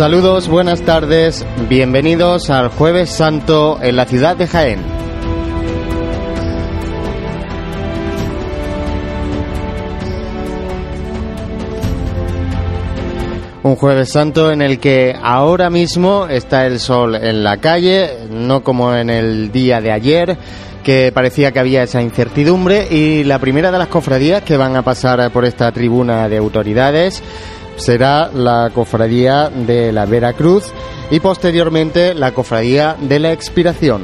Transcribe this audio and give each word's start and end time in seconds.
Saludos, 0.00 0.48
buenas 0.48 0.80
tardes, 0.80 1.44
bienvenidos 1.68 2.48
al 2.48 2.68
Jueves 2.68 3.10
Santo 3.10 3.78
en 3.82 3.96
la 3.96 4.06
ciudad 4.06 4.34
de 4.34 4.46
Jaén. 4.46 4.80
Un 13.62 13.76
jueves 13.76 14.08
santo 14.08 14.50
en 14.50 14.62
el 14.62 14.78
que 14.78 15.14
ahora 15.22 15.68
mismo 15.68 16.28
está 16.28 16.64
el 16.64 16.80
sol 16.80 17.14
en 17.14 17.44
la 17.44 17.58
calle, 17.58 18.26
no 18.30 18.64
como 18.64 18.94
en 18.94 19.10
el 19.10 19.52
día 19.52 19.82
de 19.82 19.92
ayer, 19.92 20.38
que 20.82 21.12
parecía 21.12 21.52
que 21.52 21.58
había 21.58 21.82
esa 21.82 22.00
incertidumbre 22.00 22.88
y 22.90 23.22
la 23.24 23.38
primera 23.38 23.70
de 23.70 23.76
las 23.76 23.88
cofradías 23.88 24.42
que 24.44 24.56
van 24.56 24.76
a 24.76 24.82
pasar 24.82 25.30
por 25.30 25.44
esta 25.44 25.70
tribuna 25.72 26.26
de 26.30 26.38
autoridades 26.38 27.22
será 27.80 28.30
la 28.32 28.70
cofradía 28.74 29.48
de 29.48 29.92
la 29.92 30.06
Veracruz 30.06 30.72
y 31.10 31.18
posteriormente 31.20 32.14
la 32.14 32.32
cofradía 32.32 32.96
de 33.00 33.18
la 33.18 33.32
Expiración. 33.32 34.02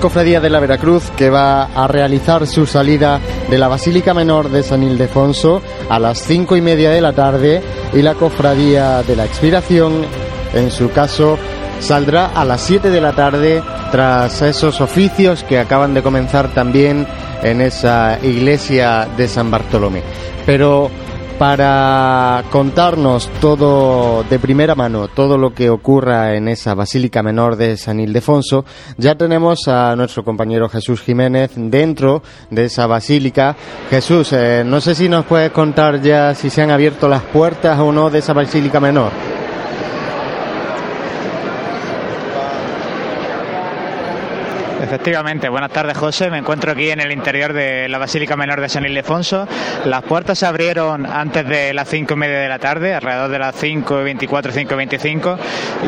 Cofradía 0.00 0.38
de 0.40 0.50
la 0.50 0.60
Veracruz 0.60 1.10
que 1.16 1.30
va 1.30 1.64
a 1.64 1.88
realizar 1.88 2.46
su 2.46 2.66
salida 2.66 3.20
de 3.48 3.56
la 3.56 3.68
Basílica 3.68 4.12
Menor 4.12 4.50
de 4.50 4.62
San 4.62 4.82
Ildefonso 4.82 5.62
a 5.88 5.98
las 5.98 6.18
cinco 6.18 6.56
y 6.56 6.60
media 6.60 6.90
de 6.90 7.00
la 7.00 7.14
tarde 7.14 7.62
y 7.94 8.02
la 8.02 8.14
Cofradía 8.14 9.02
de 9.02 9.16
la 9.16 9.24
Expiración, 9.24 10.04
en 10.52 10.70
su 10.70 10.90
caso, 10.90 11.38
saldrá 11.80 12.26
a 12.26 12.44
las 12.44 12.60
7 12.62 12.90
de 12.90 13.00
la 13.00 13.12
tarde 13.12 13.62
tras 13.94 14.42
esos 14.42 14.80
oficios 14.80 15.44
que 15.44 15.56
acaban 15.56 15.94
de 15.94 16.02
comenzar 16.02 16.52
también 16.52 17.06
en 17.44 17.60
esa 17.60 18.18
iglesia 18.24 19.06
de 19.16 19.28
San 19.28 19.52
Bartolomé. 19.52 20.02
Pero 20.44 20.90
para 21.38 22.42
contarnos 22.50 23.30
todo 23.40 24.24
de 24.24 24.40
primera 24.40 24.74
mano, 24.74 25.06
todo 25.06 25.38
lo 25.38 25.54
que 25.54 25.70
ocurra 25.70 26.34
en 26.34 26.48
esa 26.48 26.74
Basílica 26.74 27.22
Menor 27.22 27.54
de 27.54 27.76
San 27.76 28.00
Ildefonso, 28.00 28.64
ya 28.98 29.14
tenemos 29.14 29.68
a 29.68 29.94
nuestro 29.94 30.24
compañero 30.24 30.68
Jesús 30.68 31.00
Jiménez 31.00 31.52
dentro 31.54 32.24
de 32.50 32.64
esa 32.64 32.88
basílica. 32.88 33.54
Jesús, 33.90 34.32
eh, 34.32 34.64
no 34.66 34.80
sé 34.80 34.96
si 34.96 35.08
nos 35.08 35.24
puedes 35.24 35.52
contar 35.52 36.02
ya 36.02 36.34
si 36.34 36.50
se 36.50 36.62
han 36.62 36.72
abierto 36.72 37.08
las 37.08 37.22
puertas 37.22 37.78
o 37.78 37.92
no 37.92 38.10
de 38.10 38.18
esa 38.18 38.32
Basílica 38.32 38.80
Menor. 38.80 39.43
Efectivamente, 44.84 45.48
buenas 45.48 45.70
tardes 45.70 45.96
José, 45.96 46.28
me 46.30 46.36
encuentro 46.36 46.70
aquí 46.70 46.90
en 46.90 47.00
el 47.00 47.10
interior 47.10 47.54
de 47.54 47.88
la 47.88 47.96
Basílica 47.96 48.36
Menor 48.36 48.60
de 48.60 48.68
San 48.68 48.84
Ildefonso. 48.84 49.48
Las 49.86 50.02
puertas 50.02 50.38
se 50.38 50.44
abrieron 50.44 51.06
antes 51.06 51.48
de 51.48 51.72
las 51.72 51.88
cinco 51.88 52.12
y 52.12 52.16
media 52.18 52.38
de 52.38 52.50
la 52.50 52.58
tarde, 52.58 52.92
alrededor 52.92 53.30
de 53.30 53.38
las 53.38 53.56
5 53.56 54.02
y 54.02 54.04
24, 54.04 54.52
5 54.52 54.74
y 54.74 54.76
25, 54.76 55.38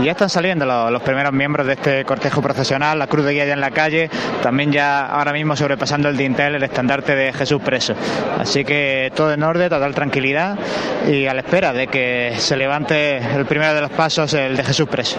y 0.01 0.05
ya 0.07 0.13
están 0.13 0.31
saliendo 0.31 0.65
los, 0.65 1.03
primeros 1.03 1.35
miembros 1.35 1.67
de 1.67 1.75
este 1.75 2.07
cortejo 2.07 2.41
procesional, 2.41 2.99
la 2.99 3.07
cruz 3.07 3.27
de 3.27 3.35
guía 3.35 3.45
ya 3.45 3.53
en 3.53 3.61
la 3.61 3.71
calle, 3.71 4.09
también 4.43 4.73
ya 4.73 5.05
ahora 5.05 5.35
mismo 5.35 5.55
sobrepasando 5.57 6.09
el 6.09 6.17
dintel, 6.17 6.55
el 6.55 6.63
estandarte 6.63 7.15
de 7.15 7.35
Jesús 7.35 7.61
preso. 7.61 7.95
Así 8.39 8.65
que 8.65 9.13
todo 9.15 9.31
en 9.35 9.43
orden, 9.43 9.69
total 9.69 9.95
tranquilidad 9.95 10.59
y 11.07 11.27
a 11.27 11.35
la 11.35 11.43
espera 11.43 11.75
de 11.75 11.89
que 11.89 12.33
se 12.39 12.57
levante 12.57 13.19
el 13.19 13.45
primero 13.45 13.75
de 13.75 13.83
los 13.83 13.91
pasos, 13.91 14.33
el 14.33 14.57
de 14.57 14.65
Jesús 14.65 14.89
preso. 14.89 15.19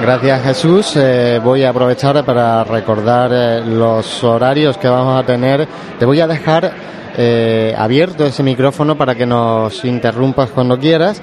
Gracias 0.00 0.42
Jesús. 0.42 0.92
Eh, 0.96 1.40
voy 1.42 1.64
a 1.64 1.70
aprovechar 1.70 2.24
para 2.24 2.62
recordar 2.62 3.30
eh, 3.32 3.62
los 3.66 4.22
horarios 4.22 4.78
que 4.78 4.88
vamos 4.88 5.20
a 5.20 5.26
tener. 5.26 5.66
Te 5.98 6.04
voy 6.06 6.20
a 6.20 6.26
dejar 6.28 6.72
eh, 7.16 7.74
abierto 7.76 8.24
ese 8.24 8.44
micrófono 8.44 8.96
para 8.96 9.16
que 9.16 9.26
nos 9.26 9.84
interrumpas 9.84 10.50
cuando 10.50 10.78
quieras. 10.78 11.20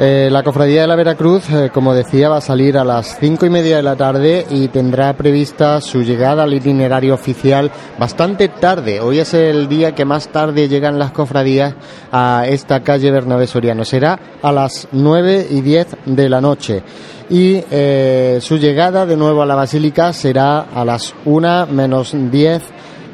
Eh, 0.00 0.28
la 0.30 0.44
Cofradía 0.44 0.82
de 0.82 0.86
la 0.86 0.94
Veracruz, 0.94 1.46
como 1.72 1.92
decía, 1.92 2.28
va 2.28 2.36
a 2.36 2.40
salir 2.40 2.78
a 2.78 2.84
las 2.84 3.18
cinco 3.18 3.46
y 3.46 3.50
media 3.50 3.78
de 3.78 3.82
la 3.82 3.96
tarde 3.96 4.46
y 4.48 4.68
tendrá 4.68 5.14
prevista 5.14 5.80
su 5.80 6.02
llegada 6.02 6.44
al 6.44 6.54
itinerario 6.54 7.14
oficial 7.14 7.68
bastante 7.98 8.48
tarde. 8.48 9.00
Hoy 9.00 9.18
es 9.18 9.34
el 9.34 9.66
día 9.66 9.96
que 9.96 10.04
más 10.04 10.28
tarde 10.28 10.68
llegan 10.68 11.00
las 11.00 11.10
cofradías 11.10 11.74
a 12.12 12.44
esta 12.46 12.84
calle 12.84 13.10
Bernabé 13.10 13.48
Soriano. 13.48 13.84
Será 13.84 14.20
a 14.40 14.52
las 14.52 14.86
nueve 14.92 15.44
y 15.50 15.62
diez 15.62 15.88
de 16.04 16.28
la 16.28 16.40
noche. 16.40 16.84
Y 17.30 17.62
eh, 17.70 18.38
su 18.40 18.56
llegada 18.56 19.04
de 19.04 19.16
nuevo 19.16 19.42
a 19.42 19.46
la 19.46 19.54
Basílica 19.54 20.12
será 20.12 20.60
a 20.74 20.84
las 20.84 21.14
una 21.26 21.66
menos 21.66 22.14
diez 22.30 22.62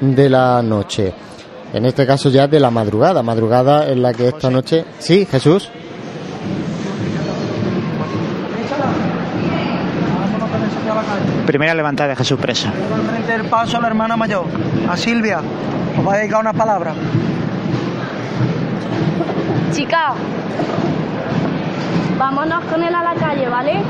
de 0.01 0.31
la 0.31 0.63
noche. 0.63 1.13
En 1.73 1.85
este 1.85 2.07
caso 2.07 2.29
ya 2.29 2.47
de 2.47 2.61
la 2.61 2.71
madrugada, 2.71 3.23
madrugada 3.23 3.89
en 3.89 4.03
la 4.03 4.13
que 4.13 4.29
esta 4.29 4.51
noche... 4.51 4.85
Sí, 5.01 5.27
Jesús. 5.29 5.69
Primera 11.47 11.75
levantada 11.75 12.11
de 12.11 12.17
Jesús. 12.17 12.39
Frente 12.39 13.35
el 13.35 13.45
paso 13.47 13.77
a 13.77 13.81
la 13.81 13.89
hermana 13.89 14.17
mayor, 14.17 14.47
a 14.89 14.97
Silvia. 14.97 15.41
Os 15.99 16.07
va 16.07 16.15
a 16.15 16.17
dedicar 16.19 16.41
unas 16.41 16.55
palabras. 16.55 16.95
Chica, 19.73 20.15
vámonos 22.25 22.65
con 22.73 22.83
él 22.83 22.95
a 22.95 23.03
la 23.03 23.15
calle, 23.17 23.47
¿vale? 23.51 23.83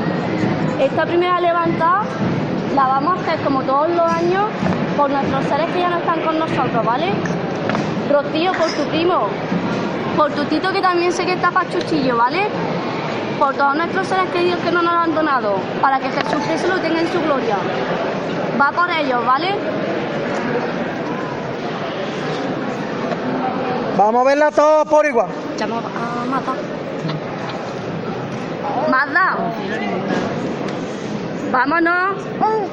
Esta 0.77 1.05
primera 1.05 1.39
levantada 1.39 2.01
la 2.75 2.85
vamos 2.85 3.17
a 3.17 3.21
hacer 3.21 3.39
como 3.45 3.61
todos 3.61 3.89
los 3.91 4.11
años 4.11 4.43
por 4.97 5.09
nuestros 5.09 5.45
seres 5.45 5.69
que 5.71 5.79
ya 5.79 5.89
no 5.89 5.99
están 5.99 6.19
con 6.19 6.37
nosotros, 6.37 6.85
¿vale? 6.85 7.13
Rocío, 8.11 8.51
por 8.51 8.69
tu 8.71 8.83
primo, 8.89 9.29
por 10.17 10.33
tu 10.33 10.43
tito 10.45 10.69
que 10.73 10.81
también 10.81 11.13
sé 11.13 11.25
que 11.25 11.31
está 11.31 11.49
pachuchillo, 11.49 12.17
¿vale? 12.17 12.49
por 13.39 13.53
todos 13.53 13.75
nuestros 13.75 14.07
seres 14.07 14.29
queridos 14.31 14.59
que 14.61 14.71
no 14.71 14.81
nos 14.81 14.93
han 14.93 15.13
donado, 15.13 15.57
para 15.81 15.99
que 15.99 16.09
Jesucristo 16.09 16.67
lo 16.69 16.79
tenga 16.79 17.01
en 17.01 17.07
su 17.07 17.21
gloria. 17.21 17.57
Va 18.59 18.71
por 18.71 18.89
ellos, 18.89 19.25
¿vale? 19.25 19.55
Vamos 23.97 24.21
a 24.21 24.29
verla 24.29 24.51
todos 24.51 24.87
por 24.87 25.05
igual. 25.05 25.27
Ya 25.57 25.67
me 25.67 25.75
a 25.75 26.25
matar. 26.29 26.84
Mazda. 28.89 29.37
Vámonos 31.51 32.21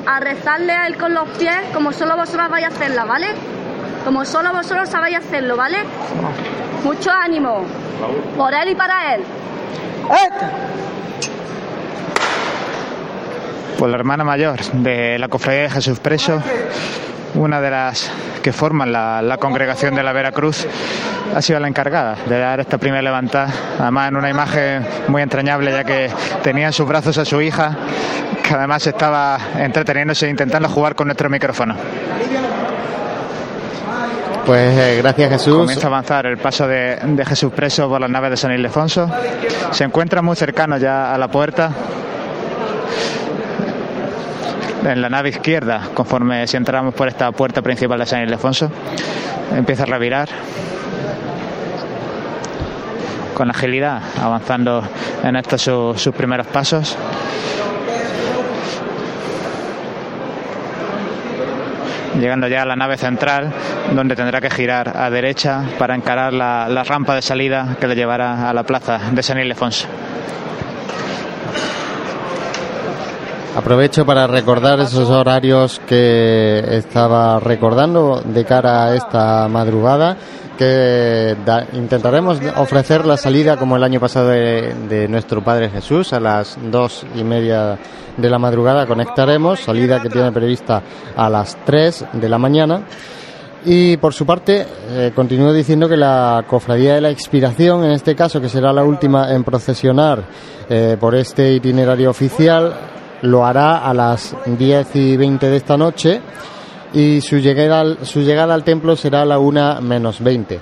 a 0.07 0.21
rezarle 0.21 0.73
a 0.73 0.87
él 0.87 0.97
con 0.97 1.15
los 1.15 1.29
pies 1.31 1.55
como 1.73 1.93
solo 1.93 2.17
vosotros 2.17 2.49
vais 2.51 2.65
a 2.65 2.69
hacerla, 2.69 3.05
¿vale? 3.05 3.29
Como 4.05 4.25
solo 4.25 4.53
vosotros 4.53 4.89
sabéis 4.89 5.19
hacerlo, 5.19 5.57
¿vale? 5.57 5.79
Mucho 6.85 7.11
ánimo. 7.11 7.65
Por 8.37 8.53
él 8.55 8.71
y 8.71 8.75
para 8.75 9.15
él. 9.15 9.23
Pues 13.79 13.91
la 13.91 13.97
hermana 13.97 14.25
mayor 14.25 14.61
de 14.73 15.19
la 15.19 15.29
Cofradía 15.29 15.63
de 15.63 15.71
Jesús 15.71 16.01
Preso, 16.01 16.43
una 17.35 17.61
de 17.61 17.71
las 17.71 18.11
que 18.43 18.53
forman 18.53 18.93
la, 18.93 19.37
congregación 19.39 19.95
de 19.95 20.03
la 20.03 20.13
Veracruz, 20.13 20.67
ha 21.35 21.41
sido 21.41 21.61
la 21.61 21.69
encargada 21.69 22.17
de 22.27 22.39
dar 22.39 22.61
esta 22.61 22.79
primera 22.79 23.03
levantada, 23.03 23.53
además 23.79 24.09
en 24.09 24.17
una 24.17 24.31
imagen 24.31 24.87
muy 25.09 25.23
entrañable 25.23 25.73
ya 25.73 25.85
que 25.85 26.11
tenía 26.43 26.67
en 26.67 26.73
sus 26.73 26.87
brazos 26.87 27.17
a 27.19 27.25
su 27.25 27.41
hija, 27.41 27.77
que 28.43 28.55
además 28.55 28.87
estaba 28.87 29.39
entreteniéndose 29.59 30.27
e 30.27 30.31
intentando 30.31 30.69
jugar 30.69 30.95
con 30.95 31.07
nuestro 31.07 31.31
micrófono. 31.31 31.77
Pues 34.45 34.77
eh, 34.77 34.97
gracias 34.99 35.31
Jesús. 35.31 35.57
Comienza 35.57 35.87
a 35.87 35.91
avanzar 35.91 36.27
el 36.27 36.37
paso 36.37 36.67
de, 36.67 36.99
Jesús 37.27 37.53
preso 37.53 37.89
por 37.89 38.01
las 38.01 38.11
naves 38.11 38.31
de 38.31 38.37
San 38.37 38.53
Ildefonso. 38.53 39.09
Se 39.71 39.85
encuentra 39.85 40.21
muy 40.21 40.35
cercano 40.35 40.79
ya 40.79 41.15
a 41.15 41.19
la 41.19 41.29
puerta. 41.29 41.71
En 44.85 45.01
la 45.01 45.09
nave 45.09 45.29
izquierda, 45.29 45.91
conforme 45.95 46.47
si 46.47 46.57
entramos 46.57 46.95
por 46.95 47.09
esta 47.09 47.31
puerta 47.33 47.63
principal 47.63 47.99
de 48.01 48.07
San 48.07 48.23
Ildefonso, 48.23 48.71
empieza 49.57 49.85
a 49.85 49.87
revirar 49.87 50.29
con 53.35 53.49
agilidad, 53.51 54.03
avanzando 54.21 54.83
en 55.23 55.37
estos 55.37 55.63
sus 55.63 56.15
primeros 56.15 56.47
pasos. 56.49 56.97
llegando 62.23 62.47
ya 62.47 62.63
a 62.63 62.67
la 62.67 62.77
nave 62.77 62.97
central, 62.97 63.53
donde 63.95 64.15
tendrá 64.15 64.41
que 64.41 64.49
girar 64.49 64.97
a 64.97 65.11
derecha 65.11 65.65
para 65.79 65.97
encarar 65.97 66.33
la, 66.33 66.85
rampa 66.85 67.15
de 67.17 67.23
salida 67.23 67.77
que 67.81 67.89
le 67.89 67.97
llevará 67.97 68.49
a 68.49 68.55
la 68.55 68.63
plaza 68.63 69.01
de 69.11 69.23
San 69.23 69.39
Ildefonso. 69.39 69.89
Aprovecho 73.55 74.07
para 74.07 74.27
recordar 74.27 74.81
esos 74.81 75.11
horarios 75.11 75.79
que 75.87 76.65
estaba 76.71 77.39
recordando 77.39 78.23
de 78.25 78.47
cara 78.47 78.85
a 78.85 78.97
esta 78.97 79.47
madrugada 79.47 80.17
que 80.57 81.37
intentaremos 81.75 82.39
ofrecer 82.57 83.05
la 83.05 83.19
salida 83.19 83.59
como 83.59 83.77
el 83.77 83.85
año 83.85 84.01
pasado 84.01 84.29
de, 84.29 85.07
nuestro 85.09 85.45
Padre 85.45 85.69
Jesús 85.69 86.15
a 86.15 86.21
las 86.21 86.57
dos 86.71 87.05
y 87.15 87.25
media 87.25 87.79
de 88.17 88.31
la 88.31 88.39
madrugada. 88.39 88.87
Conectaremos 88.87 89.61
salida 89.61 90.01
que 90.01 90.09
tiene 90.09 90.33
prevista 90.33 90.83
a 91.15 91.29
las 91.29 91.57
tres 91.67 92.07
de 92.11 92.29
la 92.31 92.39
mañana. 92.39 92.83
Y 93.67 93.99
por 93.99 94.15
su 94.15 94.25
parte, 94.25 94.67
eh, 94.91 95.13
continúo 95.15 95.53
diciendo 95.53 95.89
que 95.89 95.97
la 95.97 96.45
Cofradía 96.49 96.95
de 96.95 97.03
la 97.03 97.11
Expiración, 97.11 97.85
en 97.85 97.93
este 97.93 98.17
caso, 98.17 98.41
que 98.41 98.49
será 98.49 98.73
la 98.73 98.83
última 98.83 99.33
en 99.33 99.45
procesionar 99.45 100.25
eh, 100.69 100.97
por 100.99 101.15
este 101.15 101.53
itinerario 101.53 102.11
oficial, 102.11 102.75
lo 103.23 103.47
hará 103.47 103.79
a 103.79 103.95
las 103.95 104.37
10 104.47 104.97
y 104.97 105.17
20 105.17 105.49
de 105.49 105.57
esta 105.57 105.77
noche 105.77 106.21
y 106.93 107.21
su 107.21 107.39
llegada 107.39 107.81
al, 107.81 107.99
su 108.05 108.21
llegada 108.21 108.55
al 108.55 108.65
templo 108.65 108.97
será 108.97 109.23
a 109.23 109.25
la 109.25 109.39
1 109.39 109.81
menos 109.81 110.23
20. 110.23 110.61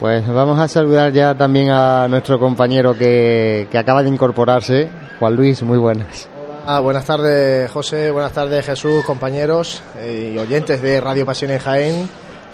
Pues 0.00 0.26
vamos 0.28 0.58
a 0.60 0.68
saludar 0.68 1.12
ya 1.12 1.34
también 1.34 1.70
a 1.70 2.06
nuestro 2.08 2.38
compañero 2.38 2.96
que, 2.96 3.66
que 3.70 3.78
acaba 3.78 4.02
de 4.02 4.08
incorporarse, 4.08 4.88
Juan 5.18 5.34
Luis, 5.34 5.62
muy 5.62 5.78
buenas. 5.78 6.28
Ah, 6.70 6.80
buenas 6.80 7.06
tardes, 7.06 7.70
José. 7.70 8.10
Buenas 8.10 8.32
tardes, 8.32 8.64
Jesús, 8.64 9.02
compañeros 9.04 9.82
eh, 9.96 10.32
y 10.34 10.38
oyentes 10.38 10.82
de 10.82 11.00
Radio 11.00 11.24
Pasión 11.24 11.50
en 11.50 11.58
Jaén. 11.58 12.08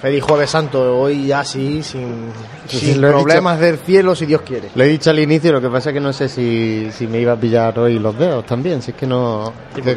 Feliz 0.04 0.22
Jueves 0.22 0.50
Santo, 0.50 0.98
hoy 1.00 1.28
ya 1.28 1.42
sí, 1.44 1.82
sin, 1.82 2.30
Sí, 2.66 2.76
sin 2.76 3.00
problemas 3.00 3.58
del 3.58 3.78
cielo, 3.78 4.14
si 4.14 4.26
Dios 4.26 4.42
quiere. 4.42 4.68
Lo 4.74 4.84
he 4.84 4.88
dicho 4.88 5.08
al 5.08 5.18
inicio, 5.18 5.50
lo 5.50 5.62
que 5.62 5.70
pasa 5.70 5.88
es 5.88 5.94
que 5.94 6.00
no 6.00 6.12
sé 6.12 6.28
si, 6.28 6.90
si 6.92 7.06
me 7.06 7.20
iba 7.20 7.32
a 7.32 7.36
pillar 7.36 7.78
hoy 7.78 7.98
los 7.98 8.18
dedos 8.18 8.44
también, 8.44 8.82
si 8.82 8.90
es 8.90 8.98
que 8.98 9.06
no, 9.06 9.50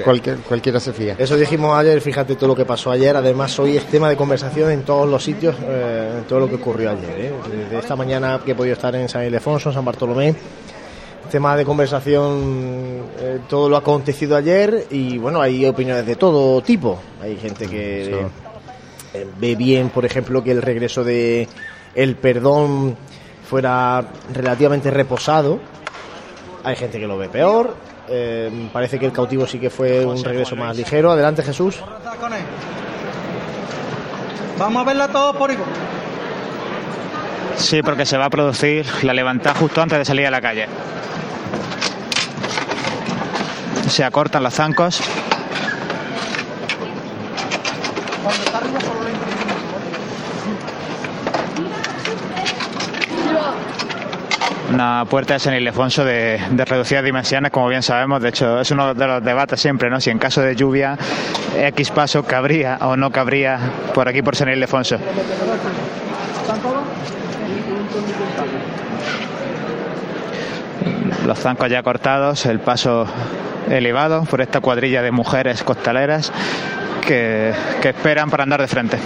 cualquier, 0.05 0.37
cualquiera 0.37 0.79
se 0.79 0.93
fía. 0.93 1.15
Eso 1.17 1.35
dijimos 1.35 1.77
ayer, 1.77 1.99
fíjate 1.99 2.37
todo 2.37 2.47
lo 2.47 2.55
que 2.55 2.63
pasó 2.63 2.89
ayer. 2.89 3.17
Además, 3.17 3.59
hoy 3.59 3.75
es 3.75 3.83
tema 3.87 4.07
de 4.07 4.15
conversación 4.15 4.71
en 4.71 4.83
todos 4.83 5.09
los 5.09 5.21
sitios, 5.21 5.57
eh, 5.61 6.19
en 6.19 6.23
todo 6.23 6.39
lo 6.39 6.47
que 6.47 6.55
ocurrió 6.55 6.91
ayer. 6.91 7.13
¿eh? 7.17 7.33
Desde 7.65 7.77
esta 7.77 7.97
mañana 7.97 8.39
que 8.45 8.53
he 8.53 8.55
podido 8.55 8.75
estar 8.75 8.95
en 8.95 9.09
San 9.09 9.25
Ildefonso, 9.25 9.73
San 9.73 9.83
Bartolomé, 9.83 10.33
tema 11.29 11.57
de 11.57 11.65
conversación, 11.65 13.03
eh, 13.19 13.39
todo 13.49 13.67
lo 13.67 13.75
acontecido 13.75 14.37
ayer 14.37 14.87
y 14.89 15.17
bueno, 15.17 15.41
hay 15.41 15.65
opiniones 15.65 16.05
de 16.05 16.15
todo 16.15 16.61
tipo. 16.61 16.97
Hay 17.21 17.35
gente 17.35 17.67
que 17.67 18.25
ve 19.39 19.55
bien, 19.55 19.89
por 19.89 20.05
ejemplo, 20.05 20.43
que 20.43 20.51
el 20.51 20.61
regreso 20.61 21.03
de 21.03 21.47
el 21.95 22.15
perdón 22.15 22.95
fuera 23.49 24.03
relativamente 24.33 24.91
reposado. 24.91 25.59
Hay 26.63 26.75
gente 26.75 26.99
que 26.99 27.07
lo 27.07 27.17
ve 27.17 27.29
peor. 27.29 27.75
Eh, 28.09 28.69
parece 28.71 28.99
que 28.99 29.05
el 29.05 29.11
cautivo 29.11 29.45
sí 29.47 29.59
que 29.59 29.69
fue 29.69 30.05
un 30.05 30.23
regreso 30.23 30.55
más 30.55 30.75
ligero. 30.75 31.11
Adelante, 31.11 31.43
Jesús. 31.43 31.77
Vamos 34.57 34.81
a 34.81 34.85
verla 34.85 35.07
todos 35.09 35.35
por 35.35 35.51
igual. 35.51 35.69
Sí, 37.57 37.81
porque 37.81 38.05
se 38.05 38.17
va 38.17 38.25
a 38.25 38.29
producir 38.29 38.85
la 39.03 39.13
levantada 39.13 39.55
justo 39.59 39.81
antes 39.81 39.97
de 39.97 40.05
salir 40.05 40.27
a 40.27 40.31
la 40.31 40.41
calle. 40.41 40.67
Se 43.89 44.03
acortan 44.03 44.43
los 44.43 44.53
zancos. 44.53 45.01
Una 54.73 55.05
puerta 55.05 55.35
de 55.35 55.39
San 55.39 55.53
Ildefonso 55.55 56.03
de, 56.03 56.41
de 56.51 56.65
reducidas 56.65 57.03
dimensiones, 57.03 57.51
como 57.51 57.69
bien 57.69 57.81
sabemos. 57.81 58.21
De 58.21 58.29
hecho, 58.29 58.59
es 58.59 58.69
uno 58.71 58.93
de 58.93 59.07
los 59.07 59.23
debates 59.23 59.61
siempre, 59.61 59.89
¿no? 59.89 60.01
Si 60.01 60.09
en 60.09 60.19
caso 60.19 60.41
de 60.41 60.55
lluvia, 60.55 60.97
X 61.55 61.89
paso 61.91 62.23
cabría 62.23 62.77
o 62.81 62.97
no 62.97 63.09
cabría 63.11 63.59
por 63.93 64.09
aquí 64.09 64.21
por 64.21 64.35
San 64.35 64.49
Ildefonso. 64.49 64.97
Los 71.25 71.39
zancos 71.39 71.69
ya 71.69 71.81
cortados, 71.81 72.45
el 72.45 72.59
paso 72.59 73.07
elevado 73.69 74.23
por 74.23 74.41
esta 74.41 74.59
cuadrilla 74.59 75.01
de 75.01 75.11
mujeres 75.11 75.63
costaleras 75.63 76.31
que, 77.07 77.53
esperan 77.83 78.29
para 78.29 78.43
andar 78.43 78.61
de 78.61 78.67
frente. 78.67 78.97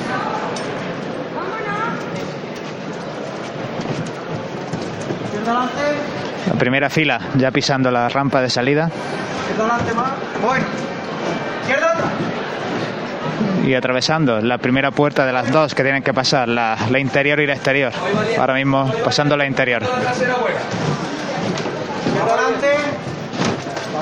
La 6.48 6.56
primera 6.56 6.90
fila 6.90 7.20
ya 7.36 7.52
pisando 7.52 7.92
la 7.92 8.10
rampa 8.10 8.42
de 8.42 8.50
salida 8.50 8.90
y 13.66 13.74
atravesando 13.76 14.42
la 14.42 14.58
primera 14.58 14.92
puerta 14.92 15.26
de 15.26 15.34
las 15.34 15.52
dos 15.52 15.76
que 15.76 15.84
tienen 15.84 16.02
que 16.02 16.14
pasar, 16.14 16.48
la, 16.48 16.78
la 16.90 17.00
interior 17.00 17.40
y 17.40 17.48
la 17.48 17.54
exterior. 17.54 17.94
Ahora 18.40 18.56
mismo 18.56 18.92
pasando 19.04 19.38
la 19.38 19.46
interior. 19.46 19.84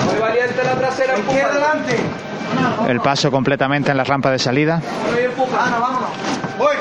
Muy 0.05 0.19
valiente 0.19 0.63
la 0.63 0.75
trasera, 0.75 1.17
Izquierda 1.17 1.49
adelante. 1.51 1.97
El 2.87 2.99
paso 3.01 3.29
completamente 3.29 3.91
en 3.91 3.97
la 3.97 4.03
rampa 4.03 4.31
de 4.31 4.39
salida 4.39 4.81
Ana, 5.57 5.79
vámonos. 5.79 6.09
Bueno. 6.57 6.79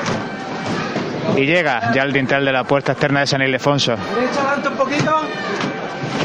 y 1.37 1.45
llega 1.45 1.91
ya 1.93 2.03
el 2.03 2.11
dintel 2.11 2.43
de 2.45 2.51
la 2.51 2.63
puerta 2.63 2.93
externa 2.93 3.21
de 3.21 3.27
San 3.27 3.41
Ildefonso. 3.41 3.95
Derecha 4.15 4.41
adelante 4.41 4.69
un 4.69 4.75
poquito. 4.75 5.21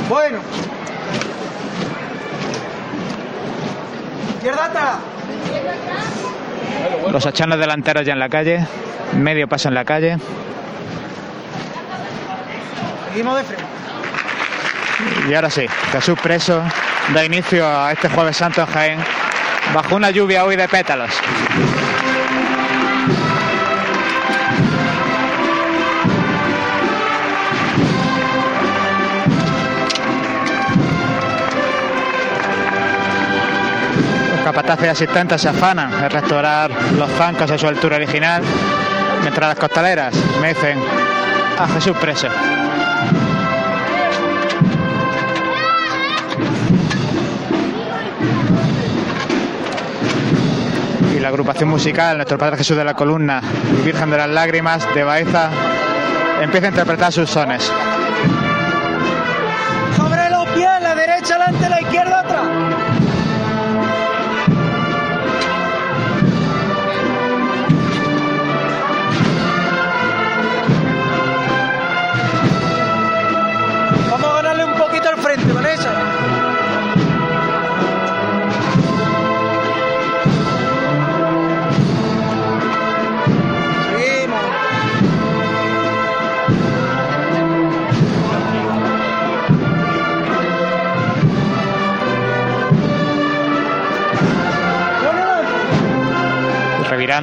Bueno. 0.08 0.38
Izquierda 4.36 4.64
atrás. 4.64 4.96
Los 7.10 7.26
achanos 7.26 7.58
delanteros 7.58 8.04
ya 8.04 8.12
en 8.12 8.18
la 8.18 8.28
calle, 8.28 8.66
medio 9.14 9.48
paso 9.48 9.68
en 9.68 9.74
la 9.74 9.84
calle 9.84 10.18
Seguimos 13.10 13.36
de 13.36 13.44
frente. 13.44 13.73
Y 15.28 15.34
ahora 15.34 15.50
sí, 15.50 15.66
Jesús 15.92 16.18
Preso 16.22 16.62
da 17.12 17.24
inicio 17.24 17.66
a 17.66 17.92
este 17.92 18.08
jueves 18.08 18.36
santo 18.36 18.60
en 18.60 18.66
Jaén 18.66 18.98
bajo 19.72 19.96
una 19.96 20.10
lluvia 20.10 20.44
hoy 20.44 20.56
de 20.56 20.68
pétalos. 20.68 21.10
Los 34.30 34.44
capataces 34.44 34.84
y 34.84 34.88
asistentes 34.88 35.40
se 35.40 35.48
afanan 35.48 35.92
en 36.04 36.10
restaurar 36.10 36.70
los 36.98 37.10
zancos 37.12 37.50
a 37.50 37.56
su 37.56 37.66
altura 37.66 37.96
original, 37.96 38.42
mientras 39.22 39.48
las 39.48 39.58
costaleras 39.58 40.14
mecen 40.40 40.78
a 41.58 41.66
Jesús 41.68 41.96
Preso. 41.96 42.28
La 51.24 51.30
agrupación 51.30 51.70
musical 51.70 52.18
Nuestro 52.18 52.36
Padre 52.36 52.58
Jesús 52.58 52.76
de 52.76 52.84
la 52.84 52.92
Columna 52.92 53.40
Virgen 53.82 54.10
de 54.10 54.18
las 54.18 54.28
Lágrimas 54.28 54.86
de 54.94 55.04
Baeza 55.04 55.48
empieza 56.42 56.66
a 56.66 56.68
interpretar 56.68 57.12
sus 57.14 57.30
sones. 57.30 57.72
Sobre 59.96 60.28
los 60.28 60.46
pies, 60.50 60.68
la 60.82 60.94
derecha 60.94 61.36
adelante, 61.36 61.70
la 61.70 61.80
izquierda 61.80 62.13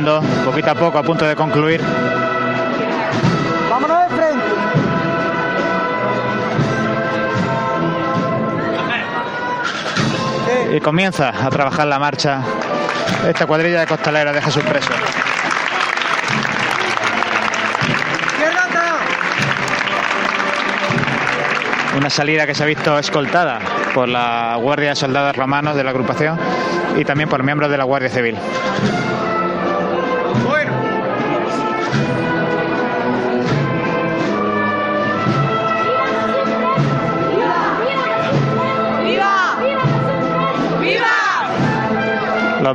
Revirando 0.01 0.21
poquito 0.45 0.71
a 0.71 0.75
poco 0.75 0.97
a 0.97 1.03
punto 1.03 1.25
de 1.25 1.35
concluir. 1.35 1.79
Vámonos 3.69 3.99
de 3.99 4.07
frente. 4.15 4.45
Y 10.75 10.79
comienza 10.79 11.29
a 11.29 11.49
trabajar 11.51 11.85
la 11.85 11.99
marcha 11.99 12.41
esta 13.27 13.45
cuadrilla 13.45 13.81
de 13.81 13.87
costaleras 13.87 14.33
de 14.33 14.41
Jesús 14.41 14.63
Preso. 14.63 14.89
Una 21.95 22.09
salida 22.09 22.47
que 22.47 22.55
se 22.55 22.63
ha 22.63 22.65
visto 22.65 22.97
escoltada 22.97 23.59
por 23.93 24.09
la 24.09 24.57
Guardia 24.59 24.89
de 24.89 24.95
Soldados 24.95 25.35
Romanos 25.35 25.75
de 25.75 25.83
la 25.83 25.91
agrupación 25.91 26.39
y 26.97 27.05
también 27.05 27.29
por 27.29 27.43
miembros 27.43 27.69
de 27.69 27.77
la 27.77 27.83
Guardia 27.83 28.09
Civil. 28.09 28.35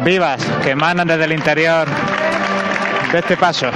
Vivas 0.07 0.41
que 0.63 0.71
emanan 0.71 1.09
desde 1.09 1.25
el 1.25 1.33
interior 1.33 1.89
de 3.11 3.19
este 3.19 3.37
paso. 3.37 3.71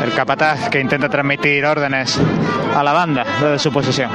El 0.00 0.14
capataz 0.14 0.68
que 0.68 0.78
intenta 0.78 1.08
transmitir 1.08 1.66
órdenes 1.66 2.20
a 2.74 2.82
la 2.82 2.92
banda 2.92 3.24
desde 3.40 3.58
su 3.58 3.72
posición. 3.72 4.10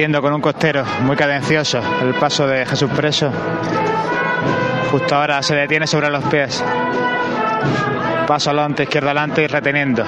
Meciendo 0.00 0.22
con 0.22 0.32
un 0.32 0.40
costero 0.40 0.82
muy 1.02 1.14
cadencioso 1.14 1.78
el 2.00 2.14
paso 2.14 2.46
de 2.46 2.64
Jesús 2.64 2.90
Preso. 2.96 3.30
Justo 4.90 5.14
ahora 5.14 5.42
se 5.42 5.54
detiene 5.54 5.86
sobre 5.86 6.08
los 6.08 6.24
pies. 6.24 6.64
Paso 8.26 8.48
adelante, 8.48 8.84
izquierda 8.84 9.10
adelante 9.10 9.42
y 9.42 9.46
reteniendo. 9.46 10.02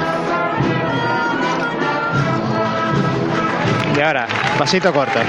Y 3.94 4.00
ahora, 4.00 4.26
pasito 4.56 4.94
corto. 4.94 5.20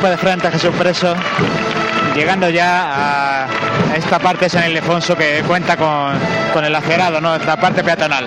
Rompe 0.00 0.12
de 0.12 0.16
frente 0.16 0.48
a 0.48 0.50
Jesús 0.50 0.74
Preso, 0.78 1.14
llegando 2.14 2.48
ya 2.48 3.44
a 3.44 3.46
esta 3.94 4.18
parte 4.18 4.46
de 4.46 4.48
San 4.48 4.66
Ildefonso 4.70 5.14
que 5.14 5.42
cuenta 5.46 5.76
con, 5.76 6.18
con 6.54 6.64
el 6.64 6.74
acerado, 6.74 7.20
¿no? 7.20 7.36
esta 7.36 7.60
parte 7.60 7.84
peatonal. 7.84 8.26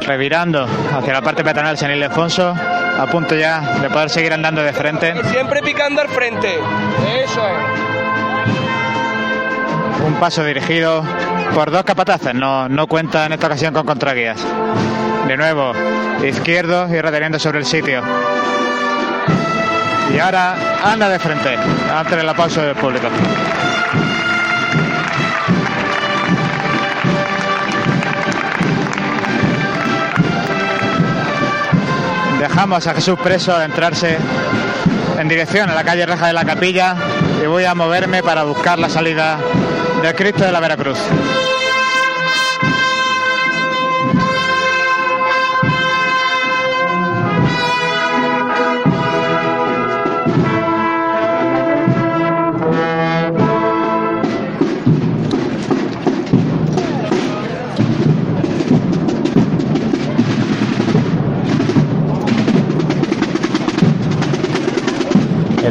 Revirando 0.00 0.66
hacia 0.96 1.12
la 1.12 1.22
parte 1.22 1.42
peatonal 1.42 1.78
San 1.78 1.90
Ildefonso, 1.90 2.54
a 2.54 3.06
punto 3.06 3.34
ya 3.34 3.60
de 3.80 3.88
poder 3.88 4.10
seguir 4.10 4.32
andando 4.32 4.62
de 4.62 4.72
frente. 4.72 5.14
Siempre 5.30 5.62
picando 5.62 6.02
al 6.02 6.08
frente. 6.08 6.58
Eso 7.24 7.46
es. 7.46 7.54
Un 10.06 10.14
paso 10.14 10.44
dirigido 10.44 11.04
por 11.54 11.70
dos 11.70 11.84
capataces, 11.84 12.34
no, 12.34 12.68
no 12.68 12.86
cuenta 12.86 13.26
en 13.26 13.32
esta 13.32 13.46
ocasión 13.46 13.72
con 13.72 13.86
contraguías. 13.86 14.44
De 15.26 15.36
nuevo, 15.36 15.72
izquierdo 16.24 16.88
y 16.88 17.00
reteniendo 17.00 17.38
sobre 17.38 17.58
el 17.58 17.64
sitio. 17.64 18.02
Y 20.14 20.18
ahora 20.18 20.56
anda 20.84 21.08
de 21.08 21.18
frente, 21.18 21.56
antes 21.94 22.16
del 22.16 22.28
aplauso 22.28 22.60
del 22.60 22.74
público. 22.74 23.08
Dejamos 32.42 32.88
a 32.88 32.94
Jesús 32.94 33.16
preso 33.22 33.54
adentrarse 33.54 34.18
en 35.16 35.28
dirección 35.28 35.70
a 35.70 35.76
la 35.76 35.84
calle 35.84 36.04
Reja 36.04 36.26
de 36.26 36.32
la 36.32 36.44
Capilla 36.44 36.96
y 37.40 37.46
voy 37.46 37.62
a 37.66 37.72
moverme 37.76 38.20
para 38.24 38.42
buscar 38.42 38.80
la 38.80 38.88
salida 38.88 39.38
del 40.02 40.12
Cristo 40.16 40.44
de 40.44 40.50
la 40.50 40.58
Veracruz. 40.58 40.98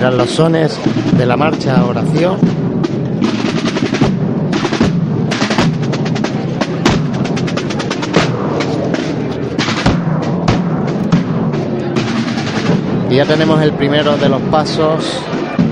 Eran 0.02 0.18
los 0.18 0.32
sones 0.32 0.80
de 1.16 1.28
la 1.28 1.38
marcha 1.38 1.86
oración. 1.86 2.40
Y 13.12 13.16
ya 13.16 13.26
tenemos 13.26 13.62
el 13.62 13.74
primero 13.74 14.18
de 14.18 14.28
los 14.28 14.42
pasos 14.50 15.06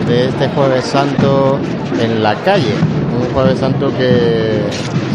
de 0.08 0.28
este 0.28 0.48
jueves 0.50 0.86
santo 0.86 1.58
en 2.00 2.22
la 2.22 2.36
calle. 2.36 2.76
Un 3.20 3.34
jueves 3.34 3.58
santo 3.58 3.92
que 3.98 4.62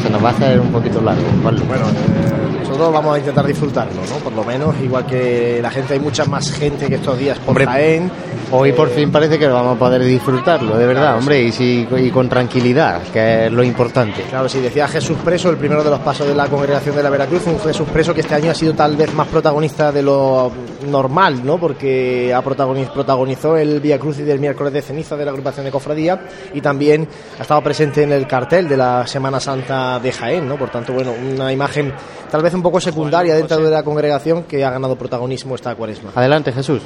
se 0.02 0.10
nos 0.10 0.24
va 0.24 0.30
a 0.30 0.32
hacer 0.32 0.58
un 0.58 0.72
poquito 0.72 1.00
largo. 1.00 1.22
Pablo. 1.44 1.64
Bueno, 1.66 1.84
eh, 1.86 2.58
nosotros 2.62 2.92
vamos 2.92 3.14
a 3.14 3.18
intentar 3.20 3.46
disfrutarlo, 3.46 4.02
¿no? 4.10 4.16
Por 4.24 4.32
lo 4.32 4.42
menos, 4.42 4.74
igual 4.82 5.06
que 5.06 5.60
la 5.62 5.70
gente, 5.70 5.94
hay 5.94 6.00
mucha 6.00 6.24
más 6.24 6.50
gente 6.50 6.88
que 6.88 6.96
estos 6.96 7.16
días 7.16 7.38
por 7.38 7.50
Hombre, 7.50 7.66
Jaén. 7.66 8.10
Hoy 8.56 8.72
por 8.72 8.88
fin 8.90 9.10
parece 9.10 9.36
que 9.36 9.48
vamos 9.48 9.74
a 9.74 9.78
poder 9.78 10.00
disfrutarlo, 10.04 10.78
de 10.78 10.86
verdad, 10.86 11.18
hombre, 11.18 11.42
y, 11.42 11.50
sí, 11.50 11.88
y 11.96 12.10
con 12.10 12.28
tranquilidad, 12.28 13.02
que 13.12 13.46
es 13.46 13.52
lo 13.52 13.64
importante. 13.64 14.22
Claro, 14.30 14.48
si 14.48 14.60
decía 14.60 14.86
Jesús 14.86 15.18
Preso, 15.24 15.50
el 15.50 15.56
primero 15.56 15.82
de 15.82 15.90
los 15.90 15.98
pasos 15.98 16.28
de 16.28 16.36
la 16.36 16.46
congregación 16.46 16.94
de 16.94 17.02
la 17.02 17.10
Veracruz, 17.10 17.44
un 17.48 17.58
Jesús 17.58 17.88
Preso 17.92 18.14
que 18.14 18.20
este 18.20 18.36
año 18.36 18.52
ha 18.52 18.54
sido 18.54 18.72
tal 18.74 18.96
vez 18.96 19.12
más 19.12 19.26
protagonista 19.26 19.90
de 19.90 20.02
lo 20.02 20.52
normal, 20.88 21.44
¿no? 21.44 21.58
Porque 21.58 22.32
ha 22.32 22.42
protagoniz- 22.44 22.92
protagonizó 22.92 23.56
el 23.56 23.80
Vía 23.80 23.98
Cruz 23.98 24.18
del 24.18 24.38
miércoles 24.38 24.72
de 24.72 24.82
ceniza 24.82 25.16
de 25.16 25.24
la 25.24 25.32
agrupación 25.32 25.64
de 25.66 25.72
Cofradía 25.72 26.20
y 26.54 26.60
también 26.60 27.08
ha 27.38 27.42
estado 27.42 27.60
presente 27.60 28.04
en 28.04 28.12
el 28.12 28.28
cartel 28.28 28.68
de 28.68 28.76
la 28.76 29.04
Semana 29.08 29.40
Santa 29.40 29.98
de 29.98 30.12
Jaén, 30.12 30.48
¿no? 30.48 30.56
Por 30.56 30.70
tanto, 30.70 30.92
bueno, 30.92 31.10
una 31.12 31.52
imagen 31.52 31.92
tal 32.30 32.40
vez 32.42 32.54
un 32.54 32.62
poco 32.62 32.80
secundaria 32.80 33.34
dentro 33.34 33.58
de 33.58 33.70
la 33.70 33.82
congregación 33.82 34.44
que 34.44 34.64
ha 34.64 34.70
ganado 34.70 34.94
protagonismo 34.94 35.56
esta 35.56 35.74
cuaresma. 35.74 36.10
Adelante, 36.14 36.52
Jesús. 36.52 36.80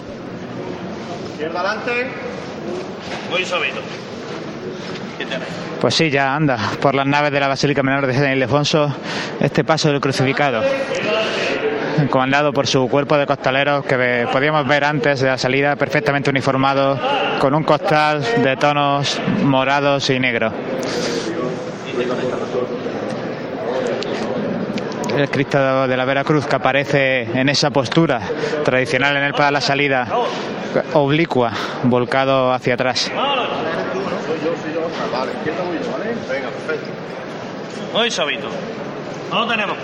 Pues 5.81 5.95
sí, 5.95 6.11
ya 6.11 6.35
anda 6.35 6.59
por 6.81 6.95
las 6.95 7.07
naves 7.07 7.31
de 7.31 7.41
la 7.41 7.49
Basílica 7.49 7.83
Menor 7.83 8.07
de 8.07 8.15
San 8.15 8.33
Ildefonso 8.33 8.93
este 9.41 9.63
paso 9.63 9.91
del 9.91 10.01
crucificado, 10.01 10.63
comandado 12.11 12.53
por 12.53 12.67
su 12.67 12.89
cuerpo 12.89 13.17
de 13.17 13.27
costaleros 13.27 13.85
que 13.85 14.27
podíamos 14.33 14.67
ver 14.67 14.85
antes 14.85 15.21
de 15.21 15.29
la 15.29 15.39
salida 15.39 15.77
perfectamente 15.77 16.31
uniformado 16.31 16.99
con 17.39 17.55
un 17.55 17.63
costal 17.63 18.25
de 18.43 18.57
tonos 18.57 19.21
morados 19.45 20.11
y 20.11 20.19
negros. 20.19 20.53
El 25.19 25.31
Cristo 25.31 25.89
de 25.89 25.97
la 25.97 26.05
Veracruz 26.05 26.47
que 26.47 26.57
aparece 26.57 27.23
en 27.23 27.49
esa 27.49 27.71
postura 27.71 28.21
tradicional 28.65 29.17
en 29.17 29.25
él 29.25 29.33
para 29.33 29.51
la 29.51 29.61
salida 29.61 30.07
oblicua, 30.95 31.53
volcado 31.85 32.53
hacia 32.53 32.75
atrás. 32.75 33.11
Muy 37.93 38.11
suavito. 38.11 38.49
No 39.31 39.41
lo 39.41 39.47
tenemos. 39.47 39.77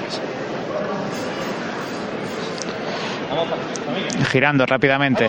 girando 4.31 4.67
rápidamente, 4.67 5.29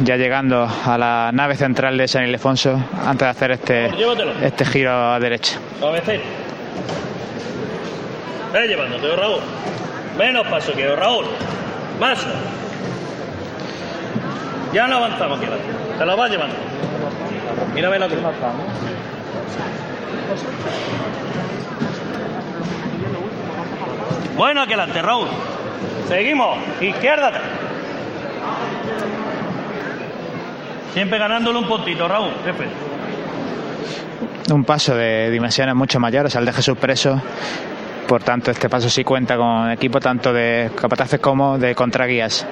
ya 0.00 0.16
llegando 0.16 0.68
a 0.84 0.98
la 0.98 1.30
nave 1.32 1.56
central 1.56 1.96
de 1.96 2.08
San 2.08 2.24
Ildefonso 2.24 2.80
antes 3.04 3.26
de 3.26 3.28
hacer 3.28 3.50
este, 3.52 3.90
este 4.42 4.64
giro 4.64 4.92
a 4.92 5.20
derecha. 5.20 5.58
Ve 8.52 8.66
llevándote, 8.66 9.16
Raúl. 9.16 9.40
Menos 10.18 10.46
paso 10.48 10.72
que 10.72 10.94
Raúl. 10.94 11.24
Más. 12.00 12.26
Ya 14.72 14.86
no 14.86 14.96
avanzamos 14.96 15.38
aquí. 15.38 15.48
Te 15.98 16.06
lo 16.06 16.16
vas 16.16 16.30
llevando. 16.30 16.56
Mírame 17.74 17.98
la 17.98 18.06
cruz. 18.08 18.20
Bueno, 24.36 24.62
aquí 24.62 24.72
adelante, 24.72 25.02
Raúl. 25.02 25.28
Seguimos. 26.08 26.58
Izquierda. 26.80 27.32
Siempre 30.92 31.18
ganándole 31.18 31.58
un 31.58 31.68
puntito, 31.68 32.08
Raúl. 32.08 32.32
Jefe. 32.44 32.66
Un 34.52 34.64
paso 34.64 34.96
de 34.96 35.30
dimensiones 35.30 35.74
mucho 35.76 36.00
mayores 36.00 36.34
al 36.34 36.44
de 36.44 36.52
Jesús 36.52 36.76
Preso. 36.78 37.20
Por 38.10 38.24
tanto, 38.24 38.50
este 38.50 38.68
paso 38.68 38.90
sí 38.90 39.04
cuenta 39.04 39.36
con 39.36 39.70
equipo 39.70 40.00
tanto 40.00 40.32
de 40.32 40.72
capataces 40.74 41.20
como 41.20 41.56
de 41.58 41.76
contraguías. 41.76 42.44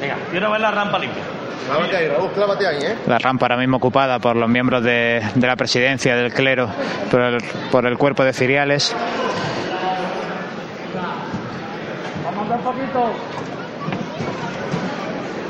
Venga, 0.00 0.16
quiero 0.30 0.50
ver 0.50 0.60
la 0.62 0.70
rampa 0.70 0.98
limpia. 0.98 1.22
Clávate 1.66 1.96
ahí, 1.98 2.08
Raúl, 2.08 2.30
ahí, 2.66 2.78
¿eh? 2.86 2.98
La 3.06 3.18
rampa 3.18 3.44
ahora 3.44 3.58
mismo 3.58 3.76
ocupada 3.76 4.18
por 4.18 4.34
los 4.34 4.48
miembros 4.48 4.82
de, 4.82 5.22
de 5.34 5.46
la 5.46 5.56
presidencia, 5.56 6.16
del 6.16 6.32
clero, 6.32 6.70
por 7.10 7.20
el, 7.20 7.44
por 7.70 7.84
el 7.84 7.98
cuerpo 7.98 8.24
de 8.24 8.32
ciriales. 8.32 8.96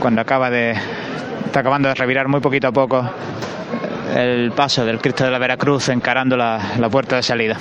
Cuando 0.01 0.21
acaba 0.21 0.51
de. 0.51 0.73
Está 1.47 1.61
acabando 1.61 1.91
de 1.91 1.95
revirar 1.95 2.27
muy 2.27 2.41
poquito 2.41 2.67
a 2.67 2.73
poco 2.73 3.09
el 4.15 4.53
paso 4.53 4.85
del 4.85 4.99
Cristo 5.01 5.25
de 5.25 5.31
la 5.31 5.39
Veracruz 5.39 5.89
encarando 5.89 6.37
la, 6.37 6.61
la 6.79 6.89
puerta 6.89 7.17
de 7.17 7.23
salida. 7.23 7.57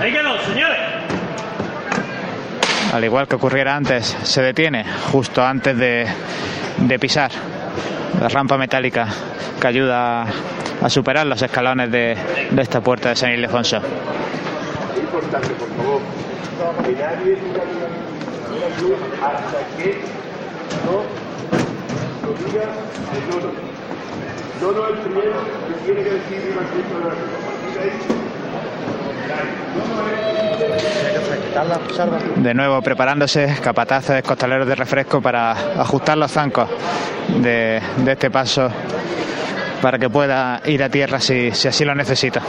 Ahí 0.00 0.12
quedó, 0.12 0.38
señores. 0.40 0.78
al 2.92 3.04
igual 3.04 3.26
que 3.28 3.36
ocurriera 3.36 3.76
antes, 3.76 4.16
se 4.22 4.40
detiene 4.42 4.84
justo 5.12 5.44
antes 5.44 5.76
de, 5.76 6.06
de 6.78 6.98
pisar 6.98 7.30
la 8.20 8.28
rampa 8.28 8.56
metálica 8.56 9.06
que 9.60 9.66
ayuda 9.66 10.22
a, 10.22 10.26
a 10.82 10.88
superar 10.88 11.26
los 11.26 11.42
escalones 11.42 11.90
de, 11.90 12.16
de 12.50 12.62
esta 12.62 12.80
puerta 12.80 13.10
de 13.10 13.16
San 13.16 13.32
Ildefonso. 13.32 13.80
importante, 15.02 15.48
por 15.54 15.68
favor, 15.76 16.00
hasta 19.22 19.58
que 19.76 20.00
no 20.84 21.02
lo 22.26 22.32
diga 22.44 22.64
el 22.64 23.18
es 24.56 24.90
el 24.90 24.98
primero 25.02 25.34
que 25.68 25.74
tiene 25.84 26.02
que 26.02 26.10
decir 26.10 26.40
la 26.56 26.62
de 32.36 32.54
nuevo 32.54 32.80
preparándose 32.82 33.56
capataces 33.62 34.22
costaleros 34.22 34.66
de 34.66 34.74
refresco 34.74 35.20
para 35.20 35.52
ajustar 35.52 36.16
los 36.18 36.30
zancos 36.30 36.68
de, 37.42 37.80
este 38.06 38.30
paso 38.30 38.68
para 39.80 39.98
que 39.98 40.08
pueda 40.08 40.60
ir 40.66 40.82
a 40.82 40.88
tierra 40.88 41.20
si 41.20 41.48
así 41.48 41.84
lo 41.84 41.94
necesita. 41.94 42.40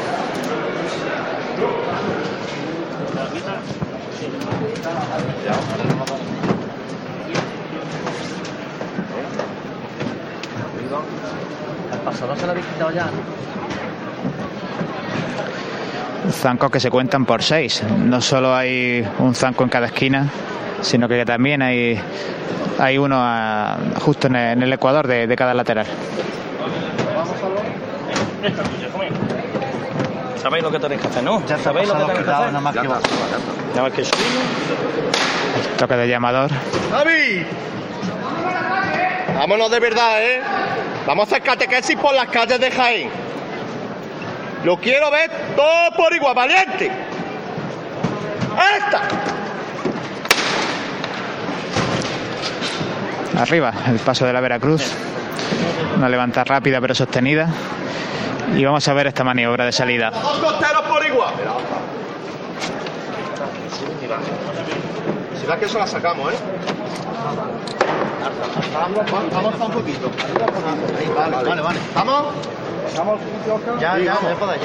Pasador 12.17 12.37
se 12.37 12.45
lo 12.45 12.51
habéis 12.51 12.65
quitado 12.65 12.91
ya, 12.91 13.09
zancos 16.31 16.71
que 16.71 16.79
se 16.79 16.89
cuentan 16.89 17.25
por 17.25 17.43
seis. 17.43 17.83
No 17.99 18.21
solo 18.21 18.55
hay 18.55 19.07
un 19.19 19.35
zanco 19.35 19.63
en 19.63 19.69
cada 19.69 19.85
esquina, 19.87 20.27
sino 20.81 21.07
que 21.07 21.23
también 21.25 21.61
hay, 21.61 21.99
hay 22.79 22.97
uno 22.97 23.17
a- 23.19 23.77
justo 24.01 24.27
en 24.27 24.35
el, 24.35 24.53
en 24.53 24.63
el 24.63 24.73
ecuador 24.73 25.05
de, 25.07 25.27
de 25.27 25.35
cada 25.35 25.53
lateral. 25.53 25.85
Sabéis 30.41 30.63
lo 30.63 30.71
que 30.71 30.79
tenéis 30.79 31.01
que 31.01 31.07
hacer, 31.07 31.23
¿no? 31.23 31.45
Ya 31.45 31.57
sabéis 31.57 31.87
lo 31.87 31.93
que 31.95 31.99
tenéis 32.05 32.25
que 32.25 32.31
hacer. 32.31 32.47
nada 32.47 32.61
más 32.61 32.73
que 32.75 32.87
va. 32.87 32.99
Nada 33.75 33.81
más 33.83 33.91
que. 33.93 34.03
Toque 35.77 35.95
de 35.95 36.07
llamador. 36.07 36.49
¡Javi! 36.91 37.45
Vámonos 39.37 39.69
de 39.69 39.79
verdad, 39.79 40.23
¿eh? 40.23 40.41
Vamos 41.07 41.23
a 41.31 41.35
hacer 41.37 41.41
catequesis 41.41 41.95
por 41.95 42.13
las 42.13 42.27
calles 42.27 42.59
de 42.59 42.69
Jaén. 42.69 43.09
Lo 44.65 44.75
quiero 44.75 45.09
ver 45.09 45.31
todo 45.55 45.91
por 45.95 46.13
igual, 46.13 46.35
valiente. 46.35 46.91
¡Esta! 48.77 49.01
Arriba, 53.41 53.71
el 53.87 53.99
paso 53.99 54.25
de 54.25 54.33
la 54.33 54.41
Veracruz. 54.41 54.83
Una 55.95 56.09
levanta 56.09 56.43
rápida 56.43 56.81
pero 56.81 56.93
sostenida. 56.93 57.47
Y 58.53 58.65
vamos 58.65 58.85
a 58.85 58.93
ver 58.93 59.07
esta 59.07 59.23
maniobra 59.23 59.63
de 59.63 59.71
salida. 59.71 60.09
Dos 60.11 60.39
costeros 60.39 60.81
por 60.81 61.05
igual. 61.05 61.33
Si 65.39 65.47
va 65.47 65.57
que 65.57 65.65
eso 65.65 65.79
la 65.79 65.87
sacamos, 65.87 66.33
¿eh? 66.33 66.37
Vamos, 68.73 69.53
un 69.59 69.71
poquito. 69.71 70.11
Ahí, 70.99 71.07
vale, 71.15 71.49
vale, 71.49 71.61
vale. 71.61 71.79
¿Vamos? 71.95 72.25
Ya, 73.79 73.97
ya, 73.97 74.03
ya 74.03 74.29
ya 74.29 74.35
podéis. 74.35 74.61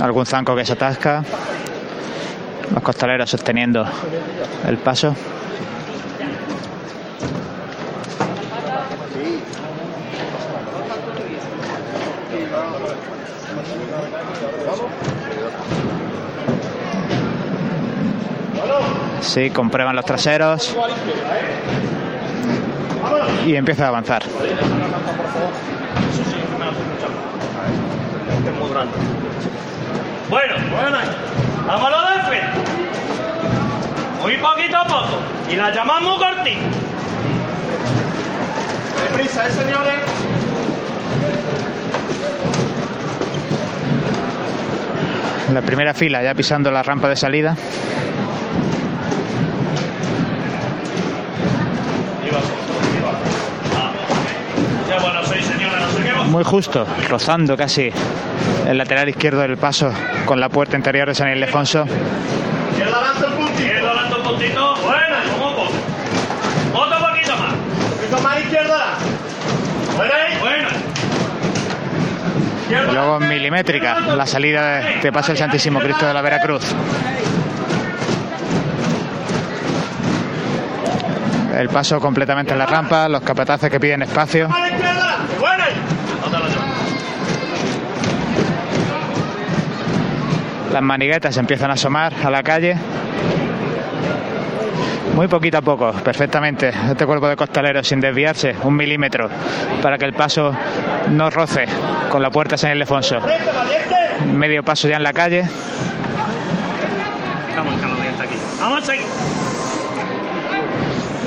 Algún 0.00 0.26
zanco 0.26 0.54
que 0.56 0.64
se 0.64 0.72
atasca. 0.72 1.22
Los 2.72 2.82
costaleros 2.82 3.28
sosteniendo 3.30 3.84
el 4.66 4.78
paso. 4.78 5.14
Sí, 9.12 9.42
comprueban 19.52 19.96
los 19.96 20.04
traseros. 20.04 20.76
Y 23.46 23.54
empieza 23.54 23.86
a 23.86 23.88
avanzar. 23.88 24.22
Bueno, 30.28 30.54
bueno, 30.70 30.98
vámonos 31.66 32.14
de 32.14 32.22
frente. 32.22 32.60
Muy 34.22 34.36
poquito 34.36 34.76
a 34.76 34.84
poco. 34.84 35.18
Y 35.50 35.56
la 35.56 35.70
llamamos 35.70 36.18
cortita. 36.18 36.60
Deprisa, 39.02 39.46
¿eh, 39.46 39.50
señores? 39.50 40.00
La 45.52 45.62
primera 45.62 45.94
fila 45.94 46.22
ya 46.22 46.34
pisando 46.34 46.70
la 46.70 46.82
rampa 46.82 47.08
de 47.08 47.16
salida. 47.16 47.56
Muy 56.30 56.44
justo, 56.44 56.86
rozando 57.08 57.56
casi 57.56 57.90
el 58.64 58.78
lateral 58.78 59.08
izquierdo 59.08 59.40
del 59.40 59.56
paso 59.56 59.92
con 60.26 60.38
la 60.38 60.48
puerta 60.48 60.76
interior 60.76 61.08
de 61.08 61.14
San 61.16 61.28
Ildefonso. 61.28 61.84
Y 72.68 72.92
luego 72.94 73.18
milimétrica 73.18 73.98
la 74.00 74.24
salida 74.24 74.76
de, 74.76 75.00
de 75.00 75.12
paso 75.12 75.32
el 75.32 75.38
Santísimo 75.38 75.80
Cristo 75.80 76.06
de 76.06 76.14
la 76.14 76.22
Veracruz. 76.22 76.62
El 81.58 81.68
paso 81.70 82.00
completamente 82.00 82.52
en 82.52 82.58
la 82.60 82.66
rampa, 82.66 83.08
los 83.08 83.22
capataces 83.22 83.68
que 83.68 83.80
piden 83.80 84.02
espacio. 84.02 84.48
Las 90.72 90.82
maniguetas 90.82 91.36
empiezan 91.36 91.70
a 91.70 91.74
asomar 91.74 92.12
a 92.24 92.30
la 92.30 92.42
calle. 92.42 92.76
muy 95.14 95.26
poquito 95.28 95.58
a 95.58 95.62
poco, 95.62 95.92
perfectamente, 95.92 96.72
este 96.90 97.04
cuerpo 97.04 97.28
de 97.28 97.36
costalero 97.36 97.82
sin 97.84 98.00
desviarse, 98.00 98.56
un 98.62 98.74
milímetro, 98.74 99.28
para 99.82 99.98
que 99.98 100.06
el 100.06 100.14
paso 100.14 100.54
no 101.10 101.28
roce 101.28 101.66
con 102.08 102.22
la 102.22 102.30
puerta 102.30 102.56
San 102.56 102.72
Ildefonso. 102.72 103.18
Medio 104.32 104.62
paso 104.62 104.88
ya 104.88 104.96
en 104.96 105.02
la 105.02 105.12
calle. 105.12 105.44
Vamos 108.60 108.82
a 108.82 108.86
seguir. 108.86 109.06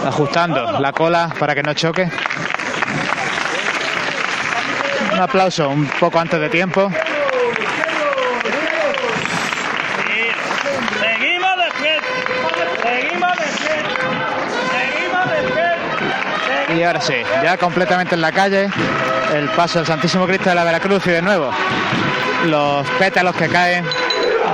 ajustando 0.06 0.80
la 0.80 0.92
cola 0.92 1.30
para 1.40 1.56
que 1.56 1.64
no 1.64 1.74
choque. 1.74 2.10
Un 5.14 5.20
aplauso 5.20 5.70
un 5.70 5.86
poco 6.00 6.20
antes 6.20 6.40
de 6.40 6.50
tiempo. 6.50 6.92
Y 16.84 16.86
ahora 16.86 17.00
sí, 17.00 17.14
ya 17.42 17.56
completamente 17.56 18.14
en 18.14 18.20
la 18.20 18.34
calle, 18.34 18.68
el 19.34 19.48
paso 19.52 19.80
del 19.80 19.88
Santísimo 19.88 20.28
Cristo 20.28 20.50
de 20.50 20.56
la 20.56 20.66
Veracruz 20.66 21.08
y 21.08 21.12
de 21.12 21.22
nuevo 21.22 21.50
los 22.48 22.86
pétalos 23.00 23.34
que 23.38 23.48
caen 23.48 23.86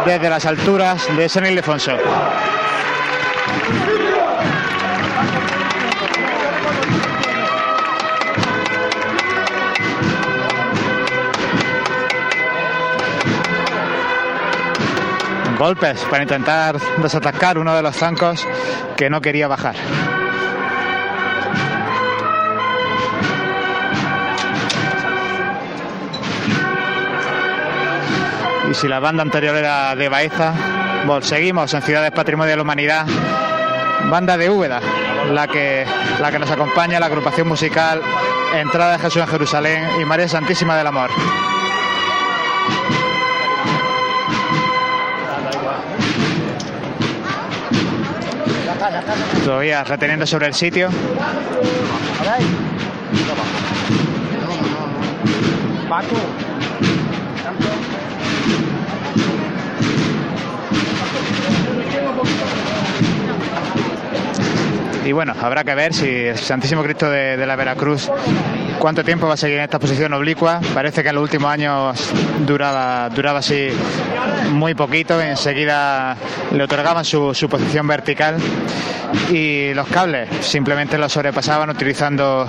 desde 0.06 0.30
las 0.30 0.46
alturas 0.46 1.08
de 1.18 1.28
San 1.28 1.48
Ildefonso. 1.48 1.98
Golpes 15.58 16.06
para 16.12 16.22
intentar 16.22 16.78
desatacar 16.98 17.58
uno 17.58 17.76
de 17.76 17.82
los 17.82 17.96
zancos 17.96 18.48
que 18.96 19.10
no 19.10 19.20
quería 19.20 19.48
bajar. 19.48 19.76
Y 28.70 28.74
si 28.74 28.88
la 28.88 29.00
banda 29.00 29.24
anterior 29.24 29.56
era 29.56 29.96
de 29.96 30.10
Baeza, 30.10 30.54
seguimos 31.22 31.74
en 31.74 31.82
Ciudades 31.82 32.12
Patrimonio 32.12 32.52
de 32.52 32.56
la 32.58 32.62
Humanidad. 32.62 33.06
Banda 34.10 34.38
de 34.38 34.50
Úbeda, 34.50 34.80
la 35.32 35.48
que, 35.48 35.86
la 36.20 36.32
que 36.32 36.40
nos 36.40 36.50
acompaña, 36.52 37.00
la 37.00 37.08
agrupación 37.08 37.48
musical 37.48 38.02
Entrada 38.54 38.94
de 38.94 39.00
Jesús 39.00 39.22
en 39.22 39.28
Jerusalén 39.28 39.84
y 40.02 40.06
María 40.06 40.28
Santísima 40.28 40.76
del 40.76 40.88
Amor. 40.88 41.10
Todavía 49.44 49.84
reteniendo 49.84 50.26
sobre 50.26 50.48
el 50.48 50.54
sitio. 50.54 50.90
Y 65.10 65.12
bueno, 65.12 65.34
habrá 65.42 65.64
que 65.64 65.74
ver 65.74 65.92
si 65.92 66.08
el 66.08 66.38
Santísimo 66.38 66.84
Cristo 66.84 67.10
de, 67.10 67.44
la 67.44 67.56
Veracruz 67.56 68.12
cuánto 68.78 69.04
tiempo 69.04 69.28
va 69.28 69.34
a 69.34 69.38
seguir 69.38 69.58
en 69.58 69.64
esta 69.64 69.80
posición 69.80 70.14
oblicua. 70.14 70.62
Parece 70.76 71.02
que 71.02 71.10
en 71.10 71.16
los 71.16 71.24
últimos 71.24 71.52
años 71.52 72.00
duraba, 72.46 73.10
duraba 73.10 73.40
así 73.40 73.70
muy 74.52 74.76
poquito, 74.76 75.20
enseguida 75.20 76.16
le 76.52 76.64
otorgaban 76.64 77.04
su, 77.04 77.36
posición 77.50 77.88
vertical 77.88 78.38
y 79.32 79.74
los 79.74 79.88
cables 79.88 80.30
simplemente 80.42 80.96
los 81.00 81.12
sobrepasaban 81.12 81.72
utilizando 81.72 82.48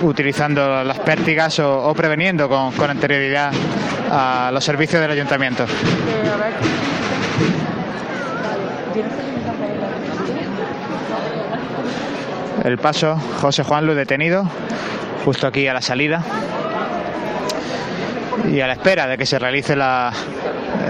utilizando 0.00 0.82
las 0.82 0.98
pértigas 1.00 1.58
o, 1.58 1.92
preveniendo 1.94 2.48
con, 2.48 2.72
con 2.72 2.88
anterioridad 2.88 3.52
a 4.10 4.48
los 4.50 4.64
servicios 4.64 5.02
del 5.02 5.10
ayuntamiento. 5.10 5.66
El 12.64 12.78
paso, 12.78 13.16
José 13.40 13.62
Juan 13.62 13.86
Luz 13.86 13.96
detenido, 13.96 14.48
justo 15.24 15.46
aquí 15.46 15.68
a 15.68 15.74
la 15.74 15.82
salida. 15.82 16.22
Y 18.50 18.60
a 18.60 18.66
la 18.66 18.74
espera 18.74 19.06
de 19.06 19.16
que 19.18 19.26
se 19.26 19.38
realice 19.38 19.74
la, 19.74 20.12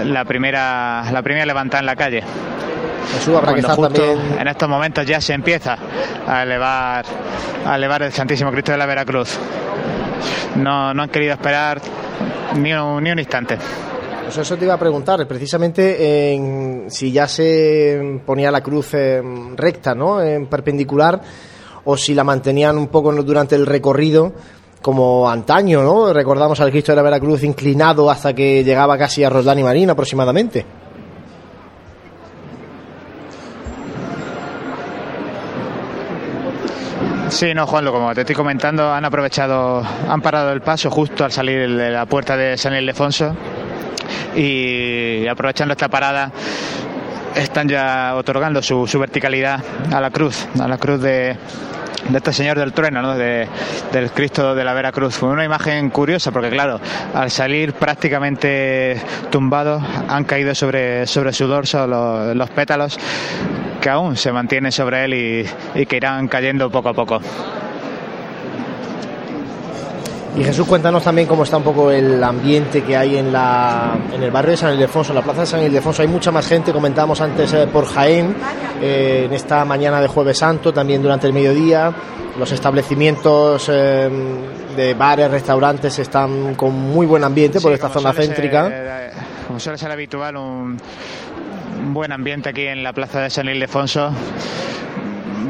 la 0.05 0.25
primera 0.25 1.03
la 1.11 1.21
primera 1.21 1.45
levantada 1.45 1.79
en 1.79 1.85
la 1.85 1.95
calle. 1.95 2.23
Jesús 3.13 3.35
habrá 3.35 3.53
que 3.53 3.61
estar 3.61 3.75
también 3.75 4.19
en 4.39 4.47
estos 4.47 4.67
momentos 4.67 5.05
ya 5.05 5.21
se 5.21 5.33
empieza 5.33 5.77
a 6.27 6.43
elevar 6.43 7.05
a 7.65 7.75
elevar 7.75 8.03
el 8.03 8.11
Santísimo 8.11 8.51
Cristo 8.51 8.73
de 8.73 8.77
la 8.77 8.85
Veracruz. 8.85 9.37
No, 10.55 10.93
no 10.93 11.03
han 11.03 11.09
querido 11.09 11.33
esperar 11.33 11.81
ni 12.55 12.73
un, 12.73 13.03
ni 13.03 13.11
un 13.11 13.19
instante. 13.19 13.57
Pues 14.23 14.37
eso 14.37 14.57
te 14.57 14.65
iba 14.65 14.73
a 14.73 14.77
preguntar, 14.77 15.25
precisamente 15.25 16.33
en 16.33 16.85
si 16.89 17.13
ya 17.13 17.27
se 17.27 18.19
ponía 18.25 18.51
la 18.51 18.61
cruz 18.61 18.93
en 18.93 19.55
recta, 19.55 19.95
¿no? 19.95 20.21
En 20.21 20.47
perpendicular, 20.47 21.21
o 21.89 21.95
si 21.95 22.13
la 22.13 22.25
mantenían 22.25 22.77
un 22.77 22.87
poco 22.87 23.13
durante 23.23 23.55
el 23.55 23.65
recorrido, 23.65 24.33
como 24.81 25.29
antaño, 25.29 25.81
¿no? 25.83 26.11
Recordamos 26.11 26.59
al 26.59 26.69
Cristo 26.69 26.91
de 26.91 26.97
la 26.97 27.01
Veracruz 27.01 27.43
inclinado 27.43 28.11
hasta 28.11 28.33
que 28.33 28.61
llegaba 28.61 28.97
casi 28.97 29.23
a 29.23 29.29
Roslán 29.29 29.59
y 29.59 29.63
Marín 29.63 29.89
aproximadamente. 29.89 30.65
Sí, 37.29 37.53
no, 37.53 37.65
Juanlo, 37.65 37.93
como 37.93 38.13
te 38.13 38.21
estoy 38.21 38.35
comentando, 38.35 38.91
han 38.91 39.05
aprovechado, 39.05 39.81
han 40.09 40.21
parado 40.21 40.51
el 40.51 40.61
paso 40.61 40.89
justo 40.89 41.23
al 41.23 41.31
salir 41.31 41.73
de 41.73 41.89
la 41.89 42.05
puerta 42.05 42.35
de 42.35 42.57
San 42.57 42.73
Ildefonso 42.75 43.33
y 44.35 45.25
aprovechando 45.25 45.71
esta 45.71 45.87
parada 45.87 46.33
están 47.37 47.67
ya 47.67 48.15
otorgando 48.15 48.61
su, 48.61 48.85
verticalidad 48.99 49.63
a 49.93 50.01
la 50.01 50.09
cruz, 50.09 50.47
a 50.59 50.67
la 50.67 50.77
cruz 50.77 51.01
de, 51.01 51.35
este 52.13 52.33
señor 52.33 52.57
del 52.57 52.73
trueno, 52.73 53.01
¿no? 53.01 53.15
de, 53.15 53.47
del 53.91 54.11
Cristo 54.11 54.55
de 54.55 54.63
la 54.63 54.73
Veracruz. 54.73 55.15
Fue 55.15 55.29
una 55.29 55.43
imagen 55.43 55.89
curiosa 55.89 56.31
porque, 56.31 56.49
claro, 56.49 56.79
al 57.13 57.31
salir 57.31 57.73
prácticamente 57.73 59.01
tumbados, 59.29 59.83
han 60.07 60.23
caído 60.23 60.55
sobre, 60.55 61.05
su 61.05 61.47
dorso 61.47 61.87
los, 61.87 62.35
los 62.35 62.49
pétalos 62.49 62.97
que 63.81 63.89
aún 63.89 64.17
se 64.17 64.31
mantienen 64.31 64.71
sobre 64.71 65.05
él 65.05 65.47
y 65.75 65.85
que 65.85 65.97
irán 65.97 66.27
cayendo 66.27 66.69
poco 66.69 66.89
a 66.89 66.93
poco. 66.93 67.21
Y 70.37 70.43
Jesús, 70.43 70.67
cuéntanos 70.67 71.03
también 71.03 71.27
cómo 71.27 71.43
está 71.43 71.57
un 71.57 71.63
poco 71.63 71.89
el 71.89 72.23
ambiente 72.23 72.83
que 72.83 72.95
hay 72.95 73.17
en, 73.17 73.33
la, 73.33 73.97
en 74.13 74.21
el 74.21 74.29
barrio 74.29 74.51
de 74.51 74.57
San 74.57 74.73
Ildefonso, 74.75 75.11
en 75.11 75.15
la 75.15 75.23
plaza 75.23 75.41
de 75.41 75.47
San 75.47 75.63
Ildefonso. 75.63 76.03
Hay 76.03 76.07
mucha 76.07 76.29
más 76.31 76.45
gente, 76.47 76.71
comentábamos 76.71 77.19
antes 77.21 77.51
eh, 77.53 77.65
por 77.65 77.85
Jaén, 77.87 78.35
eh, 78.79 79.23
en 79.25 79.33
esta 79.33 79.65
mañana 79.65 79.99
de 79.99 80.07
Jueves 80.07 80.37
Santo, 80.37 80.71
también 80.71 81.01
durante 81.01 81.25
el 81.25 81.33
mediodía. 81.33 81.91
Los 82.37 82.51
establecimientos 82.51 83.67
eh, 83.73 84.09
de 84.75 84.93
bares, 84.93 85.31
restaurantes 85.31 85.97
están 85.97 86.53
con 86.53 86.71
muy 86.71 87.07
buen 87.07 87.23
ambiente 87.23 87.59
por 87.59 87.71
Sí, 87.71 87.75
esta 87.75 87.89
zona 87.89 88.13
céntrica. 88.13 88.67
ser, 88.67 89.11
como 89.47 89.59
suele 89.59 89.79
ser 89.79 89.89
habitual, 89.91 90.37
un, 90.37 90.77
un 91.83 91.93
buen 91.95 92.11
ambiente 92.11 92.49
aquí 92.49 92.67
en 92.67 92.83
la 92.83 92.93
plaza 92.93 93.21
de 93.21 93.31
San 93.31 93.47
Ildefonso. 93.49 94.11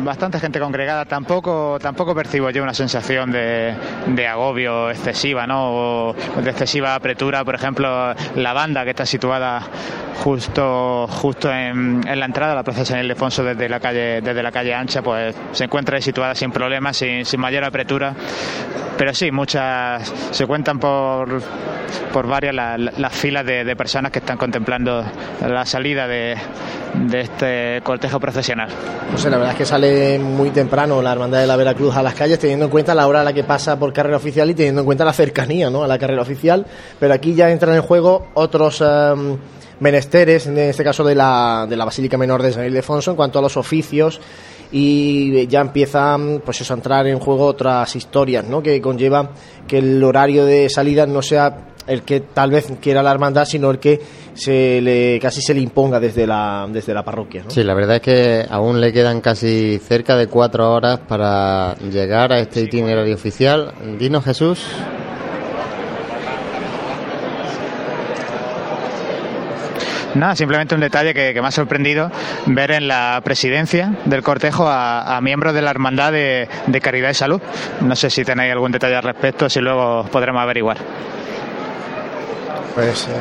Bastante 0.07 0.39
gente 0.39 0.57
congregada, 0.57 1.03
tampoco 1.03 1.77
tampoco 1.81 2.15
percibo 2.15 2.49
yo 2.49 2.63
una 2.63 2.73
sensación 2.73 3.29
de, 3.29 3.73
de 4.07 4.25
agobio 4.27 4.89
excesiva, 4.89 5.45
¿no? 5.45 6.09
O 6.09 6.15
de 6.41 6.49
excesiva 6.49 6.95
apretura, 6.95 7.43
por 7.43 7.55
ejemplo, 7.55 8.13
la 8.35 8.53
banda 8.53 8.85
que 8.85 8.91
está 8.91 9.05
situada 9.05 9.61
justo 10.23 11.07
justo 11.09 11.51
en, 11.51 12.01
en 12.07 12.19
la 12.19 12.25
entrada 12.25 12.53
a 12.53 12.55
la 12.55 12.63
plaza 12.63 12.85
San 12.85 12.99
Ildefonso 13.01 13.43
desde 13.43 13.67
la 13.67 13.81
calle 13.81 14.21
desde 14.21 14.41
la 14.41 14.51
calle 14.51 14.73
ancha, 14.73 15.01
pues 15.01 15.35
se 15.51 15.65
encuentra 15.65 15.99
situada 15.99 16.33
sin 16.35 16.51
problemas, 16.51 16.95
sin, 16.95 17.25
mayor 17.37 17.65
apretura. 17.65 18.13
Pero 18.97 19.13
sí, 19.13 19.29
muchas 19.29 20.07
se 20.31 20.45
cuentan 20.47 20.79
por 20.79 21.41
por 22.13 22.27
varias 22.27 22.55
la- 22.55 22.77
la- 22.77 22.91
las 22.97 23.13
filas 23.13 23.45
de, 23.45 23.63
de 23.63 23.75
personas 23.75 24.11
que 24.11 24.19
están 24.19 24.37
contemplando 24.37 25.03
la 25.47 25.65
salida 25.65 26.07
de, 26.07 26.35
este 27.13 27.79
cortejo 27.83 28.19
procesional. 28.19 28.69
Sé, 29.15 29.29
la 29.29 29.37
verdad 29.37 29.53
es 29.53 29.57
que 29.59 29.65
sale 29.65 29.96
muy 30.19 30.51
temprano 30.51 31.01
la 31.01 31.11
Hermandad 31.11 31.39
de 31.39 31.47
la 31.47 31.55
Veracruz 31.55 31.95
a 31.95 32.03
las 32.03 32.13
calles, 32.13 32.39
teniendo 32.39 32.65
en 32.65 32.71
cuenta 32.71 32.93
la 32.93 33.07
hora 33.07 33.21
a 33.21 33.23
la 33.23 33.33
que 33.33 33.43
pasa 33.43 33.77
por 33.77 33.91
carrera 33.93 34.17
oficial 34.17 34.49
y 34.49 34.53
teniendo 34.53 34.81
en 34.81 34.85
cuenta 34.85 35.03
la 35.05 35.13
cercanía 35.13 35.69
¿no? 35.69 35.83
a 35.83 35.87
la 35.87 35.97
carrera 35.97 36.21
oficial. 36.21 36.65
Pero 36.99 37.13
aquí 37.13 37.33
ya 37.33 37.49
entran 37.49 37.75
en 37.75 37.81
juego 37.81 38.27
otros 38.33 38.81
em, 38.81 39.37
menesteres, 39.79 40.47
en 40.47 40.57
este 40.57 40.83
caso 40.83 41.03
de 41.03 41.15
la, 41.15 41.65
de 41.69 41.75
la 41.75 41.85
Basílica 41.85 42.17
Menor 42.17 42.43
de 42.43 42.53
San 42.53 42.65
Ildefonso, 42.65 43.11
en 43.11 43.17
cuanto 43.17 43.39
a 43.39 43.41
los 43.41 43.57
oficios. 43.57 44.19
Y 44.71 45.47
ya 45.47 45.61
empiezan 45.61 46.41
pues 46.43 46.61
eso, 46.61 46.73
a 46.73 46.77
entrar 46.77 47.07
en 47.07 47.19
juego 47.19 47.45
otras 47.45 47.95
historias 47.95 48.45
¿no? 48.45 48.61
que 48.61 48.81
conllevan 48.81 49.29
que 49.67 49.77
el 49.77 50.03
horario 50.03 50.45
de 50.45 50.69
salida 50.69 51.05
no 51.05 51.21
sea 51.21 51.75
el 51.87 52.03
que 52.03 52.19
tal 52.19 52.51
vez 52.51 52.67
quiera 52.81 53.01
la 53.01 53.11
hermandad, 53.11 53.45
sino 53.45 53.71
el 53.71 53.79
que 53.79 54.01
se 54.37 54.79
le 54.81 55.19
casi 55.19 55.41
se 55.41 55.53
le 55.53 55.61
imponga 55.61 55.99
desde 55.99 56.25
la, 56.27 56.67
desde 56.69 56.93
la 56.93 57.03
parroquia. 57.03 57.43
¿no? 57.43 57.49
Sí, 57.49 57.63
la 57.63 57.73
verdad 57.73 57.97
es 57.97 58.01
que 58.01 58.45
aún 58.49 58.79
le 58.79 58.93
quedan 58.93 59.21
casi 59.21 59.79
cerca 59.79 60.15
de 60.15 60.27
cuatro 60.27 60.71
horas 60.71 60.99
para 61.07 61.75
llegar 61.75 62.31
a 62.31 62.39
este 62.39 62.61
itinerario 62.61 63.15
oficial. 63.15 63.73
Dinos 63.97 64.23
Jesús. 64.23 64.65
Nada, 70.15 70.35
simplemente 70.35 70.73
un 70.73 70.81
detalle 70.81 71.13
que, 71.13 71.33
que 71.33 71.41
me 71.41 71.47
ha 71.47 71.51
sorprendido 71.51 72.09
ver 72.47 72.71
en 72.71 72.87
la 72.87 73.21
presidencia 73.23 73.93
del 74.05 74.23
cortejo 74.23 74.67
a, 74.67 75.15
a 75.15 75.21
miembros 75.21 75.53
de 75.53 75.61
la 75.61 75.69
Hermandad 75.69 76.11
de, 76.11 76.47
de 76.65 76.81
Caridad 76.81 77.11
y 77.11 77.13
Salud. 77.13 77.41
No 77.81 77.95
sé 77.95 78.09
si 78.09 78.23
tenéis 78.23 78.51
algún 78.51 78.71
detalle 78.71 78.95
al 78.95 79.03
respecto, 79.03 79.47
si 79.49 79.59
luego 79.59 80.05
podremos 80.11 80.41
averiguar. 80.41 80.77
Pues 82.73 83.07
eh, 83.07 83.11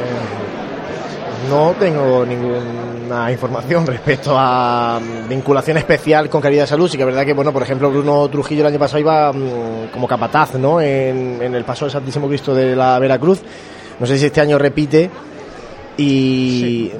no 1.49 1.75
tengo 1.79 2.25
ninguna 2.25 3.31
información 3.31 3.87
respecto 3.87 4.35
a 4.37 5.01
mm, 5.01 5.29
vinculación 5.29 5.77
especial 5.77 6.29
con 6.29 6.41
Caridad 6.41 6.65
de 6.65 6.69
Salud. 6.69 6.89
Sí 6.89 6.97
que 6.97 7.03
es 7.03 7.07
verdad 7.07 7.25
que, 7.25 7.33
bueno, 7.33 7.53
por 7.53 7.63
ejemplo, 7.63 7.91
Bruno 7.91 8.29
Trujillo 8.29 8.63
el 8.63 8.69
año 8.69 8.79
pasado 8.79 9.01
iba 9.01 9.33
mm, 9.33 9.91
como 9.93 10.09
capataz, 10.09 10.55
¿no? 10.55 10.81
En, 10.81 11.41
en 11.41 11.55
el 11.55 11.65
paso 11.65 11.85
del 11.85 11.93
Santísimo 11.93 12.29
Cristo 12.29 12.55
de 12.55 12.75
la 12.75 12.99
Veracruz. 12.99 13.41
No 13.99 14.07
sé 14.07 14.19
si 14.19 14.27
este 14.27 14.41
año 14.41 14.59
repite 14.59 15.11
y 15.97 16.91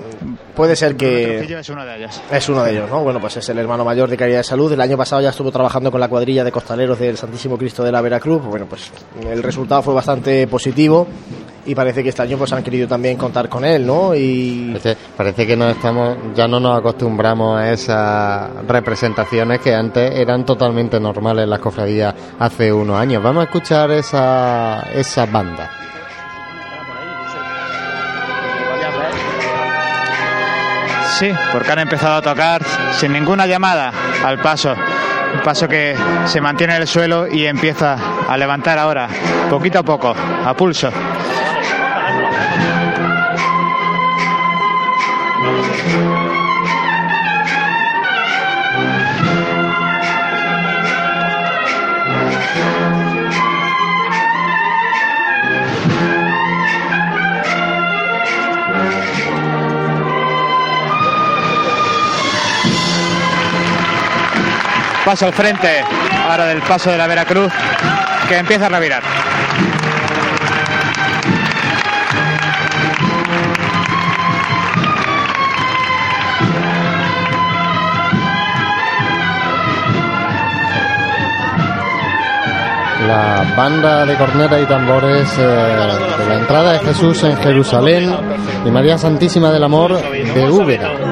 puede 0.55 0.75
ser 0.75 0.97
que 0.97 1.41
es 1.41 1.69
uno 1.69 1.85
de 1.85 1.97
ellos. 1.97 2.21
es 2.31 2.49
uno 2.49 2.65
de 2.65 2.73
ellos, 2.73 2.91
¿no? 2.91 3.03
Bueno, 3.03 3.21
pues 3.21 3.37
es 3.37 3.49
el 3.49 3.59
hermano 3.59 3.85
mayor 3.85 4.09
de 4.09 4.17
Caridad 4.17 4.39
de 4.39 4.45
Salud. 4.45 4.73
El 4.73 4.81
año 4.81 4.97
pasado 4.97 5.21
ya 5.23 5.31
estuvo 5.31 5.51
trabajando 5.53 5.91
con 5.91 6.01
la 6.01 6.09
cuadrilla 6.09 6.45
de 6.45 6.53
costaleros 6.53 6.99
del 6.99 7.17
Santísimo 7.17 7.59
Cristo 7.59 7.85
de 7.85 7.93
la 7.93 8.01
Veracruz. 8.01 8.43
Bueno, 8.43 8.67
pues 8.67 8.91
el 9.29 9.43
resultado 9.43 9.83
fue 9.83 9.95
bastante 9.95 10.47
positivo 10.47 11.07
y 11.67 11.75
parece 11.75 12.03
que 12.03 12.09
este 12.11 12.23
año 12.23 12.39
pues 12.39 12.53
han 12.53 12.63
querido 12.63 12.89
también 12.89 13.17
contar 13.17 13.49
con 13.49 13.65
él, 13.65 13.85
¿no? 13.85 14.15
Y 14.15 14.69
Parece, 14.69 14.97
parece 15.17 15.47
que 15.47 15.57
no 15.57 15.69
estamos, 15.69 16.17
ya 16.35 16.49
no 16.49 16.61
nos 16.61 16.79
acostumbramos 16.79 17.59
a 17.59 17.73
esas 17.73 18.67
representaciones 18.67 19.61
que 19.61 19.75
antes 19.75 20.15
eran 20.15 20.47
totalmente 20.47 20.99
normales 21.01 21.45
en 21.45 21.51
las 21.51 21.61
cofradías 21.61 22.15
hace 22.39 22.73
unos 22.73 22.99
años. 22.99 23.23
Vamos 23.23 23.43
a 23.43 23.45
escuchar 23.45 23.91
esa, 23.91 24.81
esa 24.95 25.27
banda. 25.27 25.86
Sí, 31.19 31.33
porque 31.51 31.73
han 31.73 31.79
empezado 31.79 32.17
a 32.17 32.21
tocar 32.21 32.63
sin 32.93 33.11
ninguna 33.11 33.47
llamada 33.47 33.91
al 34.23 34.39
paso. 34.39 34.75
Un 35.35 35.41
paso 35.41 35.67
que 35.67 35.97
se 36.27 36.43
mantiene 36.43 36.77
en 36.77 36.83
el 36.83 36.87
suelo 36.87 37.27
y 37.27 37.47
empieza 37.47 37.97
a 38.29 38.37
levantar 38.37 38.79
ahora, 38.79 39.09
poquito 39.49 39.79
a 39.79 39.83
poco, 39.83 40.15
a 40.15 40.53
pulso. 40.55 40.91
Paso 65.07 65.25
al 65.25 65.33
frente, 65.33 65.85
ahora 66.29 66.47
del 66.47 66.61
paso 66.63 66.91
de 66.91 66.99
la 66.99 67.07
Veracruz, 67.07 67.53
que 68.29 68.39
empieza 68.39 68.67
a 68.67 68.69
revirar. 68.71 69.05
La 83.07 83.55
banda 83.57 84.05
de 84.07 84.17
cornetas 84.17 84.61
y 84.61 84.67
tambores 84.67 85.39
eh, 85.39 85.43
de 85.43 86.27
la 86.27 86.35
entrada 86.35 86.73
de 86.73 86.79
Jesús 86.81 87.23
en 87.23 87.37
Jerusalén 87.37 88.13
y 88.65 88.71
María 88.73 88.99
Santísima 88.99 89.53
del 89.53 89.63
Amor 89.63 90.01
de 90.11 90.51
Úbeda. 90.51 91.06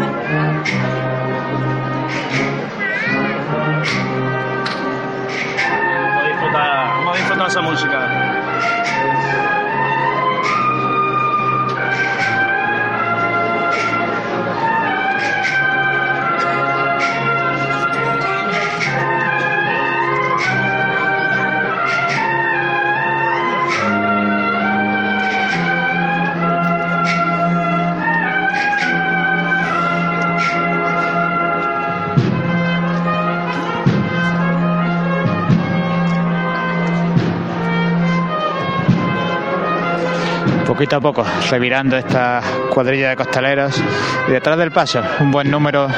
Poquito 40.85 40.97
a 40.97 41.01
poco, 41.01 41.25
revirando 41.51 41.97
esta 41.97 42.42
cuadrilla 42.68 43.09
de 43.09 43.16
costaleros. 43.16 43.83
Y 44.29 44.33
detrás 44.33 44.59
del 44.59 44.70
paso, 44.70 45.03
un 45.20 45.31
buen 45.31 45.51
número 45.51 45.88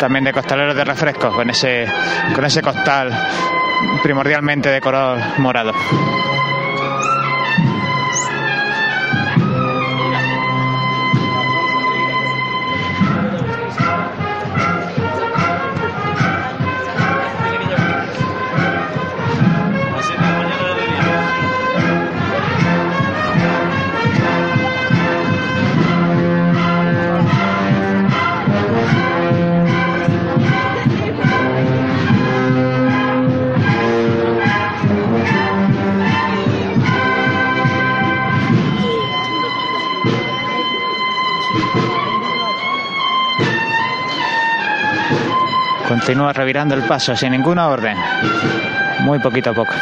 también 0.00 0.24
de 0.24 0.32
costaleros 0.32 0.74
de 0.74 0.84
refrescos, 0.84 1.32
con 1.32 1.48
ese, 1.48 1.86
con 2.34 2.44
ese 2.44 2.60
costal 2.60 3.12
primordialmente 4.02 4.68
de 4.68 4.80
color 4.80 5.20
morado. 5.38 5.72
Continúa 46.02 46.32
revirando 46.32 46.74
el 46.74 46.82
paso 46.82 47.14
sin 47.14 47.30
ninguna 47.30 47.68
orden. 47.68 47.96
Muy 49.02 49.20
poquito 49.20 49.50
a 49.50 49.54
poco. 49.54 49.72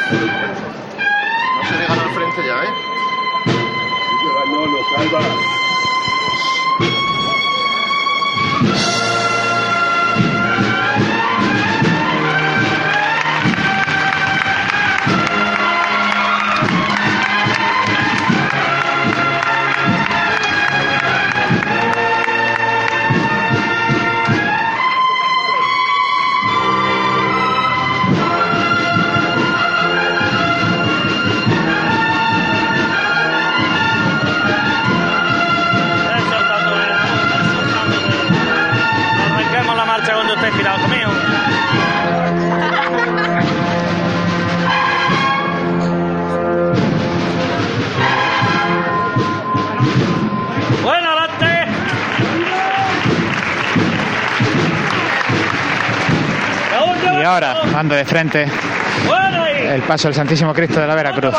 De 58.01 58.07
frente, 58.07 58.47
el 59.69 59.83
paso 59.83 60.09
del 60.09 60.15
Santísimo 60.15 60.55
Cristo 60.55 60.81
de 60.81 60.87
la 60.87 60.95
Veracruz. 60.95 61.35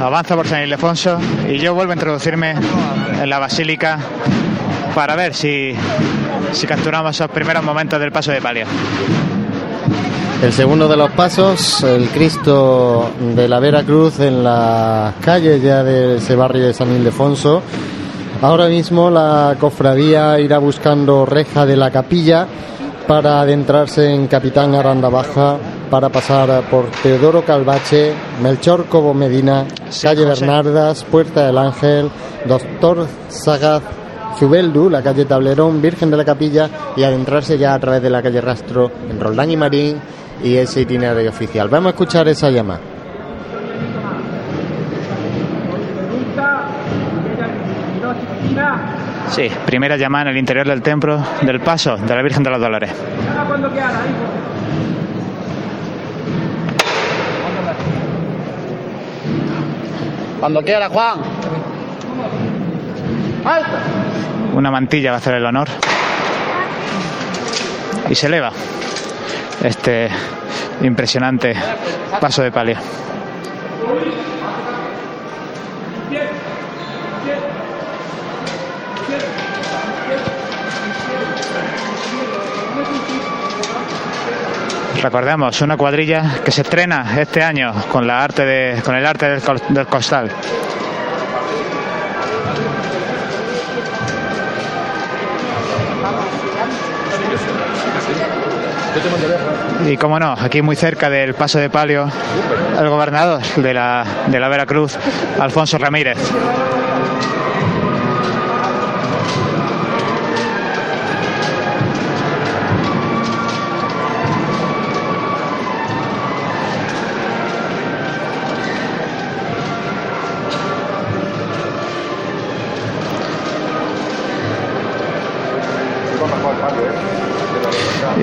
Avanza 0.00 0.36
por 0.36 0.46
San 0.46 0.62
Ildefonso 0.62 1.18
y 1.48 1.58
yo 1.58 1.74
vuelvo 1.74 1.90
a 1.90 1.94
introducirme 1.96 2.52
en 3.20 3.28
la 3.28 3.40
basílica 3.40 3.98
para 4.94 5.16
ver 5.16 5.34
si, 5.34 5.74
si 6.52 6.68
capturamos 6.68 7.16
esos 7.16 7.30
primeros 7.32 7.64
momentos 7.64 7.98
del 7.98 8.12
paso 8.12 8.30
de 8.30 8.40
palio. 8.40 8.66
El 10.42 10.52
segundo 10.52 10.86
de 10.86 10.96
los 10.98 11.10
pasos, 11.12 11.82
el 11.82 12.10
Cristo 12.10 13.10
de 13.34 13.48
la 13.48 13.58
Vera 13.58 13.82
Cruz 13.84 14.20
en 14.20 14.44
las 14.44 15.14
calles 15.16 15.62
ya 15.62 15.82
de 15.82 16.16
ese 16.16 16.36
barrio 16.36 16.66
de 16.66 16.74
San 16.74 16.94
Ildefonso. 16.94 17.62
Ahora 18.42 18.66
mismo 18.68 19.10
la 19.10 19.56
cofradía 19.58 20.38
irá 20.38 20.58
buscando 20.58 21.24
reja 21.24 21.64
de 21.64 21.76
la 21.76 21.90
capilla 21.90 22.46
para 23.08 23.40
adentrarse 23.40 24.12
en 24.12 24.26
Capitán 24.26 24.74
Aranda 24.74 25.08
Baja, 25.08 25.56
para 25.90 26.10
pasar 26.10 26.68
por 26.70 26.90
Teodoro 27.02 27.42
Calvache, 27.44 28.12
Melchor 28.42 28.86
Cobo 28.86 29.14
Medina, 29.14 29.64
calle 30.02 30.26
Bernardas, 30.26 31.02
Puerta 31.04 31.46
del 31.46 31.56
Ángel, 31.56 32.10
Doctor 32.46 33.06
Sagaz, 33.28 33.82
Zubeldu, 34.38 34.90
la 34.90 35.02
calle 35.02 35.24
Tablerón, 35.24 35.80
Virgen 35.80 36.10
de 36.10 36.18
la 36.18 36.24
Capilla 36.26 36.68
y 36.94 37.04
adentrarse 37.04 37.56
ya 37.56 37.72
a 37.72 37.80
través 37.80 38.02
de 38.02 38.10
la 38.10 38.22
calle 38.22 38.42
Rastro 38.42 38.90
en 39.08 39.18
Roldán 39.18 39.50
y 39.50 39.56
Marín 39.56 39.96
y 40.42 40.56
ese 40.56 40.82
itinerario 40.82 41.30
oficial. 41.30 41.68
Vamos 41.68 41.88
a 41.88 41.90
escuchar 41.90 42.28
esa 42.28 42.50
llamada. 42.50 42.80
Sí, 49.28 49.50
primera 49.66 49.96
llamada 49.96 50.30
en 50.30 50.36
el 50.36 50.36
interior 50.38 50.66
del 50.66 50.82
templo 50.82 51.22
del 51.42 51.60
paso 51.60 51.96
de 51.96 52.14
la 52.14 52.22
Virgen 52.22 52.42
de 52.42 52.50
los 52.50 52.60
Dolores. 52.60 52.90
Cuando 60.40 60.62
quiera, 60.62 60.88
Juan. 60.88 61.18
Una 64.54 64.70
mantilla 64.70 65.10
va 65.10 65.16
a 65.16 65.18
hacer 65.18 65.34
el 65.34 65.44
honor. 65.44 65.68
Y 68.08 68.14
se 68.14 68.28
eleva 68.28 68.52
este 69.66 70.08
impresionante 70.82 71.54
paso 72.20 72.42
de 72.42 72.50
palio. 72.50 72.76
Recordemos, 85.02 85.60
una 85.60 85.76
cuadrilla 85.76 86.40
que 86.44 86.50
se 86.50 86.62
estrena 86.62 87.20
este 87.20 87.42
año 87.42 87.72
con 87.92 88.06
la 88.06 88.24
arte 88.24 88.44
de, 88.44 88.82
con 88.82 88.96
el 88.96 89.06
arte 89.06 89.28
del, 89.28 89.86
costal. 89.86 90.30
Y 99.84 99.96
como 99.96 100.18
no, 100.18 100.32
aquí 100.32 100.62
muy 100.62 100.76
cerca 100.76 101.10
del 101.10 101.34
paso 101.34 101.58
de 101.58 101.70
palio, 101.70 102.08
el 102.78 102.88
gobernador 102.88 103.42
de 103.56 103.74
la, 103.74 104.04
de 104.26 104.40
la 104.40 104.48
Veracruz, 104.48 104.96
Alfonso 105.38 105.78
Ramírez. 105.78 106.18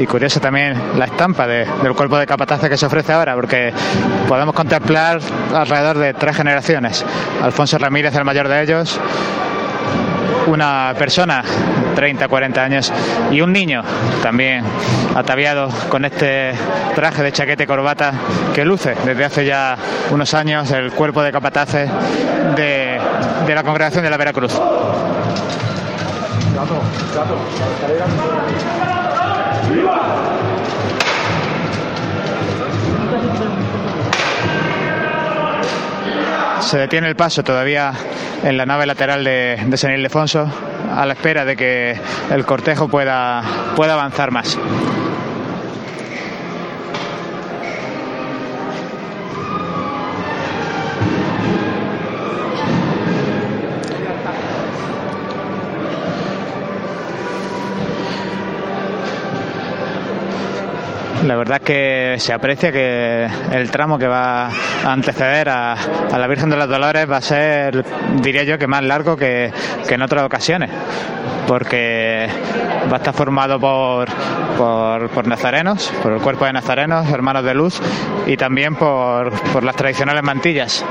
Y 0.03 0.05
curiosa 0.05 0.41
también 0.41 0.75
la 0.97 1.05
estampa 1.05 1.47
de- 1.47 1.65
del 1.81 1.93
cuerpo 1.93 2.17
de 2.17 2.27
capataces 2.27 2.69
que 2.69 2.75
se 2.75 2.85
ofrece 2.85 3.13
ahora, 3.13 3.35
porque 3.35 3.71
podemos 4.27 4.53
contemplar 4.53 5.21
alrededor 5.55 5.97
de 5.97 6.13
tres 6.13 6.35
generaciones. 6.35 7.05
Alfonso 7.41 7.77
Ramírez, 7.77 8.13
el 8.13 8.25
mayor 8.25 8.49
de 8.49 8.63
ellos, 8.63 8.99
una 10.47 10.93
persona, 10.99 11.41
30, 11.95 12.27
40 12.27 12.61
años, 12.61 12.91
y 13.31 13.39
un 13.39 13.53
niño 13.53 13.81
también 14.21 14.65
ataviado 15.15 15.69
con 15.87 16.03
este 16.03 16.51
traje 16.95 17.23
de 17.23 17.31
chaqueta 17.31 17.63
y 17.63 17.67
corbata 17.67 18.11
que 18.53 18.65
luce 18.65 18.95
desde 19.05 19.23
hace 19.23 19.45
ya 19.45 19.77
unos 20.11 20.33
años 20.33 20.69
el 20.71 20.91
cuerpo 20.91 21.23
de 21.23 21.31
capataces 21.31 21.89
de 22.57 22.99
la 23.55 23.63
congregación 23.63 24.03
de 24.03 24.09
la 24.09 24.17
Veracruz. 24.17 24.59
Se 36.61 36.77
detiene 36.77 37.07
el 37.07 37.15
paso 37.15 37.43
todavía 37.43 37.93
en 38.43 38.57
la 38.57 38.65
nave 38.65 38.85
lateral 38.85 39.23
de, 39.23 39.59
de 39.65 39.77
San 39.77 39.91
Ildefonso 39.93 40.47
a 40.95 41.05
la 41.05 41.13
espera 41.13 41.45
de 41.45 41.55
que 41.55 41.99
el 42.31 42.45
cortejo 42.45 42.87
pueda, 42.87 43.43
pueda 43.75 43.93
avanzar 43.93 44.31
más. 44.31 44.57
La 61.25 61.37
verdad 61.37 61.59
es 61.61 61.63
que 61.63 62.15
se 62.19 62.33
aprecia 62.33 62.71
que 62.71 63.27
el 63.51 63.71
tramo 63.71 63.97
que 63.97 64.07
va 64.07 64.47
a 64.47 64.91
anteceder 64.91 65.47
a, 65.47 65.73
a 65.73 66.17
la 66.17 66.27
Virgen 66.27 66.49
de 66.49 66.57
los 66.57 66.67
Dolores 66.67 67.09
va 67.09 67.17
a 67.17 67.21
ser, 67.21 67.85
diría 68.21 68.43
yo, 68.43 68.57
que 68.57 68.67
más 68.67 68.83
largo 68.83 69.15
que, 69.15 69.51
que 69.87 69.95
en 69.95 70.01
otras 70.01 70.23
ocasiones, 70.25 70.69
porque 71.47 72.27
va 72.91 72.95
a 72.95 72.97
estar 72.97 73.13
formado 73.13 73.57
por, 73.57 74.09
por, 74.57 75.27
nazarenos, 75.27 75.93
por 76.01 76.11
el 76.11 76.21
cuerpo 76.21 76.45
de 76.45 76.53
nazarenos, 76.53 77.09
hermanos 77.09 77.45
de 77.45 77.53
luz, 77.53 77.81
y 78.27 78.35
también 78.35 78.75
por, 78.75 79.31
por 79.53 79.63
las 79.63 79.77
tradicionales 79.77 80.23
mantillas. 80.23 80.83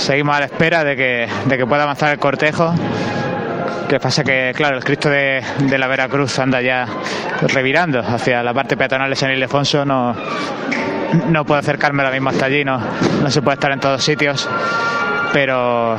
Seguimos 0.00 0.34
a 0.34 0.40
la 0.40 0.46
espera 0.46 0.82
de 0.82 0.96
que, 0.96 1.28
de 1.44 1.58
que 1.58 1.66
pueda 1.66 1.82
avanzar 1.82 2.10
el 2.10 2.18
cortejo. 2.18 2.74
Que 3.86 4.00
pasa 4.00 4.24
que, 4.24 4.52
claro, 4.56 4.78
el 4.78 4.84
Cristo 4.84 5.10
de, 5.10 5.42
de 5.58 5.78
la 5.78 5.86
Veracruz 5.88 6.38
anda 6.38 6.62
ya 6.62 6.86
revirando 7.42 8.00
hacia 8.00 8.42
la 8.42 8.54
parte 8.54 8.78
peatonal 8.78 9.10
de 9.10 9.16
San 9.16 9.30
Ildefonso. 9.30 9.84
No, 9.84 10.16
no 11.28 11.44
puedo 11.44 11.60
acercarme 11.60 12.02
ahora 12.02 12.14
mismo 12.14 12.30
hasta 12.30 12.46
allí, 12.46 12.64
no, 12.64 12.80
no 13.22 13.30
se 13.30 13.42
puede 13.42 13.56
estar 13.56 13.72
en 13.72 13.80
todos 13.80 14.02
sitios. 14.02 14.48
Pero 15.32 15.96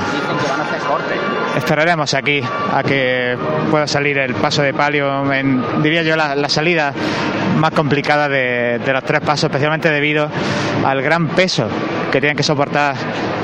esperaremos 1.58 2.14
aquí 2.14 2.42
a 2.74 2.84
que 2.84 3.38
pueda 3.70 3.88
salir 3.88 4.18
el 4.18 4.34
paso 4.36 4.62
de 4.62 4.74
palio, 4.74 5.32
en, 5.32 5.82
diría 5.82 6.04
yo, 6.04 6.16
la, 6.16 6.36
la 6.36 6.50
salida 6.50 6.94
más 7.58 7.72
complicada 7.72 8.28
de, 8.28 8.80
de 8.80 8.94
los 8.94 9.04
tres 9.04 9.22
pasos, 9.22 9.46
especialmente 9.46 9.90
debido 9.90 10.30
al 10.86 11.02
gran 11.02 11.28
peso 11.30 11.68
que 12.12 12.20
tienen 12.20 12.36
que 12.36 12.44
soportar 12.44 12.96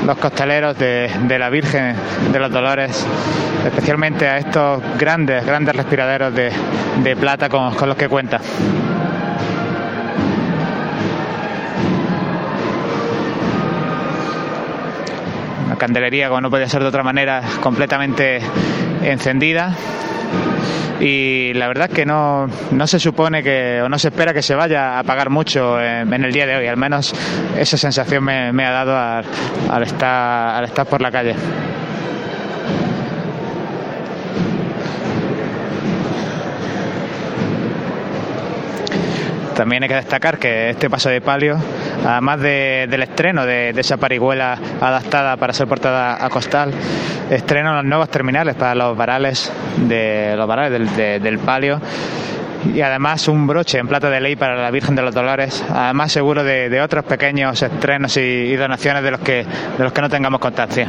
los 0.04 0.18
costaleros 0.18 0.78
de, 0.78 1.10
de 1.22 1.38
la 1.38 1.48
Virgen 1.48 1.96
de 2.32 2.38
los 2.38 2.50
Dolores, 2.50 3.06
especialmente 3.64 4.28
a 4.28 4.38
estos 4.38 4.82
grandes, 4.98 5.44
grandes 5.44 5.74
respiraderos 5.74 6.34
de, 6.34 6.50
de 7.02 7.16
plata 7.16 7.48
con, 7.48 7.74
con 7.74 7.88
los 7.88 7.96
que 7.96 8.08
cuenta. 8.08 8.40
Candelería, 15.78 16.28
como 16.28 16.40
no 16.42 16.50
podía 16.50 16.68
ser 16.68 16.82
de 16.82 16.88
otra 16.88 17.02
manera, 17.02 17.42
completamente 17.62 18.40
encendida. 19.02 19.74
y 21.00 21.52
la 21.54 21.68
verdad 21.68 21.88
es 21.90 21.94
que 21.94 22.04
no, 22.04 22.48
no 22.72 22.86
se 22.86 22.98
supone 22.98 23.42
que 23.42 23.80
o 23.82 23.88
no 23.88 23.98
se 23.98 24.08
espera 24.08 24.34
que 24.34 24.42
se 24.42 24.54
vaya 24.54 24.98
a 24.98 25.04
pagar 25.04 25.30
mucho 25.30 25.80
en, 25.80 26.12
en 26.12 26.24
el 26.24 26.32
día 26.32 26.46
de 26.46 26.56
hoy, 26.56 26.66
al 26.66 26.76
menos 26.76 27.14
esa 27.56 27.76
sensación 27.76 28.24
me, 28.24 28.52
me 28.52 28.64
ha 28.66 28.70
dado 28.72 28.96
al, 28.96 29.24
al 29.70 29.82
estar, 29.84 30.56
al 30.56 30.64
estar 30.64 30.86
por 30.86 31.00
la 31.00 31.10
calle. 31.12 31.34
También 39.58 39.82
hay 39.82 39.88
que 39.88 39.96
destacar 39.96 40.38
que 40.38 40.70
este 40.70 40.88
paso 40.88 41.08
de 41.08 41.20
palio, 41.20 41.58
además 42.06 42.40
de- 42.40 42.86
del 42.88 43.02
estreno 43.02 43.44
de, 43.44 43.70
esa 43.70 43.96
parihuela 43.96 44.56
adaptada 44.80 45.36
para 45.36 45.52
ser 45.52 45.66
portada 45.66 46.24
a 46.24 46.30
costal, 46.30 46.72
estrena 47.28 47.74
los 47.74 47.84
nuevos 47.84 48.08
terminales 48.08 48.54
para 48.54 48.76
los 48.76 48.96
varales, 48.96 49.52
de, 49.78 50.34
los 50.36 50.46
varales 50.46 50.70
del, 50.70 50.94
de- 50.94 51.18
del 51.18 51.40
palio 51.40 51.80
y 52.72 52.80
además 52.82 53.26
un 53.26 53.48
broche 53.48 53.78
en 53.78 53.88
plata 53.88 54.08
de 54.10 54.20
ley 54.20 54.36
para 54.36 54.54
la 54.54 54.70
Virgen 54.70 54.94
de 54.94 55.02
los 55.02 55.12
Dolores, 55.12 55.64
además 55.68 56.12
seguro 56.12 56.44
de, 56.44 56.80
otros 56.80 57.04
pequeños 57.04 57.60
estrenos 57.60 58.16
y, 58.16 58.54
donaciones 58.54 59.02
de 59.02 59.10
los 59.10 59.20
que 59.20 59.44
de 59.76 59.82
los 59.84 59.92
que 59.92 60.00
no 60.02 60.08
tengamos 60.08 60.38
constancia. 60.40 60.86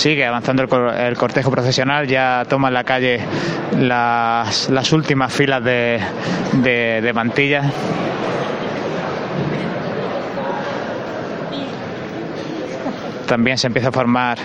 Sigue 0.00 0.24
avanzando 0.24 0.62
el, 0.62 0.68
cor- 0.70 0.94
el 0.94 1.14
cortejo 1.14 1.50
procesional, 1.50 2.06
ya 2.06 2.46
toman 2.48 2.72
la 2.72 2.84
calle 2.84 3.20
las, 3.78 4.70
últimas 4.92 5.30
filas 5.30 5.62
de, 5.62 6.00
de, 6.54 7.02
de 7.02 7.12
mantillas. 7.12 7.66
También 13.26 13.58
se 13.58 13.66
empieza 13.68 13.88
a 13.88 13.92
formar 13.92 14.38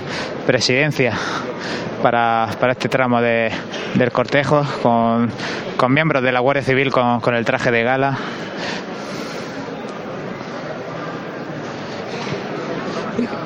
presidencia 0.46 1.14
para, 2.04 2.48
para 2.60 2.74
este 2.74 2.88
tramo 2.90 3.20
de- 3.22 3.52
del 3.96 4.12
cortejo 4.12 4.64
con, 4.84 5.32
con 5.78 5.94
miembros 5.94 6.22
de 6.22 6.32
la 6.32 6.40
Guardia 6.40 6.64
Civil 6.64 6.92
con, 6.92 7.20
con 7.22 7.34
el 7.34 7.46
traje 7.46 7.72
de 7.72 7.84
gala. 7.84 8.18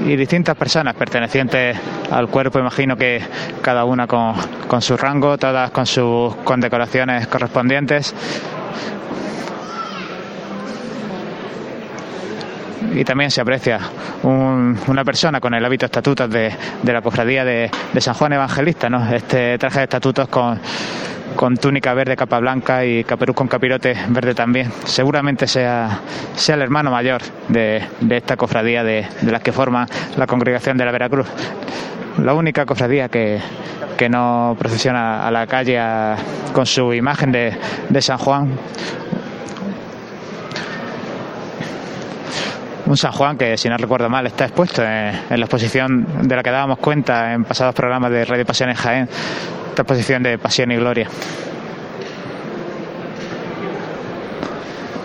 Y 0.05 0.15
distintas 0.15 0.55
personas 0.55 0.95
pertenecientes 0.95 1.77
al 2.11 2.27
cuerpo, 2.27 2.59
imagino 2.59 2.95
que 2.97 3.21
cada 3.61 3.85
una 3.85 4.07
con, 4.07 4.33
con 4.67 4.81
su 4.81 4.97
rango, 4.97 5.37
todas 5.37 5.71
con 5.71 5.85
sus 5.85 6.35
condecoraciones 6.43 7.27
correspondientes. 7.27 8.13
Y 12.93 13.03
también 13.03 13.29
se 13.29 13.41
aprecia 13.41 13.79
un- 14.23 14.77
una 14.87 15.03
persona 15.05 15.39
con 15.39 15.53
el 15.53 15.63
hábito 15.63 15.85
estatutos 15.85 16.29
de, 16.29 16.51
de 16.81 16.93
la 16.93 17.01
cofradía 17.01 17.45
de, 17.45 17.69
de 17.93 18.01
San 18.01 18.15
Juan 18.15 18.33
Evangelista, 18.33 18.89
¿no? 18.89 19.07
Este 19.13 19.57
traje 19.59 19.79
de 19.79 19.83
estatutos 19.83 20.27
con, 20.29 20.59
con 21.39 21.55
túnica 21.55 21.93
verde, 21.93 22.17
capa 22.17 22.37
blanca 22.39 22.83
y 22.83 23.05
caperuz 23.05 23.33
con 23.33 23.47
capirote 23.47 23.95
verde 24.09 24.35
también. 24.35 24.73
Seguramente 24.83 25.47
sea, 25.47 26.01
sea 26.35 26.55
el 26.55 26.61
hermano 26.61 26.91
mayor 26.91 27.21
de, 27.47 27.81
de 28.01 28.17
esta 28.17 28.35
cofradía 28.35 28.83
de, 28.83 29.07
las 29.21 29.41
que 29.41 29.53
forma 29.53 29.87
la 30.17 30.27
congregación 30.27 30.75
de 30.75 30.83
la 30.83 30.91
Veracruz. 30.91 31.27
La 32.21 32.33
única 32.33 32.65
cofradía 32.65 33.07
que, 33.07 33.39
que 33.97 34.09
no 34.09 34.57
procesiona 34.59 35.25
a 35.25 35.31
la 35.31 35.47
calle 35.47 35.79
con 36.51 36.65
su 36.65 36.93
imagen 36.93 37.31
de, 37.31 37.57
de 37.87 38.01
San 38.01 38.17
Juan. 38.17 38.51
Un 42.85 42.97
San 42.97 43.13
Juan 43.13 43.37
que, 43.37 43.55
si 43.55 43.69
no 43.69 43.77
recuerdo 43.77 44.09
mal, 44.09 44.27
está 44.27 44.43
expuesto 44.43 44.83
en, 44.83 45.15
en 45.29 45.39
la 45.39 45.45
exposición 45.45 46.27
de 46.27 46.35
la 46.35 46.43
que 46.43 46.51
dábamos 46.51 46.79
cuenta 46.79 47.31
en 47.31 47.45
pasados 47.45 47.73
programas 47.73 48.11
de 48.11 48.25
Radio 48.25 48.45
Pasión 48.45 48.69
en 48.71 48.75
Jaén, 48.75 49.09
exposición 49.81 50.23
de 50.23 50.37
Pasión 50.37 50.71
y 50.71 50.75
Gloria. 50.75 51.09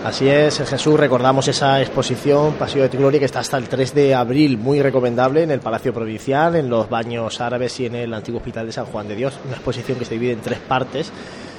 Así 0.05 0.29
es, 0.29 0.59
Jesús, 0.59 0.99
recordamos 0.99 1.47
esa 1.47 1.81
exposición 1.81 2.53
Paseo 2.53 2.87
de 2.87 2.95
Gloria 2.95 3.19
que 3.19 3.25
está 3.25 3.39
hasta 3.39 3.57
el 3.57 3.67
3 3.67 3.95
de 3.95 4.13
abril, 4.13 4.55
muy 4.55 4.79
recomendable 4.79 5.41
en 5.41 5.49
el 5.49 5.61
Palacio 5.61 5.95
Provincial, 5.95 6.55
en 6.55 6.69
los 6.69 6.87
baños 6.87 7.41
árabes 7.41 7.79
y 7.79 7.87
en 7.87 7.95
el 7.95 8.13
antiguo 8.13 8.37
Hospital 8.37 8.67
de 8.67 8.71
San 8.71 8.85
Juan 8.85 9.07
de 9.07 9.15
Dios, 9.15 9.33
una 9.43 9.55
exposición 9.55 9.97
que 9.97 10.05
se 10.05 10.13
divide 10.13 10.33
en 10.33 10.41
tres 10.41 10.59
partes 10.59 11.11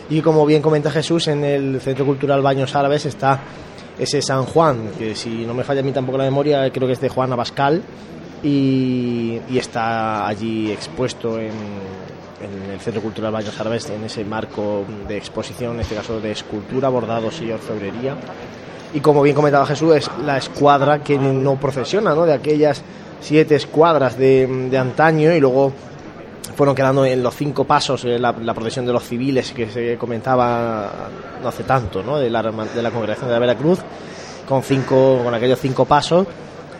y 0.08 0.20
como 0.20 0.46
bien 0.46 0.62
comenta 0.62 0.92
Jesús, 0.92 1.26
en 1.26 1.42
el 1.42 1.80
Centro 1.80 2.06
Cultural 2.06 2.40
Baños 2.40 2.72
Árabes 2.76 3.06
está 3.06 3.40
ese 3.98 4.22
San 4.22 4.44
Juan, 4.44 4.90
que 4.96 5.16
si 5.16 5.44
no 5.44 5.52
me 5.52 5.64
falla 5.64 5.80
a 5.80 5.82
mí 5.82 5.90
tampoco 5.90 6.18
la 6.18 6.24
memoria, 6.24 6.70
creo 6.70 6.86
que 6.86 6.92
es 6.92 7.00
de 7.00 7.08
Juan 7.08 7.32
Abascal 7.32 7.82
y 8.44 9.40
está 9.52 10.28
allí 10.28 10.70
expuesto 10.70 11.40
en, 11.40 11.50
en 12.40 12.70
el 12.70 12.80
Centro 12.80 13.02
Cultural 13.02 13.32
Baños 13.32 13.58
Árabes, 13.58 13.88
en 13.90 14.04
ese 14.04 14.24
marco 14.24 14.84
de 15.08 15.16
exposición, 15.16 15.74
en 15.74 15.80
este 15.80 15.94
caso 15.94 16.20
de 16.20 16.32
escultura, 16.32 16.88
bordados 16.88 17.40
y 17.40 17.50
orfebrería. 17.50 18.16
Y 18.94 19.00
como 19.00 19.22
bien 19.22 19.34
comentaba 19.34 19.66
Jesús, 19.66 19.94
es 19.96 20.10
la 20.24 20.38
escuadra 20.38 21.02
que 21.02 21.18
no 21.18 21.56
procesiona, 21.56 22.14
¿no? 22.14 22.24
De 22.24 22.32
aquellas 22.32 22.82
siete 23.20 23.56
escuadras 23.56 24.16
de, 24.18 24.46
de 24.70 24.78
antaño 24.78 25.32
y 25.32 25.40
luego 25.40 25.72
fueron 26.56 26.74
quedando 26.74 27.04
en 27.04 27.22
los 27.22 27.34
cinco 27.34 27.64
pasos 27.64 28.04
eh, 28.04 28.18
la, 28.18 28.32
la 28.32 28.54
procesión 28.54 28.86
de 28.86 28.92
los 28.92 29.02
civiles 29.04 29.52
que 29.52 29.68
se 29.68 29.98
comentaba 29.98 30.90
no 31.42 31.48
hace 31.48 31.64
tanto, 31.64 32.02
¿no? 32.02 32.18
De 32.18 32.30
la, 32.30 32.42
de 32.42 32.82
la 32.82 32.90
congregación 32.90 33.28
de 33.28 33.34
la 33.34 33.40
Veracruz, 33.40 33.80
con 34.48 34.62
cinco, 34.62 35.20
con 35.22 35.34
aquellos 35.34 35.58
cinco 35.60 35.84
pasos. 35.84 36.26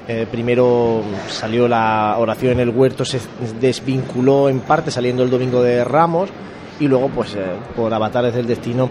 Eh, 0.09 0.27
primero 0.31 1.03
salió 1.29 1.67
la 1.67 2.15
oración 2.19 2.53
en 2.53 2.61
el 2.61 2.71
huerto, 2.71 3.05
se 3.05 3.21
desvinculó 3.61 4.49
en 4.49 4.61
parte 4.61 4.93
saliendo 4.93 5.25
el 5.25 5.31
domingo 5.31 5.63
de 5.63 5.83
Ramos 5.83 6.31
y 6.79 6.87
luego, 6.87 7.09
pues 7.09 7.35
eh, 7.35 7.45
por 7.75 7.93
avatares 7.93 8.33
del 8.33 8.47
destino, 8.47 8.89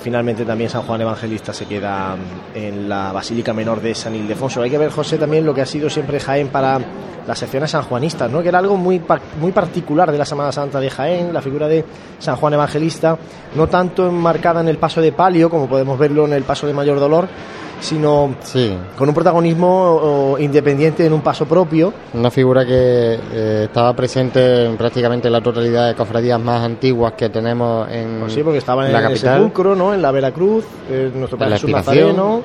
finalmente 0.00 0.44
también 0.44 0.70
San 0.70 0.82
Juan 0.82 1.00
Evangelista 1.00 1.52
se 1.52 1.66
queda 1.66 2.14
mm, 2.14 2.56
en 2.56 2.88
la 2.88 3.10
Basílica 3.10 3.52
Menor 3.52 3.80
de 3.80 3.94
San 3.96 4.14
Ildefonso. 4.14 4.62
Hay 4.62 4.70
que 4.70 4.78
ver, 4.78 4.90
José, 4.90 5.18
también 5.18 5.44
lo 5.44 5.54
que 5.54 5.62
ha 5.62 5.66
sido 5.66 5.90
siempre 5.90 6.20
Jaén 6.20 6.48
para 6.48 6.78
las 7.26 7.38
secciones 7.38 7.70
sanjuanistas, 7.70 8.30
¿no? 8.30 8.42
que 8.42 8.48
era 8.48 8.58
algo 8.58 8.76
muy, 8.76 9.02
muy 9.40 9.50
particular 9.50 10.12
de 10.12 10.18
la 10.18 10.26
Semana 10.26 10.52
Santa 10.52 10.78
de 10.78 10.90
Jaén, 10.90 11.32
la 11.32 11.40
figura 11.40 11.66
de 11.66 11.84
San 12.18 12.36
Juan 12.36 12.52
Evangelista, 12.52 13.18
no 13.56 13.66
tanto 13.66 14.06
enmarcada 14.06 14.60
en 14.60 14.68
el 14.68 14.76
paso 14.76 15.00
de 15.00 15.10
palio, 15.10 15.48
como 15.48 15.66
podemos 15.66 15.98
verlo 15.98 16.26
en 16.26 16.34
el 16.34 16.42
paso 16.44 16.66
de 16.66 16.74
mayor 16.74 17.00
dolor, 17.00 17.26
sino 17.80 18.34
Sí, 18.42 18.76
con 18.96 19.08
un 19.08 19.14
protagonismo 19.14 20.36
independiente 20.38 21.04
en 21.06 21.12
un 21.12 21.20
paso 21.20 21.44
propio. 21.46 21.92
una 22.14 22.30
figura 22.30 22.64
que 22.64 23.18
eh, 23.32 23.62
estaba 23.64 23.94
presente 23.94 24.66
en 24.66 24.76
prácticamente 24.76 25.28
la 25.30 25.40
totalidad 25.40 25.88
de 25.88 25.94
cofradías 25.94 26.40
más 26.40 26.62
antiguas 26.62 27.12
que 27.14 27.28
tenemos 27.28 27.88
en 27.90 28.20
Pues 28.20 28.32
sí, 28.32 28.42
porque 28.42 28.58
estaba 28.58 28.86
en 28.86 28.92
la 28.92 28.98
el 29.00 29.04
capital. 29.08 29.36
sepulcro, 29.38 29.74
¿no? 29.74 29.92
En 29.94 30.00
la 30.02 30.10
Veracruz, 30.10 30.64
en 30.90 31.18
nuestro 31.18 31.42
En 31.42 31.50
la 31.50 31.56
Aspiración. 31.56 31.96
Nazareno, 32.16 32.40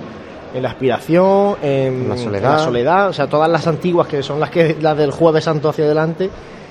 en 0.53 0.63
la 0.63 0.69
aspiración, 0.69 1.55
en 1.61 2.09
La 2.09 2.17
Soledad. 2.17 2.51
la 2.57 2.59
soledad, 2.63 3.09
o 3.09 3.13
sea, 3.13 3.27
todas 3.27 3.49
las 3.49 3.67
antiguas 3.67 4.07
que 4.07 4.23
son 4.23 4.39
las 4.39 4.49
que 4.49 4.77
las 4.81 4.97
del 4.97 5.11
Jueves 5.11 5.43
Santo 5.43 5.69
hacia 5.69 5.85
adelante, 5.85 6.29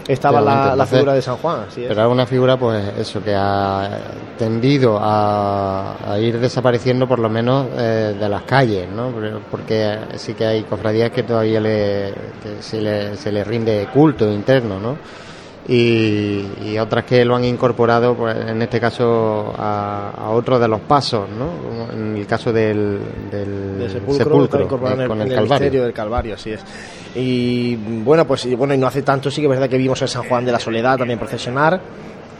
estaba 0.09 0.40
la, 0.40 0.86
figura 0.86 1.12
de 1.14 1.22
San 1.22 1.36
Juan. 1.36 1.61
así 1.68 1.82
es. 1.82 1.88
Pero 1.88 2.06
es 2.06 2.12
una 2.12 2.26
figura, 2.26 2.56
pues 2.56 2.82
eso, 2.98 3.22
que 3.22 3.34
ha 3.36 3.88
tendido 4.38 4.98
a, 5.00 5.96
a 6.12 6.18
ir 6.18 6.38
desapareciendo 6.40 7.06
por 7.06 7.18
lo 7.18 7.28
menos 7.28 7.66
eh, 7.76 8.16
de 8.18 8.28
las 8.28 8.42
calles, 8.42 8.88
¿no? 8.90 9.11
Porque- 9.11 9.28
Porque 9.50 9.98
sí 10.16 10.34
que 10.34 10.46
hay 10.46 10.62
cofradías 10.64 11.11
que 11.11 11.22
todavía 11.22 11.61
le, 11.61 12.12
que 12.42 12.62
se, 12.62 12.80
le, 12.80 13.16
se 13.16 13.30
le 13.32 13.44
rinde 13.44 13.88
culto 13.92 14.30
interno, 14.30 14.78
¿no? 14.80 14.96
Y, 15.70 16.46
y 16.64 16.78
otras 16.78 17.04
que 17.04 17.26
lo 17.26 17.36
han 17.36 17.44
incorporado, 17.44 18.14
pues 18.14 18.34
en 18.36 18.62
este 18.62 18.80
caso, 18.80 19.52
a, 19.58 20.12
a 20.16 20.30
otro 20.30 20.58
de 20.58 20.66
los 20.66 20.80
pasos, 20.80 21.28
¿no? 21.28 21.46
Como 21.62 21.92
En 21.92 22.16
el 22.16 22.26
caso 22.26 22.50
del, 22.54 22.98
del 23.30 23.90
sepulcro, 23.90 24.24
sepulcro, 24.24 24.62
incorporado 24.62 24.94
en 24.96 25.00
eh, 25.00 25.04
el, 25.04 25.08
con 25.08 25.20
el 25.20 25.28
el 25.28 25.34
Calvario. 25.34 25.54
misterio 25.64 25.84
del 25.84 25.92
Calvario, 25.92 26.34
así 26.36 26.52
es. 26.52 26.60
Y 27.14 27.76
bueno, 27.76 28.26
pues 28.26 28.46
y 28.46 28.54
bueno, 28.54 28.72
y 28.72 28.78
no 28.78 28.86
hace 28.86 29.02
tanto 29.02 29.30
sí 29.30 29.42
que 29.42 29.46
es 29.46 29.50
verdad 29.50 29.68
que 29.68 29.76
vimos 29.76 30.00
el 30.00 30.08
San 30.08 30.22
Juan 30.24 30.46
de 30.46 30.52
la 30.52 30.58
Soledad 30.58 30.96
también 30.96 31.18
procesionar 31.18 31.78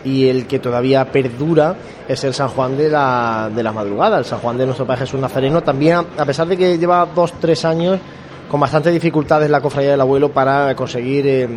y 0.05 0.27
el 0.29 0.47
que 0.47 0.59
todavía 0.59 1.05
perdura 1.13 1.75
es 2.09 2.25
el 2.25 2.33
San 2.33 2.49
Juan 2.49 2.79
de 2.79 2.89
la, 2.89 3.51
de 3.55 3.63
la 3.63 3.73
madrugada, 3.73 4.19
el 4.19 4.25
San 4.25 4.39
Juan 4.39 4.57
de 4.57 4.65
nuestro 4.65 4.87
Padre 4.87 5.01
Jesús 5.01 5.21
Nazareno, 5.21 5.63
también 5.63 5.97
a 6.17 6.25
pesar 6.25 6.47
de 6.47 6.57
que 6.57 6.79
lleva 6.79 7.07
dos, 7.15 7.35
tres 7.41 7.65
años 7.67 7.99
con 8.49 8.61
bastantes 8.61 8.93
dificultades 8.93 9.51
la 9.51 9.61
cofradía 9.61 9.93
del 9.93 10.01
abuelo 10.01 10.33
para 10.33 10.75
conseguir 10.75 11.27
eh, 11.27 11.49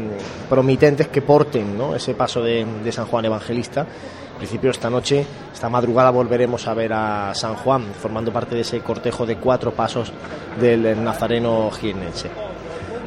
promitentes 0.49 1.07
que 1.07 1.21
porten 1.21 1.77
¿no? 1.77 1.95
ese 1.95 2.13
paso 2.13 2.41
de, 2.41 2.65
de 2.83 2.91
San 2.91 3.05
Juan 3.05 3.25
Evangelista. 3.25 3.81
En 3.81 4.37
principio 4.37 4.71
esta 4.71 4.89
noche, 4.89 5.25
esta 5.53 5.69
madrugada 5.69 6.09
volveremos 6.09 6.67
a 6.67 6.73
ver 6.73 6.91
a 6.93 7.31
San 7.35 7.55
Juan 7.55 7.85
formando 7.99 8.33
parte 8.33 8.55
de 8.55 8.61
ese 8.61 8.79
cortejo 8.79 9.25
de 9.25 9.37
cuatro 9.37 9.71
pasos 9.71 10.11
del 10.59 11.03
nazareno 11.03 11.69
jiennense. 11.71 12.29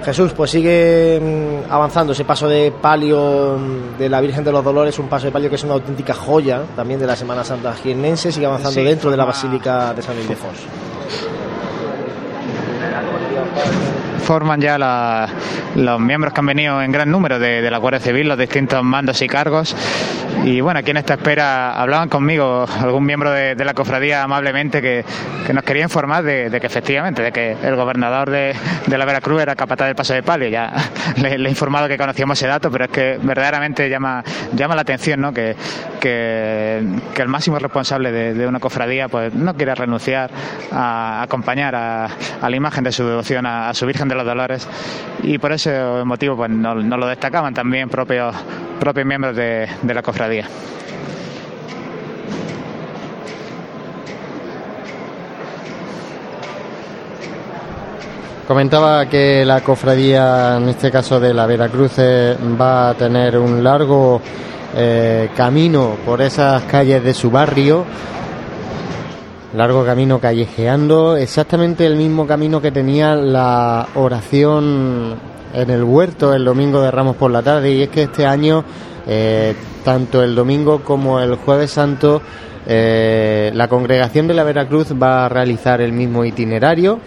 Jesús, 0.04 0.32
pues 0.32 0.50
sigue 0.50 1.18
mm, 1.20 1.72
avanzando 1.72 2.12
ese 2.12 2.24
paso 2.24 2.46
de 2.46 2.70
palio 2.70 3.58
mm, 3.58 3.98
de 3.98 4.08
la 4.08 4.20
Virgen 4.20 4.44
de 4.44 4.52
los 4.52 4.62
Dolores, 4.62 4.98
un 4.98 5.08
paso 5.08 5.26
de 5.26 5.32
palio 5.32 5.48
que 5.48 5.56
es 5.56 5.64
una 5.64 5.74
auténtica 5.74 6.14
joya 6.14 6.62
también 6.76 7.00
de 7.00 7.06
la 7.06 7.16
Semana 7.16 7.42
Santa 7.42 7.72
jiennense, 7.72 8.30
sigue 8.30 8.46
avanzando 8.46 8.80
Sí, 8.80 8.86
dentro 8.86 9.10
de 9.10 9.16
la 9.16 9.24
Basílica 9.24 9.94
de 9.94 10.02
San 10.02 10.16
Ildefonso. 10.18 10.62
Thank 13.54 13.74
you. 13.78 13.83
Forman 14.24 14.60
ya 14.60 14.78
la- 14.78 15.28
los 15.76 16.00
miembros 16.00 16.32
que 16.32 16.40
han 16.40 16.46
venido 16.46 16.82
en 16.82 16.92
gran 16.92 17.10
número 17.10 17.38
de, 17.38 17.70
la 17.70 17.78
Guardia 17.78 18.00
Civil, 18.00 18.28
los 18.28 18.38
distintos 18.38 18.82
mandos 18.82 19.20
y 19.22 19.26
cargos. 19.28 19.76
Y 20.44 20.60
bueno, 20.60 20.80
aquí 20.80 20.90
en 20.90 20.98
esta 20.98 21.14
espera 21.14 21.72
hablaban 21.72 22.08
conmigo 22.08 22.66
algún 22.80 23.04
miembro 23.04 23.30
de, 23.30 23.54
la 23.64 23.72
cofradía 23.72 24.22
amablemente 24.22 24.82
que, 24.82 25.04
nos 25.52 25.64
quería 25.64 25.84
informar 25.84 26.22
de, 26.22 26.50
que 26.60 26.66
efectivamente, 26.66 27.22
de 27.22 27.32
que 27.32 27.56
el 27.62 27.76
gobernador 27.76 28.30
de, 28.30 28.54
la 28.86 29.04
Veracruz 29.04 29.40
era 29.42 29.56
capataz 29.56 29.86
del 29.86 29.96
paso 29.96 30.12
de 30.14 30.22
palio. 30.22 30.48
Ya 30.48 30.72
le, 31.16 31.36
he 31.36 31.48
informado 31.48 31.88
que 31.88 31.96
conocíamos 31.96 32.38
ese 32.38 32.46
dato, 32.46 32.70
pero 32.70 32.84
es 32.84 32.90
que 32.90 33.18
verdaderamente 33.22 33.88
llama, 33.88 34.22
llama 34.52 34.74
la 34.74 34.82
atención 34.82 35.20
¿no? 35.20 35.32
que, 35.32 35.56
que, 36.00 36.78
el 37.16 37.28
máximo 37.28 37.58
responsable 37.58 38.12
de, 38.12 38.46
una 38.46 38.60
cofradía 38.60 39.08
pues 39.08 39.32
no 39.34 39.54
quiere 39.54 39.74
renunciar 39.74 40.30
a 40.72 41.22
acompañar 41.22 41.74
a, 41.74 42.08
la 42.48 42.56
imagen 42.56 42.84
de 42.84 42.92
su 42.92 43.06
devoción 43.06 43.46
a, 43.46 43.70
a 43.70 43.74
su 43.74 43.86
Virgen 43.86 44.08
de 44.08 44.13
los 44.14 44.26
Dolores 44.26 44.68
y 45.22 45.38
por 45.38 45.52
ese 45.52 45.80
motivo 46.04 46.36
pues 46.36 46.50
nos 46.50 46.84
lo 46.84 47.06
destacaban 47.06 47.54
también 47.54 47.88
propios, 47.88 48.34
propios 48.78 49.06
miembros 49.06 49.36
de, 49.36 49.68
la 49.82 50.02
cofradía. 50.02 50.46
Comentaba 58.46 59.06
que 59.06 59.42
la 59.44 59.62
cofradía, 59.62 60.58
en 60.58 60.68
este 60.68 60.90
caso 60.90 61.18
de 61.18 61.32
la 61.32 61.46
Veracruz, 61.46 61.98
va 61.98 62.90
a 62.90 62.94
tener 62.94 63.38
un 63.38 63.64
largo 63.64 64.20
eh, 64.76 65.30
camino 65.34 65.96
por 66.04 66.20
esas 66.20 66.64
calles 66.64 67.02
de 67.02 67.14
su 67.14 67.30
barrio, 67.30 67.86
largo 69.54 69.84
camino 69.84 70.18
callejeando, 70.20 71.16
exactamente 71.16 71.86
el 71.86 71.96
mismo 71.96 72.26
camino 72.26 72.60
que 72.60 72.70
tenía 72.72 73.14
la 73.14 73.86
oración 73.94 75.14
en 75.54 75.70
el 75.70 75.84
huerto 75.84 76.34
el 76.34 76.44
domingo 76.44 76.80
de 76.82 76.90
Ramos 76.90 77.16
por 77.16 77.30
la 77.30 77.42
tarde, 77.42 77.70
y 77.72 77.82
es 77.82 77.88
que 77.88 78.02
este 78.02 78.26
año, 78.26 78.64
eh, 79.06 79.54
tanto 79.84 80.22
el 80.22 80.34
domingo 80.34 80.80
como 80.82 81.20
el 81.20 81.36
jueves 81.36 81.70
santo, 81.70 82.20
eh, 82.66 83.52
la 83.54 83.68
congregación 83.68 84.26
de 84.26 84.34
la 84.34 84.42
Veracruz 84.42 84.88
va 85.00 85.26
a 85.26 85.28
realizar 85.28 85.80
el 85.80 85.92
mismo 85.92 86.24
itinerario, 86.24 86.98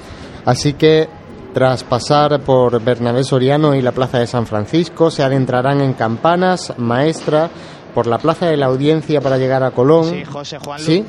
así 0.45 0.73
que 0.73 1.09
tras 1.53 1.83
pasar 1.83 2.39
por 2.41 2.81
Bernabé 2.81 3.23
Soriano 3.23 3.73
y 3.75 3.81
la 3.81 3.91
Plaza 3.91 4.19
de 4.19 4.27
San 4.27 4.45
Francisco, 4.45 5.09
se 5.11 5.23
adentrarán 5.23 5.81
en 5.81 5.93
Campanas, 5.93 6.73
Maestra, 6.77 7.49
por 7.95 8.05
la 8.05 8.19
Plaza 8.19 8.45
de 8.45 8.57
la 8.57 8.67
Audiencia 8.67 9.19
para 9.21 9.37
llegar 9.37 9.63
a 9.63 9.71
Colón. 9.71 10.05
Sí, 10.05 10.23
José 10.23 10.59
Juan 10.63 10.79
Lu- 10.79 10.85
¿Sí? 10.85 11.03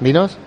¿Vinos? 0.00 0.38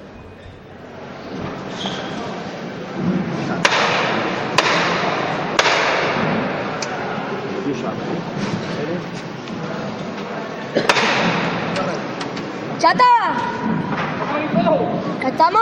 ¡Chata! 12.80 13.04
¿Ya 15.22 15.30
estamos? 15.30 15.62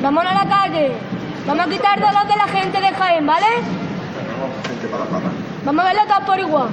Vamos 0.00 0.24
a 0.24 0.34
la 0.34 0.48
calle. 0.48 0.92
Vamos 1.46 1.66
a 1.66 1.68
quitar 1.68 2.00
dolor 2.00 2.26
de 2.28 2.36
la 2.36 2.48
gente 2.48 2.80
de 2.80 2.88
Jaén, 2.92 3.26
¿vale? 3.26 3.46
Vamos 5.64 5.84
a 5.84 5.88
verlo 5.88 6.02
todo 6.06 6.26
por 6.26 6.38
igual. 6.38 6.68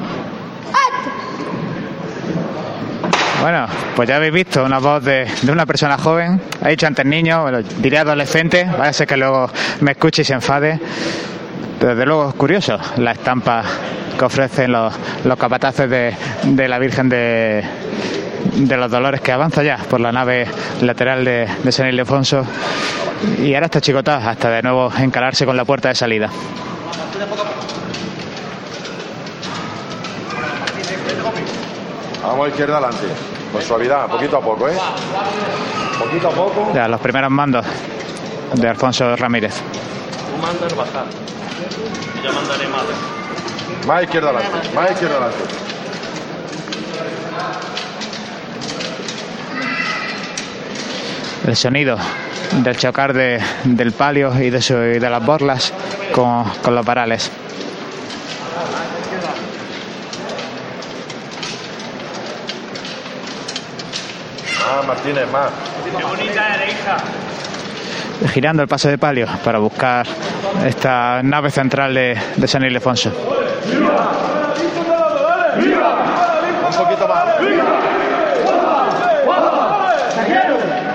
Bueno, 3.42 3.68
pues 3.96 4.10
ya 4.10 4.18
habéis 4.18 4.34
visto 4.34 4.64
una 4.66 4.80
voz 4.80 5.04
de, 5.04 5.26
de 5.42 5.52
una 5.52 5.66
persona 5.66 5.98
joven. 5.98 6.42
Ha 6.62 6.70
dicho 6.70 6.86
antes 6.86 7.06
niño, 7.06 7.42
bueno, 7.42 7.62
diré 7.62 7.98
adolescente, 7.98 8.66
vaya 8.66 8.90
a 8.90 8.94
ser 8.94 9.08
que 9.08 9.18
luego 9.18 9.50
me 9.80 9.92
escuche 9.92 10.22
y 10.22 10.26
se 10.26 10.34
enfade. 10.34 10.80
Desde 11.80 12.06
luego 12.06 12.30
es 12.30 12.36
curioso 12.36 12.78
la 12.98 13.14
estampa 13.14 13.64
que 14.18 14.26
ofrecen 14.26 14.74
los, 14.74 14.94
los 15.24 15.38
capataces 15.40 15.90
de, 15.90 16.14
de 16.44 16.68
la 16.68 16.78
Virgen 16.78 17.08
de, 17.08 17.64
de 18.54 18.78
los 18.78 18.92
Dolores 18.92 19.22
que 19.22 19.32
avanza 19.32 19.64
ya 19.64 19.78
por 19.78 20.00
la 20.00 20.12
nave 20.12 20.48
lateral 20.82 21.24
de, 21.26 21.48
de 21.64 21.72
San 21.72 21.88
Ildefonso. 21.88 22.46
Y 23.40 23.54
ahora 23.54 23.66
está 23.66 23.82
chicotada 23.82 24.30
hasta 24.30 24.50
de 24.50 24.62
nuevo 24.62 24.92
encalarse 24.98 25.46
con 25.46 25.58
la 25.58 25.66
puerta 25.66 25.90
de 25.90 25.96
salida. 25.96 26.30
Vamos 32.24 32.46
a 32.46 32.50
izquierda 32.50 32.78
adelante. 32.78 33.08
Con 33.52 33.62
suavidad, 33.62 34.08
poquito 34.08 34.38
a 34.38 34.42
poco, 34.42 34.70
¿eh? 34.70 34.78
Poquito 35.98 36.28
a 36.28 36.32
poco. 36.32 36.72
Ya 36.74 36.88
los 36.88 37.02
primeros 37.02 37.32
mandos 37.32 37.66
de 38.54 38.70
Alfonso 38.70 39.16
Ramírez. 39.16 39.56
Tú 39.56 40.42
mandas 40.42 40.76
bajar. 40.76 41.06
Y 42.16 42.26
yo 42.26 42.34
mandaré 42.34 42.68
más. 42.68 42.84
Más 43.88 44.04
izquierda 44.04 44.30
adelante. 44.30 44.70
Más 44.76 44.92
izquierda 44.92 45.16
adelante. 45.16 45.44
El 51.50 51.56
sonido 51.56 51.98
del 52.54 52.78
chocar 52.78 53.14
de, 53.14 53.42
del 53.64 53.92
palio 53.92 54.32
y 54.42 54.50
de, 54.50 54.62
su- 54.62 54.74
y 54.74 55.00
de 55.00 55.10
las 55.10 55.26
borlas 55.26 55.74
con, 56.14 56.44
con 56.62 56.76
los 56.76 56.86
varales. 56.86 57.32
Más, 64.76 64.86
Martínez, 64.86 65.32
más. 65.32 65.50
Qué 65.98 66.04
bonita 66.04 66.56
eres, 66.56 66.74
hija. 66.74 66.98
Girando 68.34 68.62
el 68.64 68.68
paso 68.68 68.90
de 68.90 68.98
palio 68.98 69.28
para 69.44 69.60
buscar 69.60 70.06
esta 70.66 71.22
nave 71.24 71.50
central 71.52 71.94
de, 71.94 72.18
de 72.36 72.48
San 72.48 72.64
Ildefonso. 72.64 73.10
Un 73.10 73.16
poquito 76.78 77.08
más. 77.08 77.26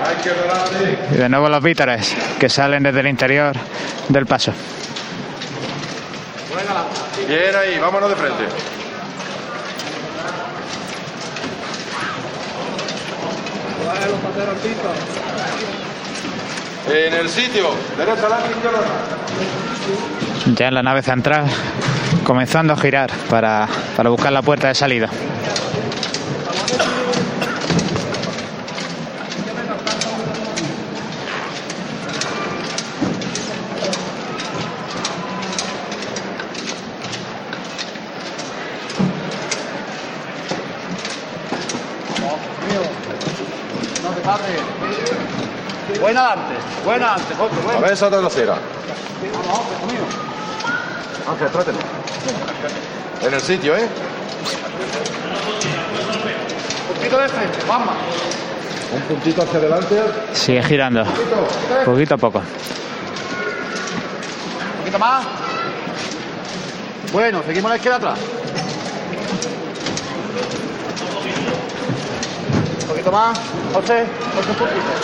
Más 0.01 0.11
izquierda 0.17 0.43
adelante. 0.43 0.97
Y 1.15 1.17
de 1.17 1.29
nuevo 1.29 1.47
los 1.47 1.63
vítores 1.63 2.13
que 2.37 2.49
salen 2.49 2.83
desde 2.83 2.99
el 2.99 3.07
interior 3.07 3.55
del 4.09 4.25
paso. 4.25 4.51
Bien 7.25 7.55
ahí, 7.55 7.79
vámonos 7.79 8.09
de 8.09 8.15
frente. 8.17 8.43
En 16.91 17.13
el 17.13 17.29
sitio, 17.29 17.69
derecha 17.97 18.25
atrás. 18.25 18.39
Ya 20.53 20.67
en 20.67 20.73
la 20.73 20.83
nave 20.83 21.01
central, 21.01 21.45
comenzando 22.25 22.73
a 22.73 22.77
girar 22.77 23.09
para, 23.29 23.69
para 23.95 24.09
buscar 24.09 24.33
la 24.33 24.41
puerta 24.41 24.67
de 24.67 24.75
salida. 24.75 25.09
Buena 46.05 46.33
antes, 46.33 46.57
buena 46.85 47.13
antes, 47.15 47.35
José, 47.35 47.55
A 47.59 47.63
buena. 47.63 47.79
ver 47.81 47.93
esa 47.93 48.09
trasera. 48.11 48.57
Ángel, 51.27 51.47
trátelo. 51.49 51.79
En 53.23 53.33
el 53.33 53.41
sitio, 53.41 53.75
¿eh? 53.75 53.87
Un 56.89 56.95
poquito 56.95 57.17
de 57.17 57.27
frente, 57.27 57.57
vamos. 57.67 57.95
Un 58.93 59.01
puntito 59.01 59.41
hacia 59.41 59.57
adelante. 59.57 59.99
Sigue 60.33 60.61
girando, 60.61 61.03
poquito 61.83 62.13
a 62.13 62.17
poco. 62.17 62.37
Un 62.37 62.45
poquito 64.81 64.99
más. 64.99 65.25
Bueno, 67.11 67.41
seguimos 67.47 67.65
a 67.65 67.69
la 67.73 67.75
izquierda 67.77 67.97
atrás. 67.97 68.19
Un 72.81 72.87
poquito 72.89 73.11
más. 73.11 73.39
José, 73.73 74.05
poquito. 74.05 74.24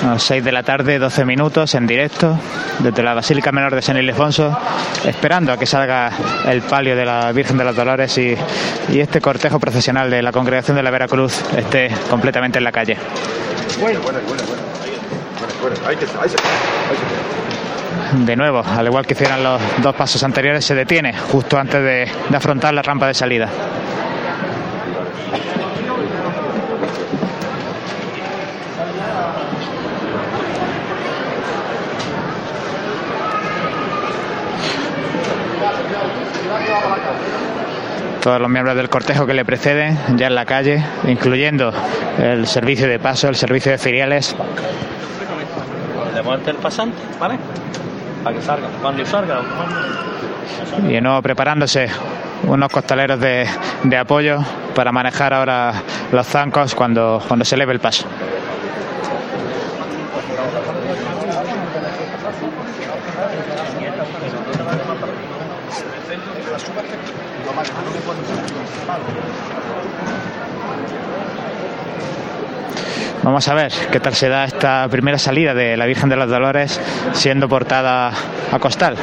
A 0.03 0.05
las 0.13 0.23
6 0.23 0.43
de 0.43 0.51
la 0.51 0.63
tarde, 0.63 0.99
12 0.99 1.25
minutos 1.25 1.75
en 1.75 1.87
directo 1.87 2.37
desde 2.79 3.03
la 3.03 3.13
Basílica 3.13 3.51
Menor 3.51 3.75
de 3.75 3.81
San 3.81 3.97
Ildefonso, 3.97 4.57
esperando 5.05 5.53
a 5.53 5.57
que 5.57 5.65
salga 5.65 6.11
el 6.47 6.61
palio 6.63 6.95
de 6.95 7.05
la 7.05 7.31
Virgen 7.31 7.57
de 7.57 7.63
los 7.63 7.75
Dolores 7.75 8.17
y, 8.17 8.35
y 8.89 8.99
este 8.99 9.21
cortejo 9.21 9.59
procesional 9.59 10.09
de 10.09 10.21
la 10.21 10.31
Congregación 10.31 10.75
de 10.77 10.83
la 10.83 10.91
Veracruz 10.91 11.41
esté 11.55 11.89
completamente 12.09 12.57
en 12.57 12.63
la 12.63 12.71
calle. 12.71 12.97
Bueno, 13.79 13.99
bueno, 14.01 14.19
bueno, 14.27 14.43
bueno. 14.47 14.61
Bueno, 15.39 15.53
bueno. 15.61 15.75
Ahí 15.87 15.95
que 15.95 16.05
está, 16.05 16.21
ahí 16.21 16.29
se 16.29 16.35
queda, 16.35 16.47
ahí 16.89 16.97
se 16.97 18.15
queda. 18.15 18.25
De 18.25 18.35
nuevo, 18.35 18.61
al 18.65 18.85
igual 18.87 19.05
que 19.05 19.13
hicieron 19.13 19.41
los 19.43 19.61
dos 19.81 19.95
pasos 19.95 20.21
anteriores, 20.23 20.65
se 20.65 20.75
detiene 20.75 21.13
justo 21.17 21.57
antes 21.57 21.81
de, 21.81 22.11
de 22.29 22.37
afrontar 22.37 22.73
la 22.73 22.81
rampa 22.81 23.07
de 23.07 23.13
salida. 23.13 23.47
Todos 38.21 38.39
los 38.39 38.49
miembros 38.49 38.75
del 38.75 38.87
cortejo 38.89 39.25
que 39.25 39.33
le 39.33 39.43
preceden 39.43 39.97
ya 40.15 40.27
en 40.27 40.35
la 40.35 40.45
calle, 40.45 40.83
incluyendo 41.05 41.73
el 42.19 42.45
servicio 42.47 42.87
de 42.87 42.99
paso, 42.99 43.27
el 43.27 43.35
servicio 43.35 43.71
de 43.71 43.77
filiales. 43.77 44.35
Le 46.13 46.21
muerte 46.21 46.51
el 46.51 46.57
pasante, 46.57 46.97
¿vale? 47.19 47.37
Para 48.23 48.35
que 48.35 48.41
salga. 48.41 48.67
Cuando 48.81 49.05
salga, 49.05 49.41
Y 50.87 50.93
de 50.93 51.01
nuevo 51.01 51.21
preparándose 51.21 51.89
unos 52.43 52.71
costaleros 52.71 53.19
de, 53.19 53.47
de 53.83 53.97
apoyo 53.97 54.39
para 54.75 54.91
manejar 54.91 55.33
ahora 55.33 55.73
los 56.11 56.27
zancos 56.27 56.75
cuando, 56.75 57.21
cuando 57.27 57.43
se 57.43 57.55
eleve 57.55 57.73
el 57.73 57.79
paso. 57.79 58.05
Vamos 73.31 73.47
a 73.47 73.53
ver 73.53 73.71
qué 73.89 74.01
tal 74.01 74.13
se 74.13 74.27
da 74.27 74.43
esta 74.43 74.85
primera 74.89 75.17
salida 75.17 75.53
de 75.53 75.77
la 75.77 75.85
Virgen 75.85 76.09
de 76.09 76.17
los 76.17 76.29
Dolores 76.29 76.81
siendo 77.13 77.47
portada 77.47 78.11
a 78.51 78.59
costal. 78.59 78.97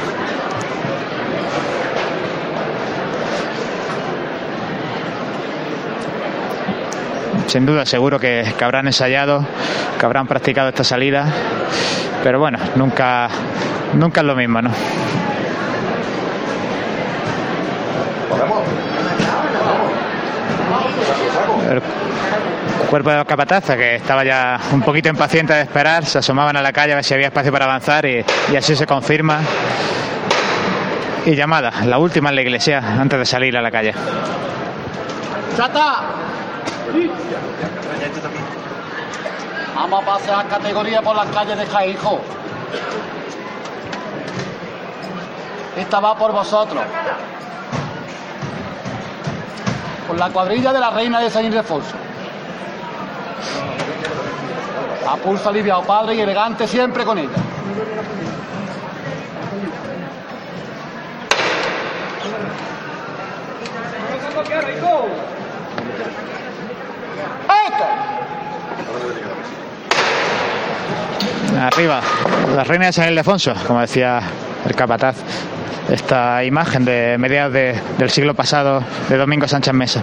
Sin 7.46 7.64
duda, 7.64 7.86
seguro 7.86 8.20
que, 8.20 8.44
que 8.58 8.64
habrán 8.64 8.86
ensayado, 8.86 9.46
que 9.98 10.04
habrán 10.04 10.26
practicado 10.26 10.68
esta 10.68 10.84
salida, 10.84 11.24
pero 12.22 12.38
bueno, 12.38 12.58
nunca, 12.76 13.30
nunca 13.94 14.20
es 14.20 14.26
lo 14.26 14.36
mismo, 14.36 14.60
¿no? 14.60 14.70
El 21.70 22.07
cuerpo 22.88 23.10
de 23.10 23.16
los 23.18 23.26
capatazes, 23.26 23.76
que 23.76 23.96
estaba 23.96 24.24
ya 24.24 24.58
un 24.72 24.80
poquito 24.80 25.08
impaciente 25.10 25.52
de 25.52 25.60
esperar, 25.62 26.06
se 26.06 26.18
asomaban 26.18 26.56
a 26.56 26.62
la 26.62 26.72
calle 26.72 26.92
a 26.92 26.96
ver 26.96 27.04
si 27.04 27.12
había 27.14 27.26
espacio 27.26 27.52
para 27.52 27.66
avanzar 27.66 28.06
y, 28.06 28.24
así 28.56 28.74
se 28.74 28.86
confirma. 28.86 29.40
Y 31.26 31.34
llamada, 31.34 31.70
la 31.84 31.98
última 31.98 32.30
en 32.30 32.36
la 32.36 32.42
iglesia 32.42 32.78
antes 32.98 33.18
de 33.18 33.26
salir 33.26 33.56
a 33.56 33.62
la 33.62 33.70
calle. 33.70 33.92
¡Chata! 35.56 36.02
Vamos 39.74 40.02
a 40.02 40.06
pasear 40.06 40.48
categoría 40.48 41.02
por 41.02 41.14
las 41.14 41.26
calles 41.26 41.58
de 41.58 41.66
Jaén, 41.66 41.90
hijo. 41.90 42.20
Esta 45.76 46.00
va 46.00 46.16
por 46.16 46.32
vosotros. 46.32 46.82
Por 50.06 50.18
la 50.18 50.30
cuadrilla 50.30 50.72
de 50.72 50.80
la 50.80 50.90
reina 50.90 51.20
de 51.20 51.28
San 51.28 51.44
Ildefonso. 51.44 52.07
A 55.08 55.16
pulso 55.16 55.48
aliviado, 55.48 55.82
padre 55.82 56.14
y 56.14 56.20
elegante 56.20 56.66
siempre 56.66 57.04
con 57.04 57.18
ella. 57.18 57.30
Arriba, 71.60 72.00
la 72.54 72.64
reina 72.64 72.86
de 72.86 72.92
San 72.92 73.08
Ildefonso, 73.08 73.52
como 73.66 73.80
decía 73.80 74.20
el 74.66 74.74
capataz. 74.74 75.16
Esta 75.90 76.44
imagen 76.44 76.84
de 76.84 77.16
mediados 77.18 77.52
de- 77.54 77.80
del 77.96 78.10
siglo 78.10 78.34
pasado 78.34 78.82
de 79.08 79.16
Domingo 79.16 79.48
Sánchez 79.48 79.72
Mesa. 79.74 80.02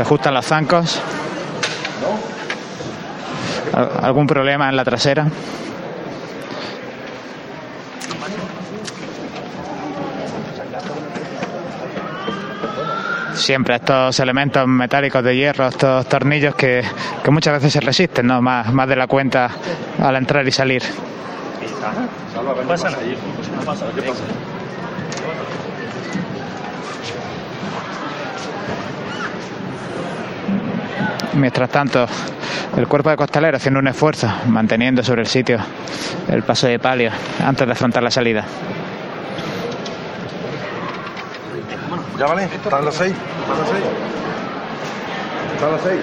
Se 0.00 0.04
ajustan 0.04 0.32
los 0.32 0.46
zancos. 0.46 0.98
Al- 3.74 3.90
¿Algún 4.02 4.26
problema 4.26 4.70
en 4.70 4.76
la 4.76 4.82
trasera? 4.82 5.26
siempre 13.34 13.76
estos 13.76 14.18
elementos 14.20 14.66
metálicos 14.66 15.22
de 15.24 15.36
hierro, 15.36 15.68
estos 15.68 16.06
tornillos 16.06 16.54
que, 16.54 16.82
que 17.22 17.30
muchas 17.30 17.54
veces 17.54 17.72
se 17.72 17.80
resisten, 17.80 18.26
¿no? 18.26 18.42
Más, 18.42 18.72
más 18.72 18.88
de 18.88 18.96
la 18.96 19.06
cuenta 19.06 19.50
al 20.02 20.16
entrar 20.16 20.46
y 20.46 20.50
salir. 20.52 20.82
Pasa. 22.68 22.88
¿Qué 23.94 24.02
pasa? 24.02 24.22
Mientras 31.34 31.70
tanto, 31.70 32.06
el 32.76 32.88
cuerpo 32.88 33.10
de 33.10 33.16
costalero 33.16 33.56
haciendo 33.56 33.80
un 33.80 33.88
esfuerzo, 33.88 34.28
manteniendo 34.46 35.02
sobre 35.02 35.22
el 35.22 35.26
sitio 35.28 35.58
el 36.28 36.42
paso 36.42 36.66
de 36.66 36.78
palio 36.78 37.10
antes 37.44 37.66
de 37.66 37.72
afrontar 37.72 38.02
la 38.02 38.10
salida. 38.10 38.44
Ya 42.18 42.26
vale, 42.26 42.44
están 42.44 42.84
las 42.84 42.94
seis. 42.94 43.14
Están 43.14 43.58
las 43.58 43.68
seis. 43.70 43.84
Están 45.54 45.72
las 45.72 45.80
seis. 45.80 46.00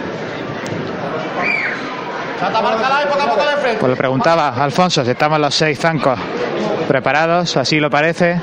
Chata, 2.39 2.61
márcala 2.61 3.03
y 3.03 3.07
poco 3.07 3.21
a 3.21 3.29
poco 3.29 3.45
de 3.45 3.57
frente. 3.57 3.79
Pues 3.79 3.89
le 3.89 3.95
preguntaba 3.95 4.49
a 4.49 4.63
Alfonso 4.63 5.03
si 5.03 5.11
estaban 5.11 5.41
los 5.41 5.53
seis 5.53 5.79
zancos 5.79 6.19
preparados, 6.87 7.57
así 7.57 7.79
lo 7.79 7.89
parece, 7.89 8.39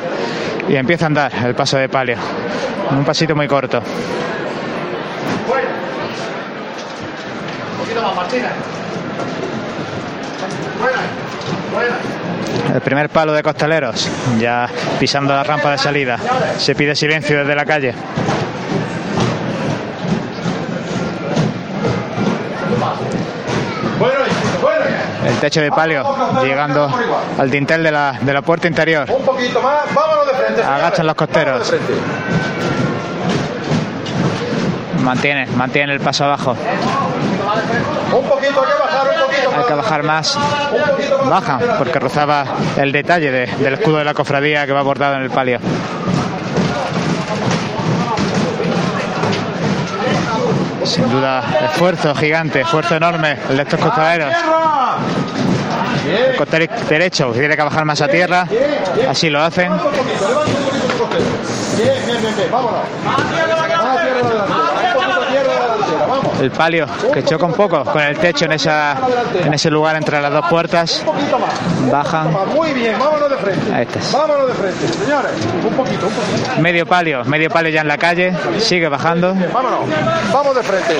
y 0.68 0.76
empieza 0.76 1.06
a 1.06 1.08
andar 1.08 1.32
el 1.44 1.54
paso 1.54 1.76
de 1.78 1.88
palio. 1.88 2.16
Un 2.90 3.04
pasito 3.04 3.34
muy 3.34 3.48
corto. 3.48 3.82
Martina. 8.12 8.48
Buena, 10.80 10.98
buena. 11.72 11.96
El 12.74 12.80
primer 12.80 13.08
palo 13.08 13.32
de 13.32 13.42
costaleros, 13.42 14.08
ya 14.38 14.68
pisando 14.98 15.32
la 15.32 15.44
rampa 15.44 15.70
de 15.72 15.78
salida. 15.78 16.18
Se 16.58 16.74
pide 16.74 16.94
silencio 16.94 17.38
desde 17.38 17.54
la 17.54 17.64
calle. 17.64 17.94
El 25.26 25.36
techo 25.36 25.60
de 25.60 25.70
palio 25.70 26.04
llegando 26.42 26.90
al 27.38 27.50
dintel 27.50 27.82
de 27.82 27.90
la, 27.90 28.18
de 28.20 28.32
la 28.32 28.42
puerta 28.42 28.68
interior. 28.68 29.10
Un 29.10 29.24
poquito 29.24 29.60
más. 29.62 29.82
Vámonos 29.94 30.26
de 30.26 30.34
frente. 30.34 30.62
Agachan 30.62 31.06
los 31.06 31.14
costeros. 31.14 31.74
Mantiene, 35.02 35.46
mantiene 35.46 35.92
el 35.92 36.00
paso 36.00 36.24
abajo. 36.24 36.56
Poquito, 38.52 38.60
hay 38.60 38.66
que 38.66 38.82
bajar 38.82 39.08
un 39.08 39.20
poquito 39.26 39.50
Hay 39.50 39.56
más. 40.06 40.32
que 40.36 40.38
bajar. 40.38 41.30
Bajan 41.30 41.60
porque 41.78 41.98
rozaba 41.98 42.44
el 42.76 42.92
detalle 42.92 43.30
de- 43.30 43.46
del 43.46 43.74
escudo 43.74 43.98
de 43.98 44.04
la 44.04 44.14
cofradía 44.14 44.66
que 44.66 44.72
va 44.72 44.82
bordado 44.82 45.14
en 45.16 45.22
el 45.22 45.30
palio. 45.30 45.58
Sin 50.84 51.08
duda, 51.10 51.42
esfuerzo 51.70 52.14
gigante, 52.14 52.60
esfuerzo 52.60 52.96
enorme 52.96 53.38
el 53.48 53.56
de 53.56 53.62
estos 53.62 53.80
costaleros. 53.80 54.32
El 56.30 56.36
costero 56.36 56.66
derecho 56.88 57.30
tiene 57.32 57.56
que 57.56 57.62
bajar 57.62 57.84
más 57.86 58.00
a 58.02 58.08
tierra, 58.08 58.46
así 59.08 59.30
lo 59.30 59.42
hacen. 59.42 59.72
Bien, 59.72 59.80
bien, 62.06 62.20
bien. 62.36 62.50
Vámonos. 62.52 62.80
El 66.40 66.50
palio 66.50 66.86
que 67.12 67.22
choca 67.24 67.46
un 67.46 67.52
poco 67.52 67.84
con 67.84 68.02
el 68.02 68.16
techo 68.18 68.44
en, 68.46 68.52
esa, 68.52 68.96
en 69.44 69.54
ese 69.54 69.70
lugar 69.70 69.96
entre 69.96 70.20
las 70.20 70.32
dos 70.32 70.46
puertas. 70.48 71.04
Bajan. 71.90 72.34
Muy 72.54 72.72
bien, 72.72 72.98
vámonos 72.98 73.30
de 73.30 73.36
frente. 73.36 73.72
Ahí 73.72 73.82
estás. 73.82 74.12
Vámonos 74.12 74.48
de 74.48 74.54
frente, 74.54 74.88
señores. 74.88 75.32
Un 75.64 75.76
poquito, 75.76 76.06
un 76.06 76.12
poquito. 76.12 76.60
Medio 76.60 76.86
palio, 76.86 77.24
medio 77.24 77.50
palio 77.50 77.70
ya 77.70 77.82
en 77.82 77.88
la 77.88 77.98
calle, 77.98 78.34
sigue 78.58 78.88
bajando. 78.88 79.34
Vámonos. 79.34 79.80
Vamos 80.32 80.54
de 80.56 80.62
frente. 80.62 80.94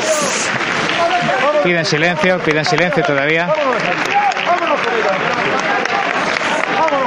Piden 1.62 1.84
silencio, 1.84 2.38
piden 2.38 2.64
silencio 2.64 3.02
todavía. 3.04 3.52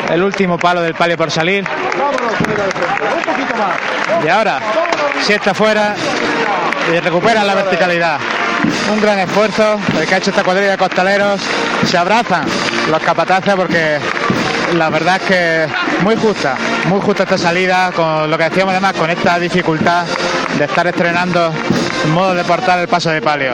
El 0.10 0.24
último 0.24 0.58
palo 0.58 0.82
del 0.82 0.96
palio 0.96 1.18
por 1.18 1.32
salir. 1.32 1.66
vámonos, 1.98 2.34
Corina, 2.38 2.64
de 2.64 2.72
frente. 2.72 3.16
Un 3.18 3.24
poquito 3.24 3.56
más. 3.56 4.26
Y 4.26 4.30
ahora, 4.30 4.60
si 5.22 5.34
está 5.34 5.54
fuera 5.54 5.96
y 6.92 7.00
recupera 7.00 7.44
la 7.44 7.56
verticalidad. 7.56 8.20
Un 8.92 9.02
gran 9.02 9.20
esfuerzo 9.20 9.80
el 10.00 10.08
que 10.08 10.16
ha 10.16 10.18
hecho 10.18 10.30
esta 10.30 10.44
cuadrilla 10.44 10.72
de 10.72 10.78
costaleros. 10.78 11.42
Se 11.86 11.98
abrazan 11.98 12.46
los 12.90 13.02
capataces 13.02 13.56
porque 13.56 14.00
la 14.76 14.90
verdad 14.90 15.18
es 15.18 15.22
que 15.24 15.68
muy 16.04 16.16
justa, 16.16 16.56
muy 16.86 17.00
justa 17.02 17.24
esta 17.24 17.38
salida, 17.38 17.92
con 17.92 18.30
lo 18.30 18.38
que 18.38 18.46
decíamos 18.46 18.74
además, 18.74 18.94
con 18.94 19.10
esta 19.10 19.40
dificultad 19.40 20.06
de 20.58 20.66
estar 20.66 20.88
estrenando 20.88 21.54
un 22.06 22.12
modo 22.12 22.34
de 22.34 22.44
portar 22.44 22.80
el 22.80 22.88
paso 22.88 23.10
de 23.10 23.22
palio. 23.22 23.52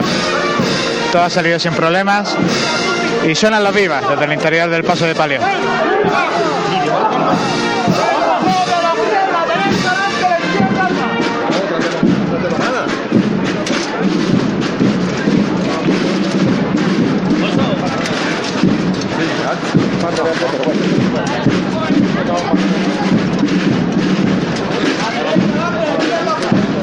Todo 1.12 1.22
ha 1.22 1.30
salido 1.30 1.58
sin 1.58 1.72
problemas 1.72 2.36
y 3.26 3.34
suenan 3.34 3.62
las 3.62 3.74
vivas 3.74 4.08
desde 4.08 4.24
el 4.24 4.32
interior 4.32 4.68
del 4.70 4.84
paso 4.84 5.06
de 5.06 5.14
palio. 5.14 5.40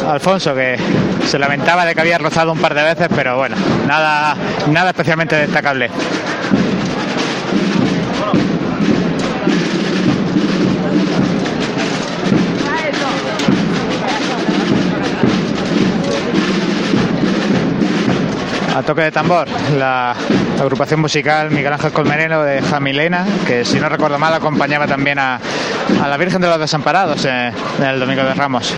Alfonso 0.09 0.53
que 0.53 0.77
se 1.25 1.39
lamentaba 1.39 1.85
de 1.85 1.95
que 1.95 2.01
había 2.01 2.17
rozado 2.17 2.51
un 2.51 2.59
par 2.59 2.73
de 2.73 2.83
veces, 2.83 3.07
pero 3.15 3.37
bueno, 3.37 3.55
nada, 3.87 4.35
nada 4.67 4.89
especialmente 4.89 5.35
destacable. 5.35 5.89
A 18.75 18.83
toque 18.83 19.01
de 19.01 19.11
tambor, 19.11 19.47
la 19.77 20.15
agrupación 20.59 21.01
musical 21.01 21.51
Miguel 21.51 21.73
Ángel 21.73 21.91
Colmenero 21.91 22.41
de 22.43 22.61
Jamilena, 22.61 23.25
que 23.45 23.65
si 23.65 23.79
no 23.79 23.89
recuerdo 23.89 24.17
mal 24.17 24.33
acompañaba 24.33 24.87
también 24.87 25.19
a, 25.19 25.39
a 26.01 26.07
la 26.07 26.17
Virgen 26.17 26.41
de 26.41 26.47
los 26.47 26.57
Desamparados 26.59 27.25
en, 27.25 27.51
en 27.79 27.85
el 27.85 27.99
Domingo 27.99 28.23
de 28.23 28.33
Ramos. 28.33 28.73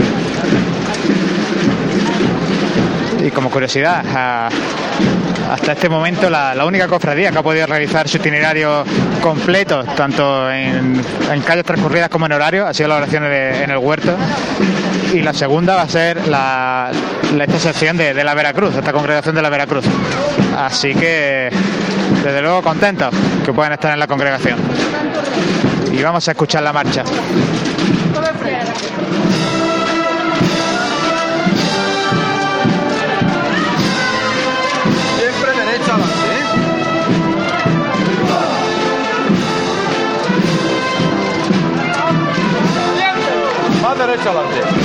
Y 3.23 3.29
como 3.31 3.49
curiosidad, 3.51 4.03
hasta 5.51 5.71
este 5.73 5.87
momento 5.89 6.29
la, 6.29 6.65
única 6.65 6.87
cofradía 6.87 7.31
que 7.31 7.37
ha 7.37 7.43
podido 7.43 7.67
realizar 7.67 8.09
su 8.09 8.17
itinerario 8.17 8.83
completo, 9.21 9.83
tanto 9.95 10.51
en, 10.51 11.01
calles 11.45 11.63
transcurridas 11.65 12.09
como 12.09 12.25
en 12.25 12.31
horario, 12.33 12.65
ha 12.67 12.73
sido 12.73 12.89
la 12.89 12.95
oración 12.97 13.23
en 13.25 13.69
el 13.69 13.77
huerto. 13.77 14.15
Y 15.13 15.21
la 15.21 15.33
segunda 15.33 15.75
va 15.75 15.83
a 15.83 15.87
ser 15.89 16.27
la- 16.27 16.91
esta 17.41 17.59
sección 17.59 17.97
de, 17.97 18.13
de 18.13 18.23
la 18.23 18.34
Veracruz, 18.34 18.75
esta 18.75 18.93
congregación 18.93 19.36
de 19.36 19.41
la 19.41 19.49
Veracruz. 19.49 19.86
Así 20.57 20.93
que, 20.93 21.49
desde 22.23 22.41
luego, 22.41 22.61
contentos 22.61 23.13
que 23.43 23.51
puedan 23.53 23.73
estar 23.73 23.91
en 23.93 23.99
la 23.99 24.07
congregación. 24.07 24.59
Y 25.91 26.01
vamos 26.01 26.27
a 26.27 26.31
escuchar 26.31 26.63
la 26.63 26.73
marcha. 26.73 27.03
Siempre 35.17 35.51
derecha 44.07 44.29
adelante, 44.29 44.82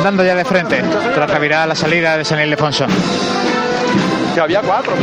Andando 0.00 0.24
ya 0.24 0.34
de 0.34 0.46
frente, 0.46 0.82
tras 1.14 1.30
revirar 1.30 1.68
la 1.68 1.74
salida 1.74 2.16
de 2.16 2.24
San 2.24 2.40
Ildefonso. 2.40 2.86
Que 4.34 4.40
había 4.40 4.62
cuatro. 4.62 4.94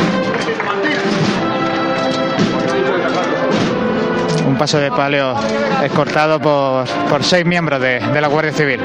Un 4.48 4.58
paso 4.58 4.80
de 4.80 4.90
palio 4.90 5.36
escortado 5.84 6.40
por, 6.40 6.88
por 7.12 7.24
seis 7.24 7.46
miembros 7.46 7.80
de, 7.80 8.00
de 8.00 8.22
la 8.22 8.28
Guardia 8.28 8.52
Civil. 8.52 8.80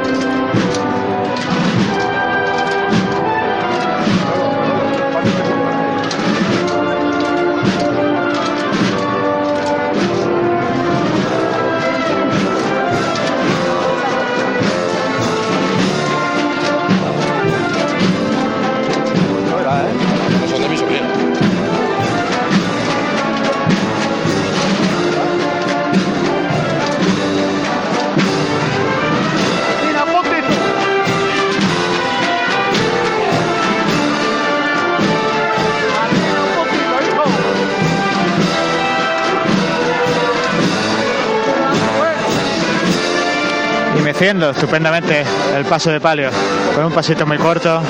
Y 44.23 44.25
meciendo 44.25 44.51
estupendamente 44.51 45.25
el 45.57 45.65
paso 45.65 45.91
de 45.91 45.99
palio, 45.99 46.31
con 46.77 46.85
un 46.85 46.93
pasito 46.93 47.27
muy 47.27 47.39
corto. 47.39 47.83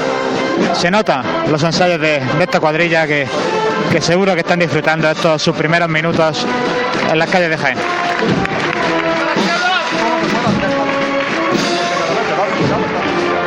Se 0.73 0.91
notan 0.91 1.23
los 1.51 1.63
ensayos 1.63 2.01
de, 2.01 2.21
de 2.21 2.45
esta 2.45 2.59
cuadrilla 2.59 3.07
que, 3.07 3.29
que 3.91 4.01
seguro 4.01 4.33
que 4.33 4.41
están 4.41 4.59
disfrutando 4.59 5.11
estos 5.11 5.43
sus 5.43 5.55
primeros 5.55 5.91
minutos 5.91 6.47
en 7.11 7.19
las 7.19 7.29
calles 7.29 7.51
de 7.51 7.59
Jaén. 7.59 7.79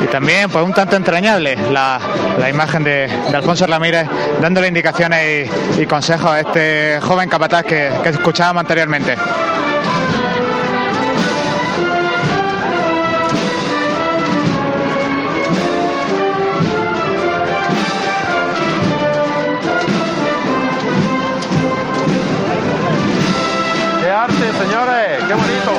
Y 0.04 0.06
también, 0.06 0.48
pues 0.52 0.64
un 0.64 0.74
tanto 0.74 0.96
entrañable, 0.96 1.58
la, 1.72 2.00
la 2.40 2.50
imagen 2.52 2.84
de, 2.84 3.10
Alfonso 3.34 3.66
Ramírez 3.66 4.06
dándole 4.40 4.68
indicaciones 4.68 5.50
y, 5.76 5.82
y 5.82 5.86
consejos 5.88 6.30
a 6.30 6.40
este 6.42 7.00
joven 7.02 7.30
capataz 7.30 7.64
que, 7.64 7.90
que 8.04 8.10
escuchábamos 8.10 8.62
anteriormente. 8.62 9.16
¡Qué 25.28 25.34
bonito! 25.34 25.72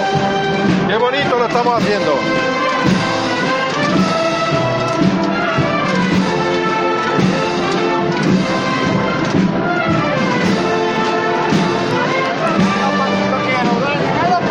¡Qué 0.88 0.97
bonito 0.97 1.38
lo 1.38 1.47
estamos 1.47 1.82
haciendo! 1.82 2.12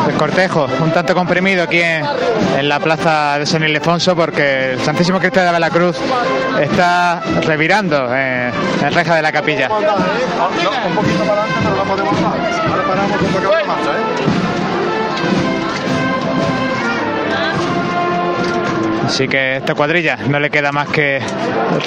El 0.07 0.13
cortejo, 0.15 0.67
un 0.81 0.91
tanto 0.91 1.13
comprimido 1.13 1.63
aquí 1.63 1.81
en, 1.81 2.05
en 2.57 2.69
la 2.69 2.79
plaza 2.79 3.37
de 3.39 3.45
San 3.45 3.63
Ildefonso 3.63 4.15
porque 4.15 4.73
el 4.73 4.79
Santísimo 4.81 5.19
Cristo 5.19 5.39
de 5.41 5.45
la 5.47 5.51
Veracruz 5.51 5.97
está 6.61 7.21
revirando 7.41 8.15
en, 8.15 8.51
en 8.81 8.93
reja 8.93 9.15
de 9.15 9.21
la 9.21 9.31
capilla. 9.31 9.67
No, 9.67 9.75
un 9.77 10.95
poquito 10.95 11.23
para 11.25 11.41
adelante, 11.41 11.59
pero 11.63 11.75
no 11.75 11.83
podemos 11.83 12.21
más. 12.21 12.35
Ahora 12.69 12.83
paramos 12.87 13.11
un 13.21 13.27
poquito 13.27 13.55
de 13.55 13.63
marcha, 13.65 13.91
¿eh? 13.91 14.44
Así 19.05 19.27
que 19.27 19.57
esta 19.57 19.75
cuadrilla 19.75 20.17
no 20.17 20.39
le 20.39 20.49
queda 20.49 20.71
más 20.71 20.87
que 20.89 21.21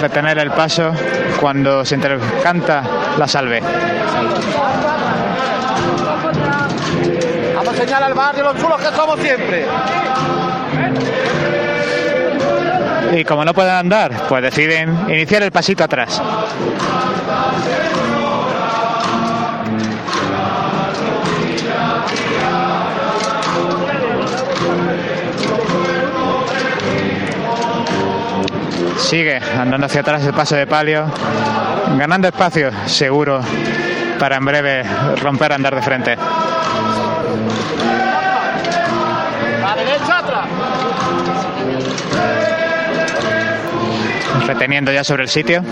retener 0.00 0.38
el 0.38 0.50
paso 0.52 0.92
cuando 1.40 1.84
se 1.84 1.96
intercanta 1.96 2.82
la 3.18 3.26
salve. 3.26 3.60
Vamos 7.56 7.74
a 7.74 7.76
señalar 7.76 8.04
al 8.04 8.14
barrio 8.14 8.44
los 8.44 8.56
chulos 8.56 8.80
que 8.80 8.96
somos 8.96 9.18
siempre. 9.20 9.66
Y 13.12 13.24
como 13.24 13.44
no 13.44 13.52
pueden 13.52 13.74
andar, 13.74 14.12
pues 14.28 14.42
deciden 14.42 15.10
iniciar 15.10 15.42
el 15.42 15.50
pasito 15.50 15.84
atrás. 15.84 16.22
Sigue 28.98 29.36
andando 29.58 29.86
hacia 29.86 30.00
atrás 30.02 30.24
el 30.24 30.34
paso 30.34 30.54
de 30.56 30.66
palio, 30.66 31.06
ganando 31.96 32.28
espacio 32.28 32.70
seguro 32.86 33.40
para 34.18 34.36
en 34.36 34.44
breve 34.44 34.82
romper 35.22 35.52
a 35.52 35.54
andar 35.54 35.74
de 35.74 35.82
frente. 35.82 36.16
Reteniendo 44.46 44.92
ya 44.92 45.04
sobre 45.04 45.22
el 45.24 45.28
sitio. 45.28 45.62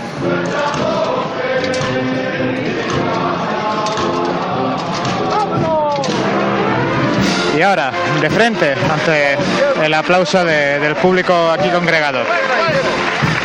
Y 7.57 7.61
ahora, 7.61 7.91
de 8.21 8.29
frente, 8.29 8.73
ante 8.91 9.35
el 9.83 9.93
aplauso 9.93 10.43
de- 10.45 10.79
del 10.79 10.95
público 10.95 11.49
aquí 11.51 11.69
congregado. 11.69 12.19
Menos 12.19 12.33
paso 12.51 12.67
aquí. 12.67 12.75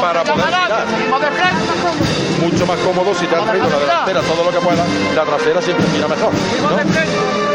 para. 0.00 0.24
Mucho 2.40 2.66
más 2.66 2.78
cómodo 2.80 3.14
si 3.14 3.26
te 3.26 3.36
has 3.36 3.44
traído 3.44 3.70
la 3.70 3.78
delantera 3.78 4.20
todo 4.20 4.44
lo 4.44 4.50
que 4.50 4.58
pueda, 4.58 4.84
la 5.14 5.24
trasera 5.24 5.62
siempre 5.62 5.86
gira 5.88 6.08
mejor. 6.08 6.32
¿no? 6.32 7.53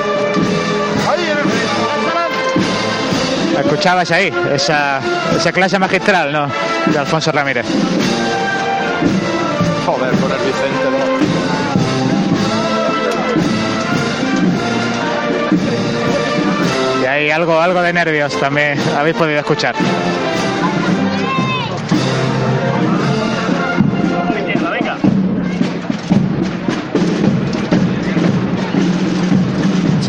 Escuchabas 3.59 4.09
ahí 4.11 4.33
esa, 4.53 5.01
esa 5.35 5.51
clase 5.51 5.77
magistral, 5.77 6.31
¿no? 6.31 6.47
De 6.85 6.97
Alfonso 6.97 7.31
Ramírez. 7.31 7.65
Joder, 9.85 10.11
con 10.15 10.31
el 10.31 10.37
Vicente 10.37 10.91
los 10.91 11.19
Y 17.01 17.05
hay 17.05 17.31
algo, 17.31 17.59
algo 17.59 17.81
de 17.81 17.93
nervios 17.93 18.39
también 18.39 18.79
habéis 18.97 19.15
podido 19.15 19.39
escuchar. 19.39 19.75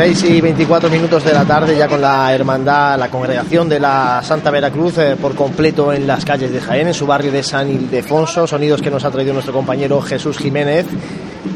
6 0.01 0.25
y 0.31 0.41
24 0.41 0.89
minutos 0.89 1.23
de 1.25 1.35
la 1.35 1.45
tarde 1.45 1.77
ya 1.77 1.87
con 1.87 2.01
la 2.01 2.35
hermandad, 2.35 2.99
la 2.99 3.11
congregación 3.11 3.69
de 3.69 3.79
la 3.79 4.23
Santa 4.25 4.51
Veracruz 4.51 4.97
eh, 4.97 5.15
por 5.21 5.35
completo 5.35 5.93
en 5.93 6.07
las 6.07 6.25
calles 6.25 6.51
de 6.51 6.59
Jaén, 6.59 6.87
en 6.87 6.95
su 6.95 7.07
barrio 7.07 7.31
de 7.31 7.43
San 7.43 7.69
Ildefonso, 7.69 8.47
sonidos 8.47 8.81
que 8.81 8.91
nos 8.91 9.05
ha 9.05 9.11
traído 9.11 9.35
nuestro 9.35 9.53
compañero 9.53 10.01
Jesús 10.01 10.39
Jiménez. 10.39 10.87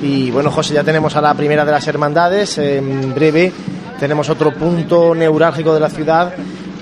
Y 0.02 0.30
bueno, 0.30 0.50
José, 0.50 0.74
ya 0.74 0.84
tenemos 0.84 1.16
a 1.16 1.22
la 1.22 1.32
primera 1.32 1.64
de 1.64 1.72
las 1.72 1.88
hermandades, 1.88 2.58
en 2.58 3.14
breve 3.14 3.50
tenemos 3.98 4.28
otro 4.28 4.52
punto 4.52 5.14
neurálgico 5.14 5.72
de 5.72 5.80
la 5.80 5.88
ciudad 5.88 6.34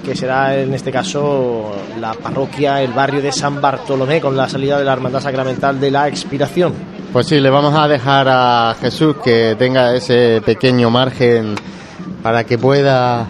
que 0.04 0.16
será 0.16 0.58
en 0.58 0.74
este 0.74 0.90
caso 0.90 1.76
la 2.00 2.12
parroquia, 2.14 2.82
el 2.82 2.92
barrio 2.92 3.22
de 3.22 3.30
San 3.30 3.60
Bartolomé 3.60 4.20
con 4.20 4.36
la 4.36 4.48
salida 4.48 4.80
de 4.80 4.84
la 4.84 4.94
hermandad 4.94 5.20
sacramental 5.20 5.78
de 5.78 5.92
la 5.92 6.08
expiración. 6.08 6.74
Pues 7.12 7.26
sí, 7.26 7.40
le 7.40 7.50
vamos 7.50 7.74
a 7.74 7.88
dejar 7.88 8.26
a 8.30 8.74
Jesús 8.80 9.16
que 9.22 9.54
tenga 9.58 9.94
ese 9.94 10.40
pequeño 10.40 10.88
margen 10.88 11.56
para 12.22 12.44
que 12.44 12.56
pueda, 12.56 13.28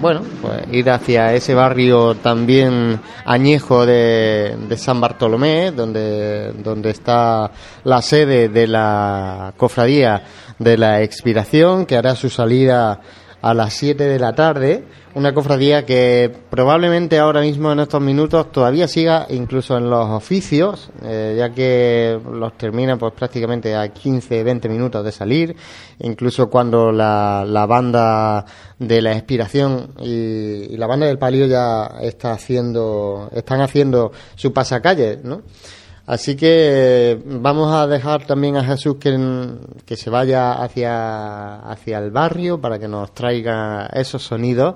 bueno, 0.00 0.22
pues 0.40 0.62
ir 0.70 0.88
hacia 0.88 1.34
ese 1.34 1.52
barrio 1.52 2.14
también 2.14 3.00
añejo 3.24 3.86
de, 3.86 4.56
de 4.68 4.78
San 4.78 5.00
Bartolomé, 5.00 5.72
donde, 5.72 6.52
donde 6.52 6.90
está 6.90 7.50
la 7.82 8.00
sede 8.02 8.48
de 8.48 8.68
la 8.68 9.52
cofradía 9.56 10.22
de 10.60 10.78
la 10.78 11.02
expiración, 11.02 11.86
que 11.86 11.96
hará 11.96 12.14
su 12.14 12.30
salida 12.30 13.00
a 13.44 13.52
las 13.52 13.74
7 13.74 14.02
de 14.04 14.18
la 14.18 14.34
tarde. 14.34 14.84
Una 15.14 15.34
cofradía 15.34 15.84
que 15.84 16.34
probablemente 16.48 17.18
ahora 17.18 17.42
mismo 17.42 17.70
en 17.70 17.80
estos 17.80 18.00
minutos 18.00 18.50
todavía 18.50 18.88
siga 18.88 19.26
incluso 19.28 19.76
en 19.76 19.90
los 19.90 20.08
oficios, 20.08 20.90
eh, 21.02 21.34
ya 21.36 21.50
que 21.50 22.18
los 22.32 22.56
termina 22.56 22.96
pues 22.96 23.12
prácticamente 23.12 23.76
a 23.76 23.86
15, 23.88 24.42
20 24.42 24.68
minutos 24.70 25.04
de 25.04 25.12
salir. 25.12 25.56
Incluso 25.98 26.48
cuando 26.48 26.90
la, 26.90 27.44
la 27.46 27.66
banda 27.66 28.46
de 28.78 29.02
la 29.02 29.12
expiración 29.12 29.92
y, 30.00 30.72
y 30.72 30.76
la 30.78 30.86
banda 30.86 31.04
del 31.04 31.18
palio 31.18 31.44
ya 31.44 31.98
está 32.00 32.32
haciendo, 32.32 33.28
están 33.34 33.60
haciendo 33.60 34.10
su 34.36 34.54
pasacalle, 34.54 35.18
¿no? 35.22 35.42
Así 36.06 36.36
que 36.36 37.12
eh, 37.12 37.22
vamos 37.24 37.72
a 37.74 37.86
dejar 37.86 38.26
también 38.26 38.56
a 38.56 38.64
Jesús 38.64 38.96
que, 38.96 39.16
que 39.86 39.96
se 39.96 40.10
vaya 40.10 40.52
hacia, 40.52 41.60
hacia 41.60 41.98
el 41.98 42.10
barrio 42.10 42.60
para 42.60 42.78
que 42.78 42.88
nos 42.88 43.14
traiga 43.14 43.86
esos 43.86 44.22
sonidos. 44.22 44.74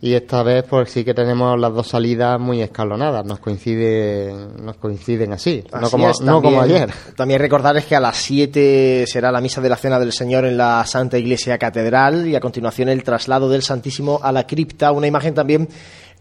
Y 0.00 0.12
esta 0.12 0.42
vez 0.42 0.64
pues 0.68 0.90
sí 0.90 1.02
que 1.02 1.14
tenemos 1.14 1.58
las 1.58 1.72
dos 1.72 1.88
salidas 1.88 2.38
muy 2.38 2.60
escalonadas, 2.60 3.24
nos 3.24 3.38
coinciden, 3.38 4.62
nos 4.62 4.76
coinciden 4.76 5.32
así, 5.32 5.64
no 5.80 5.88
como, 5.88 6.10
es, 6.10 6.20
no 6.20 6.42
como 6.42 6.60
ayer. 6.60 6.90
También 7.16 7.40
recordarles 7.40 7.86
que 7.86 7.96
a 7.96 8.00
las 8.00 8.18
7 8.18 9.06
será 9.06 9.32
la 9.32 9.40
misa 9.40 9.62
de 9.62 9.70
la 9.70 9.76
Cena 9.76 9.98
del 9.98 10.12
Señor 10.12 10.44
en 10.44 10.58
la 10.58 10.84
Santa 10.84 11.16
Iglesia 11.16 11.56
Catedral 11.56 12.26
y 12.26 12.36
a 12.36 12.40
continuación 12.40 12.90
el 12.90 13.02
traslado 13.02 13.48
del 13.48 13.62
Santísimo 13.62 14.20
a 14.22 14.30
la 14.30 14.46
cripta, 14.46 14.92
una 14.92 15.06
imagen 15.06 15.32
también 15.32 15.68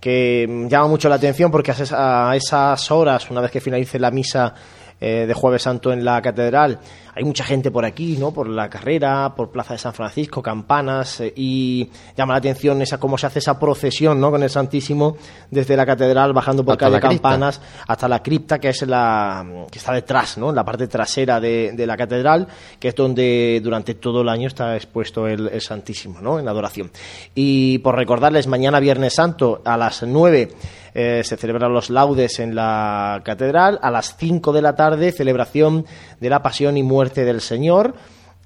que 0.03 0.65
llama 0.67 0.89
mucho 0.89 1.07
la 1.07 1.15
atención 1.15 1.49
porque 1.49 1.71
a 1.71 2.35
esas 2.35 2.91
horas, 2.91 3.31
una 3.31 3.39
vez 3.39 3.51
que 3.51 3.61
finalice 3.61 3.97
la 3.97 4.11
misa 4.11 4.53
eh, 4.99 5.23
de 5.25 5.33
Jueves 5.33 5.61
Santo 5.61 5.93
en 5.93 6.03
la 6.03 6.21
Catedral, 6.21 6.77
hay 7.15 7.23
mucha 7.23 7.43
gente 7.43 7.69
por 7.71 7.85
aquí, 7.85 8.17
¿no? 8.17 8.31
Por 8.31 8.47
la 8.49 8.69
carrera, 8.69 9.33
por 9.35 9.51
Plaza 9.51 9.73
de 9.73 9.79
San 9.79 9.93
Francisco, 9.93 10.41
campanas 10.41 11.21
eh, 11.21 11.33
y 11.35 11.89
llama 12.17 12.33
la 12.33 12.39
atención 12.39 12.81
esa 12.81 12.97
cómo 12.97 13.17
se 13.17 13.27
hace 13.27 13.39
esa 13.39 13.59
procesión, 13.59 14.19
¿no? 14.19 14.31
Con 14.31 14.41
el 14.41 14.49
Santísimo 14.49 15.17
desde 15.51 15.77
la 15.77 15.85
Catedral 15.85 16.33
bajando 16.33 16.63
por 16.63 16.73
Hasta 16.73 16.85
calle. 16.85 16.99
Campanas 16.99 17.61
hasta 17.87 18.07
la 18.07 18.23
cripta 18.23 18.59
que 18.59 18.69
es 18.69 18.81
la 18.87 19.45
que 19.69 19.77
está 19.77 19.93
detrás, 19.93 20.37
¿no? 20.37 20.49
En 20.49 20.55
la 20.55 20.65
parte 20.65 20.87
trasera 20.87 21.39
de, 21.39 21.71
de 21.73 21.85
la 21.85 21.97
catedral, 21.97 22.47
que 22.79 22.89
es 22.89 22.95
donde 22.95 23.61
durante 23.63 23.95
todo 23.95 24.21
el 24.21 24.29
año 24.29 24.47
está 24.47 24.75
expuesto 24.75 25.27
el, 25.27 25.47
el 25.49 25.61
Santísimo, 25.61 26.19
¿no? 26.21 26.39
En 26.39 26.47
adoración. 26.47 26.91
Y 27.35 27.77
por 27.79 27.95
recordarles, 27.95 28.47
mañana 28.47 28.79
Viernes 28.79 29.13
Santo 29.13 29.61
a 29.63 29.77
las 29.77 30.03
9 30.03 30.49
eh, 30.95 31.21
se 31.23 31.37
celebran 31.37 31.73
los 31.73 31.89
laudes 31.89 32.39
en 32.39 32.53
la 32.53 33.21
catedral, 33.25 33.79
a 33.81 33.89
las 33.89 34.15
5 34.15 34.53
de 34.53 34.61
la 34.61 34.75
tarde 34.75 35.11
celebración 35.11 35.85
de 36.19 36.29
la 36.29 36.43
pasión 36.43 36.77
y 36.77 36.83
muerte 36.83 37.02
del 37.11 37.41
Señor. 37.41 37.95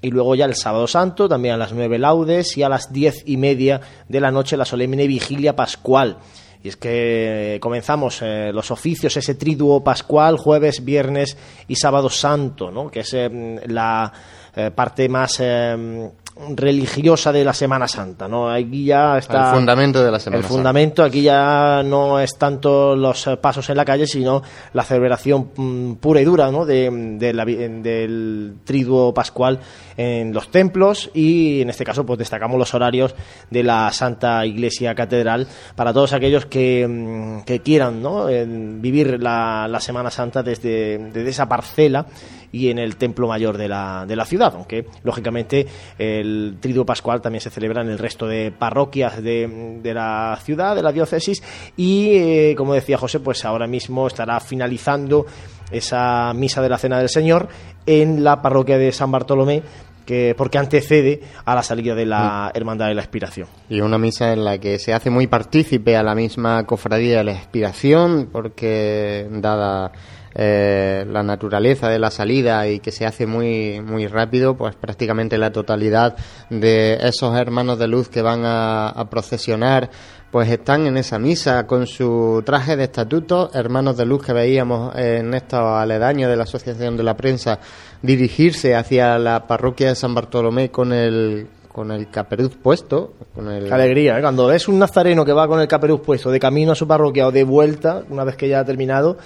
Y 0.01 0.11
luego 0.11 0.35
ya 0.35 0.45
el 0.45 0.55
sábado 0.55 0.87
santo, 0.87 1.27
también 1.27 1.55
a 1.55 1.57
las 1.57 1.73
nueve 1.73 1.97
laudes 1.97 2.55
y 2.57 2.63
a 2.63 2.69
las 2.69 2.93
diez 2.93 3.23
y 3.25 3.37
media 3.37 3.81
de 4.07 4.19
la 4.19 4.31
noche 4.31 4.55
la 4.55 4.65
solemne 4.65 5.07
vigilia 5.07 5.55
pascual. 5.55 6.17
Y 6.63 6.69
es 6.69 6.77
que 6.77 7.57
comenzamos 7.61 8.19
eh, 8.21 8.51
los 8.53 8.71
oficios, 8.71 9.15
ese 9.17 9.35
triduo 9.35 9.83
pascual, 9.83 10.37
jueves, 10.37 10.83
viernes 10.83 11.37
y 11.67 11.75
sábado 11.75 12.09
santo, 12.09 12.71
¿no? 12.71 12.91
que 12.91 13.01
es 13.01 13.13
eh, 13.13 13.61
la 13.67 14.11
eh, 14.59 14.71
parte 14.71 15.07
más 15.07 15.37
eh, 15.39 16.09
religiosa 16.55 17.31
de 17.31 17.43
la 17.43 17.53
Semana 17.53 17.87
Santa. 17.87 18.27
¿no? 18.27 18.49
Aquí 18.49 18.85
ya 18.85 19.17
está 19.17 19.49
El 19.49 19.55
fundamento 19.55 20.03
de 20.03 20.11
la 20.11 20.19
Semana 20.19 20.37
el 20.37 20.43
Santa. 20.43 20.53
fundamento 20.55 21.03
aquí 21.03 21.21
ya 21.21 21.81
no 21.83 22.19
es 22.19 22.37
tanto 22.37 22.95
los 22.95 23.29
pasos 23.41 23.69
en 23.69 23.77
la 23.77 23.85
calle, 23.85 24.07
sino 24.07 24.41
la 24.73 24.83
celebración 24.83 25.51
mm, 25.55 25.93
pura 25.95 26.21
y 26.21 26.25
dura 26.25 26.51
¿no? 26.51 26.65
de, 26.65 26.89
de 27.19 27.33
la 27.33 27.45
del 27.45 28.55
triduo 28.63 29.13
pascual 29.13 29.59
en 29.95 30.33
los 30.33 30.49
templos 30.51 31.09
y 31.13 31.61
en 31.61 31.69
este 31.69 31.83
caso 31.83 32.05
pues 32.05 32.19
destacamos 32.19 32.59
los 32.59 32.73
horarios 32.73 33.15
de 33.49 33.63
la 33.63 33.91
Santa 33.91 34.45
Iglesia 34.45 34.93
Catedral 34.93 35.47
para 35.75 35.93
todos 35.93 36.13
aquellos 36.13 36.45
que, 36.45 36.87
mm, 36.87 37.41
que 37.45 37.61
quieran 37.61 38.01
¿no? 38.01 38.27
Vivir 38.27 39.21
la, 39.21 39.67
la 39.67 39.79
Semana 39.79 40.11
Santa 40.11 40.43
desde, 40.43 40.97
desde 40.97 41.29
esa 41.29 41.47
parcela 41.47 42.05
y 42.51 42.69
en 42.69 42.79
el 42.79 42.97
templo 42.97 43.27
mayor 43.27 43.57
de 43.57 43.67
la, 43.67 44.05
de 44.07 44.15
la 44.15 44.25
ciudad, 44.25 44.53
aunque 44.55 44.85
lógicamente 45.03 45.67
el 45.97 46.57
triduo 46.59 46.85
pascual 46.85 47.21
también 47.21 47.41
se 47.41 47.49
celebra 47.49 47.81
en 47.81 47.89
el 47.89 47.97
resto 47.97 48.27
de 48.27 48.51
parroquias 48.51 49.21
de, 49.21 49.79
de 49.81 49.93
la 49.93 50.37
ciudad, 50.43 50.75
de 50.75 50.83
la 50.83 50.91
diócesis, 50.91 51.43
y 51.75 52.15
eh, 52.15 52.55
como 52.57 52.73
decía 52.73 52.97
José, 52.97 53.19
pues 53.19 53.45
ahora 53.45 53.67
mismo 53.67 54.07
estará 54.07 54.39
finalizando 54.39 55.25
esa 55.71 56.33
misa 56.33 56.61
de 56.61 56.69
la 56.69 56.77
Cena 56.77 56.99
del 56.99 57.09
Señor 57.09 57.47
en 57.85 58.23
la 58.23 58.41
parroquia 58.41 58.77
de 58.77 58.91
San 58.91 59.11
Bartolomé, 59.11 59.63
que, 60.05 60.33
porque 60.37 60.57
antecede 60.57 61.21
a 61.43 61.53
la 61.53 61.61
salida 61.61 61.93
de 61.93 62.05
la 62.05 62.49
Hermandad 62.53 62.87
de 62.87 62.95
la 62.95 63.01
Expiración. 63.01 63.47
Y 63.69 63.81
una 63.81 63.97
misa 63.97 64.31
en 64.31 64.45
la 64.45 64.57
que 64.57 64.79
se 64.79 64.93
hace 64.93 65.09
muy 65.09 65.27
partícipe 65.27 65.97
a 65.97 66.03
la 66.03 66.15
misma 66.15 66.65
cofradía 66.65 67.17
de 67.17 67.23
la 67.25 67.33
expiración, 67.33 68.29
porque 68.31 69.27
dada 69.29 69.91
eh, 70.39 71.03
la 71.09 71.23
naturaleza 71.23 71.89
de 71.89 71.97
la 71.97 72.11
salida 72.11 72.67
y 72.67 72.79
que 72.79 72.91
se 72.91 73.07
hace 73.07 73.25
muy, 73.25 73.81
muy 73.81 74.05
rápido, 74.05 74.55
pues 74.55 74.75
prácticamente 74.75 75.39
la 75.39 75.51
totalidad 75.51 76.15
de 76.51 76.99
esos 77.01 77.35
hermanos 77.35 77.79
de 77.79 77.87
luz 77.87 78.07
que 78.07 78.21
van 78.21 78.45
a, 78.45 78.89
a 78.89 79.09
procesionar 79.09 79.89
pues 80.31 80.49
están 80.49 80.85
en 80.85 80.97
esa 80.97 81.17
misa 81.17 81.65
con 81.65 81.87
su 81.87 82.43
traje 82.45 82.75
de 82.75 82.83
estatuto, 82.83 83.49
hermanos 83.53 83.97
de 83.97 84.05
luz 84.05 84.25
que 84.25 84.33
veíamos 84.33 84.93
en 84.95 85.33
estos 85.33 85.59
aledaños 85.59 86.29
de 86.29 86.35
la 86.35 86.43
Asociación 86.43 86.97
de 86.97 87.03
la 87.03 87.15
Prensa 87.17 87.59
dirigirse 88.01 88.75
hacia 88.75 89.17
la 89.17 89.47
parroquia 89.47 89.89
de 89.89 89.95
San 89.95 90.13
Bartolomé 90.13 90.69
con 90.69 90.93
el 90.93 91.47
con 91.77 91.91
el 91.91 92.09
caperuz 92.09 92.55
puesto, 92.55 93.13
con 93.35 93.51
el 93.51 93.65
Qué 93.65 93.73
alegría, 93.73 94.17
¿eh? 94.17 94.21
Cuando 94.21 94.47
ves 94.47 94.67
un 94.67 94.79
nazareno 94.79 95.23
que 95.23 95.31
va 95.31 95.47
con 95.47 95.61
el 95.61 95.67
caperuz 95.67 96.01
puesto 96.01 96.31
de 96.31 96.39
camino 96.39 96.71
a 96.71 96.75
su 96.75 96.87
parroquia 96.87 97.27
o 97.27 97.31
de 97.31 97.43
vuelta, 97.43 98.03
una 98.09 98.23
vez 98.23 98.35
que 98.35 98.49
ya 98.49 98.61
ha 98.61 98.65
terminado, 98.65 99.17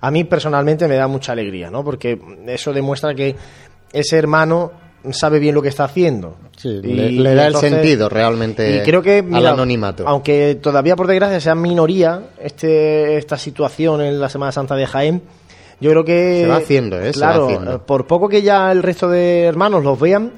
a 0.00 0.10
mí 0.10 0.24
personalmente 0.24 0.86
me 0.88 0.96
da 0.96 1.06
mucha 1.06 1.32
alegría, 1.32 1.70
¿no? 1.70 1.84
Porque 1.84 2.18
eso 2.46 2.72
demuestra 2.72 3.14
que 3.14 3.34
ese 3.92 4.16
hermano 4.18 4.72
sabe 5.10 5.38
bien 5.38 5.54
lo 5.54 5.62
que 5.62 5.68
está 5.68 5.84
haciendo. 5.84 6.36
Sí, 6.56 6.80
le, 6.82 7.12
le 7.12 7.34
da 7.34 7.46
entonces- 7.46 7.70
el 7.72 7.78
sentido 7.78 8.08
realmente 8.08 8.76
y 8.78 8.80
creo 8.82 9.02
que 9.02 9.24
al 9.32 9.46
anonimato. 9.46 10.04
Aunque 10.06 10.58
todavía 10.60 10.96
por 10.96 11.06
desgracia 11.06 11.38
sea 11.40 11.54
minoría 11.54 12.22
este, 12.40 13.16
esta 13.16 13.36
situación 13.38 14.00
en 14.00 14.18
la 14.20 14.28
Semana 14.28 14.52
Santa 14.52 14.74
de 14.74 14.86
Jaén, 14.86 15.22
yo 15.80 15.90
creo 15.90 16.04
que 16.04 16.40
Se 16.42 16.46
va 16.48 16.56
haciendo, 16.56 16.98
¿eh? 17.00 17.08
Va 17.08 17.12
Claro, 17.12 17.44
haciendo. 17.46 17.86
por 17.86 18.06
poco 18.06 18.28
que 18.28 18.40
ya 18.42 18.72
el 18.72 18.82
resto 18.82 19.08
de 19.08 19.44
hermanos 19.44 19.84
los 19.84 20.00
vean, 20.00 20.32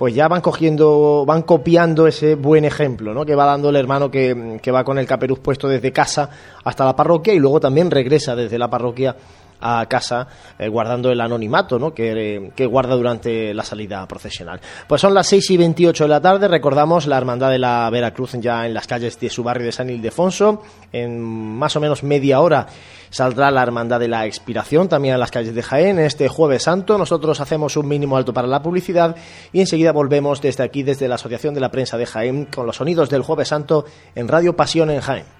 pues 0.00 0.14
ya 0.14 0.28
van 0.28 0.40
cogiendo, 0.40 1.26
van 1.26 1.42
copiando 1.42 2.06
ese 2.06 2.34
buen 2.34 2.64
ejemplo, 2.64 3.12
¿no? 3.12 3.26
Que 3.26 3.34
va 3.34 3.44
dando 3.44 3.68
el 3.68 3.76
hermano 3.76 4.10
que, 4.10 4.58
que 4.62 4.70
va 4.70 4.82
con 4.82 4.98
el 4.98 5.06
caperuz 5.06 5.40
puesto 5.40 5.68
desde 5.68 5.92
casa 5.92 6.30
hasta 6.64 6.86
la 6.86 6.96
parroquia 6.96 7.34
y 7.34 7.38
luego 7.38 7.60
también 7.60 7.90
regresa 7.90 8.34
desde 8.34 8.56
la 8.58 8.70
parroquia 8.70 9.14
a 9.60 9.84
casa 9.86 10.26
eh, 10.58 10.68
guardando 10.68 11.10
el 11.10 11.20
anonimato 11.20 11.78
¿no? 11.78 11.92
que, 11.92 12.52
que 12.54 12.66
guarda 12.66 12.94
durante 12.94 13.54
la 13.54 13.64
salida 13.64 14.06
procesional. 14.06 14.60
Pues 14.86 15.00
son 15.00 15.14
las 15.14 15.26
6 15.28 15.50
y 15.50 15.56
28 15.56 16.04
de 16.04 16.08
la 16.08 16.20
tarde, 16.20 16.48
recordamos 16.48 17.06
la 17.06 17.18
Hermandad 17.18 17.50
de 17.50 17.58
la 17.58 17.88
Veracruz 17.90 18.32
ya 18.34 18.66
en 18.66 18.74
las 18.74 18.86
calles 18.86 19.18
de 19.18 19.30
su 19.30 19.42
barrio 19.42 19.66
de 19.66 19.72
San 19.72 19.90
Ildefonso, 19.90 20.62
en 20.92 21.20
más 21.20 21.74
o 21.76 21.80
menos 21.80 22.02
media 22.02 22.40
hora 22.40 22.66
saldrá 23.10 23.50
la 23.50 23.62
Hermandad 23.62 24.00
de 24.00 24.08
la 24.08 24.26
Expiración 24.26 24.88
también 24.88 25.14
a 25.14 25.18
las 25.18 25.30
calles 25.30 25.54
de 25.54 25.62
Jaén 25.62 25.98
este 25.98 26.28
jueves 26.28 26.62
santo. 26.62 26.96
Nosotros 26.96 27.40
hacemos 27.40 27.76
un 27.76 27.88
mínimo 27.88 28.16
alto 28.16 28.32
para 28.32 28.48
la 28.48 28.62
publicidad 28.62 29.16
y 29.52 29.60
enseguida 29.60 29.92
volvemos 29.92 30.40
desde 30.40 30.64
aquí, 30.64 30.82
desde 30.82 31.08
la 31.08 31.16
Asociación 31.16 31.54
de 31.54 31.60
la 31.60 31.70
Prensa 31.70 31.98
de 31.98 32.06
Jaén, 32.06 32.46
con 32.46 32.66
los 32.66 32.76
sonidos 32.76 33.10
del 33.10 33.22
jueves 33.22 33.48
santo 33.48 33.84
en 34.14 34.28
Radio 34.28 34.56
Pasión 34.56 34.90
en 34.90 35.00
Jaén. 35.00 35.39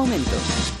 momentos. 0.01 0.80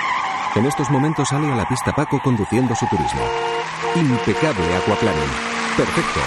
En 0.53 0.65
estos 0.65 0.89
momentos 0.89 1.29
sale 1.29 1.49
a 1.49 1.55
la 1.55 1.65
pista 1.65 1.93
Paco 1.93 2.19
conduciendo 2.21 2.75
su 2.75 2.85
turismo. 2.87 3.21
Impecable 3.95 4.75
aquaplaning. 4.75 5.31
Perfecto. 5.77 6.19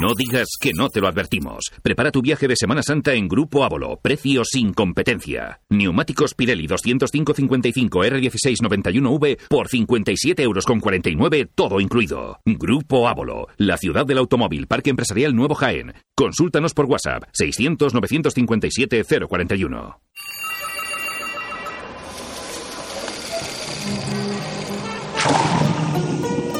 No 0.00 0.14
digas 0.14 0.48
que 0.60 0.72
no 0.74 0.90
te 0.90 1.00
lo 1.00 1.08
advertimos. 1.08 1.72
Prepara 1.82 2.10
tu 2.10 2.20
viaje 2.22 2.46
de 2.48 2.56
Semana 2.56 2.82
Santa 2.82 3.14
en 3.14 3.28
Grupo 3.28 3.64
Ávolo. 3.64 3.98
Precio 4.00 4.42
sin 4.44 4.74
competencia. 4.74 5.60
Neumáticos 5.70 6.34
Pirelli 6.34 6.66
205-55 6.66 7.88
R1691V 7.90 9.38
por 9.48 9.68
57 9.68 10.42
euros 10.42 10.66
con 10.66 10.80
49, 10.80 11.48
todo 11.54 11.80
incluido. 11.80 12.40
Grupo 12.44 13.08
Ávolo, 13.08 13.48
la 13.56 13.78
ciudad 13.78 14.04
del 14.06 14.18
automóvil, 14.18 14.66
Parque 14.66 14.90
Empresarial 14.90 15.34
Nuevo 15.34 15.54
Jaén. 15.54 15.94
Consúltanos 16.14 16.74
por 16.74 16.84
WhatsApp 16.86 17.24
600-957-041. 17.38 19.96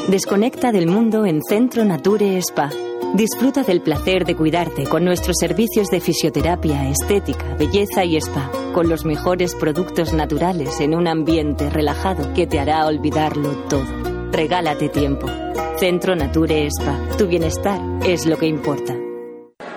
Desconecta 0.07 0.71
del 0.71 0.85
mundo 0.85 1.25
en 1.25 1.41
Centro 1.41 1.83
Nature 1.83 2.37
Spa. 2.37 2.69
Disfruta 3.15 3.63
del 3.63 3.81
placer 3.81 4.23
de 4.23 4.35
cuidarte 4.35 4.83
con 4.83 5.03
nuestros 5.03 5.37
servicios 5.39 5.87
de 5.87 5.99
fisioterapia, 5.99 6.87
estética, 6.89 7.55
belleza 7.55 8.05
y 8.05 8.15
spa, 8.17 8.51
con 8.71 8.87
los 8.87 9.03
mejores 9.03 9.55
productos 9.55 10.13
naturales 10.13 10.79
en 10.79 10.93
un 10.93 11.07
ambiente 11.07 11.71
relajado 11.71 12.33
que 12.35 12.45
te 12.45 12.59
hará 12.59 12.85
olvidarlo 12.85 13.49
todo. 13.67 13.87
Regálate 14.31 14.89
tiempo. 14.89 15.27
Centro 15.79 16.15
Nature 16.15 16.67
Spa. 16.67 16.99
Tu 17.17 17.25
bienestar 17.25 17.81
es 18.05 18.27
lo 18.27 18.37
que 18.37 18.45
importa. 18.45 18.95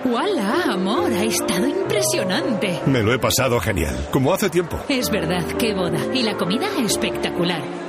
¡Hola, 0.05 0.73
amor! 0.73 1.11
Ha 1.11 1.23
estado 1.23 1.67
impresionante. 1.67 2.81
Me 2.85 3.01
lo 3.01 3.13
he 3.13 3.19
pasado 3.19 3.59
genial, 3.59 3.95
como 4.11 4.31
hace 4.31 4.49
tiempo. 4.49 4.77
Es 4.89 5.09
verdad, 5.09 5.43
qué 5.57 5.73
boda. 5.73 5.99
Y 6.13 6.21
la 6.21 6.37
comida 6.37 6.67
espectacular. 6.85 7.88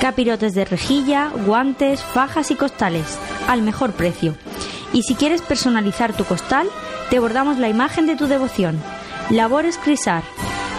Capirotes 0.01 0.53
de 0.53 0.65
rejilla, 0.65 1.31
guantes, 1.45 2.03
fajas 2.03 2.51
y 2.51 2.55
costales, 2.55 3.17
al 3.47 3.61
mejor 3.61 3.93
precio. 3.93 4.35
Y 4.91 5.03
si 5.03 5.15
quieres 5.15 5.41
personalizar 5.41 6.11
tu 6.13 6.25
costal, 6.25 6.67
te 7.09 7.19
bordamos 7.19 7.57
la 7.57 7.69
imagen 7.69 8.05
de 8.05 8.15
tu 8.15 8.27
devoción. 8.27 8.81
Labores 9.29 9.77
Crisar, 9.77 10.23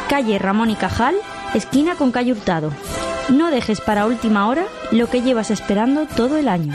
calle 0.08 0.38
Ramón 0.38 0.70
y 0.70 0.76
Cajal, 0.76 1.16
esquina 1.54 1.96
con 1.96 2.12
calle 2.12 2.32
Hurtado. 2.32 2.72
No 3.28 3.50
dejes 3.50 3.80
para 3.80 4.06
última 4.06 4.48
hora 4.48 4.66
lo 4.90 5.08
que 5.08 5.22
llevas 5.22 5.50
esperando 5.50 6.06
todo 6.06 6.38
el 6.38 6.48
año. 6.48 6.74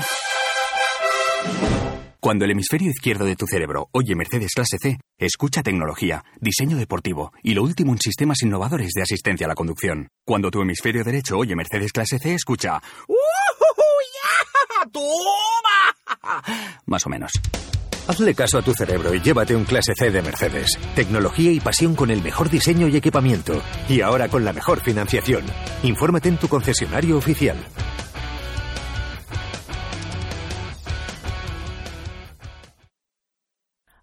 Cuando 2.20 2.46
el 2.46 2.52
hemisferio 2.52 2.90
izquierdo 2.90 3.26
de 3.26 3.36
tu 3.36 3.48
cerebro 3.48 3.90
oye 3.92 4.16
Mercedes 4.16 4.54
clase 4.56 4.78
C, 4.82 4.98
escucha 5.18 5.62
tecnología, 5.62 6.24
diseño 6.40 6.78
deportivo 6.78 7.34
y 7.44 7.54
lo 7.54 7.64
último 7.64 7.92
en 7.92 8.00
sistemas 8.00 8.42
innovadores 8.44 8.92
de 8.96 9.02
asistencia 9.02 9.46
a 9.46 9.50
la 9.50 9.56
conducción. 9.56 10.08
Cuando 10.26 10.50
tu 10.50 10.62
hemisferio 10.62 11.04
derecho 11.04 11.38
oye 11.38 11.56
Mercedes 11.56 11.92
clase 11.92 12.20
C, 12.20 12.34
escucha 12.36 12.82
¡Toma! 14.92 16.42
Más 16.86 17.06
o 17.06 17.10
menos. 17.10 17.32
Hazle 18.06 18.36
caso 18.36 18.58
a 18.58 18.62
tu 18.62 18.74
cerebro 18.74 19.14
y 19.14 19.22
llévate 19.22 19.56
un 19.56 19.64
clase 19.64 19.94
C 19.98 20.12
de 20.12 20.22
Mercedes. 20.22 20.78
Tecnología 20.94 21.52
y 21.54 21.62
pasión 21.62 21.96
con 21.96 22.12
el 22.12 22.22
mejor 22.22 22.50
diseño 22.50 22.90
y 22.90 22.98
equipamiento. 22.98 23.62
Y 23.88 24.02
ahora 24.02 24.28
con 24.28 24.44
la 24.44 24.52
mejor 24.52 24.82
financiación. 24.82 25.46
Infórmate 25.84 26.28
en 26.28 26.38
tu 26.38 26.50
concesionario 26.50 27.18
oficial. 27.18 27.56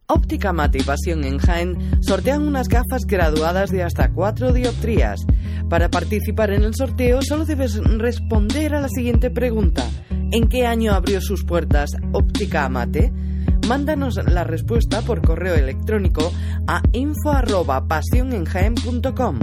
Óptica 0.06 0.52
Mate 0.54 0.78
y 0.78 0.82
Pasión 0.82 1.22
en 1.24 1.38
Jaén 1.38 2.02
sortean 2.02 2.42
unas 2.42 2.68
gafas 2.68 3.04
graduadas 3.06 3.70
de 3.70 3.82
hasta 3.82 4.10
4 4.10 4.54
dioptrías. 4.54 5.20
Para 5.68 5.90
participar 5.90 6.52
en 6.52 6.62
el 6.62 6.74
sorteo 6.74 7.20
solo 7.20 7.44
debes 7.44 7.76
responder 7.76 8.74
a 8.74 8.80
la 8.80 8.88
siguiente 8.88 9.30
pregunta. 9.30 9.84
¿En 10.32 10.48
qué 10.48 10.66
año 10.66 10.94
abrió 10.94 11.20
sus 11.20 11.44
puertas 11.44 11.90
Óptica 12.12 12.64
Amate? 12.64 13.12
Mándanos 13.68 14.18
la 14.26 14.44
respuesta 14.44 15.02
por 15.02 15.20
correo 15.22 15.54
electrónico 15.54 16.32
a 16.66 16.82
info@pasionenjaen.com. 16.92 19.38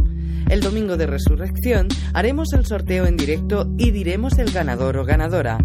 El 0.49 0.61
domingo 0.61 0.97
de 0.97 1.07
resurrección 1.07 1.87
haremos 2.13 2.53
el 2.53 2.65
sorteo 2.65 3.05
en 3.05 3.17
directo 3.17 3.69
y 3.77 3.91
diremos 3.91 4.37
el 4.37 4.51
ganador 4.51 4.97
o 4.97 5.05
ganadora. 5.05 5.57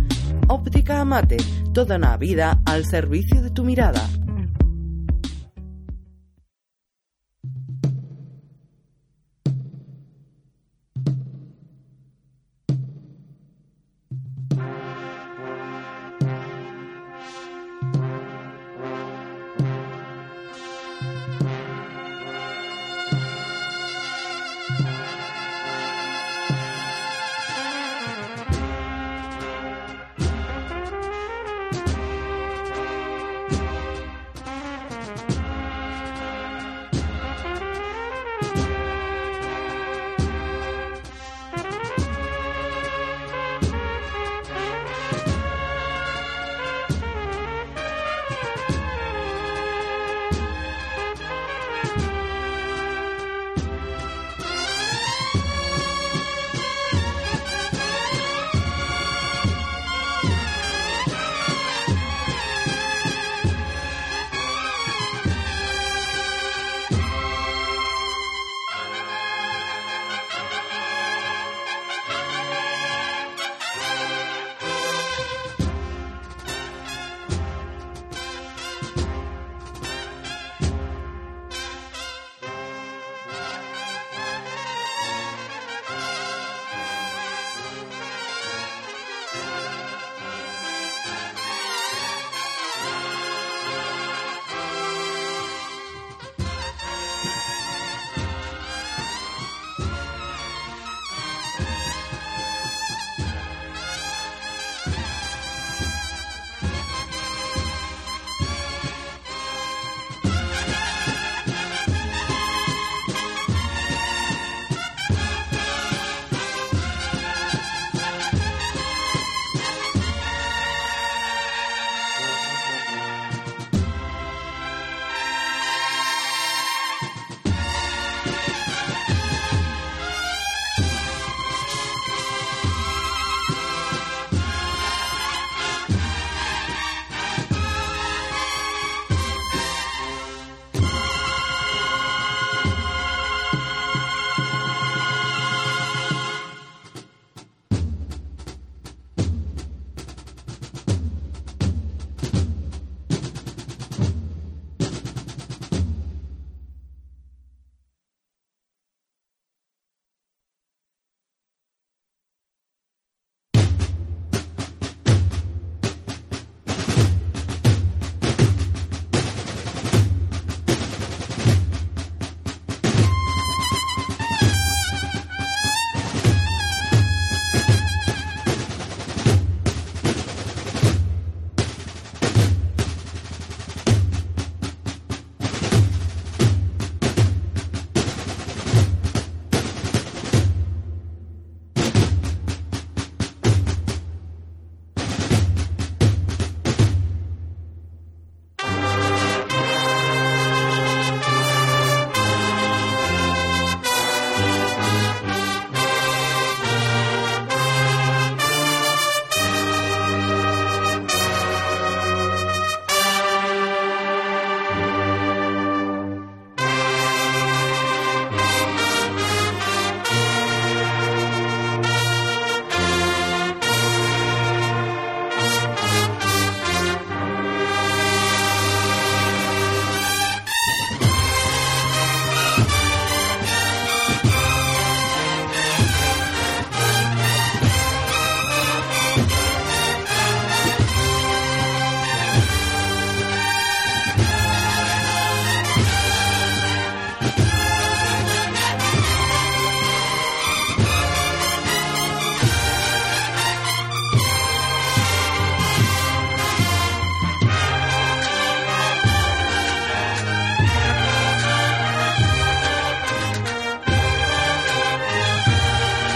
Óptica 0.49 1.01
Amate, 1.01 1.37
toda 1.73 1.97
una 1.97 2.17
vida 2.17 2.61
al 2.65 2.85
servicio 2.85 3.43
de 3.43 3.51
tu 3.51 3.65
mirada. 3.65 4.09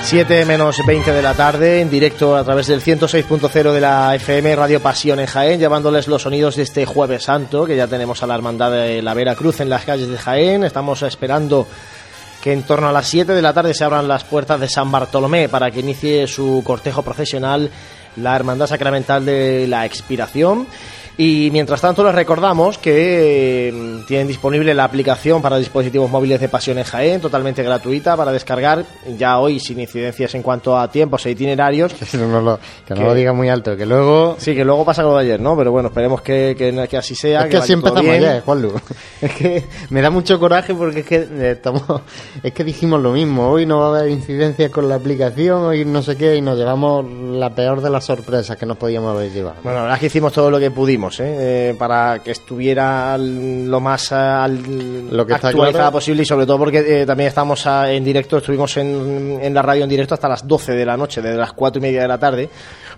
7 0.07 0.45
menos 0.45 0.81
20 0.87 1.11
de 1.11 1.20
la 1.20 1.35
tarde, 1.35 1.81
en 1.81 1.91
directo 1.91 2.37
a 2.37 2.45
través 2.45 2.69
del 2.69 2.81
106.0 2.81 3.73
de 3.73 3.81
la 3.81 4.15
FM 4.15 4.55
Radio 4.55 4.81
Pasión 4.81 5.19
en 5.19 5.27
Jaén, 5.27 5.59
llevándoles 5.59 6.07
los 6.07 6.23
sonidos 6.23 6.55
de 6.55 6.62
este 6.62 6.87
Jueves 6.87 7.24
Santo, 7.24 7.65
que 7.65 7.77
ya 7.77 7.89
tenemos 7.89 8.23
a 8.23 8.28
la 8.28 8.37
Hermandad 8.37 8.70
de 8.70 9.03
la 9.03 9.15
Vera 9.15 9.35
Cruz 9.35 9.59
en 9.59 9.69
las 9.69 9.85
calles 9.85 10.09
de 10.09 10.16
Jaén. 10.16 10.62
Estamos 10.62 11.03
esperando 11.03 11.66
que 12.41 12.53
en 12.53 12.62
torno 12.62 12.89
a 12.89 12.93
las 12.93 13.09
7 13.09 13.33
de 13.33 13.43
la 13.43 13.53
tarde 13.53 13.74
se 13.74 13.83
abran 13.83 14.07
las 14.07 14.23
puertas 14.23 14.61
de 14.61 14.69
San 14.69 14.93
Bartolomé 14.93 15.49
para 15.49 15.73
que 15.73 15.81
inicie 15.81 16.28
su 16.28 16.62
cortejo 16.65 17.03
procesional 17.03 17.69
la 18.15 18.37
Hermandad 18.37 18.69
Sacramental 18.69 19.24
de 19.24 19.66
la 19.66 19.87
Expiración. 19.87 20.69
Y 21.19 21.51
mientras 21.51 21.81
tanto 21.81 22.05
les 22.05 22.15
recordamos 22.15 22.77
que 22.77 23.69
eh, 23.69 24.03
tienen 24.07 24.29
disponible 24.29 24.75
la 24.75 24.85
aplicación 24.85 25.41
para 25.41 25.57
dispositivos 25.57 26.11
móviles 26.11 26.41
de 26.41 26.49
Pasión 26.49 26.77
en 26.77 26.85
Jaén, 26.85 27.21
totalmente 27.21 27.63
gratuita 27.63 28.17
para 28.17 28.33
descargar, 28.33 28.85
ya 29.17 29.39
hoy 29.39 29.59
sin 29.59 29.81
incidencias 29.81 30.35
en 30.35 30.43
cuanto 30.43 30.79
a 30.79 30.91
tiempos 30.91 31.25
e 31.27 31.31
itinerarios. 31.31 31.95
Que 32.17 32.19
no 32.19 32.41
lo, 32.41 32.59
que 32.87 32.95
no 32.95 33.03
lo 33.03 33.15
diga 33.15 33.33
muy 33.33 33.49
alto, 33.49 33.77
que 33.77 33.85
luego... 33.85 34.37
Sí, 34.39 34.55
que 34.55 34.65
luego 34.65 34.85
pasa 34.85 35.03
lo 35.03 35.15
de 35.17 35.25
ayer, 35.25 35.41
¿no? 35.41 35.57
Pero 35.57 35.71
bueno, 35.71 35.89
esperemos 35.89 36.23
que, 36.23 36.55
que, 36.57 36.87
que 36.89 36.97
así 36.97 37.15
sea. 37.15 37.43
Es 37.43 37.51
que, 37.51 37.57
así 37.59 37.73
empezamos 37.73 38.11
ayer, 38.11 38.41
Juanlu. 38.43 38.73
Es 39.21 39.33
que 39.33 39.65
me 39.91 40.01
da 40.01 40.11
mucho 40.11 40.39
coraje 40.39 40.75
porque 40.75 41.01
es 41.01 41.07
que 41.07 41.17
eh, 41.17 41.51
estamos, 41.53 41.83
es 42.43 42.53
que 42.53 42.65
dijimos 42.65 43.01
lo 43.03 43.13
mismo. 43.13 43.51
Hoy 43.51 43.67
no 43.67 43.81
va 43.81 43.87
a 43.87 44.01
haber 44.01 44.11
incidencias 44.11 44.71
con 44.71 44.89
la 44.89 44.95
aplicación, 44.97 45.63
hoy 45.63 45.85
no 45.85 46.03
sé 46.03 46.17
qué, 46.17 46.37
y 46.37 46.41
nos 46.41 46.57
llevamos 46.57 47.05
la 47.11 47.55
peor 47.55 47.81
de 47.81 47.91
las 47.91 48.05
sorpresas 48.05 48.57
que 48.57 48.67
nos 48.67 48.77
podíamos 48.77 49.15
haber 49.15 49.31
llevado. 49.31 49.57
Bueno, 49.63 49.79
la 49.79 49.83
verdad 49.83 49.97
es 49.97 50.01
que 50.01 50.07
hicimos 50.07 50.33
todo 50.33 50.51
lo 50.51 50.59
que 50.59 50.71
pudimos, 50.71 51.06
¿eh? 51.20 51.70
Eh, 51.70 51.74
para 51.78 52.19
que 52.23 52.33
estuviera 52.33 53.16
lo 53.19 53.81
más 53.81 54.12
al- 54.12 55.09
Lo 55.11 55.24
que 55.27 55.35
está 55.35 55.49
actualizada 55.49 55.85
claro- 55.85 55.93
posible 55.93 56.23
y 56.23 56.27
sobre 56.27 56.47
todo 56.47 56.59
porque 56.59 57.03
eh, 57.03 57.07
también 57.07 57.28
estamos 57.28 57.66
ah, 57.66 57.91
en 57.91 58.05
directo, 58.05 58.39
estuvimos 58.39 58.77
en, 58.77 59.39
en 59.41 59.55
la 59.55 59.62
radio 59.62 59.85
en 59.85 59.89
directo 59.91 60.15
hasta 60.15 60.28
las 60.28 60.47
12 60.47 60.73
de 60.73 60.85
la 60.87 60.97
noche, 60.97 61.23
desde 61.23 61.37
las 61.39 61.53
4 61.53 61.78
y 61.78 61.83
media 61.83 62.03
de 62.03 62.09
la 62.09 62.19
tarde. 62.19 62.49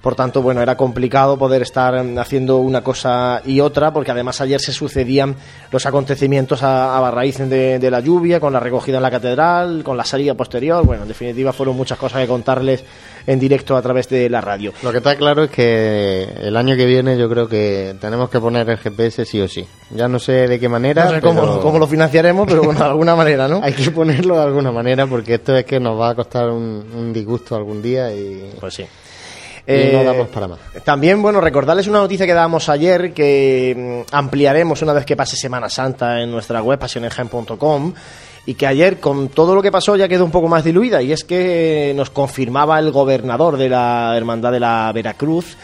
Por 0.01 0.15
tanto, 0.15 0.43
bueno, 0.43 0.63
era 0.63 0.77
complicado 0.77 1.37
poder 1.37 1.63
estar 1.63 2.03
mm, 2.05 2.19
haciendo 2.19 2.59
una 2.59 2.83
cosa 2.83 3.43
y 3.45 3.61
otra, 3.61 3.93
porque 3.93 4.13
además 4.13 4.41
ayer 4.41 4.61
se 4.61 4.73
sucedían 4.73 5.35
los 5.73 5.87
acontecimientos 5.87 6.63
a, 6.63 6.97
a 7.07 7.11
raíz 7.11 7.39
de, 7.39 7.79
de 7.79 7.91
la 7.91 8.01
lluvia, 8.01 8.39
con 8.41 8.53
la 8.53 8.61
recogida 8.61 8.99
en 8.99 9.03
la 9.03 9.11
catedral, 9.11 9.83
con 9.83 9.97
la 9.97 10.05
salida 10.05 10.35
posterior. 10.35 10.85
Bueno, 10.87 11.03
en 11.03 11.09
definitiva, 11.09 11.53
fueron 11.53 11.77
muchas 11.77 11.99
cosas 11.99 12.21
que 12.23 12.29
contarles 12.29 12.85
en 13.27 13.39
directo 13.39 13.77
a 13.77 13.83
través 13.83 14.09
de 14.09 14.29
la 14.29 14.41
radio. 14.41 14.73
Lo 14.83 14.91
que 14.93 14.99
está 14.99 15.17
claro 15.17 15.45
es 15.45 15.51
que 15.51 16.29
el 16.41 16.57
año 16.57 16.77
que 16.77 16.87
viene 16.87 17.19
yo 17.19 17.29
creo 17.29 17.49
que 17.49 17.95
tenemos 18.01 18.31
que 18.31 18.41
poner 18.41 18.69
el 18.71 18.79
GPS 18.79 19.25
sí 19.25 19.41
o 19.41 19.49
sí. 19.49 19.67
Ya 19.91 20.09
no 20.09 20.19
sé 20.19 20.49
de 20.49 20.59
qué 20.61 20.69
manera. 20.69 21.05
No 21.05 21.11
sé 21.13 21.21
cómo, 21.21 21.41
pero 21.41 21.61
cómo 21.61 21.79
lo 21.79 21.87
financiaremos, 21.87 22.47
pero 22.49 22.63
bueno, 22.63 22.81
de 22.81 22.87
alguna 22.91 23.15
manera, 23.17 23.49
¿no? 23.49 23.61
Hay 23.63 23.73
que 23.73 23.91
ponerlo 23.91 24.37
de 24.37 24.43
alguna 24.43 24.73
manera 24.73 25.07
porque 25.07 25.35
esto 25.35 25.57
es 25.57 25.65
que 25.65 25.81
nos 25.81 25.99
va 25.99 26.11
a 26.11 26.15
costar 26.15 26.49
un, 26.51 26.85
un 26.95 27.13
disgusto 27.13 27.55
algún 27.57 27.83
día 27.83 28.13
y. 28.13 28.55
Pues 28.61 28.75
sí. 28.75 28.83
Y 28.83 28.87
Eh, 29.71 29.91
no 29.93 30.03
damos 30.03 30.29
para 30.29 30.49
más. 30.49 30.59
También, 30.83 31.21
bueno, 31.21 31.43
recordarles 31.43 31.87
una 31.89 31.99
noticia 31.99 32.25
que 32.25 32.33
dábamos 32.33 32.71
ayer 32.71 33.13
que 33.13 34.05
mm, 34.09 34.15
ampliaremos 34.15 34.81
una 34.81 34.95
vez 34.95 35.05
que 35.05 35.15
pase 35.15 35.37
Semana 35.37 35.69
Santa 35.69 36.23
en 36.23 36.31
nuestra 36.31 36.63
web 36.63 36.79
pasionenjaen.com 36.79 37.93
y 38.49 38.55
que 38.55 38.67
ayer 38.67 38.99
con 38.99 39.29
todo 39.29 39.55
lo 39.55 39.61
que 39.61 39.71
pasó 39.71 39.95
ya 39.95 40.09
quedó 40.09 40.25
un 40.25 40.31
poco 40.31 40.49
más 40.49 40.65
diluida 40.65 41.03
y 41.03 41.13
es 41.13 41.23
que 41.23 41.93
nos 41.95 42.09
confirmaba 42.09 42.79
el 42.79 42.91
gobernador 42.93 43.59
de 43.59 43.69
la 43.69 44.17
Hermandad 44.17 44.53
de 44.53 44.59
la 44.59 44.91
Veracruz 44.95 45.59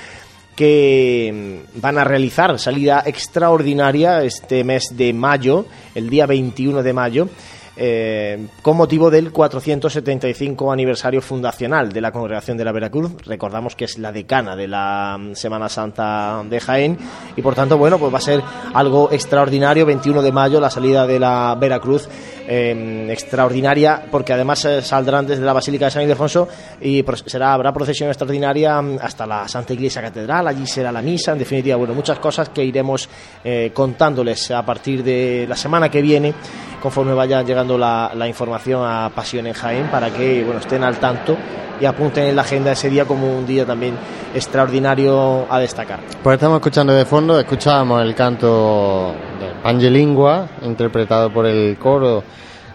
que 0.55 1.63
mm, 1.75 1.81
van 1.81 1.97
a 1.97 2.05
realizar 2.05 2.59
salida 2.59 3.03
extraordinaria 3.07 4.23
este 4.23 4.65
mes 4.65 4.95
de 4.99 5.15
mayo, 5.15 5.65
el 5.95 6.11
día 6.11 6.27
21 6.27 6.83
de 6.83 6.93
mayo, 6.93 7.29
eh, 7.77 8.47
con 8.63 8.77
motivo 8.77 9.11
del 9.11 9.33
475 9.33 10.71
aniversario 10.71 11.21
fundacional 11.21 11.91
de 11.91 12.01
la 12.01 12.13
Congregación 12.13 12.57
de 12.57 12.65
la 12.65 12.71
Veracruz. 12.73 13.13
Recordamos 13.25 13.75
que 13.75 13.87
es 13.87 13.99
la 13.99 14.13
decana 14.13 14.55
de 14.55 14.69
la 14.69 15.17
mm, 15.19 15.35
Semana 15.35 15.71
Santa 15.71 16.45
de 16.49 16.61
Jaén 16.61 16.99
y 17.35 17.41
por 17.41 17.55
tanto, 17.55 17.79
bueno, 17.79 17.99
pues 17.99 18.13
va 18.13 18.19
a 18.19 18.21
ser 18.21 18.43
algo 18.75 19.11
extraordinario. 19.11 19.87
21 19.87 20.21
de 20.21 20.33
mayo, 20.33 20.61
la 20.61 20.71
salida 20.71 21.07
de 21.07 21.19
la 21.19 21.57
Veracruz. 21.59 22.09
Eh, 22.47 23.07
extraordinaria 23.11 24.03
porque 24.11 24.33
además 24.33 24.65
eh, 24.65 24.83
saldrán 24.83 25.27
desde 25.27 25.45
la 25.45 25.53
Basílica 25.53 25.87
de 25.87 25.91
San 25.91 26.03
Ildefonso 26.03 26.49
y 26.81 27.03
pro- 27.03 27.17
será 27.17 27.55
habrá 27.55 27.73
procesión 27.73 28.09
extraordinaria 28.11 28.81
mm, 28.81 28.99
hasta 29.01 29.27
la 29.27 29.49
Santa 29.49 29.73
Iglesia 29.73 30.03
Catedral. 30.03 30.47
Allí 30.49 30.67
será 30.67 30.93
la 30.93 31.03
misa 31.03 31.33
en 31.33 31.39
definitiva 31.39 31.77
bueno 31.77 31.95
muchas 31.95 32.19
cosas 32.19 32.49
que 32.51 32.65
iremos 32.65 33.09
eh, 33.43 33.71
contándoles 33.75 34.51
a 34.51 34.65
partir 34.65 35.03
de 35.03 35.47
la 35.49 35.57
semana 35.57 35.89
que 35.89 36.03
viene 36.03 36.35
conforme 36.83 37.15
vaya 37.15 37.43
llegando 37.43 37.79
la, 37.79 38.13
la 38.15 38.29
información 38.29 38.83
a 38.85 39.11
Pasión 39.15 39.47
en 39.47 39.55
Jaén 39.55 39.87
para 39.91 40.11
que 40.11 40.43
bueno 40.45 40.61
estén 40.61 40.85
al 40.85 40.97
tanto 40.99 41.37
y 41.81 41.87
apunten 41.87 42.25
en 42.27 42.37
la 42.37 42.43
agenda 42.43 42.71
ese 42.73 42.89
día 42.89 43.05
como 43.05 43.27
un 43.37 43.45
día 43.47 43.67
también 43.67 43.95
extraordinario 44.33 45.47
a 45.51 45.59
destacar. 45.59 45.99
Pues 46.23 46.35
estamos 46.35 46.57
escuchando 46.59 46.93
de 46.93 47.05
fondo, 47.05 47.39
escuchábamos 47.41 48.03
el 48.03 48.15
canto 48.15 49.13
de 49.41 49.44
Pangelingua, 49.65 50.47
interpretado 50.63 51.31
por 51.31 51.47
el 51.47 51.79
coro 51.79 52.23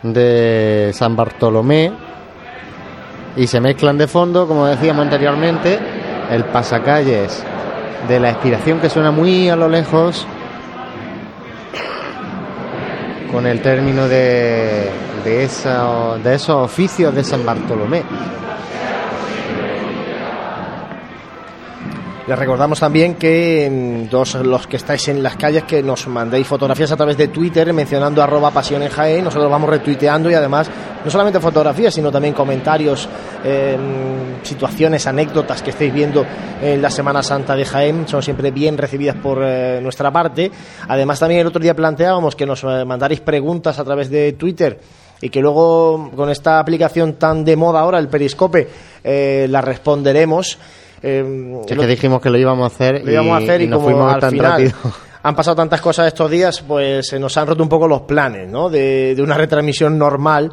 de 0.01 0.89
San 0.93 1.15
Bartolomé, 1.15 1.91
y 3.37 3.45
se 3.45 3.61
mezclan 3.61 3.95
de 3.99 4.07
fondo, 4.07 4.47
como 4.47 4.65
decíamos 4.65 5.03
anteriormente, 5.03 5.77
el 6.31 6.45
pasacalles 6.45 7.43
de 8.07 8.19
la 8.19 8.31
expiración 8.31 8.79
que 8.79 8.89
suena 8.89 9.11
muy 9.11 9.49
a 9.49 9.55
lo 9.55 9.69
lejos, 9.69 10.25
con 13.31 13.45
el 13.45 13.61
término 13.61 14.07
de, 14.07 14.89
de, 15.23 15.43
esa- 15.43 16.17
de 16.23 16.33
esos 16.33 16.55
oficios 16.65 17.13
de 17.13 17.23
San 17.23 17.45
Bartolomé. 17.45 18.01
Les 22.29 22.37
recordamos 22.37 22.79
también 22.79 23.15
que 23.15 24.05
dos 24.07 24.35
los 24.35 24.67
que 24.67 24.77
estáis 24.77 25.07
en 25.07 25.23
las 25.23 25.35
calles 25.35 25.63
que 25.63 25.81
nos 25.81 26.07
mandéis 26.07 26.45
fotografías 26.45 26.91
a 26.91 26.95
través 26.95 27.17
de 27.17 27.29
Twitter 27.29 27.73
mencionando 27.73 28.21
arroba 28.21 28.51
pasión 28.51 28.83
nosotros 28.83 29.49
vamos 29.49 29.67
retuiteando 29.67 30.29
y 30.29 30.35
además 30.35 30.69
no 31.03 31.09
solamente 31.09 31.39
fotografías 31.39 31.91
sino 31.91 32.11
también 32.11 32.35
comentarios, 32.35 33.09
mm, 33.43 34.45
situaciones, 34.45 35.07
anécdotas 35.07 35.63
que 35.63 35.71
estéis 35.71 35.91
viendo 35.91 36.23
en 36.61 36.79
la 36.79 36.91
Semana 36.91 37.23
Santa 37.23 37.55
de 37.55 37.65
Jaén 37.65 38.07
son 38.07 38.21
siempre 38.21 38.51
bien 38.51 38.77
recibidas 38.77 39.15
por 39.15 39.39
eh, 39.41 39.79
nuestra 39.81 40.11
parte. 40.11 40.51
Además 40.87 41.19
también 41.19 41.41
el 41.41 41.47
otro 41.47 41.59
día 41.59 41.75
planteábamos 41.75 42.35
que 42.35 42.45
nos 42.45 42.63
eh, 42.63 42.85
mandaréis 42.85 43.21
preguntas 43.21 43.79
a 43.79 43.83
través 43.83 44.07
de 44.11 44.33
Twitter 44.33 44.79
y 45.21 45.29
que 45.29 45.41
luego 45.41 46.11
con 46.15 46.29
esta 46.29 46.59
aplicación 46.59 47.13
tan 47.13 47.43
de 47.43 47.55
moda 47.55 47.81
ahora, 47.81 47.99
el 47.99 48.07
Periscope, 48.07 48.67
eh, 49.03 49.47
la 49.49 49.61
responderemos. 49.61 50.57
Eh, 51.01 51.61
Es 51.67 51.77
que 51.77 51.87
dijimos 51.87 52.21
que 52.21 52.29
lo 52.29 52.37
íbamos 52.37 52.63
a 52.71 52.75
hacer 52.75 53.03
lo 53.03 53.11
íbamos 53.11 53.33
a 53.33 53.37
hacer 53.43 53.61
y, 53.61 53.67
nos 53.67 53.77
como 53.79 53.89
fuimos 53.89 54.13
al 54.13 54.19
tan 54.19 54.31
final 54.31 54.51
rápido. 54.51 54.71
han 55.23 55.35
pasado 55.35 55.55
tantas 55.55 55.81
cosas 55.81 56.07
estos 56.07 56.29
días, 56.29 56.61
pues 56.61 57.07
se 57.07 57.19
nos 57.19 57.35
han 57.37 57.47
roto 57.47 57.63
un 57.63 57.69
poco 57.69 57.87
los 57.87 58.01
planes, 58.01 58.49
¿no? 58.49 58.69
De, 58.69 59.15
de 59.15 59.21
una 59.21 59.35
retransmisión 59.35 59.97
normal. 59.97 60.51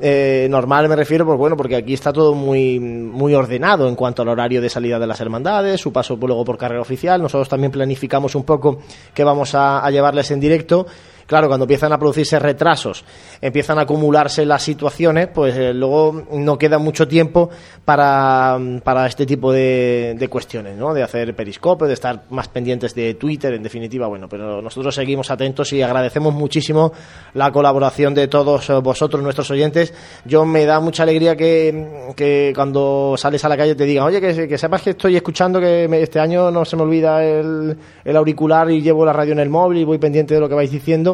Eh, 0.00 0.48
normal 0.50 0.88
me 0.88 0.96
refiero, 0.96 1.24
pues 1.24 1.38
bueno, 1.38 1.56
porque 1.56 1.76
aquí 1.76 1.94
está 1.94 2.12
todo 2.12 2.34
muy, 2.34 2.80
muy 2.80 3.32
ordenado 3.34 3.88
en 3.88 3.94
cuanto 3.94 4.22
al 4.22 4.28
horario 4.28 4.60
de 4.60 4.68
salida 4.68 4.98
de 4.98 5.06
las 5.06 5.20
hermandades, 5.20 5.80
su 5.80 5.92
paso 5.92 6.16
luego 6.20 6.44
por 6.44 6.58
carrera 6.58 6.80
oficial. 6.80 7.22
Nosotros 7.22 7.48
también 7.48 7.70
planificamos 7.70 8.34
un 8.34 8.42
poco 8.42 8.80
qué 9.14 9.22
vamos 9.22 9.54
a, 9.54 9.84
a 9.84 9.90
llevarles 9.90 10.30
en 10.32 10.40
directo. 10.40 10.86
Claro, 11.26 11.48
cuando 11.48 11.64
empiezan 11.64 11.92
a 11.92 11.98
producirse 11.98 12.38
retrasos, 12.38 13.04
empiezan 13.40 13.78
a 13.78 13.82
acumularse 13.82 14.44
las 14.44 14.62
situaciones, 14.62 15.28
pues 15.28 15.56
eh, 15.56 15.72
luego 15.72 16.24
no 16.32 16.58
queda 16.58 16.78
mucho 16.78 17.08
tiempo 17.08 17.50
para, 17.84 18.58
para 18.82 19.06
este 19.06 19.24
tipo 19.24 19.52
de, 19.52 20.14
de 20.18 20.28
cuestiones, 20.28 20.76
¿no? 20.76 20.92
De 20.92 21.02
hacer 21.02 21.34
periscope, 21.34 21.86
de 21.86 21.94
estar 21.94 22.24
más 22.30 22.48
pendientes 22.48 22.94
de 22.94 23.14
Twitter, 23.14 23.54
en 23.54 23.62
definitiva, 23.62 24.06
bueno, 24.06 24.28
pero 24.28 24.60
nosotros 24.60 24.94
seguimos 24.94 25.30
atentos 25.30 25.72
y 25.72 25.82
agradecemos 25.82 26.34
muchísimo 26.34 26.92
la 27.34 27.50
colaboración 27.50 28.14
de 28.14 28.28
todos 28.28 28.68
eh, 28.70 28.74
vosotros, 28.74 29.22
nuestros 29.22 29.50
oyentes. 29.50 29.94
Yo 30.24 30.44
me 30.44 30.64
da 30.66 30.80
mucha 30.80 31.04
alegría 31.04 31.36
que, 31.36 32.12
que 32.16 32.52
cuando 32.54 33.14
sales 33.16 33.44
a 33.44 33.48
la 33.48 33.56
calle 33.56 33.74
te 33.74 33.84
digan, 33.84 34.04
oye, 34.04 34.20
que, 34.20 34.58
sepas 34.58 34.82
que 34.82 34.90
estoy 34.90 35.16
escuchando, 35.16 35.60
que 35.60 35.84
este 36.02 36.20
año 36.20 36.50
no 36.50 36.64
se 36.64 36.76
me 36.76 36.82
olvida 36.82 37.24
el, 37.24 37.76
el 38.04 38.16
auricular 38.16 38.70
y 38.70 38.82
llevo 38.82 39.04
la 39.04 39.12
radio 39.12 39.32
en 39.32 39.38
el 39.38 39.48
móvil 39.48 39.78
y 39.78 39.84
voy 39.84 39.98
pendiente 39.98 40.34
de 40.34 40.40
lo 40.40 40.48
que 40.48 40.54
vais 40.54 40.70
diciendo. 40.70 41.13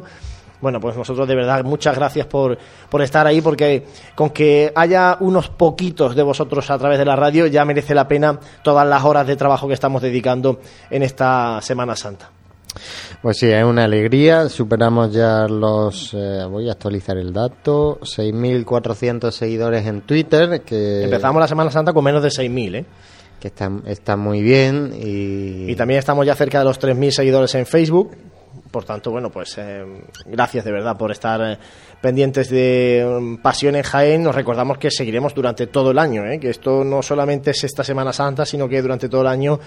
Bueno, 0.61 0.79
pues 0.79 0.95
nosotros 0.95 1.27
de 1.27 1.35
verdad 1.35 1.65
muchas 1.65 1.97
gracias 1.97 2.27
por, 2.27 2.59
por 2.91 3.01
estar 3.01 3.27
ahí, 3.27 3.41
porque 3.41 3.87
con 4.15 4.29
que 4.29 4.71
haya 4.75 5.17
unos 5.21 5.49
poquitos 5.49 6.15
de 6.15 6.23
vosotros 6.23 6.71
a 6.71 6.77
través 6.79 6.99
de 6.99 7.07
la 7.07 7.17
radio 7.17 7.47
ya 7.47 7.65
merece 7.65 7.95
la 7.95 8.07
pena 8.07 8.39
todas 8.63 8.87
las 8.87 9.03
horas 9.05 9.27
de 9.27 9.37
trabajo 9.37 9.67
que 9.69 9.75
estamos 9.75 10.03
dedicando 10.03 10.61
en 10.91 11.03
esta 11.03 11.61
Semana 11.63 11.97
Santa. 11.97 12.31
Pues 13.23 13.39
sí, 13.39 13.51
es 13.51 13.65
una 13.65 13.85
alegría. 13.85 14.49
Superamos 14.49 15.13
ya 15.13 15.47
los. 15.49 16.15
eh, 16.15 16.45
voy 16.49 16.69
a 16.69 16.73
actualizar 16.73 17.17
el 17.17 17.33
dato: 17.33 17.99
6.400 18.03 19.31
seguidores 19.33 19.87
en 19.87 20.03
Twitter. 20.03 20.61
Que 20.63 21.05
Empezamos 21.05 21.41
la 21.41 21.49
Semana 21.49 21.71
Santa 21.71 21.93
con 21.93 22.05
menos 22.05 22.23
de 22.23 22.29
6.000, 22.29 22.75
¿eh? 22.77 22.85
Que 23.41 23.49
está, 23.49 23.71
está 23.87 24.17
muy 24.17 24.43
bien. 24.43 24.93
Y, 24.95 25.71
Y 25.71 25.75
también 25.75 25.99
estamos 25.99 26.27
ya 26.27 26.35
cerca 26.35 26.59
de 26.59 26.65
los 26.65 26.79
3.000 26.79 27.11
seguidores 27.11 27.55
en 27.55 27.67
Facebook. 27.67 28.13
Por 28.71 28.85
tanto, 28.85 29.11
bueno, 29.11 29.31
pues 29.31 29.59
eh, 29.59 29.85
gracias 30.27 30.65
de 30.65 30.71
verdad 30.71 30.97
por 30.97 31.11
estar 31.11 31.41
eh, 31.41 31.59
pendientes 32.01 32.49
de 32.51 33.05
um, 33.05 33.37
Pasión 33.39 33.75
en 33.75 33.83
Jaén. 33.83 34.23
Nos 34.23 34.35
recordamos 34.35 34.79
que 34.79 34.91
seguiremos 34.91 35.35
durante 35.35 35.67
todo 35.67 35.91
el 35.91 35.99
año, 35.99 36.25
¿eh? 36.25 36.39
que 36.39 36.51
esto 36.51 36.85
no 36.85 37.03
solamente 37.03 37.51
es 37.51 37.65
esta 37.65 37.83
Semana 37.83 38.13
Santa, 38.13 38.47
sino 38.47 38.69
que 38.69 38.81
durante 38.81 39.09
todo 39.09 39.23
el 39.23 39.27
año 39.27 39.59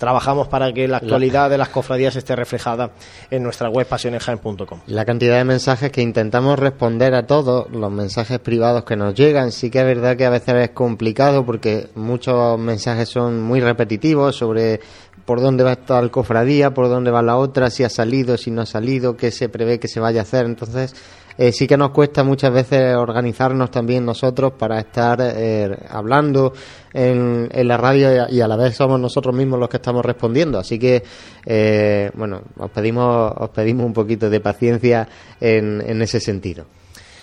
trabajamos 0.00 0.48
para 0.48 0.72
que 0.72 0.88
la 0.88 0.96
actualidad 0.96 1.50
de 1.50 1.58
las 1.58 1.68
cofradías 1.68 2.16
esté 2.16 2.34
reflejada 2.34 2.90
en 3.30 3.42
nuestra 3.42 3.68
web 3.68 3.86
pasionenjaen.com. 3.86 4.80
La 4.86 5.04
cantidad 5.04 5.36
de 5.36 5.44
mensajes 5.44 5.92
que 5.92 6.00
intentamos 6.00 6.58
responder 6.58 7.14
a 7.14 7.26
todos, 7.26 7.70
los 7.70 7.92
mensajes 7.92 8.38
privados 8.38 8.84
que 8.84 8.96
nos 8.96 9.14
llegan, 9.14 9.52
sí 9.52 9.70
que 9.70 9.80
es 9.80 9.84
verdad 9.84 10.16
que 10.16 10.24
a 10.24 10.30
veces 10.30 10.54
es 10.54 10.70
complicado 10.70 11.44
porque 11.44 11.88
muchos 11.94 12.58
mensajes 12.58 13.10
son 13.10 13.42
muy 13.42 13.60
repetitivos 13.60 14.36
sobre 14.36 14.80
por 15.30 15.40
dónde 15.40 15.62
va 15.62 15.74
esta 15.74 16.08
cofradía, 16.08 16.74
por 16.74 16.88
dónde 16.88 17.12
va 17.12 17.22
la 17.22 17.36
otra, 17.36 17.70
si 17.70 17.84
ha 17.84 17.88
salido, 17.88 18.36
si 18.36 18.50
no 18.50 18.62
ha 18.62 18.66
salido, 18.66 19.16
qué 19.16 19.30
se 19.30 19.48
prevé 19.48 19.78
que 19.78 19.86
se 19.86 20.00
vaya 20.00 20.18
a 20.18 20.22
hacer. 20.24 20.44
Entonces, 20.44 20.92
eh, 21.38 21.52
sí 21.52 21.68
que 21.68 21.76
nos 21.76 21.90
cuesta 21.90 22.24
muchas 22.24 22.52
veces 22.52 22.96
organizarnos 22.96 23.70
también 23.70 24.04
nosotros 24.04 24.54
para 24.58 24.80
estar 24.80 25.20
eh, 25.22 25.70
hablando 25.88 26.52
en, 26.92 27.48
la 27.52 27.76
radio 27.76 28.26
y 28.28 28.40
a 28.40 28.48
la 28.48 28.56
vez 28.56 28.74
somos 28.74 28.98
nosotros 28.98 29.32
mismos 29.32 29.60
los 29.60 29.68
que 29.68 29.76
estamos 29.76 30.04
respondiendo. 30.04 30.58
Así 30.58 30.80
que, 30.80 31.00
eh, 31.46 32.10
bueno, 32.14 32.42
os 32.58 32.70
pedimos, 32.72 33.32
os 33.36 33.50
pedimos 33.50 33.86
un 33.86 33.92
poquito 33.92 34.28
de 34.28 34.40
paciencia 34.40 35.08
en, 35.40 35.80
en 35.86 36.02
ese 36.02 36.18
sentido. 36.18 36.66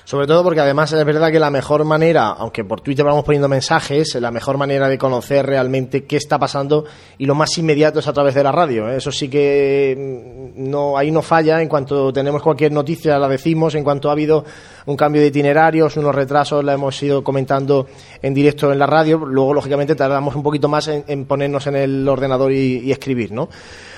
Sobre 0.07 0.25
todo 0.25 0.41
porque 0.41 0.61
además 0.61 0.93
es 0.93 1.03
verdad 1.03 1.29
que 1.33 1.37
la 1.37 1.51
mejor 1.51 1.83
manera, 1.83 2.29
aunque 2.29 2.63
por 2.63 2.79
Twitter 2.79 3.03
vamos 3.03 3.25
poniendo 3.25 3.49
mensajes, 3.49 4.15
la 4.15 4.31
mejor 4.31 4.57
manera 4.57 4.87
de 4.87 4.97
conocer 4.97 5.45
realmente 5.45 6.05
qué 6.05 6.15
está 6.15 6.39
pasando 6.39 6.85
y 7.17 7.25
lo 7.25 7.35
más 7.35 7.57
inmediato 7.57 7.99
es 7.99 8.07
a 8.07 8.13
través 8.13 8.33
de 8.33 8.41
la 8.41 8.53
radio. 8.53 8.89
¿eh? 8.89 8.95
Eso 8.95 9.11
sí 9.11 9.27
que 9.27 10.53
mm, 10.55 10.69
no 10.71 10.97
ahí 10.97 11.11
no 11.11 11.21
falla. 11.21 11.61
En 11.61 11.67
cuanto 11.67 12.13
tenemos 12.13 12.41
cualquier 12.41 12.71
noticia 12.71 13.19
la 13.19 13.27
decimos. 13.27 13.75
En 13.75 13.83
cuanto 13.83 14.07
ha 14.07 14.13
habido 14.13 14.45
un 14.85 14.95
cambio 14.95 15.21
de 15.21 15.27
itinerarios, 15.27 15.97
unos 15.97 16.15
retrasos, 16.15 16.63
la 16.63 16.71
hemos 16.71 17.03
ido 17.03 17.21
comentando 17.21 17.85
en 18.21 18.33
directo 18.33 18.71
en 18.71 18.79
la 18.79 18.87
radio. 18.87 19.17
Luego, 19.17 19.55
lógicamente, 19.55 19.93
tardamos 19.93 20.33
un 20.37 20.41
poquito 20.41 20.69
más 20.69 20.87
en, 20.87 21.25
ponernos 21.25 21.67
en 21.67 21.75
el 21.75 22.07
ordenador 22.07 22.53
y, 22.53 22.79
y 22.79 22.93
escribir, 22.93 23.33
¿no? 23.33 23.49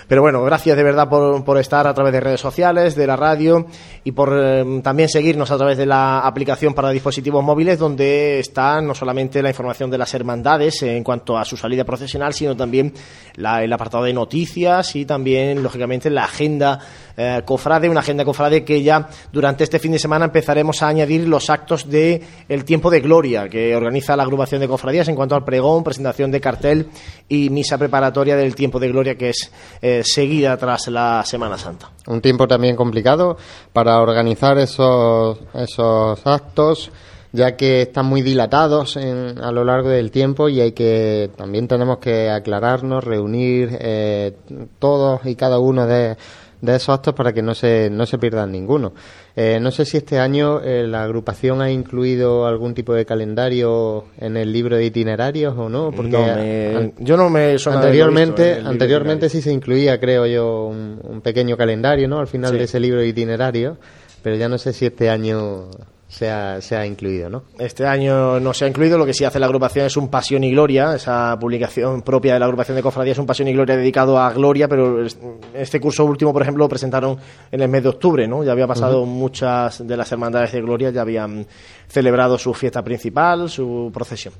Pero 0.10 0.23
bueno, 0.23 0.41
gracias 0.41 0.76
de 0.76 0.81
verdad 0.81 1.07
por, 1.07 1.45
por, 1.45 1.60
estar 1.60 1.86
a 1.86 1.94
través 1.94 2.11
de 2.11 2.19
redes 2.19 2.41
sociales, 2.41 2.95
de 2.95 3.06
la 3.06 3.15
radio 3.15 3.68
y 4.03 4.11
por 4.11 4.36
eh, 4.36 4.81
también 4.81 5.07
seguirnos 5.07 5.52
a 5.52 5.57
través 5.57 5.77
de 5.77 5.86
la 5.86 6.22
aplicación 6.22 6.73
para 6.73 6.90
dispositivos 6.90 7.44
móviles 7.44 7.77
donde 7.77 8.40
está 8.40 8.81
no 8.81 8.95
solamente 8.95 9.44
la 9.44 9.49
información 9.49 9.91
de 9.91 9.99
las 9.99 10.11
hermandades 10.15 10.81
en 10.81 11.03
cuanto 11.03 11.38
a 11.38 11.45
su 11.45 11.56
salida 11.56 11.84
profesional, 11.84 12.34
sino 12.34 12.57
también 12.57 12.91
la, 13.36 13.64
el 13.64 13.72
apartado 13.72 14.06
de 14.06 14.14
noticias 14.14 14.95
y 14.95 15.06
también, 15.06 15.61
lógicamente, 15.61 16.10
la 16.10 16.23
agenda 16.23 16.80
eh, 17.22 17.41
cofrade, 17.44 17.90
una 17.90 18.00
agenda 18.00 18.24
cofrade 18.24 18.64
que 18.64 18.82
ya 18.82 19.10
durante 19.34 19.66
este 19.66 19.78
fin 19.78 19.91
de 19.91 20.00
semana 20.00 20.24
empezaremos 20.24 20.82
a 20.82 20.88
añadir 20.88 21.28
los 21.28 21.50
actos 21.50 21.90
de 21.90 22.24
el 22.48 22.64
tiempo 22.64 22.90
de 22.90 23.02
gloria 23.02 23.50
que 23.50 23.76
organiza 23.76 24.16
la 24.16 24.24
agrupación 24.24 24.62
de 24.62 24.70
cofradías 24.70 25.10
en 25.10 25.16
cuanto 25.16 25.36
al 25.36 25.44
pregón, 25.44 25.84
presentación 25.84 26.32
de 26.32 26.40
cartel 26.40 26.88
y 27.28 27.50
misa 27.50 27.78
preparatoria 27.78 28.38
del 28.38 28.56
tiempo 28.56 28.80
de 28.80 28.88
gloria 28.88 29.16
que 29.16 29.32
es 29.32 29.52
eh, 29.82 30.02
seguida 30.06 30.56
tras 30.56 30.88
la 30.88 31.24
Semana 31.26 31.58
Santa. 31.58 31.91
Un 32.08 32.22
tiempo 32.22 32.48
también 32.48 32.78
complicado 32.78 33.36
para 33.74 34.00
organizar 34.00 34.58
esos, 34.58 35.40
esos 35.54 36.26
actos 36.26 36.90
ya 37.32 37.56
que 37.56 37.84
están 37.84 38.06
muy 38.06 38.22
dilatados 38.22 38.96
en, 38.96 39.40
a 39.40 39.52
lo 39.52 39.64
largo 39.64 39.90
del 39.90 40.10
tiempo 40.10 40.50
y 40.50 40.62
hay 40.62 40.72
que 40.72 41.30
también 41.36 41.68
tenemos 41.68 42.00
que 42.00 42.30
aclararnos, 42.30 43.04
reunir 43.04 43.78
eh, 43.80 44.36
todos 44.80 45.22
y 45.26 45.36
cada 45.36 45.60
uno 45.60 45.86
de, 45.86 46.18
de 46.61 46.76
esos 46.76 46.90
actos 46.90 47.14
para 47.14 47.34
que 47.34 47.41
no 47.41 47.56
se, 47.56 47.90
no 47.90 48.06
se 48.06 48.18
pierdan 48.18 48.52
ninguno. 48.52 48.94
Eh, 49.36 49.60
no 49.61 49.72
sé 49.72 49.86
si 49.86 49.98
este 49.98 50.19
año 50.19 50.60
eh, 50.61 50.86
la 50.88 51.03
agrupación 51.03 51.61
ha 51.61 51.72
incluido 51.72 52.45
algún 52.45 52.73
tipo 52.73 52.94
de 52.94 53.06
calendario 53.06 54.06
en 54.18 54.36
el 54.38 54.52
libro 54.52 54.76
de 54.76 54.86
itinerarios 54.86 55.57
o 55.57 55.69
no, 55.69 55.91
porque 55.91 56.11
no 56.11 56.19
me, 56.19 56.76
an, 56.76 56.94
yo 56.99 57.15
no 57.15 57.30
me 57.30 57.56
anteriormente 57.65 58.56
visto, 58.56 58.69
anteriormente 58.69 59.30
sí 59.30 59.41
se 59.41 59.52
incluía, 59.52 59.99
creo 59.99 60.26
yo, 60.26 60.65
un, 60.65 60.99
un, 61.03 61.22
pequeño 61.22 61.56
calendario, 61.56 62.07
¿no? 62.07 62.19
Al 62.19 62.27
final 62.27 62.52
sí. 62.52 62.57
de 62.57 62.64
ese 62.65 62.80
libro 62.80 62.99
de 62.99 63.07
itinerarios, 63.07 63.77
pero 64.22 64.36
ya 64.36 64.49
no 64.49 64.57
sé 64.57 64.73
si 64.73 64.86
este 64.86 65.10
año 65.10 65.69
se 66.10 66.27
ha, 66.27 66.60
se 66.60 66.76
ha, 66.76 66.88
incluido, 66.88 67.30
¿no? 67.30 67.44
Este 67.60 67.86
año 67.86 68.40
no 68.40 68.52
se 68.52 68.65
ha 68.65 68.68
incluido, 68.68 68.98
lo 68.98 69.06
que 69.06 69.14
sí 69.14 69.26
hace 69.26 69.40
la 69.40 69.45
agrupación 69.45 69.86
es 69.86 69.95
un 69.95 70.10
Pasión 70.10 70.44
y 70.44 70.52
Gloria, 70.52 70.95
esa 70.95 71.38
publicación 71.40 72.02
propia 72.02 72.34
de 72.34 72.40
la 72.40 72.45
agrupación 72.45 72.76
de 72.76 72.81
cofradías 72.81 73.15
es 73.15 73.19
un 73.19 73.27
Pasión 73.27 73.48
y 73.48 73.53
Gloria 73.53 73.77
dedicado 73.77 74.18
a 74.18 74.34
Gloria, 74.34 74.68
pero 74.68 75.06
este 75.53 75.80
curso 75.80 76.06
último, 76.06 76.34
por 76.34 76.41
ejemplo, 76.41 76.65
lo 76.65 76.69
presentaron 76.69 77.15
en 77.52 77.61
el 77.61 77.69
mes 77.69 77.84
de 77.84 77.90
octubre, 77.90 78.27
¿no? 78.27 78.44
Ya 78.44 78.53
había 78.53 78.65
pasado 78.65 79.02
uh 79.02 79.06
-huh. 79.06 79.07
muchas 79.10 79.88
de 79.88 79.95
las 79.95 80.11
hermandades 80.11 80.52
de 80.52 80.61
Gloria, 80.61 80.90
ya 80.90 81.02
habían 81.02 81.45
celebrado 81.88 82.40
su 82.40 82.56
fiesta 82.56 82.81
principal, 82.81 83.48
su 83.48 83.91
procesión. 83.94 84.34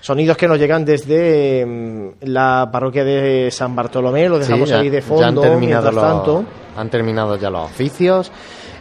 Sonidos 0.00 0.38
que 0.38 0.48
nos 0.48 0.58
llegan 0.58 0.86
desde 0.86 1.66
mm, 1.66 2.24
la 2.30 2.70
parroquia 2.72 3.04
de 3.04 3.50
San 3.50 3.76
Bartolomé, 3.76 4.26
lo 4.26 4.38
dejamos 4.38 4.70
sí, 4.70 4.74
ya, 4.74 4.80
ahí 4.80 4.88
de 4.88 5.02
fondo, 5.02 5.20
ya 5.20 5.28
han 5.28 5.34
terminado 5.34 5.82
mientras 5.82 5.94
los, 5.94 6.02
tanto. 6.02 6.44
Han 6.76 6.90
terminado 6.90 7.36
ya 7.36 7.50
los 7.50 7.70
oficios 7.70 8.32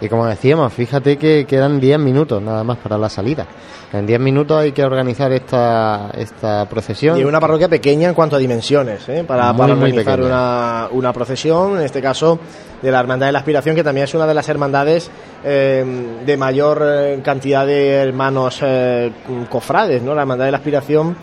y 0.01 0.09
como 0.09 0.25
decíamos, 0.25 0.73
fíjate 0.73 1.17
que 1.17 1.45
quedan 1.45 1.79
10 1.79 1.99
minutos 1.99 2.41
nada 2.41 2.63
más 2.63 2.79
para 2.79 2.97
la 2.97 3.07
salida. 3.07 3.45
En 3.93 4.07
10 4.07 4.19
minutos 4.19 4.57
hay 4.57 4.71
que 4.71 4.83
organizar 4.83 5.31
esta, 5.31 6.09
esta 6.17 6.67
procesión. 6.67 7.19
Y 7.19 7.23
una 7.23 7.39
parroquia 7.39 7.69
pequeña 7.69 8.09
en 8.09 8.15
cuanto 8.15 8.35
a 8.35 8.39
dimensiones, 8.39 9.07
¿eh? 9.09 9.23
para, 9.23 9.53
muy, 9.53 9.61
para 9.61 9.73
organizar 9.73 10.21
una, 10.21 10.87
una, 10.91 11.13
procesión, 11.13 11.77
en 11.77 11.83
este 11.83 12.01
caso 12.01 12.39
de 12.81 12.89
la 12.89 12.99
Hermandad 12.99 13.27
de 13.27 13.33
la 13.33 13.39
Aspiración, 13.39 13.75
que 13.75 13.83
también 13.83 14.05
es 14.05 14.13
una 14.15 14.25
de 14.25 14.33
las 14.33 14.49
hermandades 14.49 15.11
eh, 15.43 15.85
de 16.25 16.37
mayor 16.37 16.83
eh, 16.83 17.19
cantidad 17.23 17.65
de 17.65 17.89
hermanos 17.89 18.59
eh, 18.63 19.11
cofrades, 19.49 20.01
¿no? 20.01 20.15
La 20.15 20.21
Hermandad 20.21 20.45
de 20.45 20.51
la 20.51 20.57
Aspiración 20.57 21.15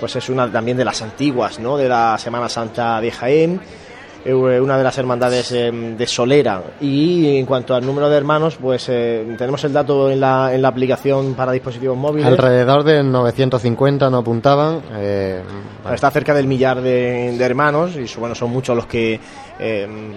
pues 0.00 0.16
es 0.16 0.28
una 0.30 0.50
también 0.50 0.76
de 0.76 0.84
las 0.84 1.00
antiguas, 1.00 1.60
¿no? 1.60 1.76
De 1.76 1.88
la 1.88 2.18
Semana 2.18 2.48
Santa 2.48 3.00
de 3.00 3.12
Jaén 3.12 3.60
una 4.30 4.78
de 4.78 4.84
las 4.84 4.96
hermandades 4.98 5.52
eh, 5.52 5.70
de 5.70 6.06
Solera. 6.06 6.62
Y 6.80 7.36
en 7.36 7.46
cuanto 7.46 7.74
al 7.74 7.84
número 7.84 8.08
de 8.08 8.16
hermanos, 8.16 8.56
pues 8.60 8.88
eh, 8.88 9.34
tenemos 9.36 9.62
el 9.64 9.72
dato 9.72 10.10
en 10.10 10.20
la, 10.20 10.54
en 10.54 10.62
la 10.62 10.68
aplicación 10.68 11.34
para 11.34 11.52
dispositivos 11.52 11.96
móviles. 11.96 12.26
Alrededor 12.26 12.84
de 12.84 13.02
950 13.02 14.10
no 14.10 14.18
apuntaban. 14.18 14.82
Está 15.92 16.10
cerca 16.10 16.34
del 16.34 16.46
millar 16.46 16.80
de, 16.80 17.36
de, 17.36 17.44
hermanos 17.44 17.96
y 17.96 18.06
bueno, 18.18 18.34
son 18.34 18.50
muchos 18.50 18.76
los 18.76 18.86
que 18.86 19.18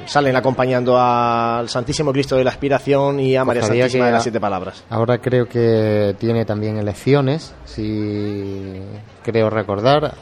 salen 0.06 0.36
acompañando 0.36 0.98
al 0.99 1.69
Santísimo 1.69 2.11
Cristo 2.11 2.36
de 2.36 2.44
la 2.44 2.52
Aspiración 2.52 3.19
y 3.19 3.36
a 3.36 3.45
María 3.45 3.61
pues 3.61 3.77
Santísima 3.77 4.07
de 4.07 4.11
las 4.11 4.23
Siete 4.23 4.40
Palabras. 4.40 4.84
Ahora 4.90 5.19
creo 5.19 5.48
que 5.48 6.15
tiene 6.19 6.45
también 6.45 6.77
elecciones, 6.77 7.53
si 7.65 8.82
creo 9.23 9.49
recordar. 9.49 10.15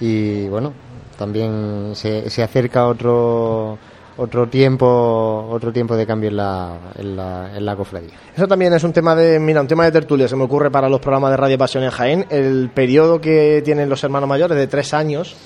y 0.00 0.48
bueno, 0.48 0.72
también 1.16 1.92
se, 1.94 2.28
se 2.30 2.42
acerca 2.42 2.86
otro 2.86 3.78
otro 4.16 4.48
tiempo 4.48 5.48
otro 5.50 5.72
tiempo 5.72 5.96
de 5.96 6.06
cambio 6.06 6.30
en 6.30 6.36
la, 6.36 6.78
la, 7.58 7.76
cofradía. 7.76 8.12
Eso 8.36 8.46
también 8.46 8.72
es 8.72 8.84
un 8.84 8.92
tema 8.92 9.14
de 9.16 9.40
mira 9.40 9.60
un 9.60 9.66
tema 9.66 9.84
de 9.84 9.92
tertulia 9.92 10.28
se 10.28 10.36
me 10.36 10.44
ocurre 10.44 10.70
para 10.70 10.88
los 10.88 11.00
programas 11.00 11.30
de 11.30 11.36
Radio 11.36 11.58
Pasión 11.58 11.82
en 11.84 11.90
Jaén 11.90 12.26
el 12.30 12.70
periodo 12.72 13.20
que 13.20 13.60
tienen 13.64 13.88
los 13.88 14.02
hermanos 14.04 14.28
mayores 14.28 14.56
de 14.56 14.66
tres 14.66 14.94
años 14.94 15.36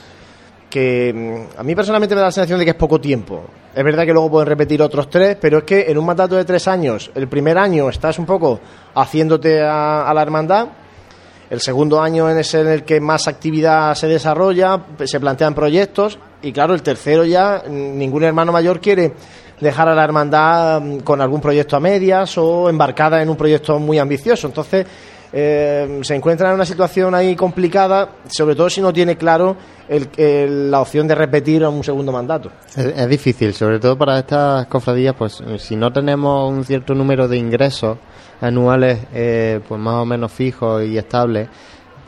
que 0.69 1.13
mm, 1.15 1.61
a 1.61 1.63
mí 1.63 1.75
personalmente 1.75 2.15
me 2.15 2.21
da 2.21 2.27
la 2.27 2.33
sensación 2.33 2.59
de 2.59 2.67
que 2.67 2.73
es 2.73 2.77
poco 2.77 3.01
tiempo. 3.01 3.45
Es 3.75 3.83
verdad 3.83 4.05
que 4.05 4.13
luego 4.13 4.31
pueden 4.31 4.49
repetir 4.49 4.83
otros 4.83 5.09
tres, 5.09 5.39
pero 5.41 5.59
es 5.59 5.65
que 5.65 5.91
en 5.91 5.97
un 5.97 6.05
mandato 6.05 6.37
de 6.37 6.45
tres 6.45 6.69
años, 6.69 7.11
el 7.15 7.29
primer 7.29 7.57
año 7.57 7.89
estás 7.89 8.19
un 8.19 8.27
poco 8.27 8.61
haciéndote 8.95 9.63
a 9.63 10.13
la 10.15 10.21
hermandad, 10.21 10.69
el 11.51 11.61
segundo 11.61 12.01
año 12.01 12.29
es 12.29 12.55
en 12.55 12.69
el 12.69 12.85
que 12.85 13.01
más 13.01 13.27
actividad 13.27 13.95
se 13.95 14.07
desarrolla, 14.07 14.81
se 15.05 15.19
plantean 15.19 15.55
proyectos 15.55 16.19
y 16.43 16.53
claro, 16.53 16.75
el 16.75 16.83
tercero 16.83 17.25
ya 17.25 17.65
ningún 17.69 18.25
hermano 18.25 18.53
mayor 18.53 18.81
quiere 18.81 19.13
dejar 19.61 19.89
a 19.89 19.95
la 19.95 20.05
hermandad 20.05 20.81
mm, 20.81 20.99
con 21.01 21.21
algún 21.21 21.41
proyecto 21.41 21.77
a 21.77 21.81
medias 21.81 22.37
o 22.39 22.69
embarcada 22.69 23.23
en 23.23 23.29
un 23.29 23.37
proyecto 23.37 23.79
muy 23.79 23.99
ambicioso. 23.99 24.47
Entonces 24.47 24.87
eh, 25.33 26.01
se 26.03 26.15
encuentra 26.15 26.49
en 26.49 26.55
una 26.55 26.65
situación 26.65 27.15
ahí 27.15 27.35
complicada, 27.35 28.09
sobre 28.29 28.55
todo 28.55 28.71
si 28.71 28.81
no 28.81 28.93
tiene 28.93 29.17
claro 29.17 29.57
el, 29.89 30.09
el, 30.17 30.71
la 30.71 30.81
opción 30.81 31.09
de 31.09 31.15
repetir 31.15 31.65
un 31.65 31.83
segundo 31.83 32.13
mandato. 32.13 32.51
Es, 32.77 32.87
es, 32.87 33.09
difícil, 33.09 33.53
sobre 33.53 33.79
todo 33.79 33.97
para 33.97 34.19
estas 34.19 34.67
cofradías, 34.67 35.15
pues 35.17 35.43
si 35.59 35.77
no 35.77 35.93
tenemos 35.93 36.51
un 36.51 36.65
cierto 36.65 36.95
número 36.95 37.27
de 37.27 37.37
ingresos 37.37 37.99
anuales 38.41 39.01
eh, 39.13 39.61
pues 39.67 39.81
más 39.81 39.95
o 39.95 40.05
menos 40.05 40.33
fijos 40.33 40.85
y 40.85 40.97
estables 40.97 41.49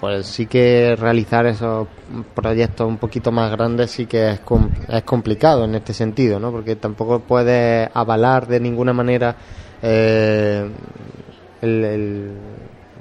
pues 0.00 0.26
sí 0.26 0.46
que 0.46 0.96
realizar 0.96 1.46
esos 1.46 1.86
proyectos 2.34 2.86
un 2.86 2.96
poquito 2.96 3.30
más 3.32 3.50
grandes 3.50 3.90
sí 3.90 4.06
que 4.06 4.30
es, 4.30 4.40
es 4.88 5.02
complicado 5.02 5.64
en 5.64 5.74
este 5.74 5.92
sentido 5.92 6.40
¿no? 6.40 6.50
porque 6.50 6.76
tampoco 6.76 7.20
puedes 7.20 7.88
avalar 7.92 8.46
de 8.46 8.60
ninguna 8.60 8.92
manera 8.92 9.36
eh, 9.82 10.68
el, 11.62 11.84
el 11.84 12.32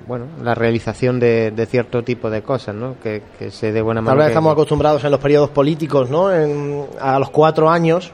bueno, 0.10 0.26
la 0.44 0.56
realización 0.56 1.20
de, 1.20 1.52
de, 1.52 1.66
cierto 1.68 2.04
tipo 2.04 2.32
de 2.32 2.42
cosas, 2.42 2.74
¿no? 2.74 2.96
Que, 3.00 3.22
que 3.38 3.52
se 3.52 3.72
de 3.72 3.80
buena 3.80 4.02
manera. 4.02 4.14
Tal 4.14 4.26
vez 4.26 4.28
estamos 4.30 4.54
acostumbrados 4.54 5.04
en 5.04 5.12
los 5.12 5.20
periodos 5.20 5.52
políticos, 5.52 6.10
¿no? 6.10 6.34
En, 6.34 6.88
a 7.00 7.20
los 7.20 7.30
cuatro 7.30 7.70
años 7.70 8.12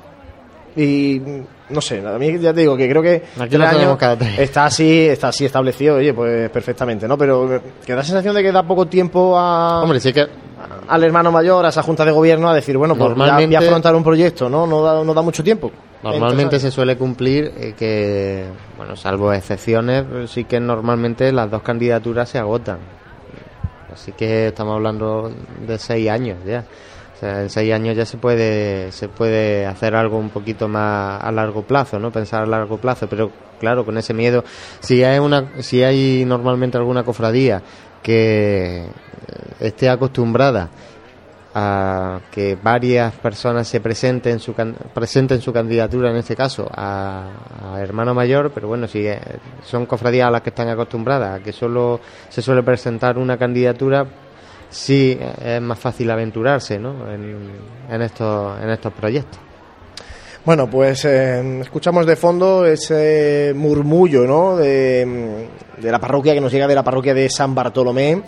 y 0.76 1.22
no 1.70 1.82
sé, 1.82 2.06
a 2.06 2.18
mí 2.18 2.40
ya 2.40 2.54
te 2.54 2.62
digo 2.62 2.78
que 2.78 2.88
creo 2.90 3.02
que 3.02 3.24
Aquí 3.40 3.56
el 3.56 3.62
año 3.64 3.98
está 4.38 4.66
así, 4.66 5.08
está 5.08 5.30
así 5.30 5.46
establecido, 5.46 5.96
oye, 5.96 6.14
pues 6.14 6.50
perfectamente, 6.50 7.08
¿no? 7.08 7.18
Pero 7.18 7.62
que 7.86 7.94
da 7.94 7.98
la 7.98 8.04
sensación 8.04 8.36
de 8.36 8.44
que 8.44 8.52
da 8.52 8.64
poco 8.64 8.86
tiempo 8.86 9.38
a 9.38 9.82
Hombre, 9.82 10.00
sí 10.00 10.14
que 10.14 10.28
al 10.88 11.04
hermano 11.04 11.32
mayor, 11.32 11.66
a 11.66 11.70
esa 11.70 11.84
junta 11.84 12.06
de 12.06 12.12
gobierno, 12.12 12.50
a 12.50 12.54
decir, 12.54 12.78
bueno, 12.78 12.96
pues 12.96 13.10
Normalmente- 13.10 13.54
ya, 13.54 13.60
afrontar 13.60 13.96
un 13.96 14.04
proyecto, 14.04 14.50
¿no? 14.50 14.68
No 14.68 14.82
da, 14.82 15.04
no 15.04 15.14
da 15.14 15.22
mucho 15.22 15.44
tiempo. 15.44 15.72
Normalmente 16.04 16.44
Entonces, 16.44 16.62
se 16.62 16.72
suele 16.72 16.98
cumplir 16.98 17.52
eh, 17.58 17.74
que, 17.78 18.46
bueno, 18.78 18.96
salvo 18.96 19.34
excepciones, 19.34 20.06
eh, 20.14 20.26
sí 20.28 20.44
que 20.44 20.60
normalmente 20.60 21.32
las 21.32 21.50
dos 21.50 21.64
candidaturas 21.64 22.30
se 22.30 22.38
agotan. 22.38 22.78
Así 23.92 24.12
que 24.12 24.48
estamos 24.48 24.76
hablando 24.76 25.32
de 25.66 25.80
seis 25.80 26.10
años 26.10 26.38
ya. 26.46 26.64
O 27.16 27.18
sea, 27.18 27.42
en 27.42 27.50
seis 27.50 27.72
años 27.74 27.96
ya 27.96 28.06
se 28.06 28.18
puede 28.18 28.92
se 28.92 29.08
puede 29.08 29.66
hacer 29.66 29.96
algo 29.96 30.18
un 30.18 30.30
poquito 30.30 30.68
más 30.68 31.24
a 31.24 31.32
largo 31.32 31.64
plazo, 31.64 31.98
¿no? 31.98 32.12
Pensar 32.12 32.44
a 32.44 32.46
largo 32.46 32.78
plazo, 32.78 33.08
pero 33.08 33.32
claro, 33.60 33.86
con 33.86 33.98
ese 33.98 34.14
miedo, 34.14 34.44
si 34.82 35.04
hay 35.04 35.20
una 35.20 35.62
si 35.62 35.82
hay 35.82 36.26
normalmente 36.26 36.78
alguna 36.78 37.04
cofradía 37.04 37.62
que 38.04 38.84
eh, 38.84 38.90
esté 39.60 39.90
acostumbrada 39.90 40.70
a 41.58 42.20
que 42.32 42.58
varias 42.62 43.14
personas 43.14 43.66
se 43.66 43.80
presenten 43.80 44.40
su 44.40 44.54
presenten 44.94 45.40
su 45.40 45.54
candidatura 45.54 46.12
en 46.12 46.18
este 46.18 46.36
caso 46.36 46.70
a, 46.70 47.30
a 47.64 47.80
hermano 47.80 48.14
mayor 48.14 48.52
pero 48.54 48.68
bueno 48.68 48.90
si 48.90 49.08
eh, 49.08 49.18
son 49.64 49.86
cofradías 49.86 50.28
a 50.28 50.32
las 50.32 50.42
que 50.42 50.50
están 50.50 50.68
acostumbradas 50.68 51.40
a 51.40 51.42
que 51.42 51.54
solo 51.54 52.02
se 52.28 52.42
suele 52.42 52.62
presentar 52.62 53.18
una 53.18 53.38
candidatura 53.38 54.06
sí 54.76 55.18
es 55.44 55.62
más 55.62 55.80
fácil 55.80 56.12
aventurarse 56.12 56.78
¿no? 56.78 57.10
en, 57.10 57.50
en 57.90 58.02
estos 58.02 58.62
en 58.62 58.70
estos 58.70 58.92
proyectos 58.92 59.40
Bueno, 60.44 60.70
pues 60.70 61.06
eh, 61.06 61.62
escuchamos 61.62 62.06
de 62.06 62.16
fondo 62.18 62.66
ese 62.66 63.54
murmullo 63.56 64.28
¿no? 64.28 64.58
de, 64.58 65.48
de 65.78 65.92
la 65.92 66.00
parroquia 66.00 66.34
que 66.34 66.42
nos 66.42 66.52
llega 66.52 66.68
de 66.68 66.76
la 66.76 66.84
parroquia 66.84 67.14
de 67.14 67.30
San 67.30 67.56
Bartolomé, 67.56 68.22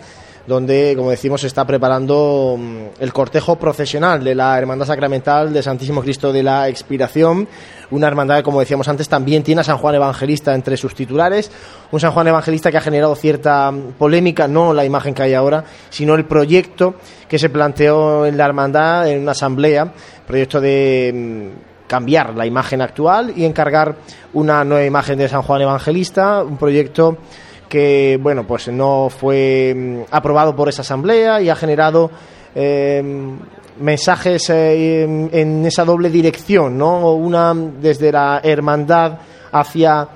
donde, 0.46 0.94
como 0.96 1.10
decimos, 1.10 1.42
se 1.42 1.46
está 1.46 1.66
preparando 1.66 2.56
mm, 2.58 2.84
el 2.98 3.12
cortejo 3.12 3.56
procesional 3.56 4.24
de 4.24 4.34
la 4.34 4.58
Hermandad 4.58 4.86
Sacramental 4.86 5.52
de 5.52 5.62
Santísimo 5.62 6.00
Cristo 6.00 6.32
de 6.32 6.42
la 6.42 6.68
Expiración, 6.68 7.46
una 7.90 8.06
hermandad 8.06 8.42
como 8.42 8.60
decíamos 8.60 8.88
antes, 8.88 9.08
también 9.08 9.42
tiene 9.42 9.60
a 9.60 9.64
San 9.64 9.78
Juan 9.78 9.94
Evangelista 9.94 10.54
entre 10.54 10.76
sus 10.76 10.94
titulares, 10.94 11.50
un 11.90 12.00
San 12.00 12.12
Juan 12.12 12.28
Evangelista 12.28 12.70
que 12.70 12.76
ha 12.76 12.82
generado 12.82 13.14
cierta 13.14 13.70
mm, 13.70 13.92
polémica, 13.98 14.48
no 14.48 14.72
la 14.72 14.84
imagen 14.84 15.14
que 15.14 15.22
hay 15.22 15.34
ahora, 15.34 15.64
sino 15.90 16.14
el 16.14 16.24
proyecto 16.24 16.94
que 17.28 17.38
se 17.38 17.48
planteó 17.48 18.26
en 18.26 18.36
la 18.36 18.46
hermandad 18.46 19.08
en 19.08 19.22
una 19.22 19.32
asamblea, 19.32 19.92
proyecto 20.26 20.60
de 20.60 21.12
mm, 21.14 21.86
cambiar 21.86 22.34
la 22.36 22.46
imagen 22.46 22.82
actual 22.82 23.32
y 23.34 23.44
encargar 23.44 23.96
una 24.34 24.64
nueva 24.64 24.84
imagen 24.84 25.18
de 25.18 25.28
San 25.28 25.42
Juan 25.42 25.62
Evangelista, 25.62 26.42
un 26.42 26.58
proyecto 26.58 27.18
que 27.68 28.18
bueno 28.20 28.46
pues 28.46 28.68
no 28.68 29.08
fue 29.10 29.74
mm, 29.76 30.00
aprobado 30.10 30.54
por 30.54 30.68
esa 30.68 30.82
asamblea 30.82 31.40
y 31.40 31.48
ha 31.48 31.56
generado 31.56 32.10
eh, 32.54 33.02
mensajes 33.80 34.48
eh, 34.50 35.02
en, 35.04 35.30
en 35.32 35.66
esa 35.66 35.84
doble 35.84 36.10
dirección, 36.10 36.76
¿no? 36.78 37.12
Una 37.14 37.54
desde 37.54 38.12
la 38.12 38.40
hermandad 38.42 39.18
hacia 39.52 40.08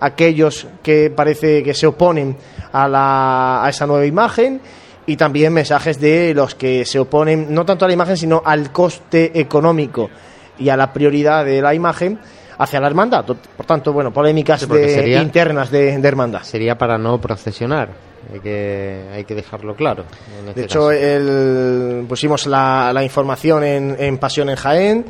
aquellos 0.00 0.66
que 0.82 1.10
parece 1.10 1.62
que 1.62 1.74
se 1.74 1.86
oponen 1.86 2.36
a, 2.72 2.86
la, 2.88 3.64
a 3.64 3.68
esa 3.70 3.86
nueva 3.86 4.04
imagen 4.06 4.60
y 5.06 5.16
también 5.16 5.52
mensajes 5.52 5.98
de 6.00 6.34
los 6.34 6.54
que 6.54 6.84
se 6.84 6.98
oponen 6.98 7.46
no 7.54 7.64
tanto 7.64 7.84
a 7.84 7.88
la 7.88 7.94
imagen 7.94 8.16
sino 8.16 8.42
al 8.44 8.72
coste 8.72 9.38
económico 9.40 10.10
y 10.58 10.68
a 10.68 10.76
la 10.76 10.92
prioridad 10.92 11.44
de 11.44 11.62
la 11.62 11.74
imagen 11.74 12.18
hacia 12.58 12.80
la 12.80 12.86
hermandad. 12.88 13.24
Por 13.24 13.66
tanto, 13.66 13.92
bueno, 13.92 14.12
polémicas 14.12 14.60
Sí, 14.62 14.66
de- 14.66 14.88
sería- 14.94 15.22
internas 15.22 15.70
de, 15.70 15.98
de 15.98 16.08
hermandad. 16.08 16.42
sería 16.42 16.76
para 16.76 16.98
no 16.98 17.20
procesionar 17.20 17.90
hay 18.32 18.40
que 18.40 19.04
hay 19.12 19.24
que 19.24 19.34
dejarlo 19.34 19.74
claro 19.74 20.04
en 20.40 20.48
este 20.48 20.60
De 20.60 20.66
hecho, 20.66 20.90
el- 20.90 22.04
pusimos 22.08 22.46
la, 22.46 22.90
la 22.92 23.02
información 23.04 23.62
en, 23.64 23.96
en 23.98 24.18
Pasión 24.18 24.48
en 24.50 24.56
Jaén 24.56 25.04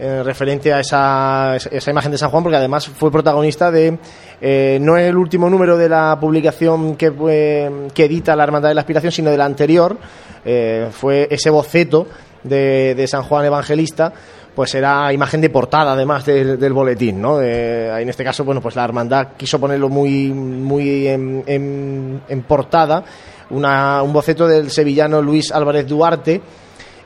eh, 0.00 0.22
referente 0.24 0.72
a 0.72 0.80
esa, 0.80 1.56
esa 1.56 1.90
imagen 1.90 2.10
de 2.10 2.18
San 2.18 2.30
Juan, 2.30 2.42
porque 2.42 2.56
además 2.56 2.88
fue 2.88 3.12
protagonista 3.12 3.70
de, 3.70 3.98
eh, 4.40 4.78
no 4.80 4.96
el 4.96 5.16
último 5.16 5.48
número 5.48 5.76
de 5.76 5.88
la 5.88 6.18
publicación 6.20 6.96
que, 6.96 7.12
fue- 7.12 7.70
que 7.94 8.06
edita 8.06 8.34
la 8.34 8.42
Hermandad 8.44 8.70
de 8.70 8.74
la 8.74 8.80
Aspiración, 8.80 9.12
sino 9.12 9.30
del 9.30 9.40
anterior, 9.42 9.96
eh, 10.44 10.88
fue 10.90 11.28
ese 11.30 11.50
boceto 11.50 12.08
de, 12.42 12.96
de 12.96 13.06
San 13.06 13.22
Juan 13.22 13.44
Evangelista, 13.44 14.12
pues 14.54 14.74
era 14.74 15.12
imagen 15.12 15.40
de 15.40 15.50
portada 15.50 15.92
además 15.92 16.24
del, 16.26 16.58
del 16.58 16.72
boletín, 16.72 17.20
¿no? 17.22 17.40
En 17.40 18.08
este 18.08 18.22
caso, 18.24 18.44
bueno, 18.44 18.60
pues 18.60 18.76
la 18.76 18.84
hermandad 18.84 19.28
quiso 19.36 19.58
ponerlo 19.58 19.88
muy, 19.88 20.28
muy 20.30 21.08
en, 21.08 21.42
en- 21.46 22.20
en 22.28 22.42
portada, 22.42 23.02
una- 23.50 24.02
un 24.02 24.12
boceto 24.12 24.46
del 24.46 24.70
sevillano 24.70 25.22
Luis 25.22 25.50
Álvarez 25.52 25.86
Duarte 25.86 26.40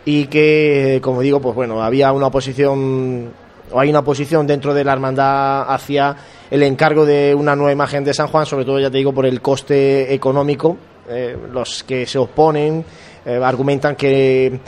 y 0.04 0.26
que, 0.26 1.00
como 1.02 1.20
digo, 1.20 1.40
pues 1.40 1.54
bueno, 1.54 1.82
había 1.82 2.12
una 2.12 2.26
oposición 2.28 3.30
o 3.72 3.80
hay 3.80 3.90
una 3.90 3.98
oposición 4.00 4.46
dentro 4.46 4.72
de 4.74 4.84
la 4.84 4.92
hermandad 4.92 5.72
hacia 5.72 6.16
el 6.50 6.62
encargo 6.62 7.04
de 7.04 7.34
una 7.34 7.56
nueva 7.56 7.72
imagen 7.72 8.04
de 8.04 8.14
San 8.14 8.28
Juan, 8.28 8.46
sobre 8.46 8.64
todo 8.64 8.78
ya 8.78 8.90
te 8.90 8.98
digo 8.98 9.12
por 9.12 9.26
el 9.26 9.40
coste 9.40 10.12
económico. 10.14 10.76
Eh, 11.08 11.36
los 11.52 11.84
que 11.84 12.04
se 12.06 12.18
oponen 12.18 12.84
eh, 13.24 13.40
argumentan 13.42 13.94
que 13.94 14.58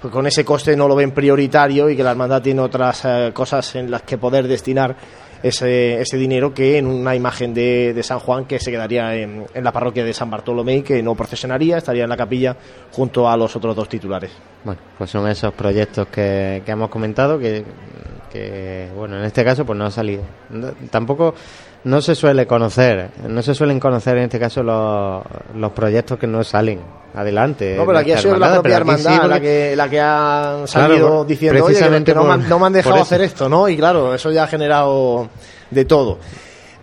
pues, 0.00 0.12
con 0.12 0.26
ese 0.26 0.44
coste 0.44 0.76
no 0.76 0.88
lo 0.88 0.94
ven 0.94 1.12
prioritario 1.12 1.88
y 1.90 1.96
que 1.96 2.02
la 2.02 2.12
hermandad 2.12 2.42
tiene 2.42 2.60
otras 2.60 3.04
eh, 3.04 3.30
cosas 3.32 3.74
en 3.76 3.90
las 3.90 4.02
que 4.02 4.18
poder 4.18 4.46
destinar 4.46 4.96
ese, 5.42 6.00
ese 6.00 6.16
dinero 6.16 6.52
que 6.52 6.78
en 6.78 6.86
una 6.86 7.14
imagen 7.14 7.54
de, 7.54 7.94
de 7.94 8.02
San 8.02 8.18
Juan 8.18 8.44
que 8.44 8.58
se 8.58 8.70
quedaría 8.70 9.14
en, 9.14 9.46
en 9.54 9.64
la 9.64 9.72
parroquia 9.72 10.04
de 10.04 10.12
San 10.12 10.30
Bartolomé 10.30 10.76
y 10.76 10.82
que 10.82 11.02
no 11.02 11.14
procesionaría, 11.14 11.78
estaría 11.78 12.04
en 12.04 12.10
la 12.10 12.16
capilla 12.16 12.56
junto 12.90 13.28
a 13.28 13.36
los 13.36 13.54
otros 13.54 13.76
dos 13.76 13.88
titulares. 13.88 14.32
Bueno, 14.64 14.80
pues 14.96 15.10
son 15.10 15.28
esos 15.28 15.52
proyectos 15.54 16.08
que, 16.08 16.62
que 16.64 16.72
hemos 16.72 16.90
comentado 16.90 17.38
que, 17.38 17.64
que, 18.32 18.88
bueno, 18.96 19.18
en 19.18 19.24
este 19.24 19.44
caso 19.44 19.64
pues 19.64 19.78
no 19.78 19.86
ha 19.86 19.90
salido. 19.90 20.22
Tampoco 20.90 21.34
no 21.88 22.02
se 22.02 22.14
suele 22.14 22.46
conocer, 22.46 23.10
no 23.26 23.42
se 23.42 23.54
suelen 23.54 23.80
conocer 23.80 24.18
en 24.18 24.24
este 24.24 24.38
caso 24.38 24.62
los, 24.62 25.22
los 25.54 25.72
proyectos 25.72 26.18
que 26.18 26.26
no 26.26 26.44
salen 26.44 26.80
adelante. 27.14 27.76
No, 27.76 27.86
pero 27.86 27.98
aquí 27.98 28.12
ha 28.12 28.18
sido 28.18 28.36
la 28.36 28.52
propia 28.52 28.74
sí, 28.74 28.76
hermandad 28.76 29.24
la 29.24 29.40
que, 29.40 29.74
la 29.74 29.88
que 29.88 30.00
ha 30.00 30.62
salido 30.66 31.24
diciendo, 31.24 31.64
oye, 31.64 32.04
que, 32.04 32.14
no, 32.14 32.24
me 32.24 32.36
no 32.46 32.58
me 32.58 32.66
han 32.66 32.72
dejado 32.74 33.00
hacer 33.00 33.22
esto, 33.22 33.48
¿no? 33.48 33.68
Y 33.70 33.76
claro, 33.78 34.14
eso 34.14 34.30
ya 34.30 34.44
ha 34.44 34.46
generado 34.46 35.30
de 35.70 35.84
todo. 35.86 36.18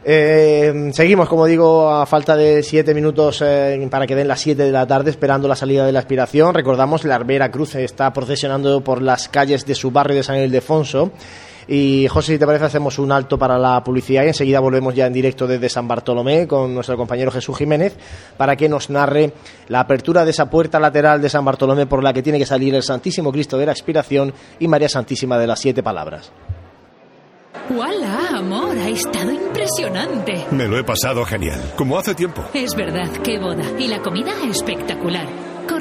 Eh, 0.08 0.92
seguimos, 0.94 1.30
como 1.30 1.46
digo, 1.46 1.90
a 1.90 2.06
falta 2.08 2.36
de 2.36 2.64
siete 2.64 2.94
minutos 2.96 3.44
eh, 3.46 3.88
para 3.90 4.08
que 4.08 4.16
den 4.16 4.28
las 4.28 4.40
7 4.40 4.64
de 4.64 4.72
la 4.72 4.86
tarde, 4.86 5.12
esperando 5.12 5.48
la 5.48 5.56
salida 5.56 5.86
de 5.86 5.92
la 5.92 6.00
aspiración. 6.00 6.54
Recordamos, 6.54 7.04
la 7.06 7.16
Arbera 7.16 7.50
Cruz 7.50 7.76
está 7.76 8.12
procesionando 8.14 8.82
por 8.82 9.02
las 9.02 9.30
calles 9.30 9.66
de 9.66 9.76
su 9.76 9.92
barrio 9.92 10.18
de 10.18 10.24
San 10.24 10.38
Ildefonso. 10.38 11.12
Y 11.68 12.08
José, 12.08 12.34
si 12.34 12.40
te 12.40 12.46
parece, 12.46 12.66
hacemos 12.66 13.00
un 13.00 13.12
alto 13.12 13.38
para 13.38 13.58
la 13.58 13.84
publicidad 13.84 14.24
y 14.24 14.28
enseguida 14.28 14.60
volvemos 14.60 14.94
ya 14.94 15.08
en 15.08 15.14
directo 15.14 15.48
desde 15.48 15.70
San 15.70 15.88
Bartolomé 15.88 16.48
con 16.48 16.74
nuestro 16.74 16.96
compañero 16.98 17.32
Jesús 17.32 17.58
Jiménez 17.58 17.96
para 18.38 18.56
que 18.56 18.70
nos 18.70 18.90
narre 18.90 19.34
la 19.68 19.82
apertura 19.82 20.24
de 20.26 20.32
esa 20.32 20.50
puerta 20.50 20.80
lateral 20.80 21.22
de 21.22 21.30
San 21.30 21.44
Bartolomé 21.44 21.88
por 21.88 22.04
la 22.04 22.14
que 22.14 22.22
tiene 22.22 22.38
que 22.38 22.46
salir 22.46 22.76
el 22.76 22.84
Santísimo 22.84 23.32
Cristo 23.32 23.58
de 23.58 23.66
la 23.66 23.72
Expiración 23.72 24.34
y 24.60 24.68
María 24.68 24.90
Santísima 24.90 25.38
de 25.38 25.48
las 25.48 25.60
Siete 25.60 25.82
Palabras. 25.82 26.32
¡Hola, 27.70 28.38
amor! 28.38 28.78
Ha 28.78 28.90
estado 28.90 29.32
impresionante. 29.32 30.46
Me 30.52 30.68
lo 30.68 30.78
he 30.78 30.84
pasado 30.84 31.26
genial, 31.26 31.60
como 31.76 31.98
hace 31.98 32.14
tiempo. 32.14 32.44
Es 32.54 32.76
verdad, 32.76 33.10
qué 33.24 33.40
boda. 33.40 33.64
Y 33.80 33.88
la 33.88 34.02
comida 34.04 34.32
espectacular. 34.48 35.26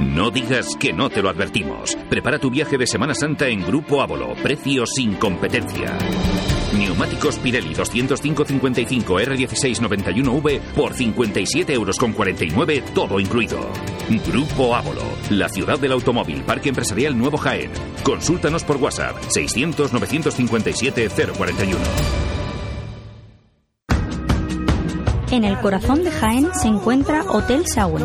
No 0.00 0.30
digas 0.30 0.66
que 0.78 0.92
no 0.92 1.10
te 1.10 1.20
lo 1.22 1.28
advertimos. 1.28 1.96
Prepara 2.08 2.38
tu 2.38 2.48
viaje 2.50 2.78
de 2.78 2.86
Semana 2.86 3.14
Santa 3.14 3.48
en 3.48 3.62
Grupo 3.62 4.00
Ávolo. 4.02 4.34
Precio 4.42 4.86
sin 4.86 5.14
competencia. 5.14 5.96
Neumáticos 6.76 7.38
Pirelli 7.38 7.74
205-55 7.74 9.04
R1691V 9.04 10.60
por 10.74 10.94
57 10.94 11.72
euros 11.74 11.96
con 11.98 12.12
49, 12.12 12.82
todo 12.94 13.18
incluido. 13.20 13.60
Grupo 14.26 14.74
Ávolo, 14.74 15.02
la 15.30 15.48
ciudad 15.48 15.78
del 15.78 15.92
automóvil, 15.92 16.42
Parque 16.42 16.70
Empresarial 16.70 17.16
Nuevo 17.16 17.38
Jaén. 17.38 17.70
Consúltanos 18.02 18.64
por 18.64 18.78
WhatsApp 18.78 19.16
600-957-041. 19.34 21.76
En 25.32 25.44
el 25.44 25.56
corazón 25.60 26.02
de 26.02 26.10
Jaén 26.10 26.48
se 26.60 26.66
encuentra 26.66 27.22
Hotel 27.28 27.64
Sauen, 27.64 28.04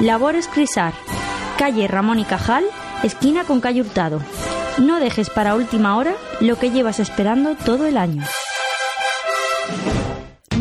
Labores 0.00 0.48
Crisar, 0.48 0.92
calle 1.58 1.86
Ramón 1.86 2.18
y 2.18 2.24
Cajal, 2.24 2.64
esquina 3.02 3.44
con 3.44 3.60
calle 3.60 3.82
Hurtado. 3.82 4.20
No 4.78 4.98
dejes 4.98 5.30
para 5.30 5.54
última 5.54 5.96
hora 5.96 6.14
lo 6.40 6.58
que 6.58 6.70
llevas 6.70 6.98
esperando 6.98 7.54
todo 7.54 7.86
el 7.86 7.96
año. 7.96 8.22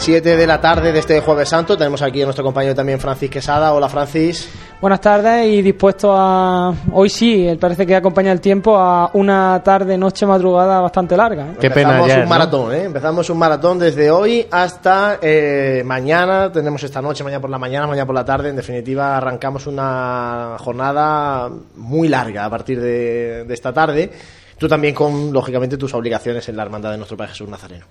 Siete 0.00 0.34
de 0.34 0.46
la 0.46 0.62
tarde 0.62 0.92
de 0.92 0.98
este 0.98 1.20
Jueves 1.20 1.50
Santo. 1.50 1.76
Tenemos 1.76 2.00
aquí 2.00 2.22
a 2.22 2.24
nuestro 2.24 2.42
compañero 2.42 2.74
también 2.74 2.98
Francis 2.98 3.28
Quesada. 3.28 3.74
Hola 3.74 3.86
Francis. 3.86 4.48
Buenas 4.80 4.98
tardes 5.02 5.46
y 5.46 5.60
dispuesto 5.60 6.14
a. 6.16 6.74
Hoy 6.92 7.10
sí, 7.10 7.46
él 7.46 7.58
parece 7.58 7.86
que 7.86 7.94
acompaña 7.94 8.32
el 8.32 8.40
tiempo 8.40 8.78
a 8.78 9.10
una 9.12 9.60
tarde, 9.62 9.98
noche, 9.98 10.24
madrugada 10.24 10.80
bastante 10.80 11.18
larga. 11.18 11.48
¿eh? 11.50 11.56
Qué 11.60 11.66
Empezamos 11.66 12.08
pena 12.08 12.22
un 12.22 12.28
maratón, 12.30 12.74
¿eh? 12.74 12.84
Empezamos 12.84 13.28
un 13.28 13.38
maratón 13.38 13.78
desde 13.78 14.10
hoy 14.10 14.46
hasta 14.50 15.18
eh, 15.20 15.82
mañana. 15.84 16.50
Tenemos 16.50 16.82
esta 16.82 17.02
noche, 17.02 17.22
mañana 17.22 17.42
por 17.42 17.50
la 17.50 17.58
mañana, 17.58 17.86
mañana 17.86 18.06
por 18.06 18.14
la 18.14 18.24
tarde. 18.24 18.48
En 18.48 18.56
definitiva, 18.56 19.18
arrancamos 19.18 19.66
una 19.66 20.56
jornada 20.60 21.50
muy 21.76 22.08
larga 22.08 22.46
a 22.46 22.50
partir 22.50 22.80
de, 22.80 23.44
de 23.44 23.52
esta 23.54 23.70
tarde. 23.70 24.10
Tú 24.56 24.66
también 24.66 24.94
con, 24.94 25.30
lógicamente, 25.30 25.76
tus 25.76 25.92
obligaciones 25.92 26.48
en 26.48 26.56
la 26.56 26.62
Hermandad 26.62 26.90
de 26.90 26.96
nuestro 26.96 27.18
Padre 27.18 27.32
Jesús 27.32 27.50
Nazareno. 27.50 27.84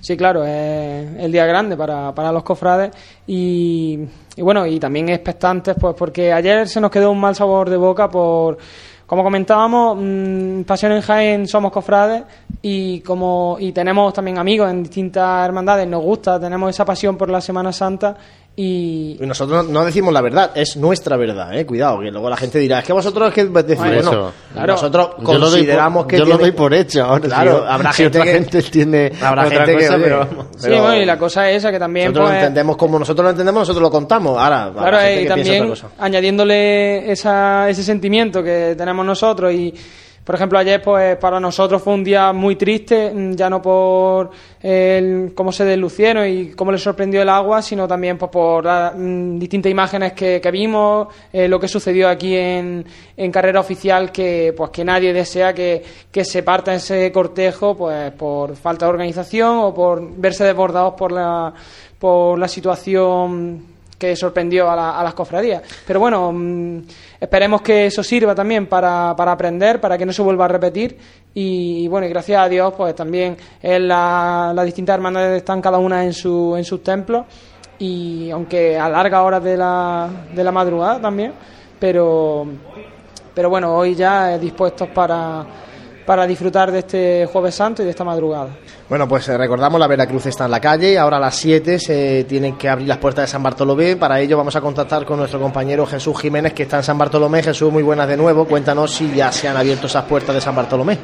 Sí, 0.00 0.16
claro, 0.16 0.44
es 0.44 1.16
el 1.18 1.32
día 1.32 1.44
grande 1.44 1.76
para, 1.76 2.14
para 2.14 2.30
los 2.30 2.44
cofrades 2.44 2.92
y, 3.26 3.98
y, 4.36 4.42
bueno, 4.42 4.64
y 4.64 4.78
también 4.78 5.08
expectantes, 5.08 5.74
pues 5.78 5.94
porque 5.98 6.32
ayer 6.32 6.68
se 6.68 6.80
nos 6.80 6.90
quedó 6.90 7.10
un 7.10 7.20
mal 7.20 7.34
sabor 7.34 7.68
de 7.68 7.76
boca 7.76 8.08
por, 8.08 8.58
como 9.06 9.24
comentábamos, 9.24 9.96
mmm, 9.98 10.62
Pasión 10.62 10.92
en 10.92 11.00
Jaén 11.00 11.48
somos 11.48 11.72
cofrades 11.72 12.22
y 12.62 13.00
como 13.00 13.56
y 13.58 13.72
tenemos 13.72 14.12
también 14.12 14.38
amigos 14.38 14.70
en 14.70 14.82
distintas 14.84 15.44
hermandades, 15.44 15.88
nos 15.88 16.02
gusta, 16.02 16.38
tenemos 16.38 16.70
esa 16.70 16.84
pasión 16.84 17.16
por 17.16 17.28
la 17.28 17.40
Semana 17.40 17.72
Santa 17.72 18.16
y... 18.60 19.16
y, 19.20 19.26
nosotros 19.26 19.68
no 19.68 19.84
decimos 19.84 20.12
la 20.12 20.20
verdad, 20.20 20.50
es 20.56 20.76
nuestra 20.76 21.16
verdad, 21.16 21.56
eh, 21.56 21.64
cuidado, 21.64 22.00
que 22.00 22.10
luego 22.10 22.28
la 22.28 22.36
gente 22.36 22.58
dirá, 22.58 22.80
es 22.80 22.84
que 22.84 22.92
vosotros 22.92 23.28
es 23.28 23.34
que 23.34 23.44
decís, 23.44 23.76
bueno, 23.76 23.98
eso. 23.98 24.32
Claro. 24.52 24.72
nosotros 24.72 25.08
Yo 25.20 25.24
lo 25.34 25.38
doy 25.38 25.50
consideramos 25.60 26.02
por- 26.02 26.10
que 26.10 26.18
yo 26.18 26.24
lo 26.24 26.38
doy 26.38 26.50
por 26.50 26.74
hecho. 26.74 27.04
Ahora, 27.04 27.20
claro, 27.28 27.60
si- 27.60 27.72
habrá 27.72 27.92
si 27.94 28.02
gente 28.02 28.18
otra 28.18 28.24
que 28.32 28.38
gente 28.38 28.62
tiene 28.62 29.12
habrá 29.22 29.46
otra 29.46 29.56
gente 29.64 29.76
que 29.76 29.84
cosa, 29.86 29.94
oye, 29.94 30.04
pero- 30.04 30.24
Sí, 30.56 30.58
pero 30.62 30.82
bueno, 30.82 30.96
y 30.96 31.04
la 31.04 31.18
cosa 31.18 31.50
es 31.50 31.56
esa 31.58 31.70
que 31.70 31.78
también 31.78 32.06
nosotros 32.06 32.24
lo 32.24 32.30
pues, 32.30 32.42
entendemos 32.42 32.76
como 32.76 32.98
nosotros 32.98 33.24
lo 33.24 33.30
entendemos, 33.30 33.60
nosotros 33.60 33.82
lo 33.82 33.90
contamos. 33.90 34.36
Ahora, 34.38 34.72
Claro, 34.74 34.98
gente 34.98 35.12
y 35.12 35.14
que 35.14 35.34
piensa 35.34 35.34
también 35.34 35.62
otra 35.72 35.88
cosa. 35.88 35.88
añadiéndole 36.04 37.12
esa, 37.12 37.68
ese 37.70 37.82
sentimiento 37.84 38.42
que 38.42 38.74
tenemos 38.76 39.06
nosotros 39.06 39.52
y 39.52 39.72
por 40.28 40.34
ejemplo 40.34 40.58
ayer 40.58 40.82
pues 40.82 41.16
para 41.16 41.40
nosotros 41.40 41.80
fue 41.82 41.94
un 41.94 42.04
día 42.04 42.34
muy 42.34 42.54
triste 42.56 43.10
mm, 43.14 43.32
ya 43.32 43.48
no 43.48 43.62
por 43.62 44.28
el, 44.60 45.32
cómo 45.34 45.50
se 45.52 45.64
deslucieron 45.64 46.28
y 46.28 46.50
cómo 46.50 46.70
les 46.70 46.82
sorprendió 46.82 47.22
el 47.22 47.30
agua 47.30 47.62
sino 47.62 47.88
también 47.88 48.18
pues, 48.18 48.30
por 48.30 48.62
las 48.66 48.92
mm, 48.94 49.38
distintas 49.38 49.72
imágenes 49.72 50.12
que, 50.12 50.38
que 50.38 50.50
vimos 50.50 51.08
eh, 51.32 51.48
lo 51.48 51.58
que 51.58 51.66
sucedió 51.66 52.10
aquí 52.10 52.36
en, 52.36 52.84
en 53.16 53.32
carrera 53.32 53.60
oficial 53.60 54.12
que 54.12 54.52
pues 54.54 54.68
que 54.70 54.84
nadie 54.84 55.14
desea 55.14 55.54
que, 55.54 55.82
que 56.12 56.26
se 56.26 56.42
parta 56.42 56.74
ese 56.74 57.10
cortejo 57.10 57.74
pues 57.74 58.12
por 58.12 58.54
falta 58.54 58.84
de 58.84 58.90
organización 58.90 59.56
o 59.62 59.72
por 59.72 60.02
verse 60.18 60.44
desbordados 60.44 60.92
por 60.92 61.10
la 61.10 61.54
por 61.98 62.38
la 62.38 62.48
situación 62.48 63.64
que 63.98 64.14
sorprendió 64.14 64.70
a, 64.70 64.76
la- 64.76 65.00
a 65.00 65.02
las 65.02 65.12
cofradías. 65.14 65.60
Pero 65.84 65.98
bueno, 65.98 66.30
mm, 66.32 66.78
esperemos 67.20 67.62
que 67.62 67.86
eso 67.86 68.02
sirva 68.02 68.34
también 68.34 68.66
para, 68.66 69.14
para 69.16 69.32
aprender, 69.32 69.80
para 69.80 69.96
que 69.98 70.06
no 70.06 70.12
se 70.12 70.22
vuelva 70.22 70.44
a 70.46 70.48
repetir. 70.48 70.96
Y, 71.34 71.86
bueno, 71.88 72.06
y 72.06 72.10
gracias 72.10 72.40
a 72.42 72.48
Dios, 72.48 72.74
pues 72.76 72.94
también 72.94 73.36
en 73.62 73.88
la- 73.88 74.52
las 74.54 74.64
distintas 74.64 74.94
hermandades 74.94 75.36
están 75.38 75.60
cada 75.60 75.78
una 75.78 76.04
en, 76.04 76.12
su, 76.12 76.54
en 76.56 76.64
sus 76.64 76.82
templos. 76.82 77.26
Y 77.78 78.30
aunque 78.30 78.76
a 78.76 78.88
largas 78.88 79.22
horas 79.22 79.42
de 79.44 79.56
la, 79.56 80.08
de 80.34 80.42
la 80.44 80.50
madrugada 80.50 81.00
también, 81.00 81.32
pero, 81.78 82.44
pero 83.34 83.48
bueno, 83.50 83.72
hoy 83.76 83.94
ya 83.94 84.36
dispuestos 84.36 84.88
para, 84.88 85.44
para 86.04 86.26
disfrutar 86.26 86.72
de 86.72 86.80
este 86.80 87.26
Jueves 87.32 87.54
Santo 87.54 87.82
y 87.82 87.84
de 87.84 87.92
esta 87.92 88.02
madrugada. 88.02 88.48
Bueno, 88.88 89.06
pues 89.06 89.28
eh, 89.28 89.36
recordamos, 89.36 89.78
la 89.78 89.86
Veracruz 89.86 90.24
está 90.26 90.46
en 90.46 90.50
la 90.50 90.60
calle, 90.60 90.96
ahora 90.96 91.18
a 91.18 91.20
las 91.20 91.36
7 91.36 91.78
se 91.78 92.24
tienen 92.24 92.56
que 92.56 92.70
abrir 92.70 92.88
las 92.88 92.96
puertas 92.96 93.24
de 93.24 93.32
San 93.32 93.42
Bartolomé, 93.42 93.96
para 93.96 94.18
ello 94.18 94.38
vamos 94.38 94.56
a 94.56 94.62
contactar 94.62 95.04
con 95.04 95.18
nuestro 95.18 95.38
compañero 95.38 95.84
Jesús 95.84 96.18
Jiménez 96.18 96.54
que 96.54 96.62
está 96.62 96.78
en 96.78 96.84
San 96.84 96.96
Bartolomé. 96.96 97.42
Jesús, 97.42 97.70
muy 97.70 97.82
buenas 97.82 98.08
de 98.08 98.16
nuevo, 98.16 98.46
cuéntanos 98.46 98.94
si 98.94 99.14
ya 99.14 99.30
se 99.30 99.46
han 99.46 99.58
abierto 99.58 99.88
esas 99.88 100.04
puertas 100.04 100.34
de 100.34 100.40
San 100.40 100.56
Bartolomé. 100.56 100.96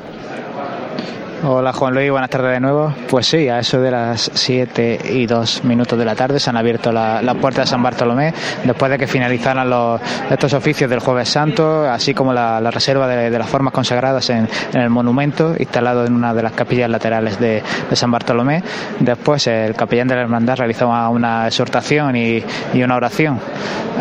Hola 1.46 1.74
Juan 1.74 1.92
Luis, 1.92 2.10
buenas 2.10 2.30
tardes 2.30 2.52
de 2.52 2.60
nuevo. 2.60 2.94
Pues 3.10 3.26
sí, 3.26 3.48
a 3.50 3.58
eso 3.58 3.78
de 3.78 3.90
las 3.90 4.30
7 4.32 4.98
y 5.12 5.26
2 5.26 5.64
minutos 5.64 5.98
de 5.98 6.04
la 6.06 6.14
tarde 6.14 6.40
se 6.40 6.48
han 6.48 6.56
abierto 6.56 6.90
la- 6.90 7.20
las 7.20 7.36
puertas 7.36 7.66
de 7.66 7.70
San 7.70 7.82
Bartolomé 7.82 8.32
después 8.64 8.90
de 8.90 8.96
que 8.96 9.06
finalizaran 9.06 9.68
los, 9.68 10.00
estos 10.30 10.54
oficios 10.54 10.88
del 10.88 11.00
Jueves 11.00 11.28
Santo, 11.28 11.82
así 11.84 12.14
como 12.14 12.32
la, 12.32 12.62
la 12.62 12.70
reserva 12.70 13.06
de, 13.06 13.30
las 13.38 13.46
formas 13.48 13.74
consagradas 13.74 14.30
en, 14.30 14.48
el 14.72 14.88
monumento 14.88 15.54
instalado 15.58 16.06
en 16.06 16.14
una 16.14 16.32
de 16.32 16.42
las 16.44 16.52
capillas 16.52 16.88
laterales 16.88 17.38
de, 17.38 17.62
de 17.90 17.96
San 17.96 18.10
Bartolomé. 18.10 18.62
Después 19.00 19.46
el 19.46 19.74
capellán 19.74 20.08
de 20.08 20.14
la 20.14 20.22
hermandad 20.22 20.56
realizó 20.56 20.88
una 20.88 21.46
exhortación 21.46 22.16
y, 22.16 22.42
y 22.72 22.82
una 22.82 22.96
oración 22.96 23.38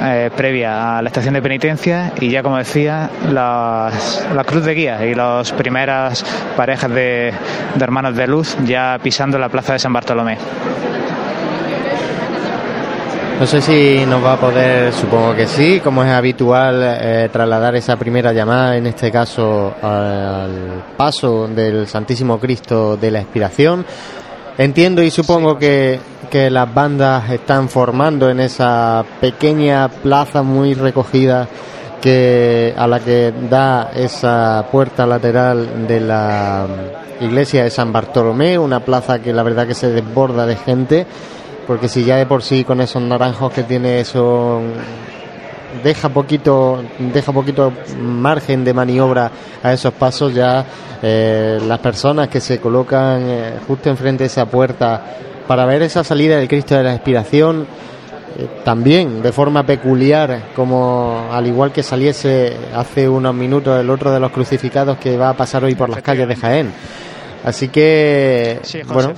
eh, 0.02 0.32
previa 0.36 0.98
a 0.98 1.02
la 1.02 1.10
estación 1.10 1.34
de 1.34 1.42
penitencia 1.42 2.14
y 2.22 2.30
ya 2.30 2.42
como 2.42 2.58
decía 2.58 3.10
las- 3.30 4.26
la 4.34 4.44
cruz 4.46 4.64
de 4.64 4.74
guía 4.76 5.06
y 5.06 5.14
las 5.14 5.52
primeras 5.52 6.24
parejas 6.56 6.90
de, 6.92 7.33
de 7.76 7.84
hermanos 7.84 8.16
de 8.16 8.28
luz 8.28 8.56
ya 8.66 9.00
pisando 9.02 9.38
la 9.38 9.50
plaza 9.50 9.74
de 9.74 9.80
San 9.80 9.94
Bartolomé. 9.94 10.38
No 13.40 13.48
sé 13.48 13.62
si 13.62 14.06
nos 14.06 14.24
va 14.24 14.34
a 14.34 14.38
poder, 14.38 14.94
supongo 14.94 15.36
que 15.36 15.48
sí, 15.48 15.82
como 15.84 16.04
es 16.04 16.12
habitual, 16.12 16.80
eh, 16.82 17.30
trasladar 17.32 17.76
esa 17.76 17.98
primera 17.98 18.32
llamada, 18.32 18.78
en 18.78 18.88
este 18.88 19.12
caso 19.12 19.74
al 19.82 20.84
paso 20.96 21.48
del 21.48 21.88
Santísimo 21.88 22.40
Cristo 22.40 22.96
de 22.96 23.12
la 23.12 23.20
Expiración. 23.20 23.86
Entiendo 24.58 25.02
y 25.02 25.10
supongo 25.10 25.58
que, 25.58 26.00
que 26.30 26.50
las 26.50 26.72
bandas 26.74 27.30
están 27.32 27.70
formando 27.70 28.30
en 28.30 28.40
esa 28.40 29.04
pequeña 29.20 29.90
plaza 29.90 30.44
muy 30.44 30.76
recogida 30.76 31.48
que 32.00 32.74
a 32.78 32.86
la 32.86 33.00
que 33.00 33.34
da 33.50 33.92
esa 33.96 34.68
puerta 34.72 35.06
lateral 35.06 35.88
de 35.88 36.00
la 36.00 36.68
iglesia 37.24 37.64
de 37.64 37.70
San 37.70 37.92
Bartolomé, 37.92 38.58
una 38.58 38.82
plaza 38.82 39.20
que 39.20 39.34
la 39.34 39.44
verdad 39.44 39.68
que 39.68 39.76
se 39.76 39.90
desborda 39.90 40.46
de 40.46 40.56
gente, 40.56 41.06
porque 41.68 41.88
si 41.88 42.04
ya 42.04 42.18
de 42.18 42.26
por 42.26 42.44
sí 42.44 42.64
con 42.64 42.82
esos 42.82 43.02
naranjos 43.02 43.52
que 43.52 43.64
tiene 43.64 44.00
eso 44.00 44.62
deja 45.84 46.10
poquito 46.10 46.84
deja 47.00 47.32
poquito 47.32 47.72
margen 48.00 48.64
de 48.64 48.74
maniobra 48.74 49.32
a 49.64 49.74
esos 49.74 49.94
pasos 49.94 50.34
ya 50.34 50.66
eh, 51.02 51.60
las 51.66 51.80
personas 51.80 52.28
que 52.28 52.40
se 52.42 52.60
colocan 52.60 53.22
eh, 53.24 53.54
justo 53.68 53.90
enfrente 53.90 54.24
de 54.24 54.28
esa 54.28 54.46
puerta 54.46 55.02
para 55.48 55.66
ver 55.66 55.82
esa 55.82 56.04
salida 56.04 56.38
del 56.38 56.48
Cristo 56.48 56.76
de 56.76 56.84
la 56.84 56.94
Expiración 56.94 57.66
eh, 58.38 58.48
también 58.64 59.22
de 59.22 59.32
forma 59.32 59.66
peculiar 59.66 60.50
como 60.56 61.28
al 61.32 61.48
igual 61.48 61.72
que 61.72 61.82
saliese 61.82 62.56
hace 62.76 63.10
unos 63.10 63.34
minutos 63.34 63.80
el 63.80 63.90
otro 63.90 64.12
de 64.12 64.20
los 64.20 64.32
crucificados 64.32 64.98
que 64.98 65.18
va 65.18 65.30
a 65.30 65.34
pasar 65.34 65.64
hoy 65.64 65.76
por 65.76 65.90
las 65.90 66.02
calles 66.02 66.28
de 66.28 66.36
Jaén 66.36 66.74
así 67.44 67.68
que 67.70 68.60
Sí, 68.64 68.82
José, 68.84 68.94
bueno 68.94 69.14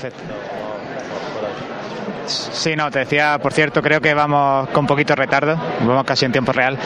Sí, 2.27 2.75
no, 2.75 2.89
te 2.89 2.99
decía, 2.99 3.37
por 3.39 3.53
cierto, 3.53 3.81
creo 3.81 4.01
que 4.01 4.13
vamos 4.13 4.69
con 4.69 4.87
poquito 4.87 5.15
retardo, 5.15 5.55
vamos 5.81 6.03
casi 6.05 6.25
en 6.25 6.31
tiempo 6.31 6.51
real. 6.51 6.77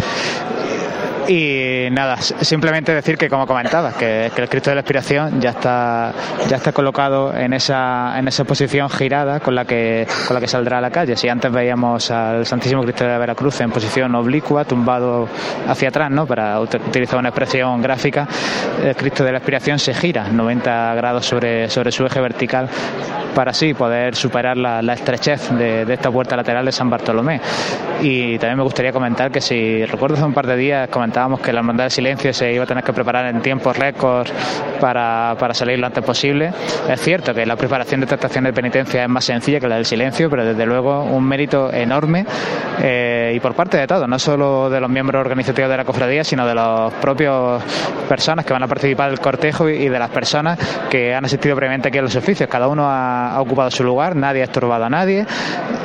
Y 1.29 1.89
nada, 1.91 2.17
simplemente 2.17 2.91
decir 2.91 3.15
que 3.15 3.29
como 3.29 3.45
comentabas, 3.45 3.93
que, 3.93 4.31
que, 4.35 4.41
el 4.41 4.49
Cristo 4.49 4.71
de 4.71 4.77
la 4.77 4.81
Expiración 4.81 5.39
ya 5.39 5.51
está 5.51 6.11
ya 6.47 6.55
está 6.55 6.71
colocado 6.71 7.35
en 7.35 7.53
esa 7.53 8.17
en 8.17 8.27
esa 8.27 8.45
posición 8.45 8.89
girada 8.89 9.39
con 9.39 9.53
la 9.53 9.63
que 9.63 10.07
con 10.27 10.33
la 10.33 10.41
que 10.41 10.47
saldrá 10.47 10.79
a 10.79 10.81
la 10.81 10.89
calle. 10.89 11.15
Si 11.15 11.29
antes 11.29 11.51
veíamos 11.51 12.09
al 12.09 12.47
Santísimo 12.47 12.81
Cristo 12.81 13.03
de 13.03 13.11
la 13.11 13.19
Veracruz 13.19 13.61
en 13.61 13.69
posición 13.69 14.15
oblicua, 14.15 14.65
tumbado 14.65 15.29
hacia 15.67 15.89
atrás, 15.89 16.09
¿no? 16.09 16.25
Para 16.25 16.59
utilizar 16.59 17.19
una 17.19 17.29
expresión 17.29 17.79
gráfica, 17.79 18.27
el 18.83 18.95
Cristo 18.95 19.23
de 19.23 19.31
la 19.31 19.37
Expiración 19.37 19.77
se 19.77 19.93
gira 19.93 20.27
90 20.29 20.95
grados 20.95 21.27
sobre 21.27 21.69
sobre 21.69 21.91
su 21.91 22.07
eje 22.07 22.21
vertical 22.21 22.67
para 23.35 23.51
así 23.51 23.73
poder 23.75 24.15
superar 24.15 24.57
la, 24.57 24.81
la 24.81 24.93
estrechez 24.93 25.51
de, 25.51 25.85
de, 25.85 25.93
esta 25.93 26.09
puerta 26.11 26.35
lateral 26.35 26.65
de 26.65 26.71
San 26.71 26.89
Bartolomé. 26.89 27.39
Y 28.01 28.37
también 28.39 28.57
me 28.57 28.63
gustaría 28.63 28.91
comentar 28.91 29.31
que 29.31 29.39
si 29.39 29.85
recuerdo 29.85 30.15
hace 30.15 30.25
un 30.25 30.33
par 30.33 30.47
de 30.47 30.57
días 30.57 30.89
comentábamos 31.19 31.41
que 31.41 31.51
la 31.51 31.59
Hermandad 31.59 31.83
del 31.85 31.91
Silencio 31.91 32.33
se 32.33 32.53
iba 32.53 32.63
a 32.63 32.67
tener 32.67 32.81
que 32.81 32.93
preparar 32.93 33.25
en 33.25 33.41
tiempos 33.41 33.75
récords 33.77 34.31
para, 34.79 35.35
para 35.37 35.53
salir 35.53 35.77
lo 35.77 35.87
antes 35.87 36.01
posible. 36.01 36.53
Es 36.87 37.01
cierto 37.01 37.33
que 37.33 37.45
la 37.45 37.57
preparación 37.57 37.99
de 37.99 38.05
esta 38.05 38.15
estación 38.15 38.45
de 38.45 38.53
penitencia 38.53 39.03
es 39.03 39.09
más 39.09 39.25
sencilla 39.25 39.59
que 39.59 39.67
la 39.67 39.75
del 39.75 39.85
Silencio, 39.85 40.29
pero 40.29 40.45
desde 40.45 40.65
luego 40.65 41.03
un 41.03 41.25
mérito 41.25 41.73
enorme 41.73 42.25
eh, 42.81 43.33
y 43.35 43.39
por 43.41 43.53
parte 43.53 43.75
de 43.75 43.85
todos, 43.85 44.07
no 44.07 44.17
solo 44.17 44.69
de 44.69 44.79
los 44.79 44.89
miembros 44.89 45.19
organizativos 45.19 45.69
de 45.69 45.75
la 45.75 45.83
cofradía, 45.83 46.23
sino 46.23 46.47
de 46.47 46.55
los 46.55 46.93
propios 46.93 47.61
personas 48.07 48.45
que 48.45 48.53
van 48.53 48.63
a 48.63 48.67
participar 48.67 49.09
del 49.09 49.19
cortejo 49.19 49.67
y 49.67 49.89
de 49.89 49.99
las 49.99 50.09
personas 50.11 50.57
que 50.89 51.13
han 51.13 51.25
asistido 51.25 51.53
previamente 51.57 51.89
aquí 51.89 51.97
a 51.97 52.01
los 52.01 52.15
oficios. 52.15 52.49
Cada 52.49 52.69
uno 52.69 52.85
ha, 52.89 53.41
ocupado 53.41 53.69
su 53.71 53.83
lugar, 53.83 54.15
nadie 54.15 54.41
ha 54.41 54.45
estorbado 54.45 54.85
a 54.85 54.89
nadie, 54.89 55.25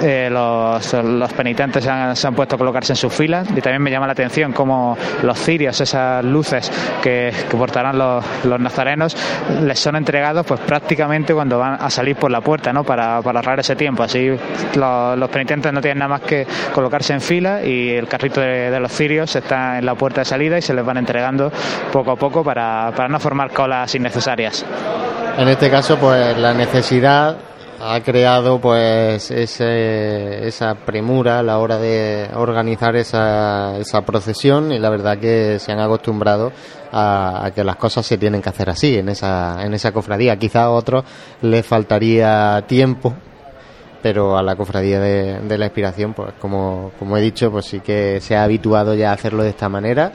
eh, 0.00 0.28
los, 0.30 0.92
los, 0.92 1.32
penitentes 1.32 1.82
se 1.82 1.90
han, 1.90 2.34
puesto 2.34 2.54
a 2.54 2.58
colocarse 2.58 2.92
en 2.92 2.96
sus 2.96 3.12
filas 3.12 3.48
y 3.50 3.60
también 3.60 3.82
me 3.82 3.90
llama 3.90 4.06
la 4.06 4.12
atención 4.12 4.52
cómo 4.52 4.96
los 5.24 5.38
cirios, 5.38 5.80
esas 5.80 6.24
luces 6.24 6.70
que, 7.02 7.32
portarán 7.50 7.98
los, 7.98 8.24
nazarenos, 8.60 9.16
les 9.62 9.78
son 9.78 9.96
entregados 9.96 10.46
pues 10.46 10.60
prácticamente 10.60 11.34
cuando 11.34 11.58
van 11.58 11.76
a 11.80 11.90
salir 11.90 12.16
por 12.16 12.30
la 12.30 12.40
puerta, 12.40 12.72
¿no? 12.72 12.84
Para, 12.84 13.20
para 13.22 13.40
ahorrar 13.40 13.60
ese 13.60 13.76
tiempo. 13.76 14.02
Así 14.02 14.30
los, 14.74 15.30
penitentes 15.30 15.72
no 15.72 15.80
tienen 15.80 15.98
nada 15.98 16.08
más 16.08 16.20
que 16.22 16.46
colocarse 16.72 17.12
en 17.12 17.20
fila 17.20 17.64
y 17.64 17.90
el 17.90 18.06
carrito 18.06 18.40
de, 18.40 18.70
de, 18.70 18.80
los 18.80 18.92
cirios 18.92 19.34
está 19.34 19.78
en 19.78 19.86
la 19.86 19.94
puerta 19.94 20.20
de 20.20 20.24
salida 20.24 20.58
y 20.58 20.62
se 20.62 20.74
les 20.74 20.84
van 20.84 20.98
entregando 20.98 21.50
poco 21.92 22.12
a 22.12 22.16
poco 22.16 22.44
para, 22.44 22.92
para 22.94 23.08
no 23.08 23.18
formar 23.18 23.50
colas 23.50 23.94
innecesarias. 23.94 24.64
En 25.36 25.48
este 25.48 25.68
caso, 25.68 25.98
pues 25.98 26.36
la 26.38 26.54
necesidad 26.54 27.36
ha 27.86 28.00
creado 28.02 28.60
pues 28.60 29.30
ese, 29.30 30.46
esa 30.48 30.74
premura 30.74 31.40
a 31.40 31.42
la 31.42 31.58
hora 31.58 31.78
de 31.78 32.30
organizar 32.34 32.96
esa, 32.96 33.76
esa 33.78 34.00
procesión 34.06 34.72
y 34.72 34.78
la 34.78 34.88
verdad 34.88 35.18
que 35.18 35.58
se 35.58 35.70
han 35.70 35.80
acostumbrado 35.80 36.50
a, 36.92 37.50
que 37.54 37.62
las 37.62 37.76
cosas 37.76 38.06
se 38.06 38.16
tienen 38.16 38.40
que 38.40 38.48
hacer 38.48 38.70
así 38.70 38.96
en 38.96 39.10
esa, 39.10 39.62
en 39.62 39.74
esa 39.74 39.92
cofradía. 39.92 40.38
Quizá 40.38 40.64
a 40.64 40.70
otros 40.70 41.04
les 41.42 41.66
faltaría 41.66 42.64
tiempo 42.66 43.14
pero 44.00 44.36
a 44.36 44.42
la 44.42 44.54
cofradía 44.54 45.00
de, 45.00 45.40
de, 45.40 45.56
la 45.56 45.64
inspiración, 45.64 46.12
pues 46.12 46.34
como, 46.38 46.92
como 46.98 47.16
he 47.16 47.22
dicho, 47.22 47.50
pues 47.50 47.64
sí 47.64 47.80
que 47.80 48.20
se 48.20 48.36
ha 48.36 48.44
habituado 48.44 48.94
ya 48.94 49.10
a 49.10 49.14
hacerlo 49.14 49.42
de 49.42 49.48
esta 49.48 49.70
manera 49.70 50.12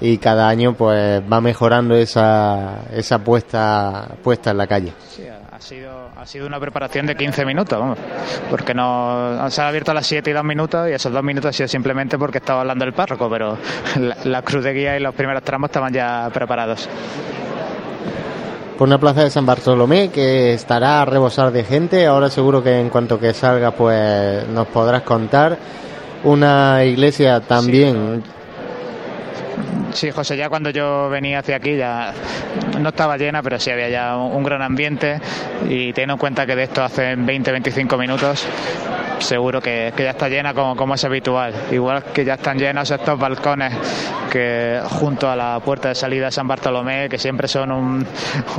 y 0.00 0.18
cada 0.18 0.48
año 0.48 0.74
pues 0.74 1.22
va 1.30 1.40
mejorando 1.40 1.94
esa, 1.94 2.82
esa 2.92 3.18
puesta, 3.18 4.08
puesta 4.22 4.50
en 4.50 4.58
la 4.58 4.66
calle. 4.66 4.92
Sí, 5.08 5.24
ha 5.60 5.62
sido, 5.62 6.08
ha 6.16 6.24
sido 6.24 6.46
una 6.46 6.58
preparación 6.58 7.04
de 7.04 7.14
15 7.14 7.44
minutos, 7.44 7.78
vamos, 7.78 7.98
porque 8.48 8.72
no 8.72 9.46
se 9.50 9.60
ha 9.60 9.68
abierto 9.68 9.90
a 9.90 9.94
las 9.94 10.06
7 10.06 10.30
y 10.30 10.32
2 10.32 10.42
minutos 10.42 10.88
y 10.88 10.92
esos 10.92 11.12
2 11.12 11.22
minutos 11.22 11.50
ha 11.50 11.52
sido 11.52 11.68
simplemente 11.68 12.16
porque 12.16 12.38
estaba 12.38 12.62
hablando 12.62 12.86
el 12.86 12.94
párroco, 12.94 13.28
pero 13.28 13.58
la, 14.00 14.16
la 14.24 14.42
cruz 14.42 14.64
de 14.64 14.72
guía 14.72 14.96
y 14.96 15.00
los 15.00 15.14
primeros 15.14 15.42
tramos 15.42 15.68
estaban 15.68 15.92
ya 15.92 16.30
preparados 16.32 16.88
por 18.78 18.88
una 18.88 18.98
plaza 18.98 19.24
de 19.24 19.28
San 19.28 19.44
Bartolomé 19.44 20.08
que 20.08 20.54
estará 20.54 21.02
a 21.02 21.04
rebosar 21.04 21.52
de 21.52 21.64
gente. 21.64 22.06
Ahora 22.06 22.30
seguro 22.30 22.62
que 22.62 22.80
en 22.80 22.88
cuanto 22.88 23.20
que 23.20 23.34
salga, 23.34 23.72
pues 23.72 24.48
nos 24.48 24.68
podrás 24.68 25.02
contar. 25.02 25.58
Una 26.24 26.82
iglesia 26.82 27.40
también. 27.40 28.22
Sí. 28.24 28.39
Sí, 29.92 30.10
José, 30.10 30.36
ya 30.36 30.48
cuando 30.48 30.70
yo 30.70 31.08
venía 31.08 31.40
hacia 31.40 31.56
aquí 31.56 31.76
ya 31.76 32.12
no 32.78 32.90
estaba 32.90 33.16
llena, 33.16 33.42
pero 33.42 33.58
sí 33.58 33.70
había 33.70 33.88
ya 33.88 34.16
un, 34.16 34.42
gran 34.42 34.62
ambiente 34.62 35.20
y 35.68 35.92
teniendo 35.92 36.14
en 36.14 36.18
cuenta 36.18 36.46
que 36.46 36.56
de 36.56 36.64
esto 36.64 36.82
hace 36.82 37.16
20-25 37.16 37.98
minutos, 37.98 38.46
seguro 39.18 39.60
que, 39.60 39.92
que, 39.94 40.04
ya 40.04 40.10
está 40.10 40.28
llena 40.28 40.54
como, 40.54 40.74
como 40.76 40.94
es 40.94 41.04
habitual. 41.04 41.52
Igual 41.70 42.04
que 42.04 42.24
ya 42.24 42.34
están 42.34 42.58
llenos 42.58 42.90
estos 42.90 43.18
balcones 43.18 43.72
que 44.30 44.80
junto 44.84 45.28
a 45.28 45.36
la 45.36 45.60
puerta 45.60 45.88
de 45.88 45.94
salida 45.94 46.26
de 46.26 46.32
San 46.32 46.48
Bartolomé, 46.48 47.08
que 47.08 47.18
siempre 47.18 47.48
son 47.48 47.72
un, 47.72 48.06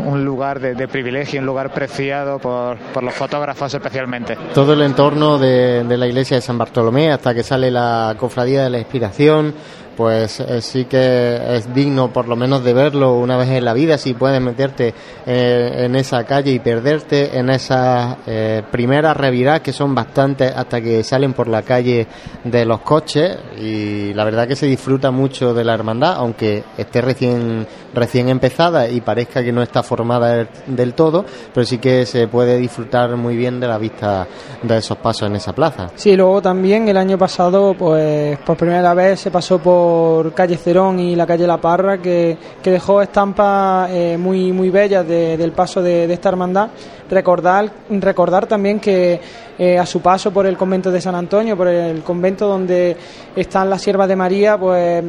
un 0.06 0.26
lugar 0.26 0.60
de, 0.60 0.88
privilegio, 0.88 1.40
un 1.40 1.45
lugar 1.45 1.73
preciado 1.73 2.40
por, 2.40 2.78
por, 2.78 3.03
los 3.03 3.14
fotógrafos 3.14 3.73
especialmente. 3.73 4.38
Todo 4.53 4.73
el 4.73 4.82
entorno 4.82 5.38
de 5.40 5.98
la 5.98 6.07
iglesia 6.07 6.38
de 6.38 6.41
San 6.41 6.57
Bartolomé 6.57 7.11
hasta 7.11 7.34
que 7.34 7.44
sale 7.44 7.72
la 7.72 8.15
cofradía 8.18 8.64
de 8.64 8.69
la 8.69 8.80
inspiración 8.80 9.53
pues 10.02 10.40
eh, 10.40 10.61
sí 10.61 10.86
que 10.86 11.56
es 11.57 11.72
digno 11.76 12.11
por 12.11 12.28
lo 12.28 12.36
menos 12.36 12.64
de 12.64 12.73
verlo 12.73 13.19
una 13.19 13.38
vez 13.38 13.49
en 13.49 13.64
la 13.64 13.72
vida 13.72 13.99
si 13.99 14.15
puedes 14.15 14.41
meterte 14.41 14.95
eh, 15.28 15.86
en 15.86 15.95
esa 15.95 16.23
calle 16.23 16.52
y 16.53 16.57
perderte 16.57 17.38
en 17.38 17.52
esas 17.52 18.18
eh, 18.26 18.64
primeras 18.72 19.15
reviradas 19.15 19.61
que 19.61 19.72
son 19.72 19.94
bastantes 19.94 20.52
hasta 20.56 20.82
que 20.82 21.03
salen 21.03 21.34
por 21.34 21.48
la 21.48 21.61
calle 21.61 22.07
de 22.44 22.65
los 22.65 22.82
coches. 22.82 23.38
Y 23.60 24.11
la 24.15 24.23
verdad 24.23 24.48
que 24.48 24.56
se 24.56 24.65
disfruta 24.65 25.11
mucho 25.11 25.53
de 25.53 25.64
la 25.64 25.76
hermandad 25.76 26.15
aunque 26.18 26.64
esté 26.80 26.99
recién 27.02 27.68
recién 27.93 28.30
empezada 28.30 28.88
y 28.89 29.01
parezca 29.01 29.43
que 29.43 29.51
no 29.51 29.61
está 29.61 29.84
formada 29.84 30.47
del 30.68 30.93
todo 30.93 31.26
pero 31.53 31.65
sí 31.65 31.77
que 31.77 32.05
se 32.05 32.27
puede 32.27 32.57
disfrutar 32.57 33.15
muy 33.15 33.35
bien 33.35 33.59
de 33.59 33.68
la 33.68 33.77
vista 33.77 34.27
de 34.61 34.77
esos 34.77 34.97
pasos 34.97 35.27
en 35.27 35.35
esa 35.35 35.53
plaza. 35.53 35.89
Sí 35.95 36.15
luego 36.15 36.41
también 36.41 36.88
el 36.88 36.97
año 36.97 37.18
pasado 37.18 37.73
pues 37.77 38.38
por 38.39 38.57
primera 38.57 38.93
vez 38.93 39.19
se 39.19 39.31
pasó 39.31 39.59
por 39.59 40.34
calle 40.34 40.57
Cerón 40.57 40.99
y 40.99 41.15
la 41.15 41.26
calle 41.26 41.47
La 41.47 41.59
Parra 41.59 41.97
que, 41.97 42.38
que 42.61 42.72
dejó 42.72 43.01
estampas 43.01 43.89
eh, 43.91 44.18
muy 44.19 44.51
muy 44.51 44.69
bellas 44.69 45.07
de, 45.07 45.38
del 45.38 45.51
paso 45.51 45.81
de, 45.81 46.11
esta 46.11 46.30
hermandad 46.30 46.69
recordar 47.12 47.70
recordar 47.90 48.48
también 48.48 48.80
que 48.80 49.20
eh, 49.58 49.78
a 49.78 49.86
su 49.86 50.02
paso 50.02 50.32
por 50.32 50.46
el 50.46 50.58
convento 50.58 50.90
de 50.90 51.00
San 51.00 51.14
Antonio 51.14 51.56
por 51.56 51.68
el 51.68 52.02
convento 52.02 52.48
donde 52.48 52.98
están 53.36 53.70
las 53.70 53.82
siervas 53.82 54.08
de 54.08 54.16
María 54.16 54.58
pues 54.58 55.04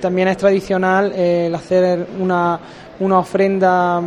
también 0.00 0.28
es 0.28 0.36
tradicional 0.36 1.12
eh, 1.14 1.46
el 1.46 1.54
hacer 1.54 2.06
una, 2.20 2.60
una 3.00 3.18
ofrenda 3.18 4.02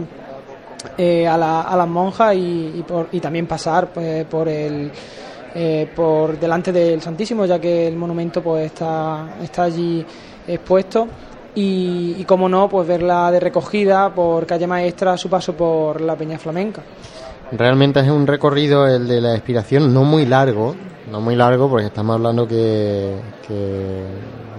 eh, 0.98 1.28
a, 1.28 1.38
la, 1.38 1.62
a, 1.62 1.76
las 1.76 1.88
monjas 1.88 2.36
y, 2.36 2.74
y, 2.78 2.84
por, 2.88 3.10
y 3.12 3.20
también 3.20 3.46
pasar 3.48 3.92
pues, 3.92 4.24
por 4.26 4.48
el 4.48 4.92
eh, 5.56 5.90
por 5.96 6.40
delante 6.40 6.72
del 6.72 7.02
Santísimo, 7.02 7.44
ya 7.46 7.60
que 7.60 7.88
el 7.88 7.96
monumento 7.96 8.42
pues 8.42 8.68
está, 8.68 9.36
está 9.42 9.64
allí 9.64 10.06
expuesto. 10.48 11.08
Y, 11.56 12.16
y 12.20 12.24
como 12.26 12.48
no, 12.48 12.70
pues 12.70 12.88
verla 12.88 13.32
de 13.32 13.40
recogida 13.40 14.14
por 14.14 14.46
calle 14.46 14.68
maestra 14.68 15.14
a 15.14 15.18
su 15.18 15.28
paso 15.28 15.54
por 15.54 16.02
la 16.02 16.16
Peña 16.16 16.38
Flamenca. 16.38 16.84
Realmente 17.52 18.00
es 18.00 18.10
un 18.10 18.28
recorrido 18.28 18.88
el 18.88 19.08
de 19.08 19.22
la 19.22 19.34
expiración 19.34 19.92
no 19.92 20.04
muy 20.04 20.26
largo, 20.26 20.76
no 21.12 21.20
muy 21.20 21.36
largo 21.36 21.68
porque 21.68 21.88
estamos 21.88 22.16
hablando 22.16 22.48
que, 22.48 23.16
que 23.48 24.04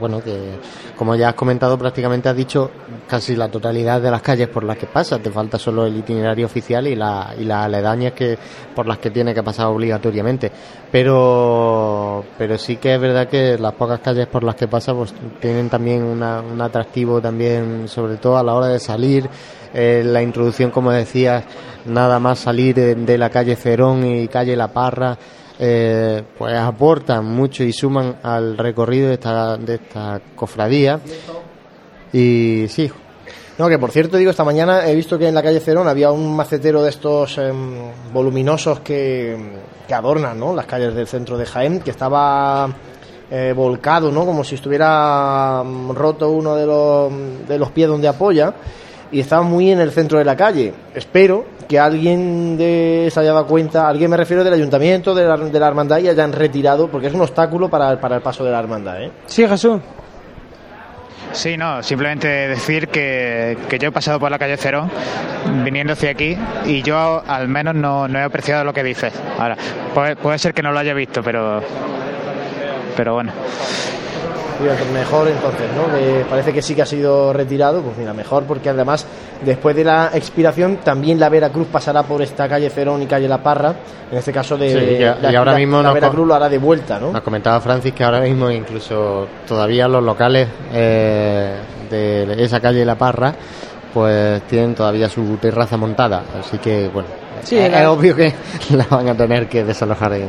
bueno 0.01 0.21
que 0.21 0.59
como 0.97 1.15
ya 1.15 1.29
has 1.29 1.35
comentado 1.35 1.79
prácticamente 1.79 2.29
has 2.29 2.37
dicho 2.37 2.71
casi 3.09 3.37
la 3.37 3.49
totalidad 3.49 4.01
de 4.01 4.11
las 4.11 4.23
calles 4.23 4.49
por 4.49 4.65
las 4.65 4.77
que 4.77 4.87
pasa. 4.87 5.21
Te 5.21 5.31
falta 5.31 5.57
solo 5.57 5.87
el 5.87 5.97
itinerario 5.97 6.47
oficial 6.47 6.89
y, 6.89 6.97
la, 6.97 7.33
y 7.39 7.45
las 7.45 7.67
aledañas 7.67 8.13
que 8.13 8.37
por 8.75 8.87
las 8.87 8.99
que 8.99 9.11
tiene 9.11 9.33
que 9.33 9.43
pasar 9.45 9.67
obligatoriamente. 9.67 10.51
Pero 10.91 12.25
pero 12.37 12.59
sí 12.59 12.77
que 12.79 12.95
es 12.95 13.01
verdad 13.01 13.29
que 13.29 13.57
las 13.57 13.75
pocas 13.75 14.01
calles 14.01 14.27
por 14.27 14.43
las 14.43 14.57
que 14.57 14.67
pasa 14.67 14.93
pues 14.95 15.15
tienen 15.41 15.71
también 15.71 16.03
una, 16.03 16.41
un 16.41 16.61
atractivo 16.61 17.21
también 17.21 17.87
sobre 17.87 18.17
todo 18.17 18.37
a 18.37 18.43
la 18.43 18.55
hora 18.55 18.67
de 18.67 18.81
salir 18.81 19.31
eh, 19.75 20.03
la 20.05 20.23
introducción 20.23 20.71
como 20.71 20.91
decías 20.91 21.45
nada 21.87 22.19
más 22.19 22.41
salir 22.41 22.75
de, 22.75 23.19
la 23.19 23.31
calle 23.31 23.57
Cerón 23.57 24.05
y 24.05 24.29
calle 24.29 24.57
La 24.57 24.69
Parra 24.69 25.17
eh, 25.59 26.23
pues 26.39 26.55
aportan 26.55 27.27
mucho 27.27 27.63
y 27.65 27.73
suman 27.73 28.17
al 28.23 28.57
recorrido 28.57 29.09
de 29.09 29.15
esta, 29.15 29.59
de 29.59 29.75
esta 29.75 30.21
cofradía. 30.35 31.01
Y 32.13 32.65
sí. 32.69 32.91
No, 33.59 33.69
que 33.69 33.79
por 33.79 33.91
cierto, 33.91 34.17
digo, 34.17 34.31
esta 34.31 34.43
mañana 34.43 34.89
he 34.89 34.95
visto 34.95 35.19
que 35.19 35.29
en 35.29 35.35
la 35.35 35.43
calle 35.43 35.61
Cerón 35.61 35.87
había 35.87 36.11
un 36.13 36.35
macetero 36.35 36.83
de 36.83 36.89
estos 36.89 37.37
eh, 37.37 37.53
voluminosos 38.11 38.81
que, 38.81 39.37
que 39.87 39.93
adornan 39.93 40.41
¿no? 40.41 40.55
las 40.55 40.65
calles 40.65 40.95
del 40.95 41.07
centro 41.07 41.37
de 41.37 41.45
Jaén, 41.45 41.81
que 41.81 41.91
estaba 41.91 42.69
eh, 43.31 43.53
volcado, 43.55 44.11
¿no? 44.11 44.25
como 44.25 44.45
si 44.45 44.55
estuviera 44.55 45.63
roto 45.91 46.31
uno 46.31 46.57
de 46.57 46.65
los, 46.65 47.47
de 47.47 47.59
los 47.59 47.71
pies 47.71 47.87
donde 47.87 48.09
apoya 48.09 48.55
y 49.13 49.21
estaba 49.21 49.43
muy 49.43 49.71
en 49.71 49.81
el 49.81 49.91
centro 49.91 50.19
de 50.19 50.25
la 50.25 50.37
calle. 50.37 50.73
Espero 50.95 51.45
que 51.69 51.79
alguien 51.79 52.57
de, 52.57 53.09
se 53.13 53.21
haya 53.21 53.33
dado 53.33 53.47
cuenta, 53.47 53.89
alguien 53.89 54.11
me 54.11 54.17
refiero 54.17 54.43
del 54.43 54.55
ayuntamiento, 54.55 55.15
de 55.15 55.25
la, 55.25 55.37
de 55.37 55.61
la 55.61 55.69
hermandad, 55.69 55.99
y 55.99 56.09
hayan 56.09 56.33
retirado, 56.33 56.89
porque 56.89 57.07
es 57.07 57.15
un 57.15 57.21
obstáculo 57.21 57.69
para, 57.69 58.01
para 58.01 58.17
el 58.17 58.23
paso 58.23 58.45
de 58.45 58.51
la 58.51 58.59
hermandad. 58.59 59.03
¿eh? 59.03 59.11
Sí, 59.27 59.47
Jesús. 59.47 59.81
Sí, 61.33 61.57
no, 61.57 61.81
simplemente 61.83 62.27
decir 62.27 62.89
que, 62.89 63.57
que 63.69 63.79
yo 63.79 63.91
he 63.91 63.93
pasado 63.93 64.19
por 64.19 64.33
la 64.33 64.39
calle 64.39 64.57
Cero 64.57 64.89
viniendo 65.63 65.93
hacia 65.93 66.11
aquí 66.11 66.37
y 66.67 66.83
yo 66.83 67.23
al 67.25 67.47
menos 67.47 67.77
no, 67.77 68.09
no 68.09 68.19
he 68.19 68.23
apreciado 68.23 68.65
lo 68.65 68.73
que 68.73 68.83
dices. 68.83 69.13
Ahora, 69.39 69.57
puede, 69.95 70.17
puede 70.17 70.39
ser 70.39 70.53
que 70.53 70.63
no 70.63 70.73
lo 70.73 70.81
haya 70.81 70.93
visto, 70.93 71.23
pero, 71.23 71.63
pero 72.97 73.15
bueno. 73.15 73.33
Mejor 74.93 75.29
entonces, 75.29 75.67
¿no? 75.77 75.93
Que 75.97 76.25
parece 76.29 76.53
que 76.53 76.61
sí 76.63 76.75
que 76.75 76.83
ha 76.83 76.87
sido 76.87 77.33
retirado, 77.33 77.81
pues 77.83 77.97
mira, 77.97 78.13
mejor 78.13 78.45
porque 78.45 78.69
además 78.69 79.07
después 79.45 79.75
de 79.75 79.85
la 79.85 80.11
expiración 80.15 80.79
también 80.85 81.19
la 81.19 81.29
Veracruz 81.29 81.67
pasará 81.73 82.03
por 82.03 82.21
esta 82.23 82.49
calle 82.49 82.69
Cerón 82.71 83.03
y 83.03 83.07
calle 83.07 83.27
La 83.29 83.43
Parra, 83.43 83.75
en 84.11 84.19
este 84.19 84.33
caso 84.33 84.57
de 84.59 84.69
Sí, 84.69 84.99
la, 85.23 85.33
y 85.33 85.37
ahora 85.37 85.53
la- 85.53 85.59
mismo 85.59 85.83
la 85.83 85.93
Veracruz 85.93 86.27
lo 86.27 86.35
hará 86.35 86.49
de 86.49 86.59
vuelta, 86.59 86.99
¿no? 86.99 87.13
Nos 87.13 87.23
comentaba 87.23 87.61
Francis 87.61 87.93
que 87.95 88.05
ahora 88.05 88.21
mismo 88.21 88.51
incluso 88.51 89.27
todavía 89.49 89.89
los 89.89 90.03
locales 90.03 90.49
eh, 90.73 91.55
de 91.91 92.45
esa 92.45 92.61
calle 92.61 92.85
La 92.85 92.97
Parra 92.97 93.35
pues 93.95 94.43
tienen 94.43 94.75
todavía 94.75 95.09
su 95.09 95.37
terraza 95.39 95.77
montada, 95.77 96.23
así 96.39 96.59
que 96.59 96.89
bueno, 96.89 97.09
Sí, 97.43 97.57
es, 97.57 97.73
es 97.73 97.87
obvio 97.87 98.15
que 98.15 98.33
la 98.77 98.87
van 98.91 99.09
a 99.09 99.17
tener 99.17 99.49
que 99.49 99.65
desalojar 99.65 100.13
en, 100.13 100.29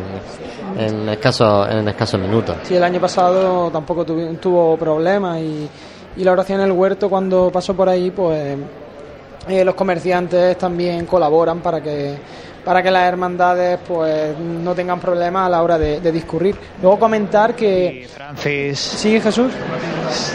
en 0.77 1.10
escasos 1.10 1.69
en 1.69 1.88
escasos 1.88 2.19
minutos. 2.19 2.56
Sí, 2.64 2.76
el 2.76 2.84
año 2.84 2.99
pasado 2.99 3.69
tampoco 3.72 4.06
tuvi- 4.06 4.38
tuvo 4.39 4.77
problemas 4.77 5.39
y, 5.39 5.69
y 6.18 6.23
la 6.23 6.31
oración 6.31 6.60
en 6.61 6.68
el 6.68 6.72
huerto 6.73 7.10
cuando 7.10 7.49
pasó 7.52 7.73
por 7.76 7.88
ahí, 7.89 8.11
pues 8.11 8.57
eh, 9.48 9.64
los 9.65 9.76
comerciantes 9.76 10.57
también 10.57 11.06
colaboran 11.06 11.60
para 11.61 11.81
que 11.81 12.15
para 12.64 12.82
que 12.84 12.92
las 12.92 13.08
hermandades 13.08 13.80
pues 13.88 14.38
no 14.38 14.74
tengan 14.76 15.00
problemas 15.00 15.48
a 15.48 15.50
la 15.50 15.62
hora 15.64 15.78
de, 15.78 16.00
de 16.00 16.12
discurrir. 16.12 16.56
Luego 16.82 17.00
comentar 17.00 17.56
que 17.56 18.08
Francis. 18.16 18.80
Sí, 18.80 19.20
Jesús. 19.20 19.52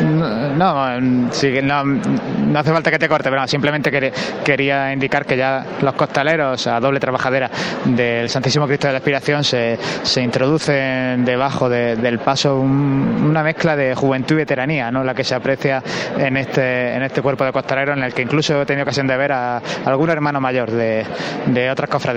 No, 0.03 0.55
no, 0.55 1.01
no, 1.01 1.85
no 1.85 2.59
hace 2.59 2.73
falta 2.73 2.91
que 2.91 2.99
te 2.99 3.09
corte, 3.09 3.29
pero 3.29 3.43
no, 3.43 3.47
simplemente 3.49 3.91
quería, 3.91 4.13
quería 4.45 4.93
indicar 4.93 5.27
que 5.27 5.37
ya 5.37 5.65
los 5.83 5.95
costaleros 5.95 6.67
a 6.67 6.81
doble 6.81 6.99
trabajadera 7.01 7.51
del 7.85 8.29
Santísimo 8.31 8.67
Cristo 8.67 8.87
de 8.87 8.95
la 8.95 8.99
Expiración 8.99 9.45
se, 9.45 9.79
se 10.03 10.23
introducen 10.23 11.25
debajo 11.25 11.69
de- 11.69 11.97
del 11.97 12.19
paso 12.21 12.59
un- 12.59 13.27
una 13.29 13.43
mezcla 13.43 13.77
de 13.77 13.95
juventud 13.95 14.35
y 14.35 14.39
veteranía, 14.39 14.91
¿no? 14.91 15.05
la 15.05 15.15
que 15.15 15.25
se 15.25 15.35
aprecia 15.35 15.83
en 16.19 16.37
este, 16.37 16.95
en 16.95 17.03
este 17.03 17.21
cuerpo 17.23 17.45
de 17.45 17.53
costaleros, 17.53 17.97
en 17.99 18.05
el 18.05 18.15
que 18.15 18.23
incluso 18.23 18.63
he 18.63 18.67
tenido 18.67 18.85
ocasión 18.85 19.07
de 19.07 19.17
ver 19.17 19.33
a, 19.33 19.61
algún 19.85 20.09
hermano 20.11 20.41
mayor 20.41 20.71
de, 20.71 21.05
de 21.47 21.71
otras 21.71 21.91
cofradías. 21.91 22.16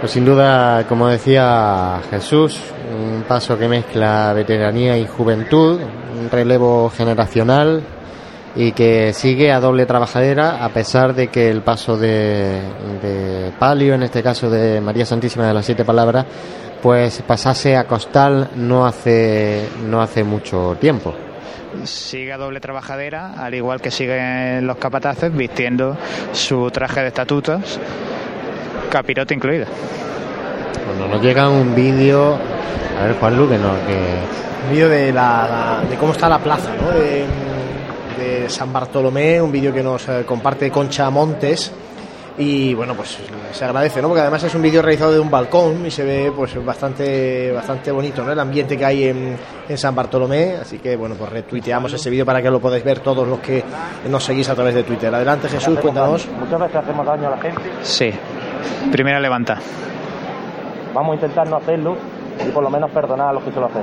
Pues 0.00 0.12
sin 0.12 0.24
duda, 0.24 0.84
como 0.86 1.08
decía 1.08 2.00
Jesús, 2.10 2.60
un 2.94 3.22
paso 3.22 3.58
que 3.58 3.68
mezcla 3.68 4.32
veteranía 4.34 4.98
y 4.98 5.06
juventud, 5.06 5.80
un 5.80 6.30
relevo 6.30 6.90
generacional 6.90 7.82
y 8.54 8.72
que 8.72 9.12
sigue 9.12 9.50
a 9.50 9.60
doble 9.60 9.86
trabajadera 9.86 10.64
a 10.64 10.68
pesar 10.68 11.14
de 11.14 11.28
que 11.28 11.50
el 11.50 11.62
paso 11.62 11.96
de, 11.96 12.60
de 13.02 13.52
palio, 13.58 13.94
en 13.94 14.02
este 14.02 14.22
caso 14.22 14.50
de 14.50 14.80
María 14.80 15.06
Santísima 15.06 15.48
de 15.48 15.54
las 15.54 15.66
Siete 15.66 15.84
Palabras, 15.84 16.26
pues 16.82 17.22
pasase 17.22 17.76
a 17.76 17.86
costal 17.86 18.50
no 18.56 18.84
hace, 18.86 19.66
no 19.86 20.02
hace 20.02 20.22
mucho 20.22 20.76
tiempo. 20.78 21.14
Sigue 21.84 22.32
a 22.32 22.38
doble 22.38 22.60
trabajadera, 22.60 23.34
al 23.36 23.54
igual 23.54 23.80
que 23.80 23.90
siguen 23.90 24.66
los 24.66 24.76
capataces 24.76 25.34
vistiendo 25.34 25.96
su 26.32 26.70
traje 26.70 27.02
de 27.02 27.08
estatutos, 27.08 27.78
capirote 28.90 29.34
incluido. 29.34 29.66
Bueno, 30.86 31.14
nos 31.14 31.22
llega 31.22 31.48
un 31.48 31.74
vídeo, 31.74 32.38
a 33.00 33.06
ver 33.06 33.16
Juan 33.18 33.36
Luque, 33.36 33.58
no, 33.58 33.72
que 33.86 34.66
Un 34.66 34.72
vídeo 34.72 34.88
de, 34.88 35.12
la, 35.12 35.82
de 35.88 35.96
cómo 35.96 36.12
está 36.12 36.28
la 36.28 36.38
plaza, 36.38 36.70
¿no? 36.80 36.90
De, 36.90 37.24
de 38.18 38.48
San 38.48 38.72
Bartolomé, 38.72 39.40
un 39.42 39.52
vídeo 39.52 39.72
que 39.72 39.82
nos 39.82 40.08
eh, 40.08 40.24
comparte 40.26 40.70
Concha 40.70 41.10
Montes. 41.10 41.72
Y 42.36 42.74
bueno, 42.74 42.94
pues 42.94 43.16
se 43.52 43.64
agradece, 43.64 44.02
¿no? 44.02 44.08
Porque 44.08 44.22
además 44.22 44.42
es 44.42 44.52
un 44.56 44.62
vídeo 44.62 44.82
realizado 44.82 45.12
de 45.12 45.20
un 45.20 45.30
balcón 45.30 45.86
y 45.86 45.90
se 45.90 46.02
ve 46.02 46.32
pues 46.34 46.52
bastante 46.64 47.52
bastante 47.52 47.92
bonito, 47.92 48.24
¿no? 48.24 48.32
El 48.32 48.40
ambiente 48.40 48.76
que 48.76 48.84
hay 48.84 49.04
en, 49.04 49.36
en 49.68 49.78
San 49.78 49.94
Bartolomé. 49.94 50.56
Así 50.60 50.80
que 50.80 50.96
bueno, 50.96 51.14
pues 51.14 51.30
retuiteamos 51.30 51.92
ese 51.92 52.10
vídeo 52.10 52.26
para 52.26 52.42
que 52.42 52.50
lo 52.50 52.58
podáis 52.58 52.82
ver 52.82 52.98
todos 52.98 53.28
los 53.28 53.38
que 53.38 53.62
nos 54.08 54.24
seguís 54.24 54.48
a 54.48 54.54
través 54.56 54.74
de 54.74 54.82
Twitter. 54.82 55.14
Adelante 55.14 55.48
Jesús, 55.48 55.78
cuéntanos. 55.78 56.26
Muchas 56.40 56.58
veces 56.58 56.76
hacemos 56.76 57.06
daño 57.06 57.28
a 57.28 57.30
la 57.30 57.38
gente. 57.38 57.62
Sí, 57.82 58.10
primera 58.90 59.20
levanta. 59.20 59.58
Vamos 60.92 61.12
a 61.12 61.14
intentar 61.14 61.48
no 61.48 61.56
hacerlo 61.58 61.96
y 62.44 62.50
por 62.50 62.64
lo 62.64 62.70
menos 62.70 62.90
perdonar 62.90 63.28
a 63.28 63.32
los 63.32 63.44
que 63.44 63.52
se 63.52 63.60
lo 63.60 63.66
hacen. 63.66 63.82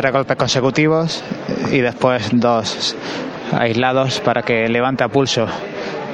Tres 0.00 0.12
golpes 0.12 0.36
consecutivos 0.38 1.22
y 1.70 1.80
después 1.80 2.30
dos 2.32 2.96
aislados 3.52 4.18
para 4.20 4.40
que 4.40 4.66
levante 4.66 5.04
a 5.04 5.08
pulso 5.08 5.46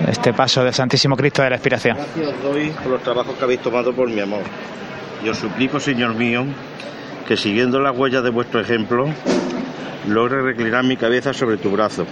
este 0.08 0.32
paso 0.32 0.64
del 0.64 0.74
Santísimo 0.74 1.16
Cristo 1.16 1.42
de 1.42 1.50
la 1.50 1.56
Expiración. 1.56 1.96
Gracias 1.96 2.42
doy 2.42 2.70
por 2.70 2.90
los 2.90 3.02
trabajos 3.04 3.36
que 3.36 3.44
habéis 3.44 3.60
tomado 3.60 3.92
por 3.92 4.10
mi 4.10 4.20
amor. 4.20 4.40
Y 5.24 5.28
os 5.28 5.38
suplico, 5.38 5.78
Señor 5.78 6.16
mío, 6.16 6.44
que 7.28 7.36
siguiendo 7.36 7.78
las 7.78 7.96
huellas 7.96 8.24
de 8.24 8.30
vuestro 8.30 8.60
ejemplo, 8.60 9.06
logre 10.08 10.42
reclinar 10.42 10.82
mi 10.82 10.96
cabeza 10.96 11.32
sobre 11.32 11.56
tu 11.56 11.70
brazo, 11.70 12.06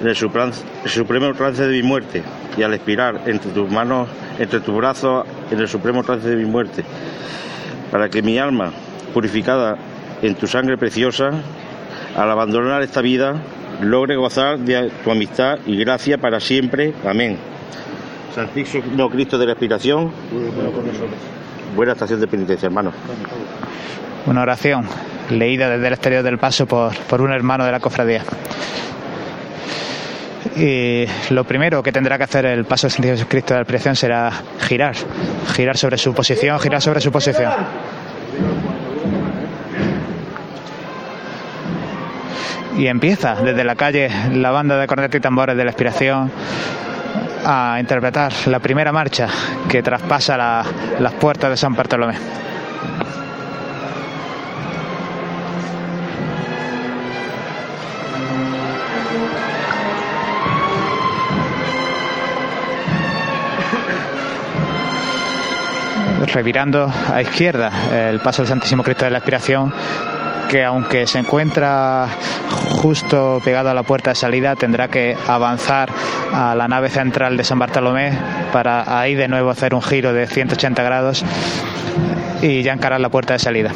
en 0.00 0.08
el 0.08 0.16
supremo 0.16 1.34
trance 1.34 1.62
de 1.62 1.72
mi 1.72 1.82
muerte, 1.82 2.22
y 2.56 2.62
al 2.62 2.72
expirar 2.72 3.20
entre 3.26 3.50
tus 3.50 3.70
manos, 3.70 4.08
entre 4.38 4.60
tus 4.60 4.74
brazos, 4.74 5.26
en 5.50 5.60
el 5.60 5.68
supremo 5.68 6.02
trance 6.04 6.26
de 6.26 6.36
mi 6.36 6.46
muerte, 6.46 6.84
para 7.90 8.08
que 8.08 8.22
mi 8.22 8.38
alma, 8.38 8.72
purificada 9.12 9.76
en 10.22 10.34
tu 10.36 10.46
sangre 10.46 10.78
preciosa, 10.78 11.30
al 12.16 12.30
abandonar 12.30 12.82
esta 12.82 13.02
vida, 13.02 13.42
logre 13.80 14.16
gozar 14.16 14.58
de 14.58 14.90
tu 15.02 15.10
amistad 15.10 15.58
y 15.66 15.76
gracia 15.76 16.18
para 16.18 16.40
siempre. 16.40 16.94
Amén. 17.04 17.36
Santísimo 18.34 19.10
Cristo 19.10 19.36
de 19.36 19.46
la 19.46 19.52
Expiración, 19.52 20.10
buena 21.76 21.92
estación 21.92 22.20
de 22.20 22.26
penitencia, 22.26 22.66
hermano. 22.66 22.92
Una 24.24 24.42
oración 24.42 24.86
leída 25.30 25.68
desde 25.68 25.86
el 25.88 25.92
exterior 25.92 26.22
del 26.22 26.38
paso 26.38 26.66
por, 26.66 26.94
por 27.08 27.20
un 27.20 27.32
hermano 27.32 27.64
de 27.66 27.72
la 27.72 27.80
cofradía. 27.80 28.22
Y 30.56 31.04
lo 31.30 31.44
primero 31.44 31.82
que 31.82 31.92
tendrá 31.92 32.18
que 32.18 32.24
hacer 32.24 32.46
el 32.46 32.64
paso 32.64 32.86
del 32.86 32.92
Santísimo 32.92 33.28
Cristo 33.28 33.54
de 33.54 33.58
la 33.58 33.62
Expiración 33.62 33.96
será 33.96 34.30
girar, 34.60 34.94
girar 35.54 35.76
sobre 35.76 35.98
su 35.98 36.14
posición, 36.14 36.58
girar 36.60 36.80
sobre 36.80 37.00
su 37.00 37.10
posición. 37.10 37.52
Y 42.76 42.86
empieza 42.86 43.34
desde 43.36 43.64
la 43.64 43.74
calle 43.76 44.10
la 44.32 44.50
banda 44.50 44.78
de 44.78 44.86
cornetas 44.86 45.18
y 45.18 45.20
tambores 45.20 45.56
de 45.56 45.64
la 45.64 45.70
expiración 45.70 46.30
a 47.44 47.76
interpretar 47.80 48.32
la 48.46 48.60
primera 48.60 48.92
marcha 48.92 49.28
que 49.68 49.82
traspasa 49.82 50.36
la- 50.36 50.64
las 51.00 51.12
puertas 51.14 51.50
de 51.50 51.56
San 51.56 51.74
Bartolomé. 51.74 52.14
Revirando 66.32 66.90
a 67.12 67.20
izquierda 67.20 67.70
el 68.10 68.20
paso 68.20 68.42
del 68.42 68.48
Santísimo 68.48 68.82
Cristo 68.82 69.04
de 69.04 69.10
la 69.10 69.18
Expiración 69.18 69.72
que 70.48 70.64
aunque 70.64 71.06
se 71.06 71.18
encuentra 71.18 72.08
justo 72.80 73.40
pegado 73.44 73.70
a 73.70 73.74
la 73.74 73.82
puerta 73.82 74.10
de 74.10 74.16
salida, 74.16 74.56
tendrá 74.56 74.88
que 74.88 75.16
avanzar 75.26 75.90
a 76.32 76.54
la 76.54 76.68
nave 76.68 76.90
central 76.90 77.36
de 77.36 77.44
San 77.44 77.58
Bartolomé 77.58 78.16
para 78.52 79.00
ahí 79.00 79.14
de 79.14 79.28
nuevo 79.28 79.50
hacer 79.50 79.74
un 79.74 79.82
giro 79.82 80.12
de 80.12 80.26
180 80.26 80.82
grados 80.82 81.24
y 82.42 82.62
ya 82.62 82.72
encarar 82.72 83.00
la 83.00 83.08
puerta 83.08 83.34
de 83.34 83.38
salida. 83.38 83.72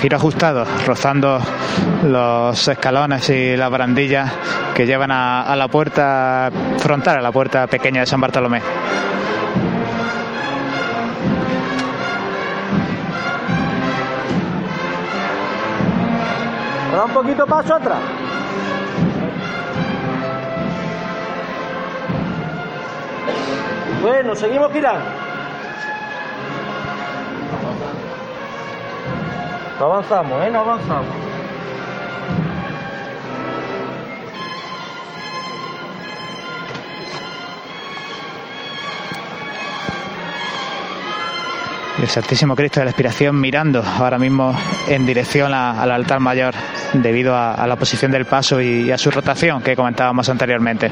Giro 0.00 0.16
ajustado, 0.16 0.64
rozando 0.86 1.40
los 2.04 2.68
escalones 2.68 3.28
y 3.30 3.56
las 3.56 3.68
barandillas 3.68 4.32
que 4.72 4.86
llevan 4.86 5.10
a, 5.10 5.56
la 5.56 5.66
puerta 5.66 6.52
frontal, 6.78 7.18
a 7.18 7.20
la 7.20 7.32
puerta 7.32 7.66
pequeña 7.66 8.02
de 8.02 8.06
San 8.06 8.20
Bartolomé. 8.20 8.62
Da 16.92 17.04
un 17.04 17.12
poquito 17.12 17.44
paso 17.44 17.74
atrás. 17.74 17.98
Bueno, 24.00 24.36
seguimos 24.36 24.72
girando. 24.72 25.17
No 29.78 29.84
avanzamos, 29.86 30.44
¿eh? 30.46 30.50
No 30.50 30.60
avanzamos. 30.60 31.14
El 42.00 42.06
Santísimo 42.08 42.54
Cristo 42.54 42.78
de 42.80 42.84
la 42.84 42.90
Expiración 42.90 43.40
mirando 43.40 43.82
ahora 43.82 44.18
mismo 44.18 44.54
en 44.88 45.04
dirección 45.04 45.52
a- 45.52 45.82
al 45.82 45.90
altar 45.90 46.20
mayor 46.20 46.54
debido 46.92 47.34
a, 47.34 47.54
a 47.54 47.66
la 47.66 47.74
posición 47.74 48.12
del 48.12 48.24
paso 48.24 48.60
y, 48.60 48.82
y 48.82 48.90
a 48.92 48.98
su 48.98 49.10
rotación 49.10 49.62
que 49.62 49.74
comentábamos 49.74 50.28
anteriormente. 50.28 50.90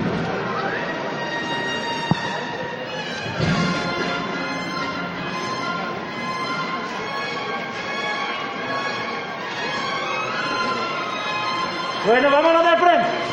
Bueno, 12.06 12.30
vámonos 12.30 12.64
de 12.64 12.76
frente. 12.76 13.26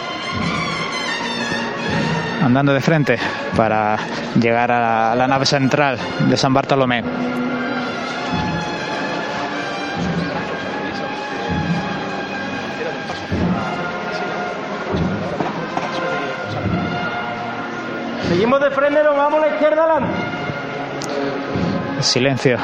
andando 2.43 2.73
de 2.73 2.81
frente 2.81 3.17
para 3.55 3.97
llegar 4.39 4.69
a 4.69 5.15
la, 5.15 5.27
nave 5.27 5.45
central 5.45 5.97
de 6.27 6.35
San 6.35 6.53
Bartolomé. 6.53 7.03
Seguimos 18.27 18.59
de 18.59 18.71
frente, 18.71 19.03
nos 19.03 19.15
vamos 19.15 19.41
a 19.41 19.47
la 19.47 19.53
izquierda 19.53 19.83
adelante. 19.83 20.13
Silencio 22.01 22.57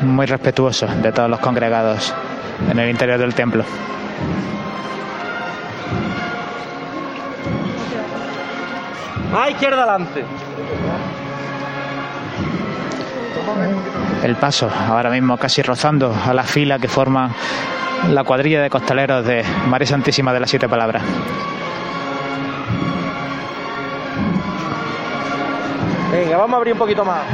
muy 0.00 0.24
respetuoso 0.24 0.86
de 0.86 1.12
todos 1.12 1.28
los 1.28 1.40
congregados 1.40 2.14
en 2.70 2.78
el 2.78 2.88
interior 2.88 3.18
del 3.18 3.34
templo. 3.34 3.64
A 9.34 9.50
izquierda 9.50 9.82
adelante. 9.82 10.24
El 14.22 14.36
paso 14.36 14.70
ahora 14.88 15.10
mismo 15.10 15.36
casi 15.36 15.62
rozando 15.62 16.14
a 16.26 16.32
la 16.32 16.42
fila 16.42 16.78
que 16.78 16.88
forma 16.88 17.30
la 18.10 18.24
cuadrilla 18.24 18.62
de 18.62 18.70
costaleros 18.70 19.24
de 19.24 19.44
María 19.68 19.86
Santísima 19.86 20.32
de 20.32 20.40
las 20.40 20.50
Siete 20.50 20.68
Palabras. 20.68 21.02
Venga, 26.10 26.36
vamos 26.36 26.54
a 26.54 26.56
abrir 26.56 26.72
un 26.72 26.78
poquito 26.78 27.04
más. 27.04 27.24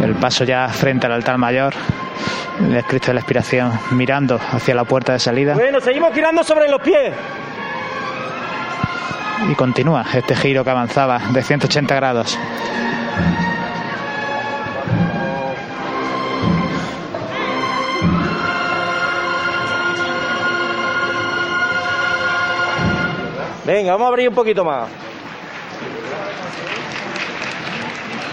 El 0.00 0.14
paso 0.14 0.44
ya 0.44 0.68
frente 0.68 1.06
al 1.06 1.12
altar 1.12 1.38
mayor, 1.38 1.72
el 2.60 2.84
Cristo 2.84 3.08
de 3.08 3.14
la 3.14 3.20
Expiración 3.20 3.72
mirando 3.92 4.38
hacia 4.52 4.74
la 4.74 4.84
puerta 4.84 5.12
de 5.12 5.18
salida 5.18 5.54
Bueno, 5.54 5.80
seguimos 5.80 6.12
girando 6.14 6.42
sobre 6.44 6.68
los 6.68 6.80
pies. 6.80 7.12
y 9.50 9.54
continúa 9.54 10.04
este 10.14 10.34
giro 10.36 10.64
que 10.64 10.70
avanzaba 10.70 11.18
de 11.32 11.42
180 11.42 11.94
grados. 11.94 12.38
Venga, 23.64 23.92
vamos 23.92 24.06
a 24.06 24.08
abrir 24.08 24.28
un 24.28 24.34
poquito 24.34 24.64
más. 24.64 24.88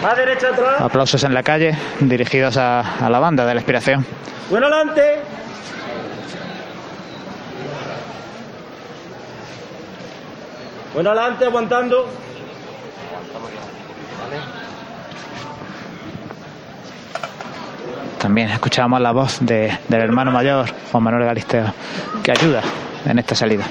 Más 0.02 0.16
derecha 0.16 0.48
atrás. 0.48 0.80
Aplausos 0.80 1.22
en 1.24 1.32
la 1.34 1.42
calle 1.42 1.76
dirigidos 2.00 2.56
a, 2.56 2.80
a 3.04 3.08
la 3.08 3.18
banda 3.20 3.46
de 3.46 3.54
la 3.54 3.60
Expiración. 3.60 4.04
Bueno, 4.50 4.66
adelante. 4.66 5.20
Bueno, 10.94 11.10
adelante, 11.10 11.44
aguantando. 11.46 12.08
También 18.18 18.50
escuchábamos 18.50 19.00
la 19.00 19.12
voz 19.12 19.38
de- 19.40 19.76
del 19.88 20.00
hermano 20.00 20.30
mayor, 20.30 20.66
Juan 20.90 21.02
Manuel 21.02 21.24
Galisteo, 21.24 21.72
que 22.22 22.30
ayuda 22.30 22.62
en 23.04 23.18
esta 23.18 23.34
salida. 23.34 23.64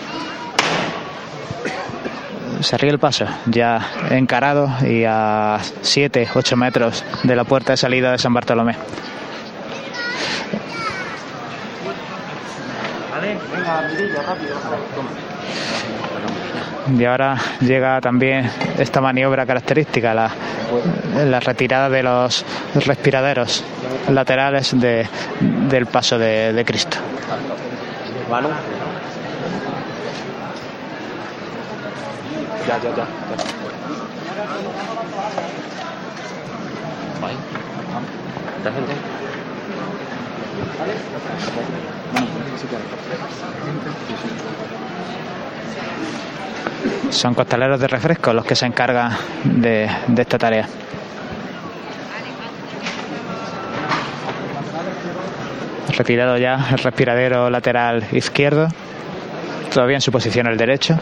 Se 2.62 2.78
ríe 2.78 2.92
el 2.92 3.00
paso, 3.00 3.26
ya 3.48 3.80
encarado 4.12 4.70
y 4.88 5.04
a 5.08 5.58
7, 5.82 6.30
8 6.34 6.56
metros 6.56 7.04
de 7.24 7.36
la 7.36 7.44
puerta 7.44 7.74
de 7.74 7.78
salida 7.78 8.12
de 8.12 8.18
San 8.18 8.34
Bartolomé. 8.34 8.76
Y 16.98 17.06
ahora 17.06 17.38
llega 17.62 18.02
también 18.02 18.50
esta 18.78 19.02
maniobra 19.02 19.46
característica, 19.46 20.14
la, 20.14 21.40
retirada 21.40 21.90
de 21.90 22.04
los 22.04 22.44
respiraderos 22.86 23.64
laterales 24.10 24.80
de- 24.80 25.08
del 25.70 25.86
paso 25.86 26.18
de, 26.18 26.64
Cristo. 26.66 26.98
Ya, 32.72 32.78
ya, 32.78 32.96
ya. 32.96 33.04
Ahí. 37.22 37.38
¿Está 38.60 38.72
gente? 38.72 38.94
Son 47.10 47.34
costaleros 47.34 47.82
de 47.82 47.88
refresco 47.90 48.32
los 48.32 48.46
que 48.46 48.56
se 48.56 48.66
encargan 48.68 49.18
de, 49.44 49.92
de 50.08 50.22
esta 50.22 50.38
tarea. 50.38 50.66
Retirado 55.98 56.38
ya 56.38 56.68
el 56.72 56.78
respiradero 56.78 57.50
lateral 57.50 58.08
izquierdo, 58.14 58.70
todavía 59.74 59.98
en 59.98 60.02
su 60.02 60.14
posición 60.14 60.48
el 60.48 60.56
derecho. 60.56 60.98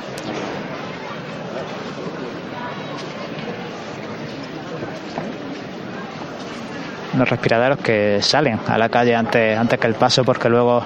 Los 7.19 7.29
respiraderos 7.29 7.79
que 7.79 8.21
salen 8.21 8.61
a 8.65 8.77
la 8.77 8.87
calle 8.87 9.13
antes, 9.13 9.57
antes 9.57 9.77
que 9.77 9.87
el 9.87 9.95
paso 9.95 10.23
porque 10.23 10.47
luego 10.47 10.85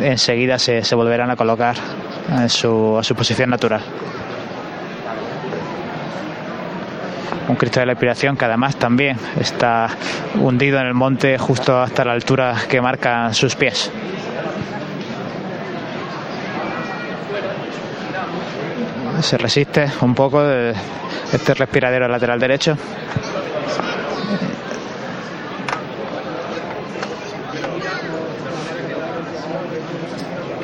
enseguida 0.00 0.58
se, 0.58 0.82
se 0.82 0.94
volverán 0.94 1.30
a 1.30 1.36
colocar 1.36 1.76
en 2.30 2.48
su, 2.48 2.96
a 2.98 3.04
su 3.04 3.14
posición 3.14 3.50
natural. 3.50 3.82
un 7.48 7.56
Cristo 7.56 7.80
de 7.80 7.86
la 7.86 7.92
Inspiración 7.92 8.36
que 8.36 8.44
además 8.44 8.76
también 8.76 9.18
está 9.38 9.88
hundido 10.40 10.80
en 10.80 10.86
el 10.86 10.94
monte 10.94 11.38
justo 11.38 11.80
hasta 11.80 12.04
la 12.04 12.12
altura 12.12 12.56
que 12.68 12.80
marcan 12.80 13.34
sus 13.34 13.54
pies. 13.54 13.90
Se 19.20 19.38
resiste 19.38 19.88
un 20.00 20.14
poco 20.14 20.42
este 20.44 21.54
respiradero 21.54 22.08
lateral 22.08 22.40
derecho. 22.40 22.76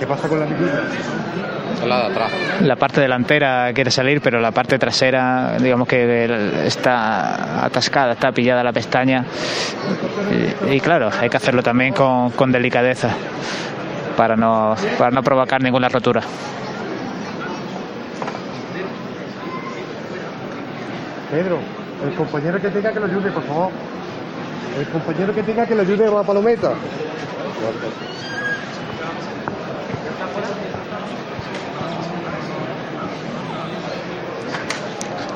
¿Qué 0.02 0.08
pasa 0.08 0.28
con 0.28 0.40
la 0.40 0.46
mirilla? 0.46 0.82
la 1.86 1.96
de 2.00 2.06
atrás. 2.06 2.32
La 2.62 2.74
parte 2.74 3.00
delantera 3.00 3.72
quiere 3.72 3.92
salir, 3.92 4.20
pero 4.20 4.40
la 4.40 4.50
parte 4.50 4.76
trasera, 4.76 5.56
digamos 5.60 5.86
que 5.86 6.66
está 6.66 7.64
atascada, 7.64 8.14
está 8.14 8.32
pillada 8.32 8.64
la 8.64 8.72
pestaña. 8.72 9.24
Y, 10.68 10.74
y 10.74 10.80
claro, 10.80 11.08
hay 11.20 11.28
que 11.28 11.36
hacerlo 11.36 11.62
también 11.62 11.94
con, 11.94 12.30
con 12.30 12.50
delicadeza 12.50 13.10
para 14.16 14.34
no, 14.34 14.74
para 14.98 15.12
no 15.12 15.22
provocar 15.22 15.62
ninguna 15.62 15.88
rotura. 15.88 16.20
Pedro, 21.30 21.60
el 22.04 22.14
compañero 22.16 22.60
que 22.60 22.70
tenga 22.70 22.92
que 22.92 22.98
lo 22.98 23.06
ayude, 23.06 23.30
por 23.30 23.44
favor. 23.44 23.70
El 24.80 24.86
compañero 24.88 25.32
que 25.32 25.44
tenga 25.44 25.64
que 25.64 25.76
lo 25.76 25.82
ayude 25.82 26.08
a 26.08 26.10
la 26.10 26.22
palometa. 26.24 26.72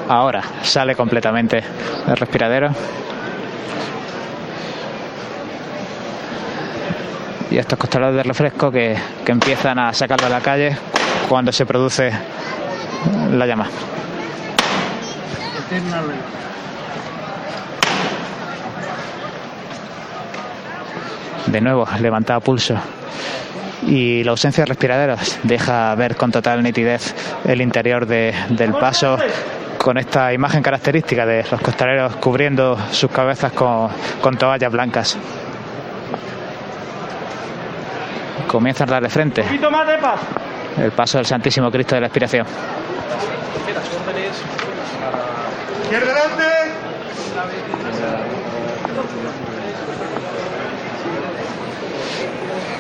Ahora 0.09 0.43
sale 0.63 0.95
completamente 0.95 1.63
el 2.07 2.17
respiradero. 2.17 2.71
y 7.51 7.59
estos 7.59 7.79
costaleros 7.79 8.17
de 8.17 8.23
refresco 8.23 8.71
que, 8.71 8.97
que 9.25 9.33
empiezan 9.33 9.79
a 9.79 9.93
sacarlo 9.93 10.27
a 10.27 10.31
la 10.31 10.41
calle 10.41 10.77
cuando 11.29 11.53
se 11.53 11.65
produce 11.65 12.11
la 13.31 13.47
llama. 13.47 13.69
De 21.47 21.61
nuevo, 21.61 21.87
levantado 22.01 22.41
pulso. 22.41 22.75
Y 23.87 24.25
la 24.25 24.33
ausencia 24.33 24.63
de 24.63 24.67
respiraderos 24.67 25.39
deja 25.45 25.95
ver 25.95 26.17
con 26.17 26.33
total 26.33 26.63
nitidez 26.63 27.15
el 27.47 27.61
interior 27.61 28.05
de- 28.07 28.35
del 28.51 28.73
paso 28.73 29.17
con 29.79 29.97
esta 29.99 30.33
imagen 30.33 30.63
característica 30.63 31.25
de 31.25 31.45
los 31.51 31.61
costaleros 31.61 32.17
cubriendo 32.17 32.77
sus 32.91 33.11
cabezas 33.11 33.53
con, 33.53 33.89
con 34.21 34.37
toallas 34.37 34.73
blancas. 34.73 35.17
Comienzan 38.49 38.89
a 38.89 38.93
darle 38.93 39.09
frente 39.09 39.43
el 40.83 40.91
paso 40.93 41.19
del 41.19 41.27
Santísimo 41.27 41.71
Cristo 41.71 41.95
de 41.95 42.01
la 42.01 42.07
Expiración. 42.09 42.47
Izquierda 45.85 46.13
adelante. 46.13 46.45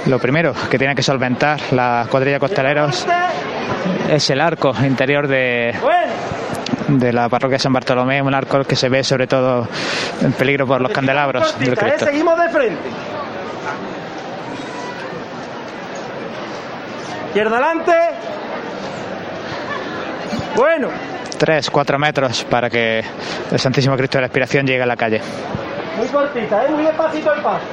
Lo 0.07 0.19
primero 0.19 0.53
que 0.70 0.78
tiene 0.78 0.95
que 0.95 1.03
solventar 1.03 1.61
la 1.73 2.07
cuadrilla 2.11 2.39
costaleros 2.39 3.07
es 4.11 4.31
el 4.31 4.41
arco 4.41 4.73
interior 4.85 5.27
de, 5.27 5.74
de 6.89 7.12
la 7.12 7.28
parroquia 7.28 7.57
de 7.57 7.59
San 7.59 7.73
Bartolomé, 7.73 8.23
un 8.23 8.35
arco 8.35 8.62
que 8.62 8.77
se 8.77 8.89
ve 8.89 9.03
sobre 9.03 9.27
todo 9.27 9.66
en 10.23 10.33
peligro 10.33 10.66
por 10.66 10.81
los 10.81 10.93
candelabros 10.93 11.59
del 11.59 11.70
Cortita, 11.70 11.87
¿eh? 11.87 11.91
Cristo. 11.91 12.07
Seguimos 12.07 12.39
de 12.39 12.49
frente. 12.51 12.89
Izquierda 17.28 17.57
adelante. 17.57 17.93
Bueno. 20.55 20.89
Tres, 21.37 21.69
cuatro 21.69 21.99
metros 21.99 22.45
para 22.45 22.70
que 22.70 23.03
el 23.51 23.59
Santísimo 23.59 23.97
Cristo 23.97 24.19
de 24.19 24.23
la 24.23 24.27
Expiración 24.28 24.66
llegue 24.66 24.83
a 24.83 24.87
la 24.87 24.97
calle. 24.97 25.20
Muy 25.99 26.07
cortita, 26.09 26.65
¿eh? 26.65 26.70
muy 26.70 26.85
despacito 26.85 27.35
el 27.35 27.43
paso. 27.43 27.65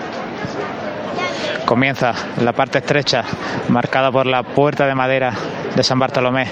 Comienza 1.65 2.13
la 2.41 2.51
parte 2.51 2.79
estrecha, 2.79 3.23
marcada 3.69 4.11
por 4.11 4.25
la 4.25 4.43
puerta 4.43 4.85
de 4.85 4.93
madera 4.93 5.33
de 5.75 5.83
San 5.83 5.97
Bartolomé. 5.97 6.47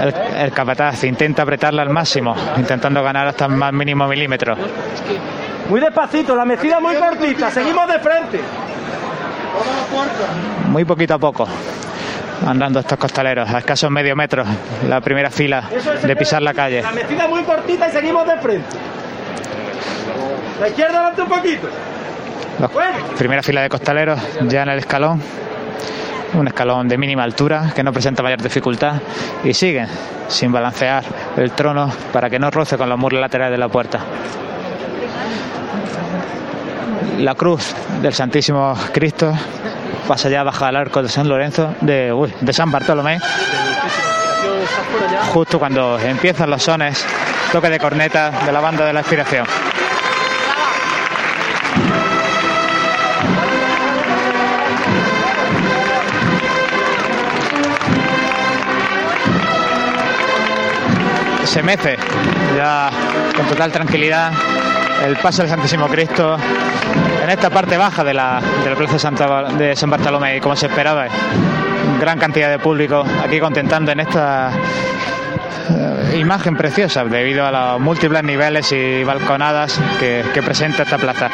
El, 0.00 0.14
el 0.38 0.52
capataz 0.52 1.04
intenta 1.04 1.42
apretarla 1.42 1.82
al 1.82 1.90
máximo, 1.90 2.34
intentando 2.56 3.02
ganar 3.02 3.26
hasta 3.26 3.46
el 3.46 3.52
más 3.52 3.72
mínimo 3.72 4.06
milímetro. 4.06 4.56
Muy 5.68 5.80
despacito, 5.80 6.34
la 6.34 6.44
metida 6.44 6.80
muy 6.80 6.94
cortita. 6.96 7.50
Seguimos 7.50 7.88
de 7.88 7.98
frente. 7.98 8.40
Muy 10.68 10.84
poquito 10.84 11.14
a 11.14 11.18
poco, 11.18 11.46
andando 12.46 12.80
estos 12.80 12.98
costaleros, 12.98 13.50
a 13.52 13.58
escasos 13.58 13.90
medio 13.90 14.14
metro, 14.14 14.44
la 14.88 15.00
primera 15.00 15.30
fila 15.30 15.64
de 16.02 16.16
pisar 16.16 16.40
la 16.40 16.54
calle. 16.54 16.82
La 16.82 16.92
metida 16.92 17.26
muy 17.26 17.42
cortita 17.42 17.88
y 17.88 17.92
seguimos 17.92 18.26
de 18.26 18.36
frente. 18.38 18.76
La 20.60 20.68
izquierda 20.68 20.98
adelante 20.98 21.22
un 21.22 21.28
poquito. 21.28 21.68
Primera 23.18 23.42
fila 23.42 23.62
de 23.62 23.68
costaleros 23.68 24.20
ya 24.48 24.62
en 24.62 24.68
el 24.70 24.78
escalón, 24.78 25.22
un 26.34 26.46
escalón 26.46 26.88
de 26.88 26.98
mínima 26.98 27.22
altura 27.22 27.72
que 27.74 27.82
no 27.82 27.92
presenta 27.92 28.22
mayor 28.22 28.42
dificultad 28.42 28.94
y 29.44 29.54
siguen 29.54 29.88
sin 30.28 30.52
balancear 30.52 31.04
el 31.36 31.52
trono 31.52 31.90
para 32.12 32.30
que 32.30 32.38
no 32.38 32.50
roce 32.50 32.76
con 32.76 32.88
los 32.88 32.98
muros 32.98 33.20
laterales 33.20 33.52
de 33.52 33.58
la 33.58 33.68
puerta. 33.68 34.00
La 37.18 37.34
cruz 37.34 37.74
del 38.00 38.14
Santísimo 38.14 38.74
Cristo 38.92 39.32
pasa 40.08 40.28
ya 40.28 40.42
bajo 40.42 40.66
el 40.66 40.76
arco 40.76 41.02
de 41.02 41.08
San 41.08 41.28
Lorenzo, 41.28 41.74
de, 41.80 42.12
uy, 42.12 42.32
de 42.40 42.52
San 42.52 42.70
Bartolomé, 42.70 43.18
justo 45.32 45.58
cuando 45.58 45.98
empiezan 45.98 46.50
los 46.50 46.62
sones, 46.62 47.04
toque 47.52 47.68
de 47.68 47.78
corneta 47.78 48.30
de 48.44 48.52
la 48.52 48.60
banda 48.60 48.86
de 48.86 48.92
la 48.92 49.00
expiración. 49.00 49.46
Se 61.50 61.64
mece 61.64 61.96
ya 62.56 62.90
con 63.36 63.44
total 63.46 63.72
tranquilidad 63.72 64.32
el 65.04 65.16
paso 65.16 65.42
del 65.42 65.50
Santísimo 65.50 65.88
Cristo 65.88 66.36
en 67.24 67.28
esta 67.28 67.50
parte 67.50 67.76
baja 67.76 68.04
de 68.04 68.14
la, 68.14 68.40
de 68.62 68.70
la 68.70 68.76
plaza 68.76 69.00
Santa, 69.00 69.42
de 69.58 69.74
San 69.74 69.90
Bartolomé 69.90 70.36
y 70.36 70.40
como 70.40 70.54
se 70.54 70.66
esperaba 70.66 71.06
gran 71.98 72.20
cantidad 72.20 72.50
de 72.50 72.60
público 72.60 73.04
aquí 73.20 73.40
contentando 73.40 73.90
en 73.90 73.98
esta 73.98 74.52
eh, 75.70 76.18
imagen 76.20 76.54
preciosa 76.56 77.04
debido 77.04 77.44
a 77.44 77.50
los 77.50 77.80
múltiples 77.80 78.22
niveles 78.22 78.70
y 78.70 79.02
balconadas 79.02 79.76
que 79.98 80.42
presenta 80.44 80.84
esta 80.84 80.98
plaza. 80.98 81.30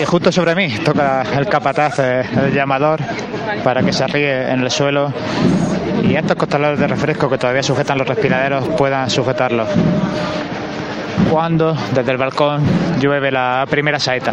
Y 0.00 0.04
justo 0.04 0.32
sobre 0.32 0.54
mí 0.54 0.68
toca 0.84 1.22
el 1.36 1.46
capataz, 1.46 1.98
eh, 1.98 2.22
el 2.44 2.52
llamador, 2.52 3.00
para 3.64 3.82
que 3.82 3.92
se 3.92 4.04
arríe 4.04 4.50
en 4.50 4.60
el 4.60 4.70
suelo 4.70 5.12
y 6.02 6.14
estos 6.14 6.36
costaleros 6.36 6.78
de 6.78 6.86
refresco 6.86 7.28
que 7.28 7.38
todavía 7.38 7.62
sujetan 7.62 7.98
los 7.98 8.06
respiraderos 8.06 8.68
puedan 8.76 9.08
sujetarlos. 9.10 9.68
Cuando 11.30 11.76
desde 11.94 12.12
el 12.12 12.18
balcón 12.18 12.62
llueve 13.00 13.30
la 13.30 13.66
primera 13.68 13.98
saeta. 13.98 14.32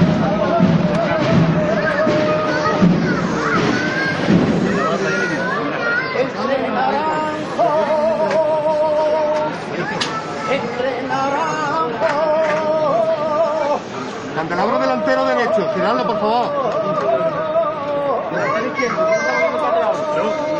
Giradlo 15.83 16.07
por 16.07 16.19
favor. 16.19 16.47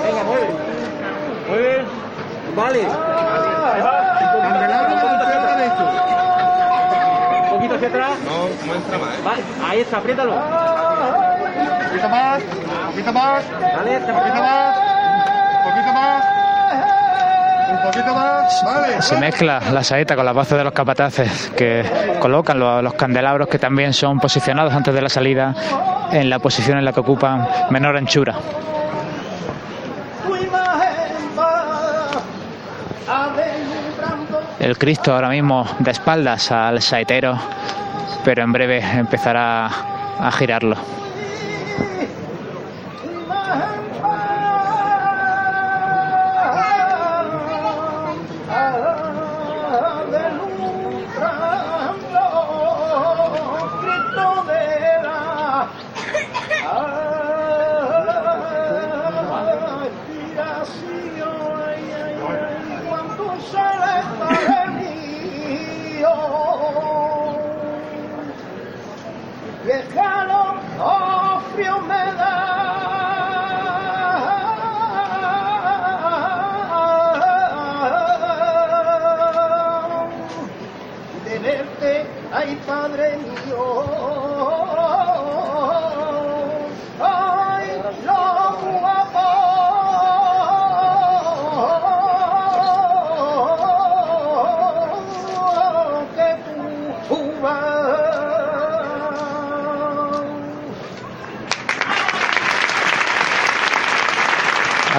Venga, 0.04 0.24
mueve. 0.26 0.50
Mueve. 1.48 1.86
Vale. 2.56 2.88
Candelabro 4.42 4.96
delantero 4.96 5.42
derecho. 5.56 5.84
Un 7.44 7.50
poquito 7.52 7.76
hacia 7.76 7.88
atrás. 7.88 8.12
No, 8.26 8.68
no 8.68 8.76
entra 8.76 8.98
más. 8.98 9.24
Vale, 9.24 9.44
ahí 9.66 9.80
está, 9.80 9.98
apriétalo. 9.98 10.34
Un 10.34 10.42
poquito 11.88 12.10
más, 12.10 12.42
un 12.44 12.92
poquito 12.92 13.14
más. 13.14 13.44
Vale, 13.78 13.98
un 13.98 14.06
poquito 14.06 14.44
más. 14.44 14.78
Un 15.58 15.72
poquito 15.72 15.94
más. 15.94 16.33
Se 19.02 19.18
mezcla 19.18 19.60
la 19.72 19.84
saeta 19.84 20.16
con 20.16 20.26
las 20.26 20.34
voces 20.34 20.58
de 20.58 20.64
los 20.64 20.74
capataces 20.74 21.52
que 21.58 21.84
colocan 22.20 22.60
lo- 22.60 22.82
los 22.82 22.94
candelabros 22.94 23.48
que 23.48 23.60
también 23.60 23.94
son 23.94 24.20
posicionados 24.20 24.74
antes 24.74 24.94
de 24.94 25.02
la 25.02 25.10
salida 25.10 25.54
en 26.12 26.30
la 26.30 26.40
posición 26.40 26.78
en 26.78 26.86
la 26.86 26.94
que 26.94 27.00
ocupan 27.02 27.48
menor 27.72 27.98
anchura. 27.98 28.36
El 34.60 34.78
Cristo 34.78 35.14
ahora 35.14 35.30
mismo 35.30 35.66
de 35.80 35.92
espaldas 35.92 36.52
al 36.52 36.82
saetero, 36.82 37.38
pero 38.24 38.44
en 38.44 38.52
breve 38.54 38.80
empezará 38.80 39.66
a 40.20 40.32
girarlo. 40.32 40.76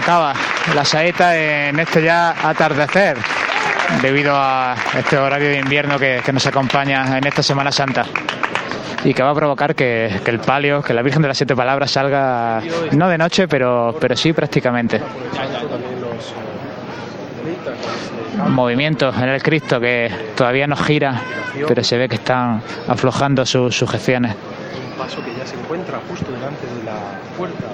Acaba 0.04 0.34
la 0.74 0.84
saeta 0.84 1.34
en 1.34 1.80
este 1.80 2.02
ya 2.02 2.34
atardecer 2.46 3.16
debido 4.02 4.34
a 4.36 4.76
este 4.98 5.16
horario 5.16 5.48
de 5.48 5.60
invierno 5.60 5.98
que, 5.98 6.20
que 6.22 6.30
nos 6.30 6.46
acompaña 6.46 7.16
en 7.16 7.26
esta 7.26 7.42
Semana 7.42 7.72
Santa 7.72 8.04
y 9.02 9.14
que 9.14 9.22
va 9.22 9.30
a 9.30 9.34
provocar 9.34 9.74
que, 9.74 10.20
que, 10.22 10.30
el 10.30 10.40
palio, 10.40 10.82
que 10.82 10.92
la 10.92 11.00
Virgen 11.00 11.22
de 11.22 11.28
las 11.28 11.38
Siete 11.38 11.56
Palabras 11.56 11.90
salga 11.90 12.60
no 12.92 13.08
de 13.08 13.16
noche, 13.16 13.48
pero, 13.48 13.96
pero 13.98 14.14
sí 14.14 14.34
prácticamente. 14.34 15.00
Movimientos 18.48 19.16
en 19.16 19.30
el 19.30 19.42
Cristo 19.42 19.80
que 19.80 20.10
todavía 20.36 20.66
no 20.66 20.76
gira, 20.76 21.18
pero 21.66 21.82
se 21.82 21.96
ve 21.96 22.10
que 22.10 22.16
están 22.16 22.60
aflojando 22.88 23.46
sus 23.46 23.74
sujeciones. 23.74 24.36
Un 24.92 24.98
paso 24.98 25.24
que 25.24 25.34
ya 25.34 25.46
se 25.46 25.54
encuentra 25.54 25.98
justo 26.10 26.30
delante 26.30 26.66
de 26.66 26.84
la 26.84 26.98
puerta 27.38 27.68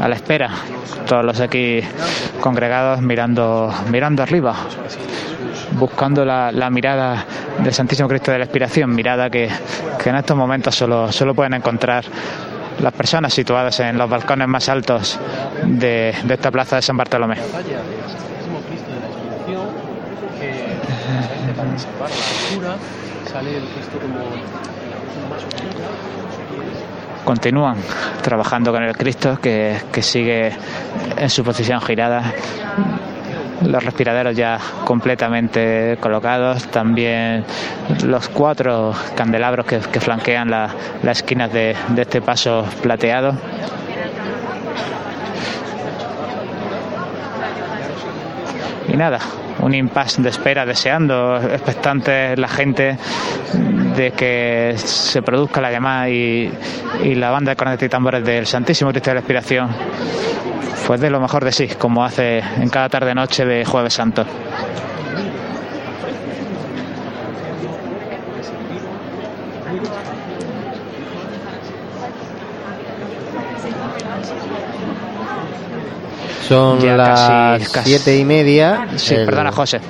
a 0.00 0.08
la 0.08 0.14
espera, 0.14 0.50
todos 1.06 1.24
los 1.24 1.40
aquí 1.40 1.80
congregados 2.40 3.00
mirando, 3.00 3.72
mirando 3.90 4.22
arriba, 4.22 4.54
buscando 5.72 6.24
la, 6.24 6.70
mirada 6.70 7.24
del 7.58 7.72
Santísimo 7.72 8.08
Cristo 8.08 8.30
de 8.30 8.38
la 8.38 8.44
Expiración, 8.44 8.94
mirada 8.94 9.30
que, 9.30 9.48
en 10.04 10.16
estos 10.16 10.36
momentos 10.36 10.74
solo, 10.74 11.10
solo 11.10 11.34
pueden 11.34 11.54
encontrar 11.54 12.04
las 12.80 12.92
personas 12.92 13.32
situadas 13.32 13.80
en 13.80 13.96
los 13.96 14.08
balcones 14.08 14.46
más 14.46 14.68
altos 14.68 15.18
de, 15.64 16.14
de 16.24 16.34
esta 16.34 16.50
plaza 16.50 16.76
de 16.76 16.82
San 16.82 16.96
Bartolomé. 16.96 17.36
Continúan 27.24 27.76
trabajando 28.22 28.72
con 28.72 28.82
el 28.84 28.96
Cristo 28.96 29.38
que, 29.40 29.80
sigue 30.00 30.52
en 31.16 31.28
su 31.28 31.42
posición 31.42 31.80
girada 31.80 32.32
los 33.62 33.82
respiraderos 33.82 34.36
ya 34.36 34.60
completamente 34.84 35.96
colocados, 36.00 36.68
también 36.68 37.44
los 38.04 38.28
cuatro 38.28 38.92
candelabros 39.16 39.66
que, 39.66 39.78
que 39.80 39.98
flanquean 39.98 40.50
la, 40.50 40.68
las 41.02 41.18
esquinas 41.18 41.52
de, 41.52 41.74
de 41.88 42.02
este 42.02 42.20
paso 42.20 42.64
plateado. 42.82 43.34
Y 48.88 48.96
nada, 48.96 49.18
un 49.66 49.74
impasse 49.74 50.22
de 50.22 50.28
espera, 50.28 50.64
deseando, 50.64 51.36
expectante 51.36 52.36
la 52.36 52.48
gente 52.48 52.96
de 53.96 54.12
que 54.12 54.74
se 54.76 55.22
produzca 55.22 55.60
la 55.60 55.72
llamada 55.72 56.08
y, 56.08 56.52
y 57.02 57.14
la 57.16 57.30
banda 57.30 57.50
de 57.50 57.56
cornetas 57.56 57.86
y 57.86 57.88
tambores 57.88 58.24
del 58.24 58.46
Santísimo 58.46 58.90
Cristo 58.90 59.10
de 59.10 59.14
la 59.14 59.20
Expiración 59.20 59.68
pues 60.86 61.00
de 61.00 61.10
lo 61.10 61.20
mejor 61.20 61.44
de 61.44 61.50
sí, 61.50 61.66
como 61.78 62.04
hace 62.04 62.38
en 62.38 62.68
cada 62.68 62.88
tarde 62.88 63.12
noche 63.12 63.44
de 63.44 63.64
Jueves 63.64 63.92
Santo. 63.92 64.24
Son 76.48 76.78
Ya 76.80 76.96
las 76.96 77.68
casi- 77.70 77.90
siete 77.90 78.16
y 78.16 78.24
media. 78.24 78.86
Sí, 78.96 79.14
El- 79.14 79.26
perdona, 79.26 79.52
José. 79.52 79.80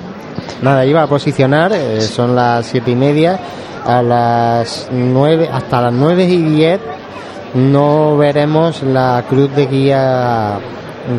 Nada, 0.61 0.85
iba 0.85 1.03
a 1.03 1.07
posicionar, 1.07 1.71
eh, 1.73 2.01
son 2.01 2.35
las 2.35 2.65
siete 2.65 2.91
y 2.91 2.95
media, 2.95 3.39
a 3.85 4.01
las 4.01 4.87
nueve, 4.91 5.49
hasta 5.51 5.81
las 5.81 5.93
nueve 5.93 6.23
y 6.25 6.37
diez 6.41 6.79
no 7.53 8.17
veremos 8.17 8.83
la 8.83 9.23
cruz 9.29 9.53
de 9.55 9.65
guía 9.67 10.59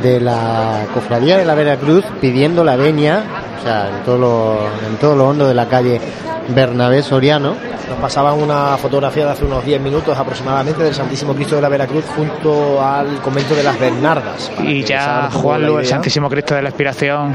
de 0.03 0.21
la 0.21 0.85
cofradía 0.93 1.39
de 1.39 1.45
la 1.45 1.55
Veracruz 1.55 2.05
pidiendo 2.21 2.63
la 2.65 2.77
veña, 2.77 3.23
o 3.59 3.63
sea, 3.65 3.89
en 3.89 4.05
todo 4.05 4.19
lo, 4.19 4.59
en 4.89 4.97
todo 5.01 5.17
lo 5.17 5.29
hondo 5.29 5.47
de 5.49 5.55
la 5.55 5.67
calle 5.67 6.01
Bernabé 6.49 7.03
Soriano. 7.03 7.55
Nos 7.89 7.99
pasaban 7.99 8.39
una 8.39 8.77
fotografía 8.77 9.25
de 9.25 9.33
hace 9.33 9.45
unos 9.45 9.65
10 9.65 9.81
minutos 9.81 10.17
aproximadamente 10.17 10.83
del 10.83 10.95
Santísimo 10.95 11.35
Cristo 11.35 11.57
de 11.57 11.63
la 11.63 11.69
Veracruz 11.69 12.05
junto 12.15 12.83
al 12.85 13.21
convento 13.23 13.55
de 13.55 13.63
las 13.63 13.79
Bernardas. 13.79 14.53
Y 14.63 14.85
ya 14.85 15.23
un 15.25 15.29
poco 15.31 15.43
Juan 15.43 15.63
la 15.63 15.69
Lu, 15.69 15.79
el. 15.79 15.87
Santísimo 15.87 16.29
Cristo 16.29 16.55
de 16.55 16.63
la 16.63 16.69
Expiración, 16.69 17.35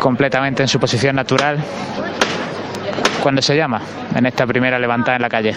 completamente 0.00 0.62
en 0.62 0.68
su 0.68 0.80
posición 0.80 1.14
natural. 1.14 1.58
Cuando 3.22 3.40
se 3.40 3.56
llama 3.56 3.80
en 4.14 4.26
esta 4.26 4.46
primera 4.46 4.78
levantada 4.78 5.16
en 5.16 5.22
la 5.22 5.28
calle. 5.28 5.56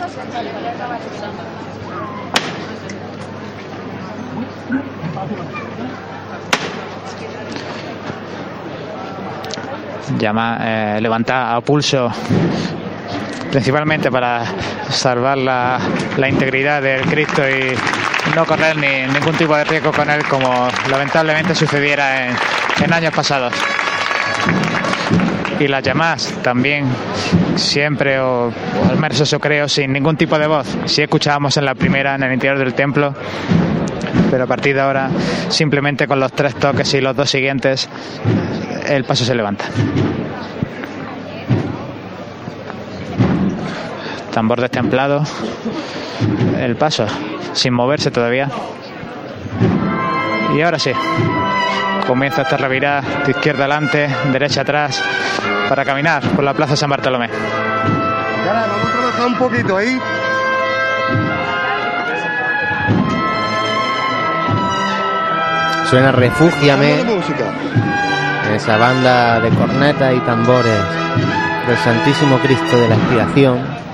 Llama, 10.18 10.58
eh, 10.62 11.02
levanta 11.02 11.56
a 11.56 11.62
pulso 11.62 12.10
principalmente 13.52 14.12
para 14.12 14.44
salvar 14.90 15.38
la, 15.38 15.80
integridad 16.30 16.82
del 16.82 17.02
Cristo 17.02 17.44
y 17.48 17.76
no 18.36 18.46
correr 18.46 18.78
ni, 18.78 19.12
ningún 19.14 19.36
tipo 19.36 19.56
de 19.56 19.64
riesgo 19.64 19.92
con 19.92 20.10
él 20.10 20.24
como 20.26 20.68
lamentablemente 20.90 21.56
sucediera 21.56 22.28
en, 22.28 22.94
años 22.94 23.14
pasados. 23.14 23.54
Y 25.60 25.68
las 25.68 25.82
llamadas 25.82 26.34
también 26.44 26.86
siempre, 27.56 28.20
o 28.20 28.54
al 28.90 28.98
menos 28.98 29.20
eso 29.20 29.40
creo, 29.40 29.68
sin 29.68 29.92
ningún 29.92 30.16
tipo 30.16 30.38
de 30.38 30.46
voz. 30.46 30.68
Si 30.86 31.02
escuchábamos 31.02 31.58
en 31.58 31.66
la 31.66 31.74
primera, 31.74 32.16
en 32.16 32.24
el 32.24 32.34
interior 32.34 32.60
del 32.60 32.76
templo, 32.76 33.16
pero 34.30 34.44
a 34.44 34.48
partir 34.48 34.76
de 34.76 34.82
ahora, 34.82 35.10
simplemente 35.50 36.08
con 36.08 36.20
los 36.20 36.32
tres 36.34 36.56
toques 36.56 36.94
y 36.94 37.02
los 37.02 37.16
dos 37.16 37.30
siguientes, 37.30 37.90
el 38.88 39.04
paso 39.04 39.26
se 39.26 39.34
levanta. 39.34 39.66
Tambor 44.38 44.62
destemplado, 44.62 45.24
el 46.60 46.76
paso 46.76 47.08
sin 47.54 47.74
moverse 47.74 48.12
todavía. 48.12 48.48
Y 50.56 50.62
ahora 50.62 50.78
sí, 50.78 50.92
comienza 52.06 52.44
esta 52.44 52.56
revirada 52.56 53.02
de 53.26 53.32
izquierda 53.32 53.62
adelante, 53.66 54.08
derecha 54.32 54.62
atrás, 54.62 55.04
para 55.68 55.84
caminar 55.84 56.22
por 56.36 56.44
la 56.44 56.54
plaza 56.54 56.76
San 56.76 56.88
Bartolomé. 56.88 57.32
Ahora 58.48 58.68
vamos 58.68 58.88
a 58.88 58.92
trabajar 58.92 59.26
un 59.26 59.36
poquito 59.40 59.76
ahí. 59.76 60.00
Suena 65.90 66.12
Refúgiame, 66.12 67.04
esa 68.54 68.78
banda 68.78 69.40
de 69.40 69.50
cornetas 69.50 70.14
y 70.14 70.20
tambores 70.20 70.80
del 71.68 71.78
Santísimo 71.78 72.38
Cristo 72.38 72.80
de 72.80 72.88
la 72.88 72.94
Expiración. 72.94 73.87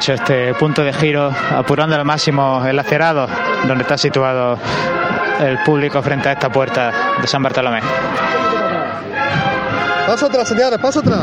Estrecho 0.00 0.14
este 0.14 0.54
punto 0.54 0.82
de 0.82 0.92
giro, 0.94 1.30
apurando 1.50 1.94
al 1.94 2.04
máximo 2.06 2.64
el 2.64 2.78
acerado 2.78 3.28
donde 3.66 3.82
está 3.82 3.98
situado 3.98 4.58
el 5.40 5.58
público 5.62 6.02
frente 6.02 6.28
a 6.30 6.32
esta 6.32 6.48
puerta 6.48 6.90
de 7.20 7.26
San 7.26 7.42
Bartolomé. 7.42 7.80
Paso 10.06 10.26
atrás, 10.26 10.48
señores, 10.48 10.78
paso 10.78 11.00
atrás. 11.00 11.20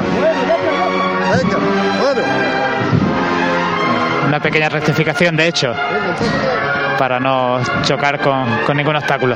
Venga, 1.41 1.57
bueno. 2.01 2.21
Una 4.27 4.39
pequeña 4.39 4.69
rectificación, 4.69 5.35
de 5.35 5.47
hecho, 5.47 5.73
para 6.99 7.19
no 7.19 7.59
chocar 7.81 8.19
con, 8.19 8.59
con 8.65 8.77
ningún 8.77 8.95
obstáculo. 8.95 9.35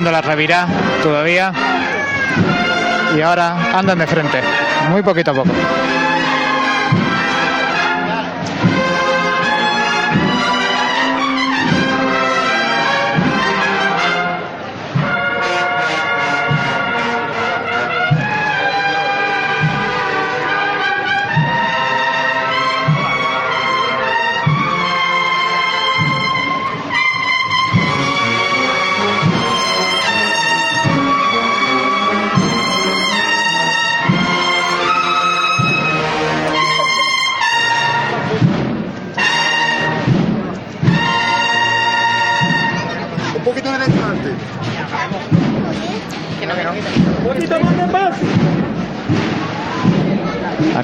Acabando 0.00 0.12
la 0.12 0.22
revirá 0.22 0.66
todavía. 1.02 1.52
Y 3.14 3.20
ahora 3.20 3.76
andan 3.78 3.98
de 3.98 4.06
frente, 4.06 4.40
muy 4.88 5.02
poquito 5.02 5.32
a 5.32 5.34
poco. 5.34 5.50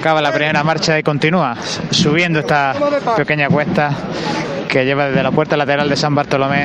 Acaba 0.07 0.23
la 0.23 0.31
primera 0.31 0.63
marcha 0.63 0.97
y 1.01 1.03
continúa 1.03 1.57
subiendo 1.91 2.39
esta 2.39 2.77
pequeña 3.17 3.49
cuesta 3.49 3.91
que 4.69 4.85
lleva 4.85 5.07
desde 5.09 5.21
la 5.21 5.33
puerta 5.33 5.57
lateral 5.57 5.89
de 5.89 5.97
San 5.97 6.15
Bartolomé 6.15 6.65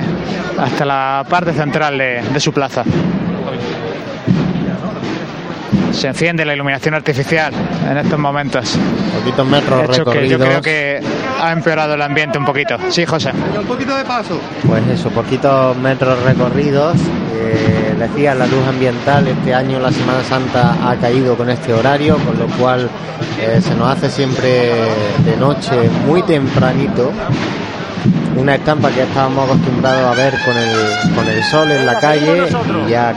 hasta 0.59 0.85
la 0.85 1.25
parte 1.27 1.51
central 1.51 1.97
de, 1.97 2.21
de 2.21 2.39
su 2.39 2.53
plaza. 2.53 2.83
Se 5.91 6.07
enciende 6.07 6.45
la 6.45 6.53
iluminación 6.53 6.93
artificial 6.93 7.51
en 7.89 7.97
estos 7.97 8.19
momentos. 8.19 8.77
Poquitos 9.17 9.47
metros 9.47 9.89
Hecho 9.89 10.05
que 10.05 10.29
yo 10.29 10.37
creo 10.37 10.61
que 10.61 11.01
ha 11.41 11.51
empeorado 11.51 11.95
el 11.95 12.01
ambiente 12.03 12.37
un 12.37 12.45
poquito. 12.45 12.77
Sí, 12.89 13.07
José. 13.07 13.31
Un 13.57 13.65
poquito 13.65 13.95
de 13.95 14.03
paso. 14.03 14.39
Pues 14.67 14.87
eso, 14.87 15.09
poquitos 15.09 15.75
metros 15.77 16.21
recorridos. 16.23 16.95
Eh, 17.33 17.95
decía, 17.97 18.35
la 18.35 18.45
luz 18.45 18.65
ambiental 18.67 19.27
este 19.27 19.55
año, 19.55 19.79
la 19.79 19.91
Semana 19.91 20.23
Santa, 20.23 20.75
ha 20.87 20.95
caído 20.97 21.35
con 21.35 21.49
este 21.49 21.73
horario, 21.73 22.17
con 22.19 22.37
lo 22.37 22.45
cual 22.55 22.87
eh, 23.41 23.59
se 23.59 23.73
nos 23.75 23.89
hace 23.89 24.09
siempre 24.09 24.71
de 25.25 25.35
noche 25.37 25.89
muy 26.05 26.21
tempranito. 26.21 27.11
Una 28.37 28.55
estampa 28.55 28.89
que 28.91 29.01
estábamos 29.01 29.45
acostumbrados 29.45 30.13
a 30.13 30.15
ver 30.15 30.33
con 30.45 30.55
el, 30.55 31.15
con 31.15 31.27
el 31.27 31.43
sol 31.43 31.71
en 31.71 31.85
la 31.85 31.99
calle 31.99 32.47
y 32.85 32.91
ya 32.91 33.13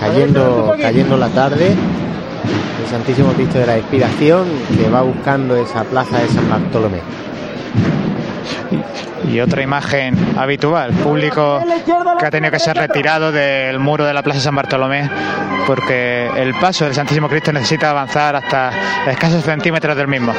cayendo, 0.00 0.74
cayendo 0.80 1.16
la 1.16 1.28
tarde. 1.28 1.68
El 1.68 2.90
Santísimo 2.90 3.32
Cristo 3.32 3.58
de 3.58 3.66
la 3.66 3.78
Inspiración 3.78 4.46
que 4.76 4.90
va 4.90 5.02
buscando 5.02 5.56
esa 5.56 5.84
plaza 5.84 6.18
de 6.18 6.28
San 6.28 6.50
Bartolomé. 6.50 6.98
Y 9.28 9.40
otra 9.40 9.62
imagen 9.62 10.16
habitual, 10.38 10.92
público 10.92 11.62
que 12.18 12.26
ha 12.26 12.30
tenido 12.30 12.50
que 12.52 12.58
ser 12.58 12.76
retirado 12.76 13.32
del 13.32 13.78
muro 13.78 14.04
de 14.04 14.14
la 14.14 14.22
Plaza 14.22 14.40
San 14.40 14.54
Bartolomé 14.54 15.10
porque 15.66 16.28
el 16.36 16.54
paso 16.54 16.84
del 16.84 16.94
Santísimo 16.94 17.28
Cristo 17.28 17.52
necesita 17.52 17.90
avanzar 17.90 18.36
hasta 18.36 18.70
escasos 19.06 19.42
centímetros 19.44 19.96
del 19.96 20.08
mismo. 20.08 20.32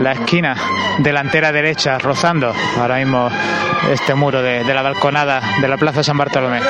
La 0.00 0.12
esquina 0.12 0.54
delantera 0.98 1.50
derecha 1.50 1.98
rozando 1.98 2.54
ahora 2.78 2.96
mismo 2.96 3.28
este 3.90 4.14
muro 4.14 4.40
de, 4.40 4.62
de 4.62 4.74
la 4.74 4.82
balconada 4.82 5.40
de 5.60 5.66
la 5.66 5.76
Plaza 5.76 6.04
San 6.04 6.16
Bartolomé. 6.16 6.60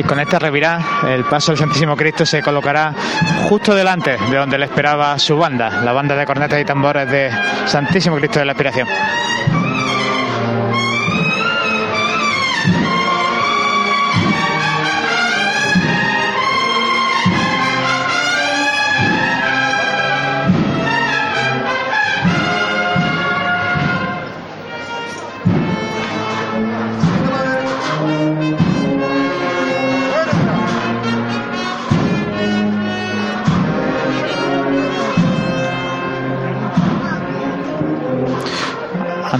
Y 0.00 0.02
con 0.02 0.18
esta 0.18 0.38
revirá, 0.38 0.80
el 1.08 1.24
paso 1.24 1.52
del 1.52 1.58
Santísimo 1.58 1.94
Cristo 1.94 2.24
se 2.24 2.40
colocará 2.40 2.94
justo 3.50 3.74
delante 3.74 4.16
de 4.16 4.34
donde 4.34 4.56
le 4.56 4.64
esperaba 4.64 5.18
su 5.18 5.36
banda, 5.36 5.82
la 5.82 5.92
banda 5.92 6.16
de 6.16 6.24
cornetas 6.24 6.58
y 6.58 6.64
tambores 6.64 7.06
de 7.10 7.30
Santísimo 7.66 8.16
Cristo 8.16 8.38
de 8.38 8.46
la 8.46 8.52
Aspiración. 8.52 8.88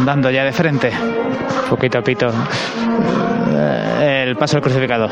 Andando 0.00 0.30
ya 0.30 0.44
de 0.44 0.52
frente, 0.52 0.90
poquito 1.68 1.98
a 1.98 2.02
pito, 2.02 2.32
eh, 4.00 4.24
el 4.26 4.34
paso 4.34 4.54
del 4.54 4.62
crucificado. 4.62 5.10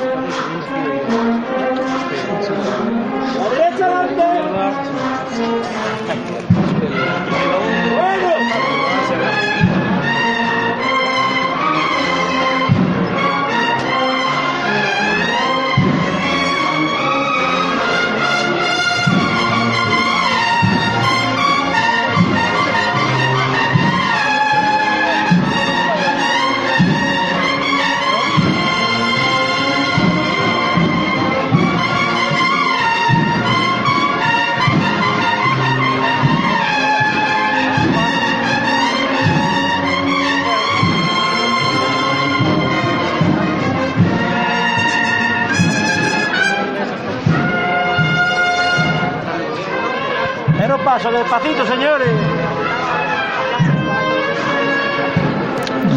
Paso, 51.08 51.18
despacito, 51.18 51.66
señores. 51.66 52.08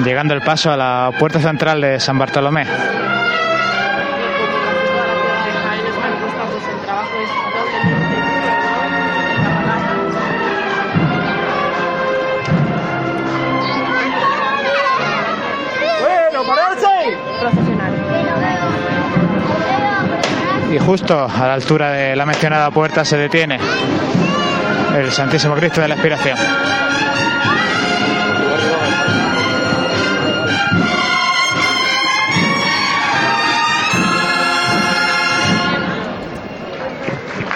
Llegando 0.04 0.34
el 0.34 0.42
paso 0.42 0.72
a 0.72 0.78
la 0.78 1.12
puerta 1.18 1.40
central 1.40 1.82
de 1.82 2.00
San 2.00 2.18
Bartolomé. 2.18 2.66
Bueno, 16.02 16.44
pararse. 16.48 16.88
Y 20.74 20.80
justo 20.80 21.28
a 21.28 21.48
la 21.48 21.54
altura 21.54 21.92
de 21.92 22.16
la 22.16 22.26
mencionada 22.26 22.72
puerta 22.72 23.04
se 23.04 23.18
detiene 23.18 23.60
el 24.96 25.12
Santísimo 25.12 25.56
Cristo 25.56 25.82
de 25.82 25.88
la 25.88 25.96
Expiración. 25.96 26.38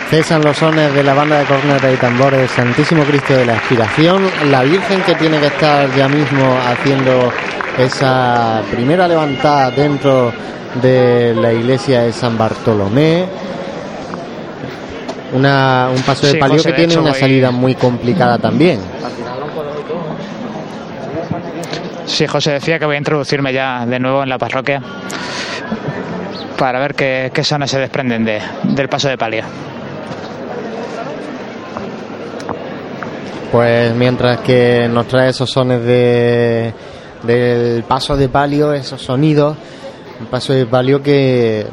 Cesan 0.10 0.44
los 0.44 0.58
sones 0.58 0.94
de 0.94 1.04
la 1.04 1.14
banda 1.14 1.40
de 1.40 1.46
cornetas 1.46 1.94
y 1.94 1.98
tambores 1.98 2.52
Santísimo 2.52 3.04
Cristo 3.04 3.34
de 3.34 3.46
la 3.46 3.56
Expiración, 3.56 4.30
la 4.50 4.64
Virgen 4.64 5.02
que 5.02 5.16
tiene 5.16 5.40
que 5.40 5.48
estar 5.48 5.94
ya 5.96 6.08
mismo 6.08 6.58
haciendo 6.66 7.34
esa 7.78 8.62
primera 8.72 9.08
levantada 9.08 9.72
dentro 9.72 10.32
de 10.82 11.34
la 11.36 11.52
iglesia 11.52 12.04
de 12.04 12.14
San 12.14 12.38
Bartolomé. 12.38 13.26
Una, 15.34 15.90
un 15.94 16.02
paso 16.04 16.26
de 16.28 16.34
Sí, 16.34 16.38
palio 16.38 16.58
José, 16.58 16.70
que 16.70 16.72
de 16.72 16.78
tiene 16.78 16.94
hecho, 16.94 17.02
una 17.02 17.12
voy- 17.12 17.20
salida 17.20 17.52
muy 17.52 17.76
complicada 17.76 18.38
también. 18.38 18.80
Sí, 22.06 22.28
José 22.28 22.52
decía 22.52 22.78
que 22.80 22.86
voy 22.86 22.96
a 22.96 23.00
introducirme 23.00 23.52
ya 23.52 23.86
de 23.86 24.00
nuevo 24.00 24.24
en 24.24 24.30
la 24.30 24.38
parroquia 24.38 24.82
para 26.58 26.80
ver 26.80 26.94
qué, 26.96 27.32
qué 27.34 27.44
sones 27.44 27.72
se 27.72 27.80
desprenden 27.80 28.24
de- 28.24 28.42
del 28.64 28.88
paso 28.88 29.10
de 29.10 29.18
palio. 29.18 29.44
Pues 33.52 33.94
mientras 33.96 34.40
que 34.42 34.88
nos 34.92 35.08
trae 35.08 35.30
esos 35.30 35.50
sones 35.50 35.84
de, 35.84 36.74
del 37.24 37.84
paso 37.84 38.18
de 38.18 38.28
palio, 38.30 38.74
esos 38.74 39.02
sonidos, 39.02 39.56
un 40.20 40.26
paso 40.28 40.54
de 40.54 40.66
palio 40.66 41.02
que 41.02 41.66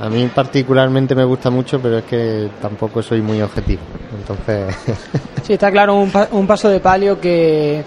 a 0.00 0.08
mí 0.08 0.28
particularmente 0.34 1.14
me 1.14 1.24
gusta 1.24 1.50
mucho, 1.50 1.80
pero 1.80 1.98
es 1.98 2.04
que 2.04 2.48
tampoco 2.62 3.02
soy 3.02 3.20
muy 3.20 3.40
objetivo. 3.42 3.82
Entonces, 4.18 4.74
Sí, 5.42 5.54
está 5.54 5.70
claro, 5.70 5.94
un, 5.96 6.10
pa- 6.10 6.28
un 6.32 6.46
paso 6.46 6.68
de 6.68 6.80
palio 6.80 7.20
que, 7.20 7.82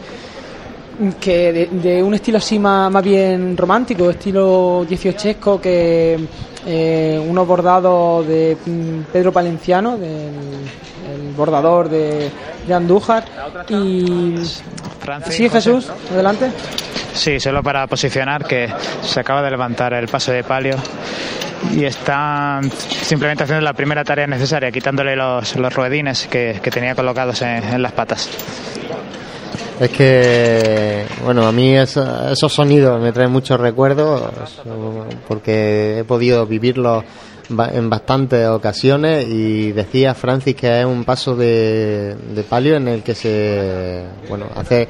que 1.19 1.51
de, 1.53 1.65
de 1.67 2.03
un 2.03 2.13
estilo 2.13 2.37
así 2.37 2.59
más, 2.59 2.91
más 2.91 3.03
bien 3.03 3.55
romántico, 3.55 4.09
estilo 4.09 4.85
dieciochesco, 4.87 5.59
que 5.61 6.19
eh, 6.65 7.25
unos 7.27 7.47
bordados 7.47 8.27
de 8.27 8.57
mm, 8.65 9.11
Pedro 9.11 9.31
Palenciano, 9.31 9.97
del 9.97 10.29
el 11.11 11.33
bordador 11.35 11.89
de, 11.89 12.29
de 12.67 12.73
Andújar. 12.73 13.25
Y. 13.69 14.35
Francis, 14.99 15.33
Sí, 15.35 15.47
José. 15.49 15.49
Jesús, 15.71 15.91
adelante. 16.11 16.51
Sí, 17.13 17.39
solo 17.39 17.61
para 17.61 17.87
posicionar 17.87 18.45
que 18.45 18.69
se 19.03 19.19
acaba 19.19 19.41
de 19.41 19.51
levantar 19.51 19.93
el 19.93 20.07
paso 20.07 20.31
de 20.31 20.43
palio 20.43 20.75
y 21.75 21.83
están 21.83 22.71
simplemente 22.71 23.43
haciendo 23.43 23.63
la 23.63 23.73
primera 23.73 24.03
tarea 24.03 24.25
necesaria, 24.27 24.71
quitándole 24.71 25.15
los, 25.15 25.55
los 25.57 25.73
ruedines 25.73 26.27
que, 26.27 26.59
que 26.63 26.71
tenía 26.71 26.95
colocados 26.95 27.41
en, 27.41 27.81
las 27.81 27.91
patas. 27.91 28.29
es 29.79 29.89
que, 29.89 31.05
bueno, 31.23 31.45
a 31.45 31.51
mí 31.51 31.75
eso- 31.77 32.29
esos 32.31 32.51
sonidos 32.53 32.99
me 33.01 33.11
traen 33.11 33.31
muchos 33.31 33.59
recuerdos 33.59 34.23
porque 35.27 35.99
he 35.99 36.03
podido 36.03 36.45
vivirlos 36.47 37.03
en 37.73 37.89
bastantes 37.89 38.47
ocasiones 38.47 39.27
y 39.27 39.73
decía 39.73 40.13
Francis 40.15 40.55
que 40.55 40.79
es 40.79 40.85
un 40.85 41.03
paso 41.03 41.35
de, 41.35 42.15
de 42.33 42.43
palio 42.43 42.75
en 42.77 42.87
el 42.87 43.03
que 43.03 43.13
se, 43.13 44.03
bueno, 44.29 44.45
hace 44.55 44.87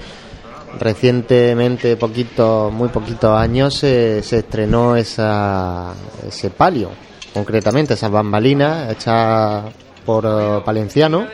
recientemente, 0.80 1.96
poquito, 1.98 2.70
muy 2.72 2.90
poquitos 2.90 3.38
años, 3.38 3.74
se, 3.76 4.22
se 4.24 4.40
estrenó 4.40 4.96
esa, 4.96 5.94
ese 6.28 6.50
palio, 6.50 6.90
concretamente 7.34 7.94
esas 7.94 8.12
bambalinas 8.12 8.92
hechas 8.92 9.66
por 10.06 10.26
eh, 10.26 10.62
Palenciano 10.66 11.28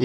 y, 0.00 0.04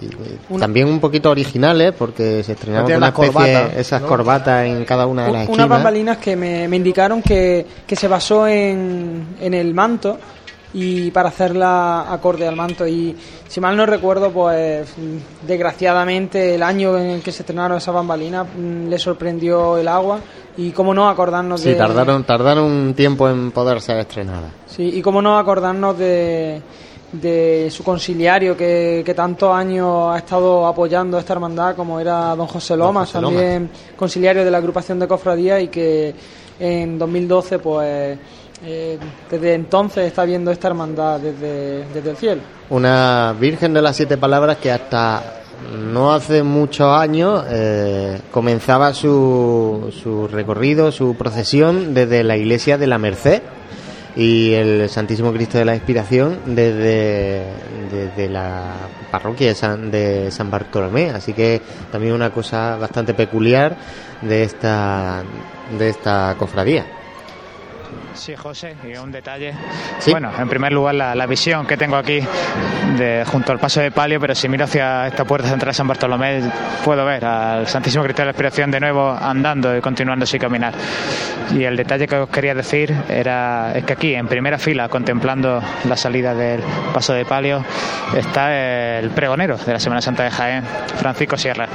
y 0.00 0.58
también 0.58 0.86
un 0.88 1.00
poquito 1.00 1.30
originales 1.30 1.92
porque 1.98 2.42
se 2.44 2.52
estrenaron 2.52 2.86
Tiene 2.86 3.00
con 3.00 3.08
una 3.08 3.24
las 3.24 3.32
especie, 3.32 3.52
corbatas, 3.54 3.76
esas 3.78 4.02
¿no? 4.02 4.08
corbatas 4.08 4.66
en 4.66 4.84
cada 4.84 5.06
una 5.06 5.22
de 5.26 5.32
las 5.32 5.40
Unas 5.42 5.48
esquinas. 5.50 5.68
bambalinas 5.68 6.18
que 6.18 6.36
me, 6.36 6.68
me 6.68 6.76
indicaron 6.76 7.22
que, 7.22 7.66
que 7.86 7.96
se 7.96 8.06
basó 8.08 8.46
en, 8.46 9.36
en 9.40 9.54
el 9.54 9.74
manto 9.74 10.18
y 10.74 11.10
para 11.12 11.30
hacerla 11.30 12.12
acorde 12.12 12.46
al 12.46 12.54
manto 12.54 12.86
y 12.86 13.16
si 13.48 13.60
mal 13.60 13.76
no 13.76 13.86
recuerdo 13.86 14.30
pues 14.30 14.86
desgraciadamente 15.46 16.54
el 16.54 16.62
año 16.62 16.96
en 16.98 17.06
el 17.10 17.22
que 17.22 17.32
se 17.32 17.42
estrenaron 17.42 17.78
esas 17.78 17.94
bambalinas 17.94 18.46
mm, 18.56 18.86
le 18.88 18.98
sorprendió 18.98 19.76
el 19.78 19.88
agua 19.88 20.20
y 20.56 20.70
cómo 20.70 20.92
no 20.94 21.08
acordarnos 21.08 21.60
Sí, 21.62 21.70
de 21.70 21.74
tardaron, 21.74 22.24
tardaron 22.24 22.64
un 22.64 22.94
tiempo 22.94 23.28
en 23.28 23.50
poder 23.50 23.80
ser 23.80 23.98
estrenadas. 23.98 24.50
sí, 24.66 24.90
y 24.94 25.00
cómo 25.02 25.22
no 25.22 25.38
acordarnos 25.38 25.96
de, 25.98 26.60
de 27.12 27.68
su 27.70 27.82
conciliario 27.82 28.56
que, 28.56 29.02
que 29.04 29.14
tantos 29.14 29.54
años 29.54 30.14
ha 30.14 30.18
estado 30.18 30.66
apoyando 30.66 31.18
esta 31.18 31.32
hermandad 31.32 31.74
como 31.76 31.98
era 31.98 32.36
don 32.36 32.46
José 32.46 32.76
Lomas, 32.76 33.08
José 33.08 33.20
Lomas. 33.22 33.38
también 33.40 33.70
conciliario 33.96 34.44
de 34.44 34.50
la 34.50 34.58
agrupación 34.58 34.98
de 34.98 35.08
cofradía 35.08 35.60
y 35.60 35.68
que 35.68 36.14
en 36.60 36.98
2012 36.98 37.58
pues 37.60 38.18
eh, 38.64 38.98
desde 39.30 39.54
entonces 39.54 40.06
está 40.06 40.24
viendo 40.24 40.50
esta 40.50 40.68
hermandad 40.68 41.20
desde, 41.20 41.84
desde 41.94 42.10
el 42.10 42.16
cielo. 42.16 42.42
Una 42.70 43.34
Virgen 43.38 43.72
de 43.72 43.82
las 43.82 43.96
Siete 43.96 44.16
Palabras 44.16 44.58
que 44.58 44.70
hasta 44.70 45.42
no 45.72 46.12
hace 46.12 46.42
muchos 46.42 46.88
años 46.88 47.44
eh, 47.48 48.20
comenzaba 48.30 48.94
su, 48.94 49.92
su 50.02 50.28
recorrido, 50.28 50.92
su 50.92 51.16
procesión 51.16 51.94
desde 51.94 52.24
la 52.24 52.36
iglesia 52.36 52.78
de 52.78 52.86
la 52.86 52.98
Merced 52.98 53.42
y 54.16 54.54
el 54.54 54.88
Santísimo 54.88 55.32
Cristo 55.32 55.58
de 55.58 55.64
la 55.64 55.74
Inspiración 55.74 56.40
desde, 56.46 57.44
desde 57.92 58.28
la 58.28 58.72
parroquia 59.10 59.48
de 59.48 59.54
San, 59.54 59.90
de 59.90 60.30
San 60.32 60.50
Bartolomé. 60.50 61.10
Así 61.10 61.32
que 61.32 61.62
también 61.92 62.14
una 62.14 62.30
cosa 62.30 62.76
bastante 62.76 63.14
peculiar 63.14 63.76
de 64.22 64.42
esta, 64.42 65.22
de 65.78 65.88
esta 65.88 66.34
cofradía. 66.36 66.97
Sí, 68.18 68.34
José, 68.34 68.74
y 68.84 68.96
un 68.96 69.12
detalle. 69.12 69.54
Sí. 70.00 70.10
Bueno, 70.10 70.32
en 70.36 70.48
primer 70.48 70.72
lugar, 70.72 70.94
la, 70.96 71.14
la 71.14 71.26
visión 71.26 71.66
que 71.66 71.76
tengo 71.76 71.96
aquí 71.96 72.20
de, 72.96 73.24
junto 73.26 73.52
al 73.52 73.60
paso 73.60 73.80
de 73.80 73.92
palio, 73.92 74.18
pero 74.20 74.34
si 74.34 74.48
miro 74.48 74.64
hacia 74.64 75.06
esta 75.06 75.24
puerta 75.24 75.48
central 75.48 75.70
de 75.70 75.74
San 75.74 75.86
Bartolomé, 75.86 76.42
puedo 76.84 77.04
ver 77.04 77.24
al 77.24 77.68
Santísimo 77.68 78.02
Cristo 78.02 78.22
de 78.22 78.26
la 78.26 78.30
Expiración 78.32 78.72
de 78.72 78.80
nuevo 78.80 79.10
andando 79.10 79.76
y 79.76 79.80
continuando 79.80 80.26
su 80.26 80.36
caminar. 80.38 80.74
Y 81.54 81.62
el 81.62 81.76
detalle 81.76 82.08
que 82.08 82.16
os 82.16 82.28
quería 82.28 82.54
decir 82.54 82.92
era 83.08 83.72
es 83.74 83.84
que 83.84 83.92
aquí, 83.92 84.14
en 84.14 84.26
primera 84.26 84.58
fila, 84.58 84.88
contemplando 84.88 85.62
la 85.88 85.96
salida 85.96 86.34
del 86.34 86.60
paso 86.92 87.12
de 87.12 87.24
palio, 87.24 87.64
está 88.16 88.98
el 88.98 89.10
pregonero 89.10 89.56
de 89.56 89.72
la 89.72 89.78
Semana 89.78 90.00
Santa 90.02 90.24
de 90.24 90.30
Jaén, 90.30 90.64
Francisco 90.96 91.36
Sierra. 91.36 91.68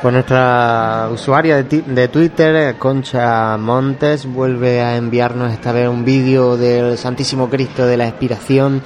Pues 0.00 0.14
nuestra 0.14 1.08
usuaria 1.12 1.56
de, 1.56 1.64
ti- 1.64 1.82
de 1.84 2.06
Twitter, 2.06 2.54
eh, 2.54 2.74
Concha 2.78 3.56
Montes, 3.56 4.26
vuelve 4.32 4.80
a 4.80 4.96
enviarnos 4.96 5.52
esta 5.52 5.72
vez 5.72 5.88
un 5.88 6.04
vídeo 6.04 6.56
del 6.56 6.96
Santísimo 6.96 7.50
Cristo 7.50 7.84
de 7.84 7.96
la 7.96 8.06
Expiración 8.06 8.80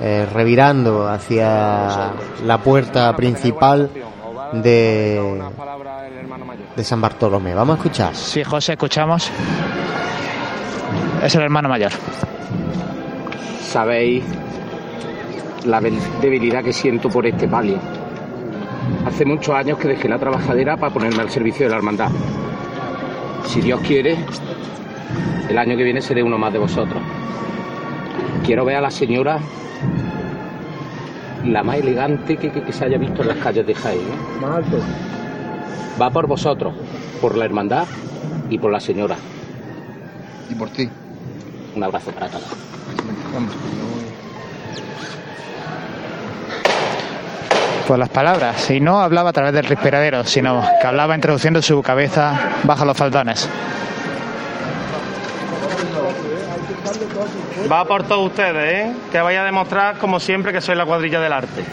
eh, 0.00 0.26
revirando 0.32 1.06
hacia 1.08 2.10
la 2.44 2.58
puerta 2.58 3.14
principal 3.14 3.90
de, 4.54 5.40
de 6.74 6.84
San 6.84 7.00
Bartolomé. 7.00 7.54
Vamos 7.54 7.74
a 7.74 7.76
escuchar. 7.78 8.14
Sí, 8.16 8.42
José, 8.42 8.72
escuchamos. 8.72 9.30
Es 11.22 11.32
el 11.36 11.42
hermano 11.42 11.68
mayor. 11.68 11.92
Sabéis 13.68 14.24
la 15.64 15.80
debilidad 15.80 16.64
que 16.64 16.72
siento 16.72 17.08
por 17.08 17.24
este 17.24 17.46
palio. 17.46 17.78
Hace 19.06 19.24
muchos 19.24 19.54
años 19.54 19.78
que 19.78 19.88
dejé 19.88 20.08
la 20.08 20.18
trabajadera 20.18 20.76
para 20.76 20.92
ponerme 20.92 21.22
al 21.22 21.30
servicio 21.30 21.66
de 21.66 21.70
la 21.70 21.76
hermandad. 21.76 22.10
Si 23.46 23.60
Dios 23.60 23.80
quiere, 23.80 24.16
el 25.48 25.58
año 25.58 25.76
que 25.76 25.84
viene 25.84 26.02
seré 26.02 26.22
uno 26.22 26.38
más 26.38 26.52
de 26.52 26.58
vosotros. 26.58 27.00
Quiero 28.44 28.64
ver 28.64 28.76
a 28.76 28.80
la 28.80 28.90
señora 28.90 29.38
la 31.44 31.62
más 31.62 31.76
elegante 31.76 32.36
que, 32.36 32.50
que- 32.50 32.62
que 32.62 32.72
se 32.72 32.84
haya 32.84 32.98
visto 32.98 33.22
en 33.22 33.28
las 33.28 33.36
calles 33.38 33.66
de 33.66 33.74
Jaén. 33.74 34.00
¿eh? 34.00 34.40
Más 34.40 34.56
alto. 34.56 34.78
Va 36.00 36.10
por 36.10 36.26
vosotros, 36.26 36.74
por 37.20 37.36
la 37.36 37.44
hermandad 37.44 37.86
y 38.50 38.58
por 38.58 38.72
la 38.72 38.80
señora. 38.80 39.16
Y 40.50 40.54
por 40.54 40.68
ti. 40.70 40.88
Un 41.76 41.84
abrazo 41.84 42.10
para 42.10 42.28
todos. 42.28 42.44
Pues 47.86 48.00
las 48.00 48.08
palabras. 48.08 48.68
Y 48.70 48.80
no 48.80 49.00
hablaba 49.00 49.30
a 49.30 49.32
través 49.32 49.52
del 49.52 49.64
respiradero, 49.64 50.24
sino 50.24 50.62
que 50.80 50.86
hablaba 50.86 51.14
introduciendo 51.14 51.62
su 51.62 51.80
cabeza 51.82 52.36
bajo 52.64 52.84
los 52.84 52.96
faldones. 52.96 53.48
Va 57.70 57.84
por 57.84 58.04
todos 58.04 58.26
ustedes, 58.26 58.74
¿eh? 58.74 58.92
Que 59.10 59.20
vaya 59.20 59.42
a 59.42 59.44
demostrar, 59.44 59.98
como 59.98 60.20
siempre, 60.20 60.52
que 60.52 60.60
soy 60.60 60.76
la 60.76 60.84
cuadrilla 60.84 61.20
del 61.20 61.32
arte. 61.32 61.64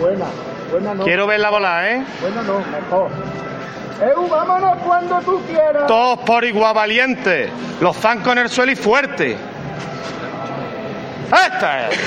Buena, 0.00 0.26
buena 0.70 0.94
no. 0.94 1.04
Quiero 1.04 1.26
verla 1.26 1.50
volar, 1.50 1.84
¿eh? 1.84 2.04
Buena 2.20 2.42
no, 2.42 2.58
mejor. 2.58 3.10
¡Eu, 4.00 4.28
vámonos 4.28 4.76
cuando 4.84 5.20
tú 5.20 5.40
quieras! 5.46 5.86
Todos 5.86 6.18
por 6.20 6.44
igual 6.44 6.74
valiente. 6.74 7.48
Los 7.80 7.96
zancos 7.96 8.32
en 8.32 8.38
el 8.38 8.48
suelo 8.48 8.72
y 8.72 8.76
fuerte. 8.76 9.36
¡Esta 11.30 11.88
es! 11.88 11.98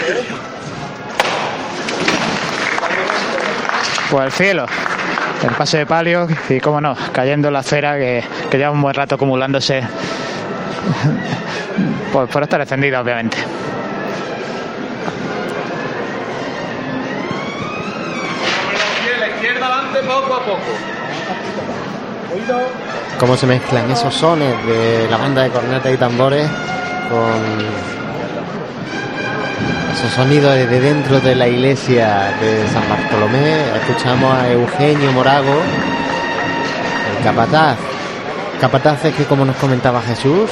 Pues 4.10 4.26
el 4.26 4.32
cielo. 4.32 4.66
El 5.44 5.52
pase 5.52 5.80
de 5.80 5.86
palio 5.86 6.28
y, 6.50 6.60
cómo 6.60 6.82
no, 6.82 6.96
cayendo 7.12 7.50
en 7.50 7.54
la 7.54 7.60
acera 7.60 7.98
que, 7.98 8.24
que 8.50 8.58
lleva 8.58 8.72
un 8.72 8.82
buen 8.82 8.96
rato 8.96 9.16
acumulándose. 9.16 9.82
Por, 12.12 12.28
por 12.30 12.42
estar 12.42 12.60
encendida, 12.62 13.02
obviamente. 13.02 13.38
Cómo 23.20 23.36
se 23.36 23.48
mezclan 23.48 23.92
esos 23.92 24.14
sones 24.14 24.66
de 24.66 25.08
la 25.10 25.18
banda 25.18 25.44
de 25.44 25.50
cornetas 25.50 25.94
y 25.94 25.98
tambores 25.98 26.50
con 27.10 27.97
esos 29.98 30.14
sonidos 30.14 30.54
desde 30.54 30.80
dentro 30.80 31.20
de 31.20 31.34
la 31.34 31.48
iglesia 31.48 32.32
de 32.40 32.68
San 32.68 32.88
Bartolomé. 32.88 33.78
Escuchamos 33.78 34.32
a 34.32 34.52
Eugenio 34.52 35.12
Morago, 35.12 35.56
el 37.18 37.24
capataz. 37.24 37.78
Capataces 38.62 39.16
que, 39.16 39.24
como 39.24 39.44
nos 39.44 39.56
comentaba 39.56 40.00
Jesús, 40.02 40.52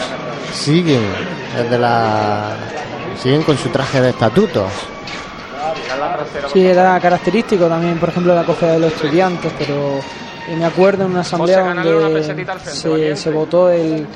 siguen 0.52 1.04
desde 1.56 1.78
la 1.78 2.56
siguen 3.22 3.44
con 3.44 3.56
su 3.56 3.70
traje 3.70 4.02
de 4.02 4.10
estatutos. 4.10 4.72
Sí, 6.52 6.66
era 6.66 7.00
característico 7.00 7.68
también, 7.68 8.00
por 8.00 8.10
ejemplo, 8.10 8.34
de 8.34 8.40
la 8.40 8.46
cofradía 8.48 8.76
de 8.76 8.82
los 8.82 8.94
estudiantes, 8.94 9.52
pero 9.60 10.00
me 10.58 10.66
acuerdo 10.66 11.06
en 11.06 11.12
una 11.12 11.22
asamblea 11.22 11.62
donde 11.84 13.16
se, 13.16 13.30
votó 13.30 13.70
el, 13.70 14.08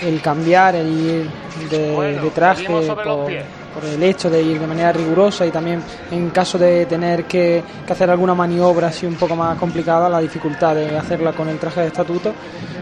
el 0.00 0.20
cambiar, 0.22 0.76
el 0.76 0.88
ir 0.88 1.30
de, 1.70 2.20
de 2.22 2.30
traje 2.30 2.64
por. 2.64 3.57
Por 3.78 3.88
el 3.88 4.02
hecho 4.02 4.28
de 4.28 4.42
ir 4.42 4.58
de 4.58 4.66
manera 4.66 4.92
rigurosa 4.92 5.46
y 5.46 5.50
también 5.50 5.82
en 6.10 6.30
caso 6.30 6.58
de 6.58 6.86
tener 6.86 7.24
que, 7.24 7.62
que 7.86 7.92
hacer 7.92 8.10
alguna 8.10 8.34
maniobra 8.34 8.88
así 8.88 9.06
un 9.06 9.14
poco 9.14 9.36
más 9.36 9.56
complicada, 9.56 10.08
la 10.08 10.18
dificultad 10.18 10.74
de 10.74 10.96
hacerla 10.96 11.32
con 11.32 11.48
el 11.48 11.58
traje 11.58 11.82
de 11.82 11.86
estatuto. 11.86 12.34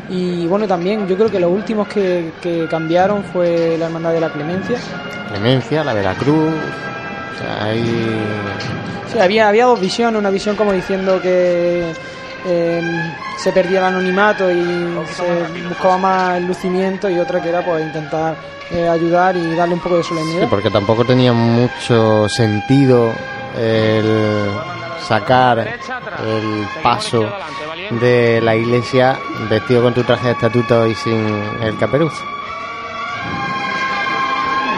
Y 0.09 0.47
bueno, 0.47 0.67
también 0.67 1.07
yo 1.07 1.17
creo 1.17 1.31
que 1.31 1.41
los 1.41 1.51
últimos 1.51 1.89
que, 1.89 2.33
que 2.41 2.67
cambiaron 2.69 3.25
fue 3.25 3.77
la 3.79 3.87
Hermandad 3.87 4.13
de 4.13 4.21
la 4.21 4.31
Clemencia. 4.31 4.79
Clemencia, 5.29 5.85
la 5.85 5.93
Veracruz. 5.93 6.55
O 6.55 7.39
sea, 7.39 7.65
hay 7.65 7.85
Sí, 9.13 9.19
había, 9.21 9.49
había 9.49 9.67
dos 9.67 9.81
visiones, 9.81 10.19
una 10.19 10.31
visión 10.31 10.57
como 10.57 10.73
diciendo 10.73 11.21
que 11.21 11.93
eh, 12.49 13.13
se 13.39 13.53
perdía 13.53 13.81
el 13.81 13.85
anonimato 13.87 14.51
y 14.51 14.63
se 15.07 15.67
buscaba 15.69 15.99
más 15.99 16.37
el 16.39 16.47
lucimiento 16.47 17.11
y 17.11 17.19
otra 17.19 17.43
que 17.43 17.49
era 17.49 17.65
pues 17.65 17.85
intentar 17.85 18.37
eh, 18.71 18.89
ayudar 18.89 19.37
y 19.37 19.55
darle 19.55 19.75
un 19.75 19.81
poco 19.81 19.97
de 19.97 20.05
solemnidad. 20.05 20.43
Sí, 20.43 20.47
porque 20.49 20.71
tampoco 20.71 21.05
tenía 21.05 21.33
mucho 21.33 22.29
sentido 22.29 23.13
el 23.59 24.51
sacar 25.01 25.59
el 25.59 26.67
paso 26.83 27.33
de 27.91 28.41
la 28.41 28.57
iglesia 28.57 29.19
vestido 29.49 29.83
con 29.83 29.95
tu 29.95 30.03
traje 30.03 30.27
de 30.27 30.33
estatuto 30.33 30.87
y 30.87 30.95
sin 30.95 31.27
el 31.63 31.77
caperuzo. 31.79 32.25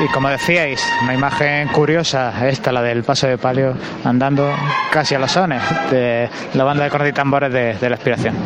Y 0.01 0.07
como 0.09 0.29
decíais, 0.29 0.81
una 1.03 1.15
imagen 1.15 1.67
curiosa, 1.69 2.49
esta, 2.49 2.71
la 2.71 2.83
del 2.83 3.03
paso 3.03 3.27
de 3.27 3.37
palio, 3.37 3.75
andando 4.05 4.49
casi 4.93 5.17
a 5.17 5.19
los 5.19 5.33
sones 5.33 5.61
de 5.91 6.29
la 6.55 6.63
banda 6.63 6.85
de 6.85 6.91
cornetas 6.91 7.13
y 7.13 7.17
tambores 7.17 7.53
de, 7.53 7.89
la 7.89 7.97
expiración. 7.97 8.37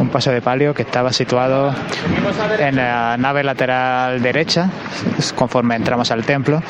Un 0.00 0.08
paso 0.08 0.30
de 0.30 0.40
palio 0.40 0.72
que 0.72 0.82
estaba 0.82 1.12
situado 1.12 1.74
en 2.58 2.76
la 2.76 3.18
nave 3.18 3.44
lateral 3.44 4.22
derecha, 4.22 4.70
conforme 5.34 5.76
entramos 5.76 6.10
al 6.10 6.24
templo, 6.24 6.62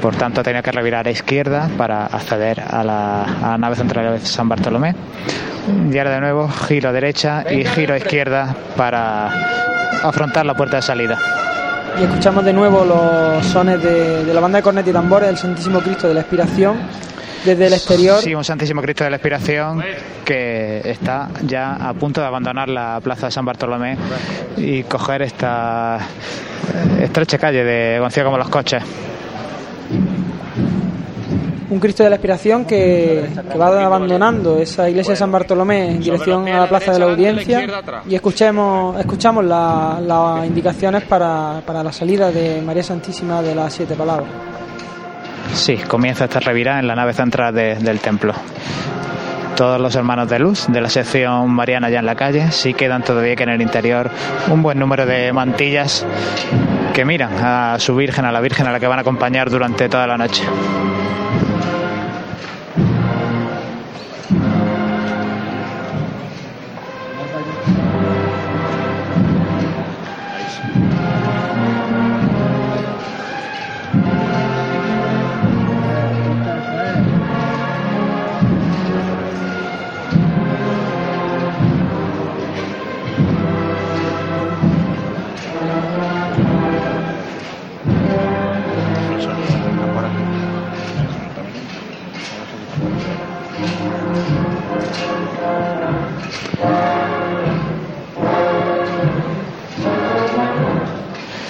por 0.00 0.14
tanto 0.14 0.44
tenía 0.44 0.62
que 0.62 0.70
revirar 0.70 1.08
a 1.08 1.10
izquierda 1.10 1.68
para 1.76 2.06
acceder 2.06 2.60
a 2.60 2.84
la, 2.84 3.24
a 3.24 3.50
la 3.50 3.58
nave 3.58 3.74
central 3.74 4.12
de 4.12 4.24
San 4.24 4.48
Bartolomé. 4.48 4.94
Y 5.90 5.98
ahora 5.98 6.10
de 6.10 6.20
nuevo, 6.20 6.48
giro 6.48 6.92
derecha 6.92 7.44
y 7.50 7.64
giro 7.64 7.96
izquierda 7.96 8.54
para 8.76 9.26
afrontar 10.04 10.46
la 10.46 10.54
puerta 10.54 10.76
de 10.76 10.82
salida. 10.82 11.18
Y 12.00 12.04
escuchamos 12.04 12.44
de 12.44 12.52
nuevo 12.52 12.84
los 12.84 13.44
sones 13.46 13.82
de, 13.82 14.24
de 14.24 14.34
la 14.34 14.40
banda 14.40 14.58
de 14.58 14.62
cornetas 14.62 14.90
y 14.90 14.92
tambores 14.92 15.28
del 15.28 15.36
Santísimo 15.36 15.80
Cristo 15.80 16.08
de 16.08 16.14
la 16.14 16.20
Expiración 16.20 16.76
desde 17.44 17.66
el 17.66 17.72
exterior. 17.72 18.20
Sí, 18.20 18.34
un 18.34 18.44
Santísimo 18.44 18.80
Cristo 18.82 19.04
de 19.04 19.10
la 19.10 19.16
Expiración 19.16 19.82
que 20.24 20.80
está 20.84 21.28
ya 21.46 21.74
a 21.74 21.92
punto 21.94 22.20
de 22.20 22.26
abandonar 22.26 22.68
la 22.68 23.00
plaza 23.02 23.26
de 23.26 23.32
San 23.32 23.44
Bartolomé 23.44 23.96
y 24.56 24.82
coger 24.84 25.22
esta 25.22 25.98
estrecha 27.00 27.38
calle 27.38 27.64
de 27.64 27.98
conocida 27.98 28.24
como 28.24 28.38
los 28.38 28.48
coches. 28.48 28.82
Un 31.72 31.80
Cristo 31.80 32.02
de 32.04 32.10
la 32.10 32.16
Expiración 32.16 32.64
que, 32.66 33.30
que 33.50 33.56
va 33.58 33.84
abandonando 33.84 34.58
esa 34.58 34.90
iglesia 34.90 35.12
de 35.12 35.16
San 35.16 35.32
Bartolomé 35.32 35.92
en 35.92 36.00
dirección 36.00 36.46
a 36.48 36.60
la 36.60 36.68
Plaza 36.68 36.92
de 36.92 36.98
la 36.98 37.06
Audiencia 37.06 37.66
y 38.08 38.14
escuchemos, 38.14 38.98
escuchamos 39.00 39.42
la- 39.44 39.98
las 40.00 40.46
indicaciones 40.46 41.04
para, 41.04 41.62
para 41.64 41.82
la 41.82 41.90
salida 41.90 42.30
de 42.30 42.60
María 42.60 42.82
Santísima 42.82 43.40
de 43.40 43.54
las 43.54 43.72
Siete 43.72 43.94
Palabras. 43.94 44.28
Sí, 45.54 45.76
comienza 45.88 46.24
esta 46.24 46.40
revirada 46.40 46.78
en 46.80 46.86
la 46.88 46.94
nave 46.94 47.14
central 47.14 47.54
de- 47.54 47.76
del 47.76 48.00
templo. 48.00 48.34
Todos 49.56 49.80
los 49.80 49.94
hermanos 49.94 50.28
de 50.28 50.38
luz 50.40 50.66
de 50.68 50.80
la 50.80 50.90
sección 50.90 51.50
mariana 51.50 51.88
ya 51.88 52.00
en 52.00 52.06
la 52.06 52.14
calle, 52.16 52.50
sí 52.52 52.74
quedan 52.74 53.02
todavía 53.02 53.34
que 53.34 53.44
en 53.44 53.48
el 53.50 53.62
interior 53.62 54.10
un 54.50 54.62
buen 54.62 54.78
número 54.78 55.06
de 55.06 55.32
mantillas 55.32 56.04
que 56.92 57.04
miran 57.06 57.32
a 57.42 57.78
su 57.78 57.94
Virgen, 57.96 58.26
a 58.26 58.32
la 58.32 58.40
Virgen 58.40 58.66
a 58.66 58.72
la 58.72 58.78
que 58.80 58.86
van 58.86 58.98
a 58.98 59.02
acompañar 59.02 59.48
durante 59.50 59.88
toda 59.88 60.06
la 60.06 60.18
noche. 60.18 60.42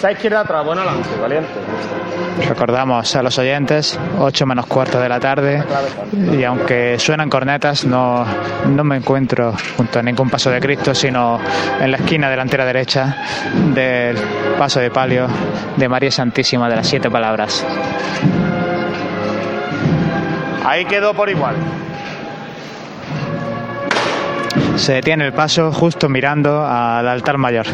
Esa 0.02 0.10
izquierda 0.10 0.40
atrás, 0.40 0.66
bueno 0.66 0.80
adelante, 0.80 1.08
valiente. 1.20 1.48
Recordamos 2.48 3.14
a 3.14 3.22
los 3.22 3.38
oyentes, 3.38 3.96
8 4.18 4.46
menos 4.46 4.66
cuarto 4.66 4.98
de 4.98 5.08
la 5.08 5.20
tarde, 5.20 5.62
y 6.36 6.42
aunque 6.42 6.98
suenan 6.98 7.30
cornetas, 7.30 7.84
no, 7.84 8.26
no 8.66 8.82
me 8.82 8.96
encuentro 8.96 9.54
junto 9.76 10.00
a 10.00 10.02
ningún 10.02 10.28
paso 10.28 10.50
de 10.50 10.58
Cristo, 10.58 10.92
sino 10.92 11.38
en 11.80 11.92
la 11.92 11.98
esquina 11.98 12.28
delantera 12.28 12.64
derecha 12.64 13.16
del 13.72 14.16
paso 14.58 14.80
de 14.80 14.90
palio 14.90 15.28
de 15.76 15.88
María 15.88 16.10
Santísima 16.10 16.68
de 16.68 16.74
las 16.74 16.88
Siete 16.88 17.08
Palabras. 17.08 17.64
Ahí 20.64 20.84
quedó 20.86 21.14
por 21.14 21.30
igual. 21.30 21.54
Se 24.74 24.94
detiene 24.94 25.26
el 25.26 25.32
paso 25.32 25.70
justo 25.70 26.08
mirando 26.08 26.66
al 26.66 27.06
altar 27.06 27.38
mayor. 27.38 27.66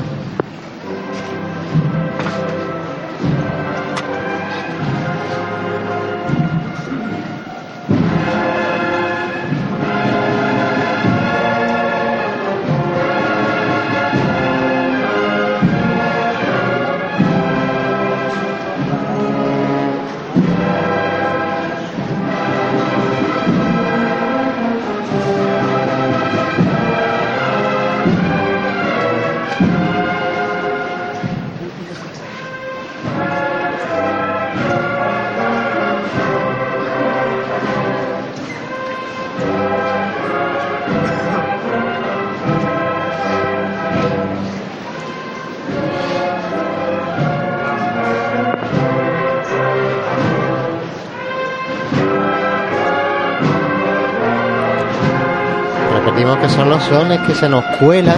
Sones 56.88 57.20
que 57.20 57.34
se 57.34 57.48
nos 57.48 57.64
cuelan 57.80 58.16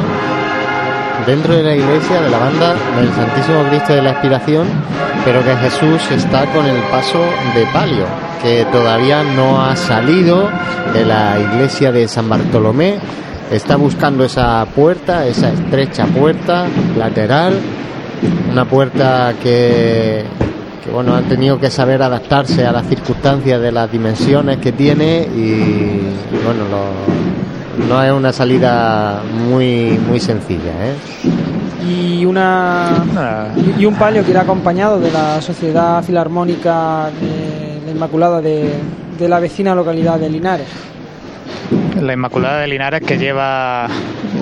dentro 1.26 1.54
de 1.54 1.62
la 1.62 1.74
iglesia 1.74 2.20
de 2.20 2.30
la 2.30 2.38
banda 2.38 2.74
del 2.98 3.12
Santísimo 3.14 3.62
Cristo 3.68 3.92
de 3.94 4.02
la 4.02 4.10
Expiración, 4.12 4.66
pero 5.24 5.44
que 5.44 5.54
Jesús 5.56 6.10
está 6.10 6.46
con 6.46 6.64
el 6.66 6.78
paso 6.90 7.18
de 7.54 7.66
palio, 7.72 8.04
que 8.42 8.64
todavía 8.72 9.22
no 9.22 9.62
ha 9.62 9.76
salido 9.76 10.48
de 10.94 11.04
la 11.04 11.38
iglesia 11.38 11.92
de 11.92 12.08
San 12.08 12.28
Bartolomé, 12.28 12.96
está 13.50 13.76
buscando 13.76 14.24
esa 14.24 14.64
puerta, 14.74 15.26
esa 15.26 15.50
estrecha 15.50 16.06
puerta 16.06 16.66
lateral, 16.96 17.54
una 18.50 18.64
puerta 18.64 19.34
que, 19.42 20.24
bueno, 20.92 21.14
han 21.14 21.24
tenido 21.24 21.58
que 21.60 21.70
saber 21.70 22.02
adaptarse 22.02 22.66
a 22.66 22.72
las 22.72 22.86
circunstancias 22.86 23.60
de 23.60 23.72
las 23.72 23.90
dimensiones 23.92 24.56
que 24.58 24.72
tiene 24.72 25.20
y, 25.22 26.00
bueno, 26.44 26.64
lo- 26.70 27.19
no 27.88 28.02
es 28.02 28.12
una 28.12 28.32
salida 28.32 29.20
muy 29.48 29.98
muy 30.08 30.20
sencilla, 30.20 30.70
¿eh? 30.80 30.94
y 31.88 32.24
una 32.24 32.88
y- 33.78 33.84
un 33.84 33.94
palio 33.94 34.24
que 34.24 34.30
irá 34.30 34.42
acompañado 34.42 35.00
de 35.00 35.10
la 35.10 35.40
Sociedad 35.40 36.02
Filarmónica 36.04 37.10
de 37.20 37.80
la 37.86 37.90
Inmaculada 37.92 38.40
de, 38.40 38.74
de 39.18 39.28
la 39.28 39.40
vecina 39.40 39.74
localidad 39.74 40.18
de 40.18 40.28
Linares. 40.30 40.66
La 42.00 42.12
Inmaculada 42.12 42.60
de 42.60 42.68
Linares 42.68 43.02
que 43.02 43.18
lleva 43.18 43.86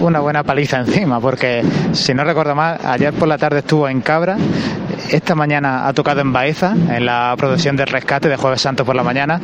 una 0.01 0.21
buena 0.21 0.43
paliza 0.45 0.79
encima, 0.79 1.21
porque 1.21 1.63
si 1.93 2.15
no 2.15 2.25
recuerdo 2.25 2.55
mal, 2.55 2.79
ayer 2.85 3.13
por 3.13 3.29
la 3.29 3.39
tarde 3.39 3.59
estuvo 3.61 3.89
en 3.89 4.01
Cabra, 4.01 4.37
esta 5.11 5.35
mañana 5.35 5.87
ha 5.89 5.93
tocado 5.93 6.21
en 6.21 6.33
Baeza, 6.33 6.75
en 6.91 7.07
la 7.07 7.35
producción 7.37 7.77
del 7.77 7.87
rescate 7.89 8.29
de 8.29 8.37
Jueves 8.37 8.61
Santo 8.61 8.85
por 8.85 8.95
la 8.95 9.03
mañana, 9.03 9.41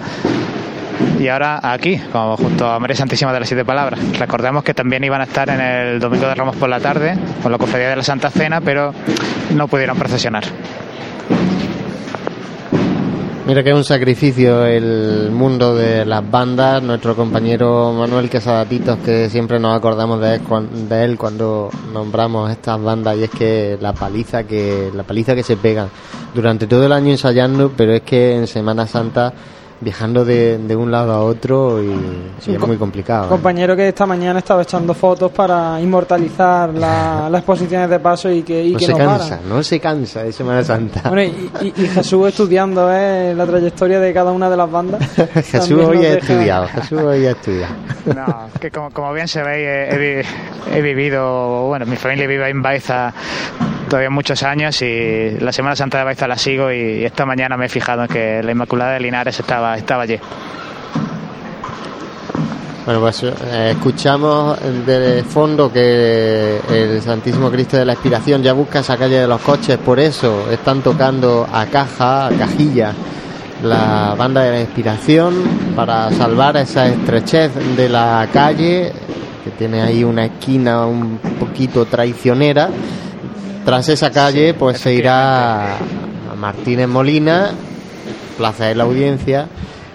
y 1.19 1.29
ahora 1.29 1.61
aquí, 1.63 1.99
como 2.13 2.37
junto 2.37 2.67
a 2.67 2.79
María 2.79 2.97
Santísima 2.97 3.33
de 3.33 3.41
las 3.41 3.49
Siete 3.49 3.65
Palabras. 3.65 4.01
Recordemos 4.19 4.63
que 4.63 4.75
también 4.75 5.05
iban 5.05 5.21
a 5.21 5.25
estar 5.25 5.49
en 5.49 5.61
el 5.61 6.01
Domingo 6.01 6.27
de 6.27 6.35
Ramos 6.35 6.57
por 6.57 6.69
la 6.69 6.81
tarde, 6.81 7.17
con 7.43 7.53
la 7.53 7.59
Cofradía 7.59 7.91
de 7.91 7.97
la 7.97 8.03
Santa 8.03 8.31
Cena, 8.31 8.61
pero 8.61 8.93
no 9.55 9.69
pudieron 9.69 9.97
procesionar. 9.97 10.45
Mira 13.47 13.63
que 13.63 13.71
es 13.71 13.77
un 13.77 13.85
sacrificio 13.85 14.65
el 14.65 15.31
mundo 15.31 15.75
de 15.75 16.07
las 16.07 16.29
bandas. 16.31 16.83
Nuestro 16.83 17.15
compañero 17.15 17.93
Manuel 17.93 18.31
Quesadatitos, 18.31 18.99
que 19.01 19.29
siempre 19.29 19.61
nos 19.61 19.77
acordamos 19.77 20.19
de 20.19 20.37
él, 20.37 20.41
de 20.89 21.05
él 21.05 21.19
cuando 21.19 21.69
nombramos 21.93 22.51
estas 22.51 22.83
bandas, 22.83 23.19
y 23.19 23.25
es 23.25 23.31
que 23.31 23.77
la 23.83 23.93
paliza 23.93 24.45
que 24.45 24.91
la 24.95 25.03
paliza 25.03 25.35
que 25.35 25.43
se 25.43 25.59
pegan 25.59 25.91
durante 26.35 26.67
todo 26.67 26.87
el 26.87 26.93
año 26.93 27.11
ensayando, 27.11 27.71
pero 27.77 27.93
es 27.93 28.01
que 28.01 28.35
en 28.35 28.47
Semana 28.47 28.87
Santa 28.87 29.35
viajando 29.85 30.25
de, 30.25 30.59
de 30.59 30.75
un 30.75 30.91
lado 30.91 31.13
a 31.13 31.21
otro 31.21 31.83
y, 31.83 31.89
Sí, 32.41 32.51
y 32.53 32.55
es 32.55 32.61
muy 32.61 32.77
complicado. 32.77 33.27
¿eh? 33.27 33.29
Compañero 33.29 33.77
que 33.77 33.89
esta 33.89 34.07
mañana 34.07 34.39
estaba 34.41 34.63
echando 34.63 34.95
fotos 34.95 35.31
para 35.31 35.81
inmortalizar 35.81 36.73
la- 36.75 37.29
las 37.31 37.41
exposiciones 37.41 37.89
de 37.91 38.01
paso 38.01 38.31
y 38.31 38.43
que, 38.43 38.65
y 38.65 38.73
No 38.73 38.79
que 38.79 38.87
se 38.87 38.93
no 38.93 38.99
cansa, 38.99 39.29
paran. 39.37 39.49
no 39.49 39.63
se 39.63 39.79
cansa 39.81 40.23
de 40.25 40.33
Semana 40.33 40.65
Santa. 40.65 41.09
Bueno, 41.09 41.23
y, 41.23 41.67
y- 41.67 41.83
y 41.85 41.87
Jesús 41.89 42.27
estudiando 42.29 42.91
¿eh? 42.93 43.35
la 43.37 43.47
trayectoria 43.47 44.01
de 44.01 44.13
cada 44.13 44.33
una 44.33 44.49
de 44.51 44.57
las 44.57 44.71
bandas. 44.71 45.01
Jesús 45.51 45.73
hoy 45.85 46.05
ha 46.07 46.15
estudiado, 46.15 46.67
Jesús 46.69 47.01
hoy 47.01 47.27
ha 47.27 47.31
estudiado. 47.33 47.75
No, 48.15 48.49
que 48.61 48.71
como, 48.71 48.91
como 48.91 49.13
bien 49.13 49.29
se 49.29 49.43
ve, 49.43 50.21
he, 50.25 50.25
he 50.79 50.83
vivido, 50.83 51.67
bueno, 51.67 51.87
mi 51.87 51.97
familia 51.97 52.27
vive 52.27 52.49
en 52.49 52.63
Baeza 52.63 53.13
todavía 53.95 54.11
muchos 54.11 54.43
años 54.43 54.83
y 54.83 55.39
la 55.39 55.53
Semana 55.53 55.77
Santa 55.77 55.99
de 55.99 56.05
Baeza 56.05 56.27
la 56.27 56.37
sigo 56.37 56.73
y 56.73 57.05
esta 57.05 57.25
mañana 57.25 57.57
me 57.57 57.67
he 57.67 57.69
fijado 57.69 58.03
en 58.03 58.09
que 58.09 58.43
la 58.43 58.51
Inmaculada 58.51 58.95
de 58.95 58.99
Linares 58.99 59.39
estaba, 59.39 59.77
estaba 59.77 60.03
allí. 60.03 60.19
Bueno, 62.85 62.99
pues 62.99 63.23
eh, 63.23 63.71
escuchamos 63.71 64.59
de 64.85 65.23
fondo 65.23 65.73
que 65.73 66.59
el 66.69 67.03
Santísimo 67.03 67.53
Cristo 67.53 67.77
de 67.77 67.85
la 67.85 67.93
Expiración 67.93 68.43
ya 68.43 68.53
busca 68.53 68.81
esa 68.81 68.97
calle 68.97 69.21
de 69.21 69.29
los 69.29 69.41
coches, 69.41 69.79
por 69.79 70.01
eso 70.01 70.51
están 70.51 70.83
tocando 70.83 71.47
a 71.53 71.67
caja, 71.67 72.27
a 72.27 72.31
cajilla, 72.31 72.93
la 73.63 74.17
banda 74.19 74.43
de 74.43 74.51
la 74.51 74.61
Expiración 74.63 75.35
para 75.77 76.11
salvar 76.11 76.57
esa 76.57 76.89
estrechez 76.89 77.77
de 77.77 77.89
la 77.89 78.27
calle, 78.33 78.91
que 79.45 79.51
tiene 79.53 79.83
ahí 79.83 80.03
una 80.03 80.25
esquina 80.25 80.85
un 80.85 81.19
poquito 81.39 81.85
traicionera. 81.85 82.71
Tras 83.65 83.89
esa 83.89 84.10
calle, 84.10 84.55
pues 84.55 84.78
se 84.78 84.93
irá 84.93 85.76
a 85.76 86.34
Martínez 86.36 86.89
Molina, 86.89 87.52
Plaza 88.36 88.67
de 88.67 88.75
la 88.75 88.84
Audiencia 88.84 89.47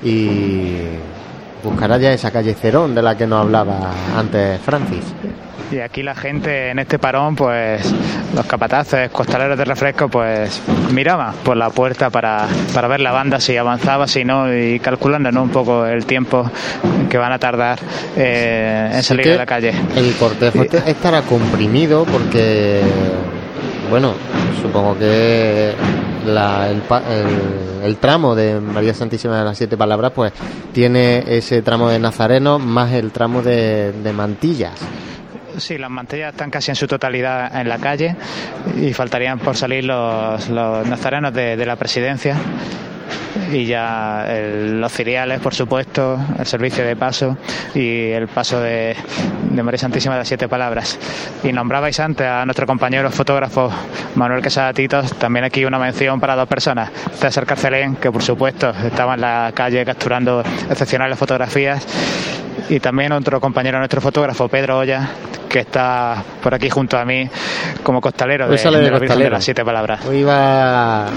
y 0.03 0.77
buscará 1.63 1.97
ya 1.97 2.11
esa 2.11 2.31
calle 2.31 2.53
Cerón 2.53 2.95
de 2.95 3.01
la 3.01 3.15
que 3.15 3.27
nos 3.27 3.41
hablaba 3.41 3.91
antes 4.17 4.59
Francis. 4.61 5.03
Y 5.71 5.79
aquí 5.81 6.01
la 6.01 6.15
gente 6.15 6.71
en 6.71 6.79
este 6.79 6.97
parón, 6.97 7.35
pues 7.35 7.93
los 8.33 8.45
capataces, 8.47 9.11
costaleros 9.11 9.55
de 9.55 9.65
refresco, 9.65 10.09
pues 10.09 10.61
miraban 10.91 11.35
por 11.43 11.57
la 11.57 11.69
puerta 11.69 12.09
para, 12.09 12.47
para 12.73 12.87
ver 12.87 13.01
la 13.01 13.11
banda 13.11 13.39
si 13.39 13.55
avanzaba, 13.55 14.07
si 14.07 14.25
no, 14.25 14.51
y 14.51 14.79
calculando 14.79 15.31
¿no? 15.31 15.43
un 15.43 15.49
poco 15.49 15.85
el 15.85 16.07
tiempo 16.07 16.49
que 17.07 17.19
van 17.19 17.33
a 17.33 17.37
tardar 17.37 17.77
eh, 18.17 18.89
en 18.93 19.03
salir 19.03 19.33
a 19.33 19.37
la 19.37 19.45
calle. 19.45 19.71
El 19.95 20.15
cortejo 20.15 20.63
este 20.63 20.89
estará 20.89 21.21
comprimido 21.21 22.03
porque, 22.05 22.81
bueno, 23.89 24.13
supongo 24.61 24.97
que 24.97 25.73
la- 26.25 26.69
el, 26.69 27.97
tramo 27.97 28.35
de 28.35 28.59
María 28.59 28.93
Santísima 28.93 29.39
de 29.39 29.45
las 29.45 29.57
Siete 29.57 29.77
Palabras, 29.77 30.11
pues 30.13 30.33
tiene 30.73 31.23
ese 31.27 31.61
tramo 31.61 31.89
de 31.89 31.99
Nazareno 31.99 32.59
más 32.59 32.91
el 32.93 33.11
tramo 33.11 33.41
de, 33.41 33.93
Mantillas. 34.15 34.73
Sí, 35.57 35.77
las 35.77 35.89
mantillas 35.89 36.31
están 36.33 36.49
casi 36.51 36.71
en 36.71 36.75
su 36.75 36.87
totalidad 36.87 37.59
en 37.59 37.67
la 37.67 37.79
calle 37.79 38.15
y 38.79 38.93
faltarían 38.93 39.39
por 39.39 39.57
salir 39.57 39.83
los, 39.83 40.47
los 40.49 40.87
nazarenos 40.87 41.33
de 41.33 41.65
la 41.65 41.75
presidencia 41.75 42.35
y 43.51 43.65
ya 43.65 44.25
los 44.27 44.91
ciriales, 44.91 45.39
por 45.39 45.53
supuesto, 45.53 46.19
el 46.37 46.45
servicio 46.45 46.83
de 46.83 46.95
paso 46.95 47.37
y 47.73 48.09
el 48.09 48.27
paso 48.27 48.59
de, 48.59 48.95
María 49.61 49.77
Santísima 49.77 50.15
de 50.15 50.19
las 50.19 50.27
Siete 50.27 50.47
Palabras. 50.47 50.97
Y 51.43 51.51
nombrabais 51.51 51.99
antes 51.99 52.25
a 52.25 52.45
nuestro 52.45 52.65
compañero 52.65 53.09
fotógrafo 53.11 53.71
Manuel 54.15 54.41
Quesada 54.41 54.73
Titos, 54.73 55.13
también 55.15 55.45
aquí 55.45 55.65
una 55.65 55.79
mención 55.79 56.19
para 56.19 56.35
dos 56.35 56.47
personas. 56.47 56.91
César 57.13 57.45
Carcelén, 57.45 57.95
que 57.95 58.11
por 58.11 58.23
supuesto 58.23 58.69
estaba 58.69 59.15
en 59.15 59.21
la 59.21 59.51
calle 59.53 59.83
capturando 59.85 60.41
excepcionales 60.69 61.17
fotografías 61.17 61.85
y 62.69 62.79
también 62.79 63.11
otro 63.11 63.39
compañero 63.39 63.77
nuestro 63.79 64.01
fotógrafo, 64.01 64.47
Pedro 64.47 64.79
Olla, 64.79 65.09
que 65.47 65.59
está 65.59 66.23
por 66.43 66.53
aquí 66.53 66.69
junto 66.69 66.97
a 66.97 67.05
mí 67.05 67.27
como 67.83 67.99
costalero 68.01 68.45
Hoy 68.45 68.51
de, 68.51 68.57
sale 68.57 68.77
de 68.79 68.83
de 68.85 68.91
la 68.91 68.99
Virgen 68.99 69.19
de 69.19 69.29
las 69.29 69.43
Siete 69.43 69.63
Palabras. 69.65 70.05
Hoy 70.05 70.23
va, 70.23 71.07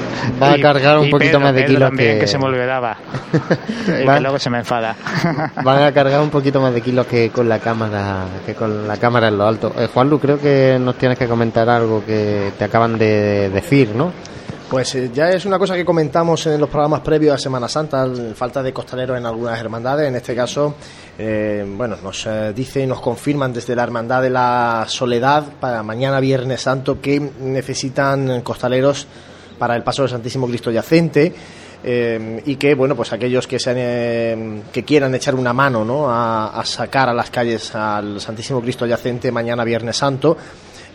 va 0.43 0.53
a 0.53 0.59
Y- 0.59 0.63
cargar 0.63 0.99
un 0.99 1.11
poquito 1.11 1.33
Pedro, 1.33 1.41
más 1.41 1.55
de 1.55 1.61
Pedro 1.63 1.75
kilos 1.75 1.89
también, 1.91 2.15
que... 2.15 2.21
que 2.21 2.27
se 2.27 2.39
me 2.39 2.45
olvidaba. 2.47 2.97
y 3.87 4.07
que 4.07 4.21
luego 4.21 4.39
se 4.39 4.51
me 4.51 4.59
enfada. 4.59 4.95
Van 5.63 5.83
a 5.83 5.93
cargar 5.93 6.21
un 6.21 6.31
poquito 6.31 6.61
más 6.61 6.73
de 6.73 6.81
kilos 6.81 7.07
que 7.07 7.31
con 7.31 7.49
la 7.49 7.59
cámara, 7.59 8.25
que 8.47 8.55
con 8.55 8.87
la 8.89 8.97
cámara 8.97 9.29
en 9.29 9.39
lo 9.39 9.47
alto. 9.47 9.73
Eh, 9.79 9.89
Juanlu, 9.93 10.19
creo 10.19 10.39
que 10.41 10.79
nos 10.81 10.97
tienes 10.97 11.19
que 11.19 11.27
comentar 11.27 11.69
algo 11.69 12.05
que 12.05 12.53
te 12.59 12.65
acaban 12.65 12.99
de 12.99 13.51
decir, 13.51 13.91
¿no? 13.95 14.13
Pues 14.73 14.95
eh, 14.95 15.11
ya 15.13 15.29
es 15.29 15.45
una 15.45 15.59
cosa 15.59 15.75
que 15.75 15.85
comentamos 15.85 16.47
en 16.47 16.59
los 16.59 16.71
programas 16.71 17.01
previos 17.03 17.35
a 17.35 17.37
Semana 17.37 17.69
Santa, 17.69 18.09
falta 18.35 18.63
de 18.63 18.73
costaleros 18.73 19.19
en 19.19 19.27
algunas 19.27 19.61
hermandades. 19.61 20.09
En 20.09 20.17
este 20.17 20.35
caso, 20.35 20.77
eh, 21.19 21.63
bueno, 21.77 21.99
nos 22.03 22.25
eh, 22.25 22.55
dice 22.57 22.81
y 22.81 22.87
nos 22.87 23.03
confirman 23.03 23.53
desde 23.53 23.77
la 23.77 23.83
Hermandad 23.83 24.23
de 24.23 24.31
la 24.31 24.87
Soledad 24.89 25.45
para 25.61 25.83
mañana 25.83 26.21
Viernes 26.21 26.63
Santo 26.63 27.03
que 27.03 27.21
necesitan 27.21 28.41
costaleros 28.41 29.07
para 29.59 29.77
el 29.77 29.83
paso 29.83 30.05
del 30.05 30.11
Santísimo 30.11 30.47
Cristo 30.47 30.71
yacente. 30.71 31.35
eh, 31.85 32.43
y 32.47 32.57
que 32.57 32.75
bueno 32.75 32.97
pues 32.97 33.13
aquellos 33.13 33.47
que 33.47 33.59
sean 33.59 34.63
que 34.73 34.85
quieran 34.85 35.15
echar 35.15 35.35
una 35.35 35.53
mano 35.53 35.85
¿no? 35.85 36.09
a, 36.09 36.59
a 36.59 36.65
sacar 36.65 37.11
a 37.11 37.13
las 37.13 37.29
calles 37.29 37.75
al 37.75 38.21
Santísimo 38.23 38.63
Cristo 38.63 38.87
yacente 38.87 39.31
mañana 39.33 39.65
Viernes 39.65 39.97
Santo 39.99 40.37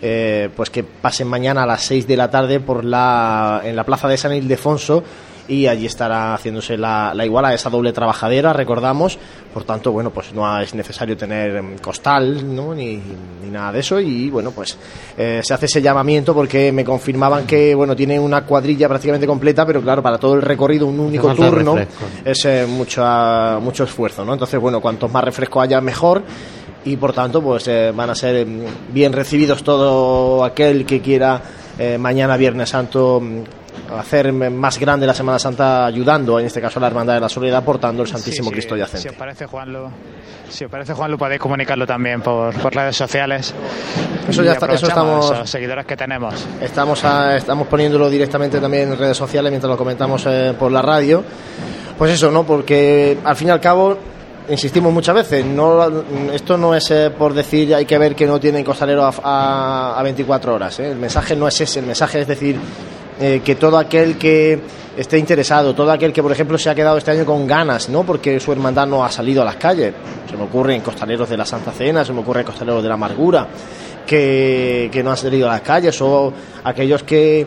eh, 0.02 0.50
pues 0.56 0.70
que 0.70 0.84
pasen 0.84 1.28
mañana 1.28 1.64
a 1.64 1.66
las 1.66 1.84
6 1.84 2.08
de 2.08 2.18
la 2.18 2.30
tarde 2.30 2.60
por 2.60 2.86
la, 2.86 3.62
en 3.64 3.76
la 3.76 3.84
plaza 3.84 4.08
de 4.08 4.18
San 4.18 4.34
Ildefonso 4.34 5.04
y 5.48 5.68
allí 5.68 5.86
estará 5.86 6.34
haciéndose 6.34 6.78
la, 6.78 7.14
la 7.14 7.26
iguala, 7.26 7.54
esa 7.54 7.70
doble 7.70 7.94
trabajadera, 7.94 8.54
recordamos. 8.54 9.18
Por 9.54 9.64
tanto, 9.64 9.92
bueno, 9.92 10.12
pues 10.12 10.34
no 10.34 10.60
es 10.60 10.74
necesario 10.76 11.16
tener 11.16 11.56
em, 11.56 11.78
costal 11.78 12.54
¿no? 12.56 12.76
ni, 12.76 13.02
ni 13.44 13.50
nada 13.50 13.72
de 13.72 13.80
eso. 13.80 14.00
Y 14.00 14.30
bueno, 14.30 14.52
pues 14.52 14.78
eh, 15.18 15.42
se 15.44 15.54
hace 15.54 15.66
ese 15.66 15.82
llamamiento 15.82 16.34
porque 16.34 16.72
me 16.72 16.84
confirmaban 16.84 17.48
que, 17.48 17.74
bueno, 17.74 17.96
tiene 17.96 18.20
una 18.20 18.44
cuadrilla 18.44 18.88
prácticamente 18.88 19.26
completa, 19.26 19.66
pero 19.66 19.82
claro, 19.82 20.04
para 20.04 20.18
todo 20.18 20.36
el 20.36 20.42
recorrido, 20.42 20.86
un 20.86 21.00
único 21.00 21.34
turno 21.34 21.78
es 22.24 22.46
eh, 22.46 22.66
mucho, 22.68 23.04
mucho 23.62 23.86
esfuerzo, 23.86 24.26
¿no? 24.26 24.34
Entonces, 24.34 24.60
bueno, 24.60 24.82
cuantos 24.82 25.12
más 25.12 25.24
refresco 25.24 25.62
haya, 25.62 25.80
mejor. 25.82 26.24
Y 26.88 26.96
por 26.98 27.14
tanto, 27.14 27.42
pues 27.42 27.68
eh, 27.68 27.92
van 27.96 28.10
a 28.10 28.16
ser 28.16 28.46
mm, 28.46 28.94
bien 28.94 29.12
recibidos 29.14 29.64
todo 29.64 30.44
aquel 30.44 30.86
que 30.86 31.02
quiera 31.02 31.42
eh, 31.78 31.98
mañana 31.98 32.38
Viernes 32.38 32.70
Santo 32.70 33.20
mm, 33.22 33.44
hacer 34.00 34.32
más 34.34 34.80
grande 34.80 35.06
la 35.08 35.14
Semana 35.14 35.38
Santa 35.40 35.86
ayudando, 35.86 36.40
en 36.40 36.46
este 36.46 36.60
caso 36.62 36.80
a 36.80 36.82
la 36.82 36.88
Hermandad 36.88 37.14
de 37.16 37.20
la 37.22 37.30
Soledad, 37.30 37.64
portando 37.64 38.02
el 38.04 38.08
Santísimo 38.08 38.46
Sí, 38.46 38.50
sí, 38.50 38.54
Cristo 38.56 38.76
Si 38.76 38.80
yacente. 38.80 39.10
os 39.10 39.16
parece, 39.16 39.46
Juanlu, 39.46 39.90
si 40.50 40.66
os 40.66 40.72
parece, 40.72 40.94
Juanlu, 40.94 41.18
podéis 41.18 41.40
comunicarlo 41.40 41.86
también 41.86 42.22
por, 42.22 42.54
por 42.56 42.74
redes 42.74 42.96
sociales. 42.98 43.54
Eso 44.28 44.44
ya 44.44 44.54
está- 44.54 44.66
eso 44.74 44.88
estamos- 44.88 45.34
seguidores 45.50 45.86
que 45.86 45.96
tenemos. 45.96 46.34
Estamos, 46.62 47.04
a- 47.06 47.38
estamos 47.38 47.68
poniéndolo 47.68 48.10
directamente 48.10 48.60
también 48.60 48.92
en 48.92 48.98
redes 48.98 49.16
sociales 49.18 49.52
mientras 49.52 49.70
lo 49.70 49.78
comentamos 49.78 50.24
eh, 50.28 50.54
por 50.58 50.72
la 50.72 50.82
radio. 50.82 51.24
Pues 51.98 52.12
eso, 52.12 52.30
¿no? 52.32 52.44
Porque 52.46 53.18
al 53.24 53.36
fin 53.36 53.48
y 53.48 53.52
al 53.52 53.62
cabo, 53.62 53.98
insistimos 54.50 54.94
muchas 54.94 55.16
veces, 55.16 55.46
no, 55.46 56.04
esto 56.34 56.58
no 56.58 56.74
es 56.76 56.90
eh, 56.92 57.12
por 57.18 57.34
decir 57.34 57.74
hay 57.76 57.86
que 57.86 57.98
ver 57.98 58.16
que 58.16 58.26
no 58.26 58.40
tienen 58.40 58.64
costalero 58.64 59.04
a, 59.06 59.14
a- 59.24 60.00
a 60.00 60.04
24 60.04 60.54
horas. 60.56 60.80
¿eh? 60.80 60.92
El 60.92 60.98
mensaje 60.98 61.36
no 61.36 61.48
es 61.48 61.60
ese, 61.62 61.80
el 61.80 61.86
mensaje 61.86 62.22
es 62.22 62.28
decir 62.28 62.58
eh, 63.20 63.42
que 63.44 63.56
todo 63.56 63.78
aquel 63.78 64.18
que 64.18 64.60
esté 64.96 65.18
interesado, 65.18 65.76
todo 65.76 65.92
aquel 65.92 66.12
que, 66.14 66.24
por 66.24 66.32
ejemplo, 66.32 66.58
se 66.58 66.70
ha 66.70 66.76
quedado 66.76 66.98
este 66.98 67.12
año 67.12 67.26
con 67.26 67.46
ganas, 67.46 67.88
¿no? 67.90 68.04
Porque 68.04 68.40
su 68.40 68.52
hermandad 68.52 68.88
no 68.88 69.04
ha 69.06 69.12
salido 69.12 69.42
a 69.44 69.46
las 69.46 69.58
calles. 69.58 69.94
Se 70.30 70.36
me 70.36 70.44
ocurre 70.44 70.74
en 70.76 70.82
Costaleros 70.82 71.30
de 71.30 71.38
la 71.38 71.46
Santa 71.46 71.72
Cena, 71.72 72.04
se 72.04 72.14
me 72.14 72.22
ocurre 72.22 72.40
en 72.42 72.46
Costaleros 72.48 72.82
de 72.82 72.90
la 72.90 72.96
Amargura, 72.96 73.48
que, 74.06 74.90
que 74.92 75.04
no 75.04 75.12
han 75.12 75.18
salido 75.18 75.48
a 75.50 75.54
las 75.54 75.62
calles, 75.62 76.02
o 76.02 76.34
aquellos 76.64 77.04
que, 77.04 77.46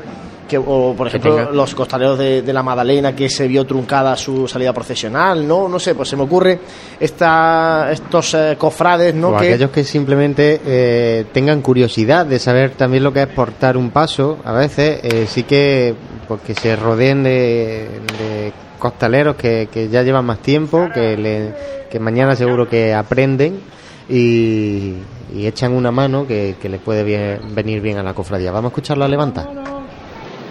que 0.51 0.59
o 0.59 0.95
por 0.97 1.07
ejemplo, 1.07 1.53
los 1.53 1.75
costaleros 1.75 2.19
de, 2.19 2.43
de 2.43 2.53
la 2.53 2.63
Madalena 2.63 3.15
que 3.15 3.31
se 3.31 3.47
vio 3.49 3.65
truncada 3.65 4.17
su 4.17 4.49
salida 4.49 4.73
procesional, 4.73 5.47
¿no? 5.47 5.69
No 5.69 5.79
sé, 5.79 5.95
pues 5.95 6.09
se 6.09 6.17
me 6.17 6.25
ocurre 6.25 6.59
esta, 6.99 7.89
estos 7.93 8.35
eh, 8.35 8.57
cofrades, 8.59 9.15
¿no? 9.15 9.29
o 9.31 9.39
que, 9.39 9.49
aquellos 9.49 9.71
que 9.71 9.85
simplemente 9.85 10.61
eh, 10.67 11.25
tengan 11.33 11.63
curiosidad 11.63 12.27
de 12.27 12.39
saber 12.39 12.73
también 12.73 13.05
lo 13.05 13.13
que 13.13 13.23
es 13.23 13.29
portar 13.29 13.77
un 13.77 13.91
paso, 13.91 14.39
a 14.45 14.53
veces 14.53 15.01
eh, 15.03 15.27
sí 15.29 15.45
que 15.45 15.95
pues, 16.29 16.41
que 16.43 16.55
se 16.55 16.77
rodeen 16.77 17.23
de, 17.23 17.89
de 18.19 18.53
costaleros 18.79 19.37
que, 19.37 19.69
que 19.73 19.89
ya 19.89 20.03
llevan 20.03 20.25
más 20.25 20.41
tiempo, 20.41 20.89
que, 20.93 21.17
le- 21.17 21.55
que 21.91 21.99
mañana 22.01 22.35
seguro 22.37 22.69
que 22.69 22.93
aprenden 22.95 23.61
y, 24.09 24.95
y 25.35 25.47
echan 25.47 25.73
una 25.73 25.91
mano 25.91 26.27
que, 26.27 26.57
que 26.61 26.69
les 26.69 26.81
puede 26.81 27.05
bien- 27.05 27.41
venir 27.55 27.81
bien 27.81 27.99
a 27.99 28.03
la 28.03 28.15
cofradía. 28.15 28.51
Vamos 28.53 28.71
a 28.71 28.73
escucharla 28.73 29.07
levanta. 29.09 29.49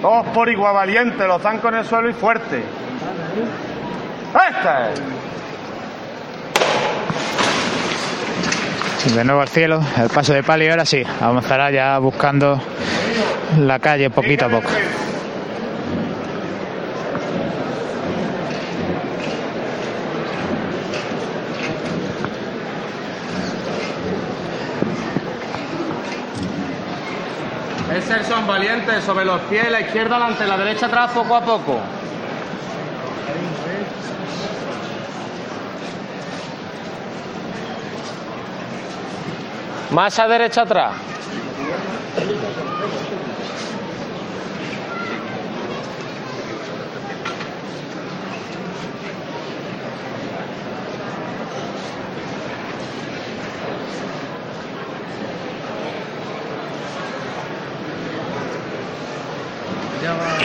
Todos 0.01 0.27
por 0.27 0.49
igual 0.49 0.73
valiente, 0.73 1.27
los 1.27 1.41
zancos 1.41 1.71
en 1.73 1.79
el 1.79 1.85
suelo 1.85 2.09
y 2.09 2.13
fuerte. 2.13 2.63
¡Este! 4.33 5.19
De 9.15 9.23
nuevo 9.23 9.41
al 9.41 9.47
cielo, 9.47 9.81
el 9.97 10.09
paso 10.09 10.33
de 10.33 10.43
palio, 10.43 10.71
ahora 10.71 10.85
sí, 10.85 11.03
avanzará 11.21 11.71
ya 11.71 11.97
buscando 11.99 12.61
la 13.57 13.79
calle 13.79 14.09
poquito 14.09 14.45
a 14.45 14.49
poco. 14.49 14.69
Es 28.09 28.15
el 28.15 28.25
son 28.25 28.47
valiente 28.47 29.03
sobre 29.03 29.23
los 29.23 29.39
pies, 29.41 29.69
la 29.69 29.81
izquierda 29.81 30.15
adelante, 30.15 30.47
la 30.47 30.57
derecha 30.57 30.87
atrás, 30.87 31.11
poco 31.11 31.35
a 31.35 31.41
poco. 31.41 31.79
Más 39.91 40.17
a 40.17 40.27
derecha 40.27 40.63
atrás. 40.63 40.93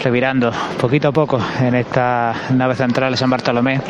Revirando 0.05 0.53
poquito 0.79 1.09
a 1.09 1.13
poco 1.13 1.41
en 1.61 1.75
esta 1.75 2.35
nave 2.51 2.75
central 2.75 3.13
de 3.13 3.17
San 3.17 3.31
Bartolomé. 3.31 3.81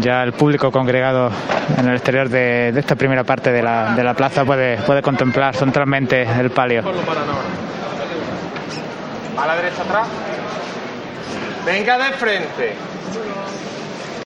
Ya 0.00 0.22
el 0.22 0.32
público 0.32 0.70
congregado 0.70 1.30
en 1.76 1.88
el 1.88 1.96
exterior 1.96 2.28
de, 2.28 2.70
de 2.72 2.80
esta 2.80 2.94
primera 2.94 3.24
parte 3.24 3.50
de 3.50 3.62
la, 3.62 3.94
de 3.94 4.04
la 4.04 4.14
plaza 4.14 4.44
puede, 4.44 4.78
puede 4.78 5.02
contemplar 5.02 5.56
centralmente 5.56 6.22
el 6.22 6.50
palio. 6.50 6.84
A 9.36 9.46
la 9.46 9.56
derecha 9.56 9.82
atrás. 9.82 10.08
Venga 11.64 11.98
de 11.98 12.12
frente. 12.12 12.95